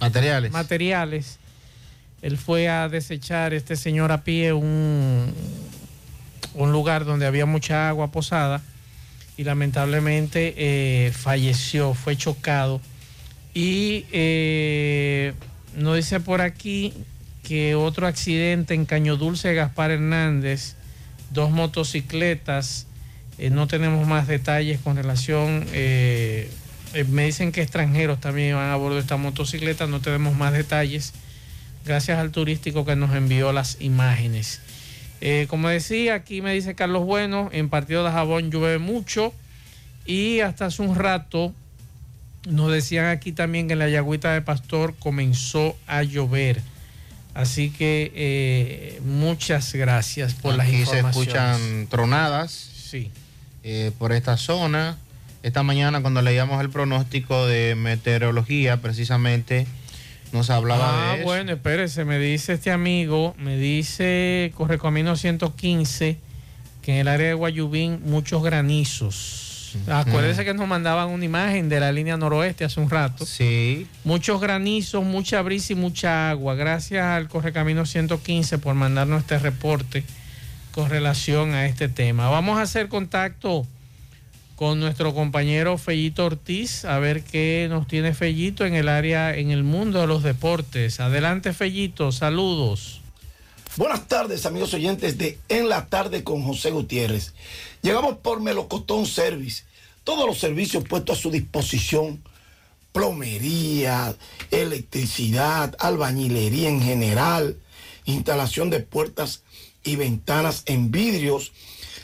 Materiales. 0.00 0.52
materiales, 0.52 1.38
Él 2.22 2.38
fue 2.38 2.68
a 2.68 2.88
desechar 2.88 3.52
este 3.52 3.76
señor 3.76 4.12
a 4.12 4.24
pie 4.24 4.52
un, 4.52 5.32
un 6.54 6.72
lugar 6.72 7.04
donde 7.04 7.26
había 7.26 7.46
mucha 7.46 7.88
agua 7.88 8.10
posada 8.10 8.62
y 9.36 9.44
lamentablemente 9.44 10.54
eh, 10.56 11.12
falleció, 11.12 11.94
fue 11.94 12.16
chocado. 12.16 12.80
Y 13.54 14.06
eh, 14.12 15.34
nos 15.76 15.96
dice 15.96 16.20
por 16.20 16.40
aquí 16.40 16.94
que 17.42 17.74
otro 17.74 18.06
accidente 18.06 18.74
en 18.74 18.86
Caño 18.86 19.16
Dulce 19.16 19.52
Gaspar 19.54 19.90
Hernández, 19.90 20.76
dos 21.30 21.50
motocicletas, 21.50 22.86
eh, 23.38 23.50
no 23.50 23.66
tenemos 23.66 24.06
más 24.06 24.26
detalles 24.26 24.78
con 24.80 24.96
relación, 24.96 25.66
eh, 25.72 26.50
me 27.08 27.24
dicen 27.24 27.50
que 27.50 27.62
extranjeros 27.62 28.20
también 28.20 28.54
van 28.54 28.70
a 28.70 28.76
bordo 28.76 28.96
de 28.96 29.00
esta 29.00 29.16
motocicleta, 29.16 29.86
no 29.86 30.00
tenemos 30.00 30.36
más 30.36 30.52
detalles, 30.52 31.12
gracias 31.84 32.18
al 32.18 32.30
turístico 32.30 32.84
que 32.84 32.96
nos 32.96 33.14
envió 33.14 33.52
las 33.52 33.76
imágenes. 33.80 34.60
Eh, 35.20 35.46
como 35.48 35.68
decía, 35.68 36.14
aquí 36.14 36.42
me 36.42 36.52
dice 36.54 36.74
Carlos 36.74 37.04
Bueno, 37.04 37.48
en 37.52 37.68
Partido 37.68 38.04
de 38.04 38.10
Jabón 38.10 38.50
llueve 38.50 38.78
mucho 38.78 39.32
y 40.04 40.40
hasta 40.40 40.66
hace 40.66 40.82
un 40.82 40.96
rato 40.96 41.52
nos 42.48 42.72
decían 42.72 43.06
aquí 43.06 43.30
también 43.30 43.68
que 43.68 43.74
en 43.74 43.78
la 43.78 43.88
Yagüita 43.88 44.32
de 44.32 44.42
Pastor 44.42 44.94
comenzó 44.98 45.76
a 45.86 46.02
llover. 46.02 46.60
Así 47.34 47.70
que 47.70 48.10
eh, 48.14 49.00
muchas 49.04 49.72
gracias 49.74 50.34
por 50.34 50.54
las 50.56 50.66
Aquí 50.66 50.76
se 50.84 50.96
informaciones. 50.96 51.16
escuchan 51.28 51.86
tronadas 51.88 52.50
Sí. 52.50 53.10
eh, 53.62 53.92
por 53.98 54.12
esta 54.12 54.36
zona. 54.36 54.98
Esta 55.44 55.62
mañana 55.62 56.02
cuando 56.02 56.20
leíamos 56.20 56.60
el 56.60 56.68
pronóstico 56.68 57.46
de 57.46 57.74
meteorología, 57.76 58.78
precisamente 58.82 59.66
nos 60.32 60.50
hablaba 60.50 61.10
Ah, 61.10 61.12
de 61.12 61.18
eso. 61.20 61.24
bueno, 61.24 61.52
espérese, 61.52 62.04
me 62.04 62.18
dice 62.18 62.54
este 62.54 62.70
amigo, 62.70 63.34
me 63.38 63.56
dice 63.56 64.52
Correcamino 64.56 65.16
115 65.16 66.18
que 66.82 66.92
en 66.94 66.98
el 66.98 67.08
área 67.08 67.28
de 67.28 67.34
Guayubín 67.34 68.00
muchos 68.04 68.42
granizos. 68.42 69.76
Acuérdese 69.88 70.44
que 70.44 70.52
nos 70.52 70.68
mandaban 70.68 71.08
una 71.08 71.24
imagen 71.24 71.68
de 71.70 71.80
la 71.80 71.92
línea 71.92 72.16
noroeste 72.18 72.64
hace 72.64 72.78
un 72.80 72.90
rato. 72.90 73.24
Sí. 73.24 73.86
Muchos 74.04 74.38
granizos, 74.40 75.02
mucha 75.02 75.40
brisa 75.40 75.72
y 75.72 75.76
mucha 75.76 76.28
agua. 76.30 76.54
Gracias 76.54 77.02
al 77.04 77.28
Correcamino 77.28 77.86
115 77.86 78.58
por 78.58 78.74
mandarnos 78.74 79.20
este 79.22 79.38
reporte 79.38 80.04
con 80.72 80.90
relación 80.90 81.54
a 81.54 81.64
este 81.66 81.88
tema. 81.88 82.28
Vamos 82.28 82.58
a 82.58 82.62
hacer 82.62 82.88
contacto 82.88 83.66
con 84.62 84.78
nuestro 84.78 85.12
compañero 85.12 85.76
Fellito 85.76 86.24
Ortiz 86.24 86.84
a 86.84 87.00
ver 87.00 87.24
qué 87.24 87.66
nos 87.68 87.88
tiene 87.88 88.14
Fellito 88.14 88.64
en 88.64 88.76
el 88.76 88.88
área, 88.88 89.36
en 89.36 89.50
el 89.50 89.64
mundo 89.64 90.00
de 90.00 90.06
los 90.06 90.22
deportes. 90.22 91.00
Adelante 91.00 91.52
Fellito, 91.52 92.12
saludos. 92.12 93.00
Buenas 93.76 94.06
tardes, 94.06 94.46
amigos 94.46 94.72
oyentes 94.72 95.18
de 95.18 95.36
En 95.48 95.68
la 95.68 95.86
Tarde 95.86 96.22
con 96.22 96.44
José 96.44 96.70
Gutiérrez. 96.70 97.34
Llegamos 97.82 98.18
por 98.18 98.40
Melocotón 98.40 99.04
Service. 99.04 99.64
Todos 100.04 100.28
los 100.28 100.38
servicios 100.38 100.84
puestos 100.84 101.18
a 101.18 101.20
su 101.20 101.32
disposición. 101.32 102.22
Plomería, 102.92 104.14
electricidad, 104.52 105.74
albañilería 105.80 106.68
en 106.68 106.80
general, 106.80 107.56
instalación 108.04 108.70
de 108.70 108.78
puertas 108.78 109.42
y 109.82 109.96
ventanas 109.96 110.62
en 110.66 110.92
vidrios, 110.92 111.50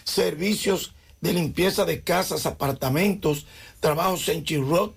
servicios 0.02 0.92
de 1.20 1.32
limpieza 1.32 1.84
de 1.84 2.02
casas, 2.02 2.46
apartamentos, 2.46 3.46
trabajos 3.80 4.28
en 4.28 4.44
chirrot, 4.44 4.94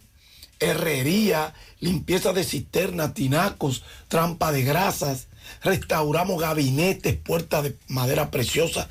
herrería, 0.59 1.53
limpieza 1.79 2.33
de 2.33 2.43
cisternas, 2.43 3.13
tinacos, 3.13 3.83
trampa 4.07 4.51
de 4.51 4.63
grasas, 4.63 5.27
restauramos 5.63 6.39
gabinetes, 6.39 7.17
puertas 7.17 7.63
de 7.63 7.75
madera 7.87 8.29
preciosa. 8.31 8.87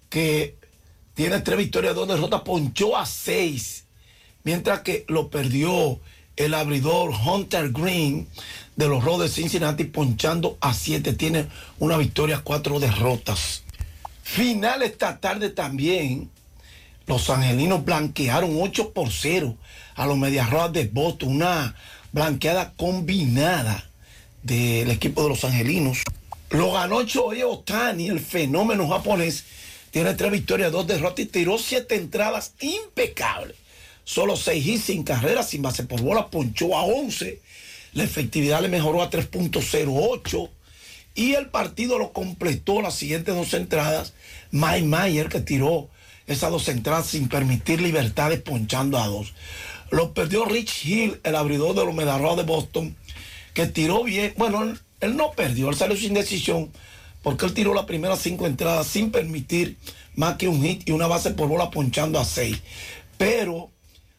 que 0.09 0.57
tiene 1.13 1.39
tres 1.39 1.57
victorias, 1.57 1.95
dos 1.95 2.07
derrotas, 2.07 2.41
ponchó 2.41 2.97
a 2.97 3.05
seis, 3.05 3.85
mientras 4.43 4.81
que 4.81 5.05
lo 5.07 5.29
perdió 5.29 5.99
el 6.35 6.53
abridor 6.53 7.11
Hunter 7.11 7.71
Green 7.71 8.27
de 8.75 8.87
los 8.87 9.03
Rojos 9.03 9.21
de 9.21 9.29
Cincinnati, 9.29 9.85
ponchando 9.85 10.57
a 10.59 10.73
siete. 10.73 11.13
Tiene 11.13 11.47
una 11.79 11.97
victoria, 11.97 12.41
cuatro 12.43 12.79
derrotas. 12.79 13.63
Final 14.23 14.81
esta 14.81 15.19
tarde 15.19 15.49
también. 15.49 16.29
Los 17.07 17.29
angelinos 17.29 17.85
blanquearon 17.85 18.57
8 18.59 18.93
por 18.93 19.11
0 19.11 19.55
a 19.95 20.05
los 20.07 20.17
Medias 20.17 20.49
Rojas 20.49 20.73
de 20.73 20.85
Boston. 20.85 21.29
Una 21.35 21.75
blanqueada 22.11 22.73
combinada 22.75 23.89
del 24.41 24.89
equipo 24.89 25.23
de 25.23 25.29
los 25.29 25.43
angelinos. 25.43 25.99
Lo 26.49 26.71
ganó 26.71 27.03
Shohei 27.03 27.43
Otani, 27.43 28.07
el 28.07 28.19
fenómeno 28.19 28.87
japonés. 28.87 29.43
Tiene 29.91 30.13
tres 30.13 30.31
victorias, 30.31 30.71
dos 30.71 30.87
derrotas 30.87 31.25
y 31.25 31.27
tiró 31.27 31.57
siete 31.57 31.95
entradas 31.95 32.53
impecables. 32.59 33.55
Solo 34.03 34.35
seis 34.35 34.65
hits 34.65 34.85
sin 34.85 35.03
carrera, 35.03 35.43
sin 35.43 35.61
base 35.61 35.83
por 35.83 36.01
bola, 36.01 36.29
ponchó 36.29 36.77
a 36.77 36.83
11. 36.83 37.41
La 37.93 38.03
efectividad 38.03 38.61
le 38.61 38.67
mejoró 38.67 39.01
a 39.01 39.09
3.08. 39.09 40.49
Y 41.15 41.33
el 41.33 41.47
partido 41.47 41.97
lo 41.97 42.13
completó 42.13 42.81
las 42.81 42.95
siguientes 42.95 43.33
dos 43.33 43.53
entradas. 43.53 44.13
Mike 44.51 44.85
Mayer, 44.85 45.29
que 45.29 45.39
tiró 45.39 45.89
esas 46.27 46.51
dos 46.51 46.67
entradas 46.67 47.07
sin 47.07 47.29
permitir 47.29 47.81
libertades, 47.81 48.41
ponchando 48.41 48.97
a 48.97 49.07
dos. 49.07 49.33
Lo 49.91 50.13
perdió 50.13 50.45
Rich 50.45 50.85
Hill, 50.85 51.19
el 51.23 51.35
abridor 51.35 51.75
de 51.75 51.85
los 51.85 51.93
Medarrojas 51.93 52.37
de 52.37 52.43
Boston, 52.43 52.95
que 53.53 53.67
tiró 53.67 54.03
bien. 54.03 54.33
Bueno, 54.37 54.63
él, 54.63 54.79
él 54.99 55.15
no 55.15 55.31
perdió, 55.31 55.69
él 55.69 55.75
salió 55.75 55.95
sin 55.95 56.13
decisión, 56.13 56.71
porque 57.21 57.45
él 57.45 57.53
tiró 57.53 57.73
las 57.73 57.85
primeras 57.85 58.19
cinco 58.19 58.47
entradas 58.47 58.87
sin 58.87 59.11
permitir 59.11 59.77
más 60.15 60.37
que 60.37 60.47
un 60.47 60.63
hit 60.63 60.87
y 60.87 60.91
una 60.91 61.07
base 61.07 61.31
por 61.31 61.47
bola, 61.47 61.69
ponchando 61.69 62.19
a 62.19 62.25
seis. 62.25 62.61
Pero 63.17 63.71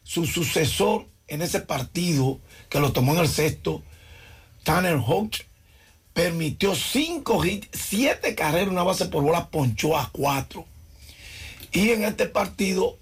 su 0.03 0.25
sucesor 0.25 1.05
en 1.27 1.41
ese 1.41 1.59
partido, 1.59 2.39
que 2.69 2.79
lo 2.79 2.93
tomó 2.93 3.13
en 3.13 3.19
el 3.19 3.27
sexto, 3.27 3.83
Tanner 4.63 4.97
Hodge, 5.05 5.45
permitió 6.13 6.73
cinco 6.75 7.45
hits, 7.45 7.67
siete 7.73 8.33
carreras, 8.33 8.69
una 8.69 8.83
base 8.83 9.05
por 9.05 9.23
bola, 9.23 9.49
ponchó 9.49 9.97
a 9.97 10.09
cuatro. 10.11 10.65
Y 11.71 11.89
en 11.89 12.03
este 12.03 12.27
partido, 12.27 12.97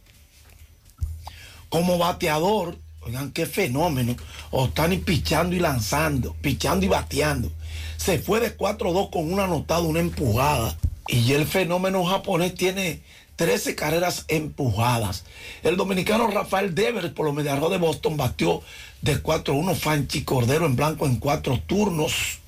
como 1.69 1.97
bateador, 1.97 2.77
oigan 3.01 3.31
qué 3.31 3.45
fenómeno, 3.45 4.15
Otani 4.51 4.97
pichando 4.97 5.55
y 5.55 5.59
lanzando, 5.59 6.35
pichando 6.41 6.85
y 6.85 6.89
bateando. 6.89 7.51
Se 7.97 8.19
fue 8.19 8.39
de 8.39 8.57
4-2 8.57 9.09
con 9.09 9.31
una 9.31 9.45
anotada, 9.45 9.81
una 9.81 9.99
empujada. 9.99 10.77
Y 11.07 11.33
el 11.33 11.45
fenómeno 11.45 12.03
japonés 12.05 12.55
tiene 12.55 13.01
13 13.35 13.75
carreras 13.75 14.25
empujadas. 14.27 15.25
El 15.63 15.77
dominicano 15.77 16.27
Rafael 16.27 16.73
Devers 16.73 17.09
por 17.09 17.25
los 17.25 17.35
Mediarros 17.35 17.71
de 17.71 17.77
Boston 17.77 18.17
batió 18.17 18.61
de 19.01 19.21
4-1 19.21 19.75
Fanchi 19.75 20.23
Cordero 20.23 20.65
en 20.65 20.75
blanco 20.75 21.05
en 21.05 21.17
cuatro 21.17 21.59
turnos. 21.65 22.39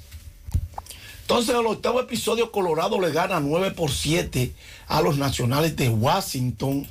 Entonces, 1.22 1.56
el 1.56 1.66
octavo 1.66 2.00
episodio, 2.00 2.52
Colorado 2.52 3.02
le 3.02 3.12
gana 3.12 3.42
9 3.42 3.72
por 3.72 3.92
7 3.92 4.54
a 4.88 5.02
los 5.02 5.18
nacionales 5.18 5.76
de 5.76 5.90
Washington. 5.90 6.88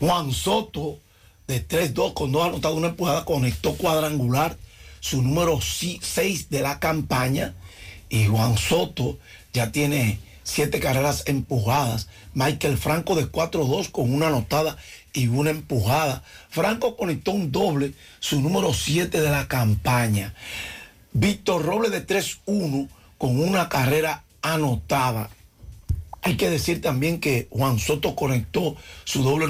Juan 0.00 0.32
Soto, 0.32 0.98
de 1.46 1.66
3-2 1.66 2.14
con 2.14 2.32
dos 2.32 2.46
anotados, 2.46 2.76
una 2.76 2.88
empujada, 2.88 3.24
conectó 3.24 3.74
cuadrangular, 3.74 4.56
su 5.00 5.22
número 5.22 5.60
6 5.60 6.50
de 6.50 6.60
la 6.60 6.78
campaña. 6.78 7.54
Y 8.08 8.26
Juan 8.26 8.56
Soto 8.58 9.18
ya 9.52 9.72
tiene 9.72 10.18
7 10.44 10.80
carreras 10.80 11.24
empujadas. 11.26 12.08
Michael 12.34 12.78
Franco 12.78 13.14
de 13.14 13.30
4-2 13.30 13.90
con 13.90 14.12
una 14.12 14.28
anotada 14.28 14.76
y 15.12 15.28
una 15.28 15.50
empujada. 15.50 16.22
Franco 16.48 16.96
conectó 16.96 17.32
un 17.32 17.52
doble, 17.52 17.94
su 18.20 18.40
número 18.40 18.72
7 18.72 19.20
de 19.20 19.30
la 19.30 19.48
campaña. 19.48 20.34
Víctor 21.12 21.64
Robles 21.64 21.92
de 21.92 22.06
3-1 22.06 22.88
con 23.18 23.40
una 23.40 23.68
carrera 23.68 24.24
anotada. 24.40 25.30
Hay 26.24 26.36
que 26.36 26.48
decir 26.48 26.80
también 26.80 27.18
que 27.18 27.48
Juan 27.50 27.80
Soto 27.80 28.14
conectó 28.14 28.76
su 29.04 29.24
doble, 29.24 29.48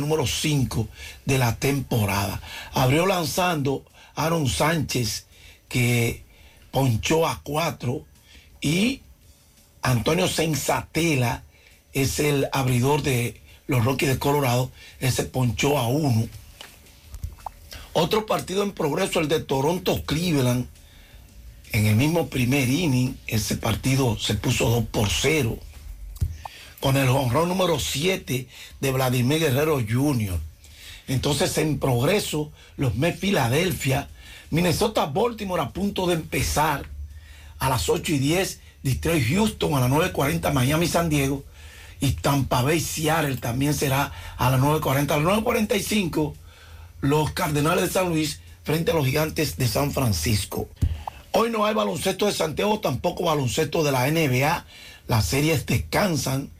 número 0.00 0.26
5 0.26 0.88
de 1.24 1.38
la 1.38 1.54
temporada. 1.56 2.42
Abrió 2.72 3.06
lanzando 3.06 3.84
Aaron 4.16 4.48
Sánchez, 4.48 5.26
que 5.68 6.24
ponchó 6.72 7.26
a 7.26 7.40
4 7.42 8.04
Y 8.60 9.02
Antonio 9.80 10.26
Sensatela 10.26 11.44
es 11.92 12.18
el 12.18 12.48
abridor 12.52 13.02
de 13.02 13.40
los 13.68 13.84
Rockies 13.84 14.10
de 14.10 14.18
Colorado. 14.18 14.72
Ese 14.98 15.22
ponchó 15.22 15.78
a 15.78 15.86
uno. 15.86 16.28
Otro 17.92 18.26
partido 18.26 18.64
en 18.64 18.72
progreso, 18.72 19.20
el 19.20 19.28
de 19.28 19.38
Toronto 19.38 20.02
Cleveland. 20.04 20.66
En 21.70 21.86
el 21.86 21.94
mismo 21.94 22.26
primer 22.26 22.68
inning, 22.68 23.16
ese 23.28 23.56
partido 23.56 24.18
se 24.18 24.34
puso 24.34 24.68
2 24.68 24.84
por 24.86 25.08
0. 25.08 25.58
Con 26.80 26.96
el 26.96 27.08
honrón 27.08 27.48
número 27.48 27.78
7 27.78 28.48
de 28.80 28.92
Vladimir 28.92 29.40
Guerrero 29.40 29.80
Jr. 29.80 30.38
Entonces, 31.08 31.56
en 31.58 31.78
progreso, 31.78 32.52
los 32.76 32.94
Mets 32.96 33.20
Filadelfia, 33.20 34.08
Minnesota 34.50 35.06
Baltimore 35.06 35.62
a 35.62 35.70
punto 35.70 36.06
de 36.06 36.14
empezar 36.14 36.86
a 37.58 37.68
las 37.68 37.88
8 37.88 38.14
y 38.14 38.18
10, 38.18 38.60
Detroit 38.82 39.26
Houston 39.28 39.74
a 39.74 39.80
las 39.80 39.90
9.40, 39.90 40.52
Miami 40.52 40.86
San 40.86 41.08
Diego 41.08 41.44
y 42.00 42.12
Tampa 42.12 42.62
Bay 42.62 42.80
Seattle 42.80 43.36
también 43.36 43.74
será 43.74 44.12
a 44.36 44.50
las 44.50 44.60
9.40. 44.60 45.10
A 45.10 45.16
las 45.18 45.42
9.45, 45.44 46.34
los 47.00 47.32
Cardenales 47.32 47.84
de 47.84 47.90
San 47.90 48.10
Luis 48.10 48.40
frente 48.64 48.90
a 48.90 48.94
los 48.94 49.06
Gigantes 49.06 49.56
de 49.56 49.68
San 49.68 49.92
Francisco. 49.92 50.68
Hoy 51.32 51.50
no 51.50 51.64
hay 51.66 51.74
baloncesto 51.74 52.26
de 52.26 52.32
Santiago, 52.32 52.80
tampoco 52.80 53.24
baloncesto 53.24 53.84
de 53.84 53.92
la 53.92 54.10
NBA. 54.10 54.64
Las 55.06 55.26
series 55.26 55.66
descansan 55.66 56.50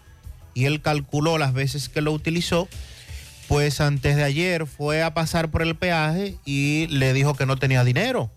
y 0.55 0.65
él 0.65 0.81
calculó 0.81 1.39
las 1.39 1.53
veces 1.53 1.89
que 1.89 2.01
lo 2.01 2.13
utilizó, 2.13 2.69
pues 3.47 3.81
antes 3.81 4.17
de 4.17 4.25
ayer 4.25 4.67
fue 4.67 5.03
a 5.03 5.15
pasar 5.15 5.51
por 5.51 5.63
el 5.63 5.75
peaje 5.75 6.37
y 6.45 6.87
le 6.89 7.13
dijo 7.13 7.35
que 7.35 7.47
no 7.47 7.57
tenía 7.57 7.85
dinero, 7.85 8.31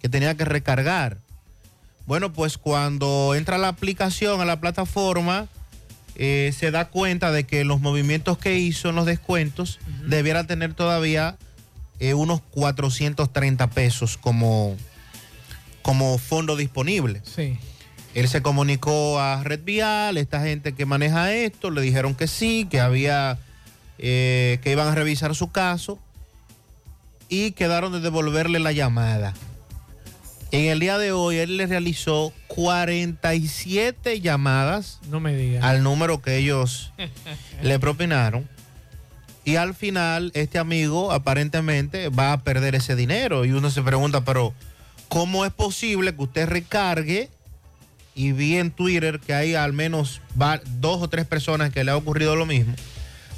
que 0.00 0.08
tenía 0.08 0.36
que 0.36 0.44
recargar. 0.44 1.18
Bueno, 2.06 2.32
pues 2.32 2.58
cuando 2.58 3.34
entra 3.34 3.58
la 3.58 3.68
aplicación, 3.68 4.40
a 4.40 4.44
la 4.44 4.60
plataforma, 4.60 5.48
eh, 6.16 6.52
se 6.56 6.70
da 6.70 6.88
cuenta 6.88 7.32
de 7.32 7.44
que 7.44 7.64
los 7.64 7.80
movimientos 7.80 8.38
que 8.38 8.58
hizo 8.58 8.90
en 8.90 8.96
los 8.96 9.06
descuentos 9.06 9.80
debiera 10.06 10.46
tener 10.46 10.74
todavía 10.74 11.36
eh, 11.98 12.14
unos 12.14 12.40
430 12.50 13.70
pesos 13.70 14.18
como, 14.18 14.76
como 15.82 16.18
fondo 16.18 16.56
disponible. 16.56 17.22
Sí. 17.24 17.58
Él 18.14 18.28
se 18.28 18.42
comunicó 18.42 19.18
a 19.20 19.42
Red 19.42 19.60
Vial, 19.64 20.18
esta 20.18 20.40
gente 20.42 20.74
que 20.74 20.84
maneja 20.84 21.32
esto, 21.32 21.70
le 21.70 21.80
dijeron 21.80 22.14
que 22.14 22.26
sí, 22.26 22.66
que 22.70 22.80
había, 22.80 23.38
eh, 23.98 24.58
que 24.62 24.72
iban 24.72 24.88
a 24.88 24.94
revisar 24.94 25.34
su 25.34 25.50
caso 25.50 25.98
y 27.28 27.52
quedaron 27.52 27.92
de 27.92 28.00
devolverle 28.00 28.58
la 28.58 28.72
llamada. 28.72 29.32
En 30.50 30.66
el 30.66 30.80
día 30.80 30.98
de 30.98 31.12
hoy 31.12 31.38
él 31.38 31.56
le 31.56 31.66
realizó 31.66 32.34
47 32.48 34.20
llamadas 34.20 34.98
No 35.08 35.18
me 35.18 35.34
digas. 35.34 35.64
al 35.64 35.82
número 35.82 36.20
que 36.20 36.36
ellos 36.36 36.92
le 37.62 37.78
propinaron. 37.78 38.46
Y 39.44 39.56
al 39.56 39.74
final 39.74 40.30
este 40.34 40.58
amigo 40.58 41.10
aparentemente 41.10 42.10
va 42.10 42.34
a 42.34 42.42
perder 42.42 42.74
ese 42.74 42.94
dinero. 42.94 43.46
Y 43.46 43.52
uno 43.52 43.70
se 43.70 43.80
pregunta, 43.82 44.24
pero 44.26 44.52
¿cómo 45.08 45.46
es 45.46 45.52
posible 45.52 46.14
que 46.14 46.22
usted 46.22 46.46
recargue? 46.48 47.30
Y 48.14 48.32
vi 48.32 48.56
en 48.58 48.70
Twitter 48.70 49.20
que 49.20 49.32
hay 49.34 49.54
al 49.54 49.72
menos 49.72 50.20
dos 50.80 51.00
o 51.02 51.08
tres 51.08 51.26
personas 51.26 51.70
que 51.72 51.82
le 51.84 51.90
ha 51.90 51.96
ocurrido 51.96 52.36
lo 52.36 52.44
mismo. 52.46 52.74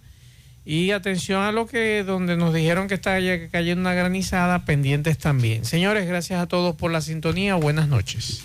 Y 0.64 0.92
atención 0.92 1.42
a 1.42 1.52
lo 1.52 1.66
que 1.66 2.04
donde 2.04 2.38
nos 2.38 2.54
dijeron 2.54 2.88
que 2.88 2.94
está 2.94 3.18
cayendo 3.52 3.82
una 3.82 3.96
granizada, 3.96 4.64
pendientes 4.64 5.18
también. 5.18 5.66
Señores, 5.66 6.08
gracias 6.08 6.40
a 6.40 6.46
todos 6.46 6.76
por 6.76 6.92
la 6.92 7.02
sintonía. 7.02 7.56
Buenas 7.56 7.88
noches. 7.88 8.42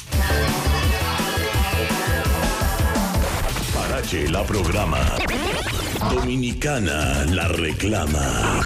Parache 3.74 4.28
la 4.28 4.44
programa. 4.44 4.98
Dominicana 6.10 7.26
la 7.26 7.48
reclama. 7.48 8.64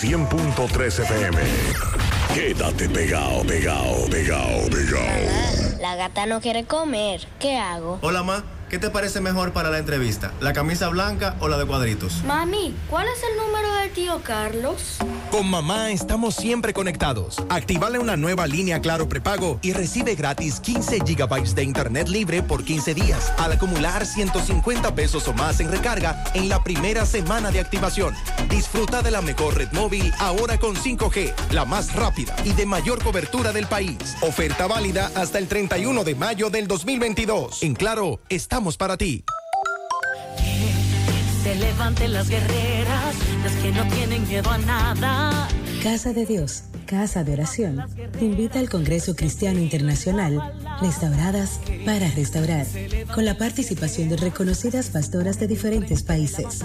100.3 0.00 0.86
FM. 0.86 1.93
Quédate 2.34 2.88
pegado, 2.88 3.44
pegado, 3.46 4.10
pegado, 4.10 4.68
pegado. 4.68 5.80
La 5.80 5.94
gata 5.94 6.26
no 6.26 6.40
quiere 6.40 6.64
comer. 6.64 7.28
¿Qué 7.38 7.56
hago? 7.56 8.00
Hola, 8.02 8.24
ma. 8.24 8.44
¿Qué 8.74 8.80
te 8.80 8.90
parece 8.90 9.20
mejor 9.20 9.52
para 9.52 9.70
la 9.70 9.78
entrevista? 9.78 10.32
¿La 10.40 10.52
camisa 10.52 10.88
blanca 10.88 11.36
o 11.38 11.46
la 11.46 11.56
de 11.56 11.64
cuadritos? 11.64 12.24
Mami, 12.24 12.74
¿cuál 12.90 13.06
es 13.06 13.22
el 13.22 13.36
número 13.36 13.72
de 13.72 13.88
tío 13.90 14.20
Carlos? 14.24 14.96
Con 15.30 15.48
mamá 15.48 15.92
estamos 15.92 16.34
siempre 16.34 16.72
conectados. 16.72 17.40
Activale 17.50 18.00
una 18.00 18.16
nueva 18.16 18.48
línea 18.48 18.80
Claro 18.80 19.08
prepago 19.08 19.60
y 19.62 19.74
recibe 19.74 20.16
gratis 20.16 20.58
15 20.58 21.04
gigabytes 21.06 21.54
de 21.54 21.62
internet 21.62 22.08
libre 22.08 22.42
por 22.42 22.64
15 22.64 22.94
días 22.94 23.32
al 23.38 23.52
acumular 23.52 24.04
150 24.04 24.92
pesos 24.96 25.28
o 25.28 25.32
más 25.34 25.60
en 25.60 25.70
recarga 25.70 26.24
en 26.34 26.48
la 26.48 26.64
primera 26.64 27.06
semana 27.06 27.52
de 27.52 27.60
activación. 27.60 28.12
Disfruta 28.48 29.02
de 29.02 29.12
la 29.12 29.22
mejor 29.22 29.56
red 29.56 29.70
móvil 29.70 30.12
ahora 30.18 30.58
con 30.58 30.74
5G, 30.74 31.32
la 31.52 31.64
más 31.64 31.94
rápida 31.94 32.34
y 32.44 32.54
de 32.54 32.66
mayor 32.66 33.00
cobertura 33.04 33.52
del 33.52 33.68
país. 33.68 34.16
Oferta 34.20 34.66
válida 34.66 35.12
hasta 35.14 35.38
el 35.38 35.46
31 35.46 36.02
de 36.02 36.16
mayo 36.16 36.50
del 36.50 36.66
2022. 36.66 37.62
En 37.62 37.74
Claro, 37.74 38.18
estamos 38.28 38.63
para 38.72 38.96
ti. 38.96 39.24
Se 41.42 41.54
levanten 41.54 42.14
las 42.14 42.30
guerreras, 42.30 43.14
las 43.44 43.52
que 43.56 43.70
no 43.72 43.86
tienen 43.88 44.26
miedo 44.26 44.50
a 44.50 44.56
nada. 44.56 45.48
Casa 45.84 46.14
de 46.14 46.24
Dios, 46.24 46.62
Casa 46.86 47.24
de 47.24 47.34
Oración, 47.34 47.84
invita 48.18 48.58
al 48.58 48.70
Congreso 48.70 49.14
Cristiano 49.14 49.60
Internacional, 49.60 50.54
Restauradas 50.80 51.60
para 51.84 52.10
Restaurar, 52.10 52.66
con 53.14 53.26
la 53.26 53.36
participación 53.36 54.08
de 54.08 54.16
reconocidas 54.16 54.88
pastoras 54.88 55.38
de 55.38 55.46
diferentes 55.46 56.02
países. 56.02 56.64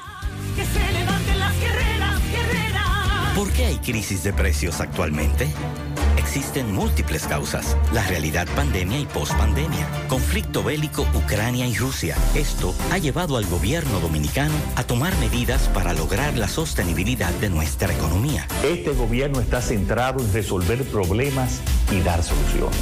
Que 0.55 0.65
se 0.65 0.91
levanten 0.93 1.39
las 1.39 1.59
guerreras, 1.59 2.21
guerreras. 2.31 3.33
¿Por 3.35 3.51
qué 3.51 3.65
hay 3.65 3.77
crisis 3.77 4.23
de 4.23 4.33
precios 4.33 4.81
actualmente? 4.81 5.47
Existen 6.37 6.71
múltiples 6.71 7.25
causas. 7.25 7.75
La 7.91 8.05
realidad 8.05 8.47
pandemia 8.55 8.99
y 8.99 9.07
pospandemia. 9.07 9.87
Conflicto 10.07 10.61
bélico 10.61 11.03
Ucrania 11.15 11.65
y 11.65 11.75
Rusia. 11.75 12.15
Esto 12.35 12.75
ha 12.91 12.99
llevado 12.99 13.37
al 13.37 13.47
gobierno 13.47 13.99
dominicano 13.99 14.53
a 14.75 14.83
tomar 14.83 15.17
medidas 15.17 15.67
para 15.69 15.93
lograr 15.93 16.37
la 16.37 16.47
sostenibilidad 16.47 17.31
de 17.41 17.49
nuestra 17.49 17.91
economía. 17.91 18.45
Este 18.63 18.91
gobierno 18.91 19.39
está 19.39 19.63
centrado 19.63 20.19
en 20.19 20.31
resolver 20.31 20.83
problemas 20.83 21.59
y 21.91 22.01
dar 22.01 22.21
soluciones. 22.21 22.77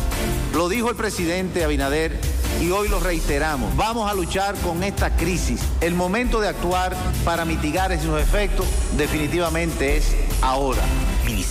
Lo 0.54 0.68
dijo 0.68 0.90
el 0.90 0.98
presidente 0.98 1.64
Abinader 1.64 2.20
y 2.62 2.72
hoy 2.72 2.90
lo 2.90 3.00
reiteramos. 3.00 3.74
Vamos 3.78 4.12
a 4.12 4.14
luchar 4.14 4.56
con 4.56 4.84
esta 4.84 5.16
crisis. 5.16 5.62
El 5.80 5.94
momento 5.94 6.42
de 6.42 6.50
actuar 6.50 6.94
para 7.24 7.46
mitigar 7.46 7.94
esos 7.94 8.22
efectos 8.22 8.66
definitivamente 8.98 9.96
es 9.96 10.14
ahora. 10.42 10.82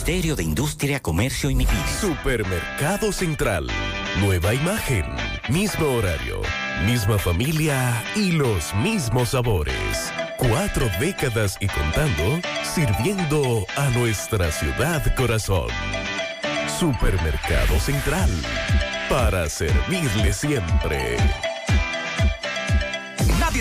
Ministerio 0.06 0.36
de 0.36 0.42
Industria, 0.42 1.00
Comercio 1.00 1.48
y 1.48 1.54
MIPIS. 1.54 1.78
Supermercado 1.98 3.10
Central. 3.10 3.68
Nueva 4.20 4.52
imagen, 4.52 5.06
mismo 5.48 5.86
horario, 5.86 6.42
misma 6.84 7.16
familia 7.18 8.04
y 8.14 8.32
los 8.32 8.74
mismos 8.74 9.30
sabores. 9.30 10.12
Cuatro 10.36 10.90
décadas 11.00 11.56
y 11.58 11.68
contando, 11.68 12.38
sirviendo 12.64 13.64
a 13.76 13.88
nuestra 13.98 14.52
ciudad 14.52 15.02
corazón. 15.16 15.68
Supermercado 16.78 17.80
Central. 17.80 18.28
Para 19.08 19.48
servirle 19.48 20.34
siempre. 20.34 21.16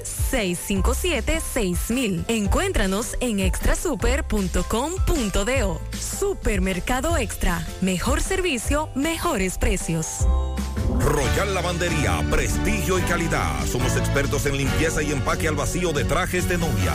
809-657-6000. 0.01 2.25
Encuéntranos 2.27 3.15
en 3.19 3.39
extrasuper.com.do. 3.39 5.81
Supermercado 5.99 7.17
Extra. 7.17 7.65
Mejor 7.81 8.21
servicio, 8.21 8.89
mejores 8.95 9.57
precios. 9.57 10.27
Royal 10.99 11.53
Lavandería, 11.53 12.21
prestigio 12.29 12.99
y 12.99 13.01
calidad. 13.03 13.65
Somos 13.65 13.95
expertos 13.95 14.45
en 14.45 14.57
limpieza 14.57 15.01
y 15.01 15.11
empaque 15.11 15.47
al 15.47 15.55
vacío 15.55 15.93
de 15.93 16.03
trajes 16.03 16.49
de 16.49 16.57
novia. 16.57 16.93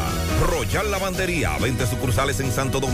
Royal 0.51 0.91
Lavandería, 0.91 1.57
20 1.59 1.87
sucursales 1.87 2.41
en 2.41 2.53
Santo 2.53 2.79
Domingo 2.79 2.85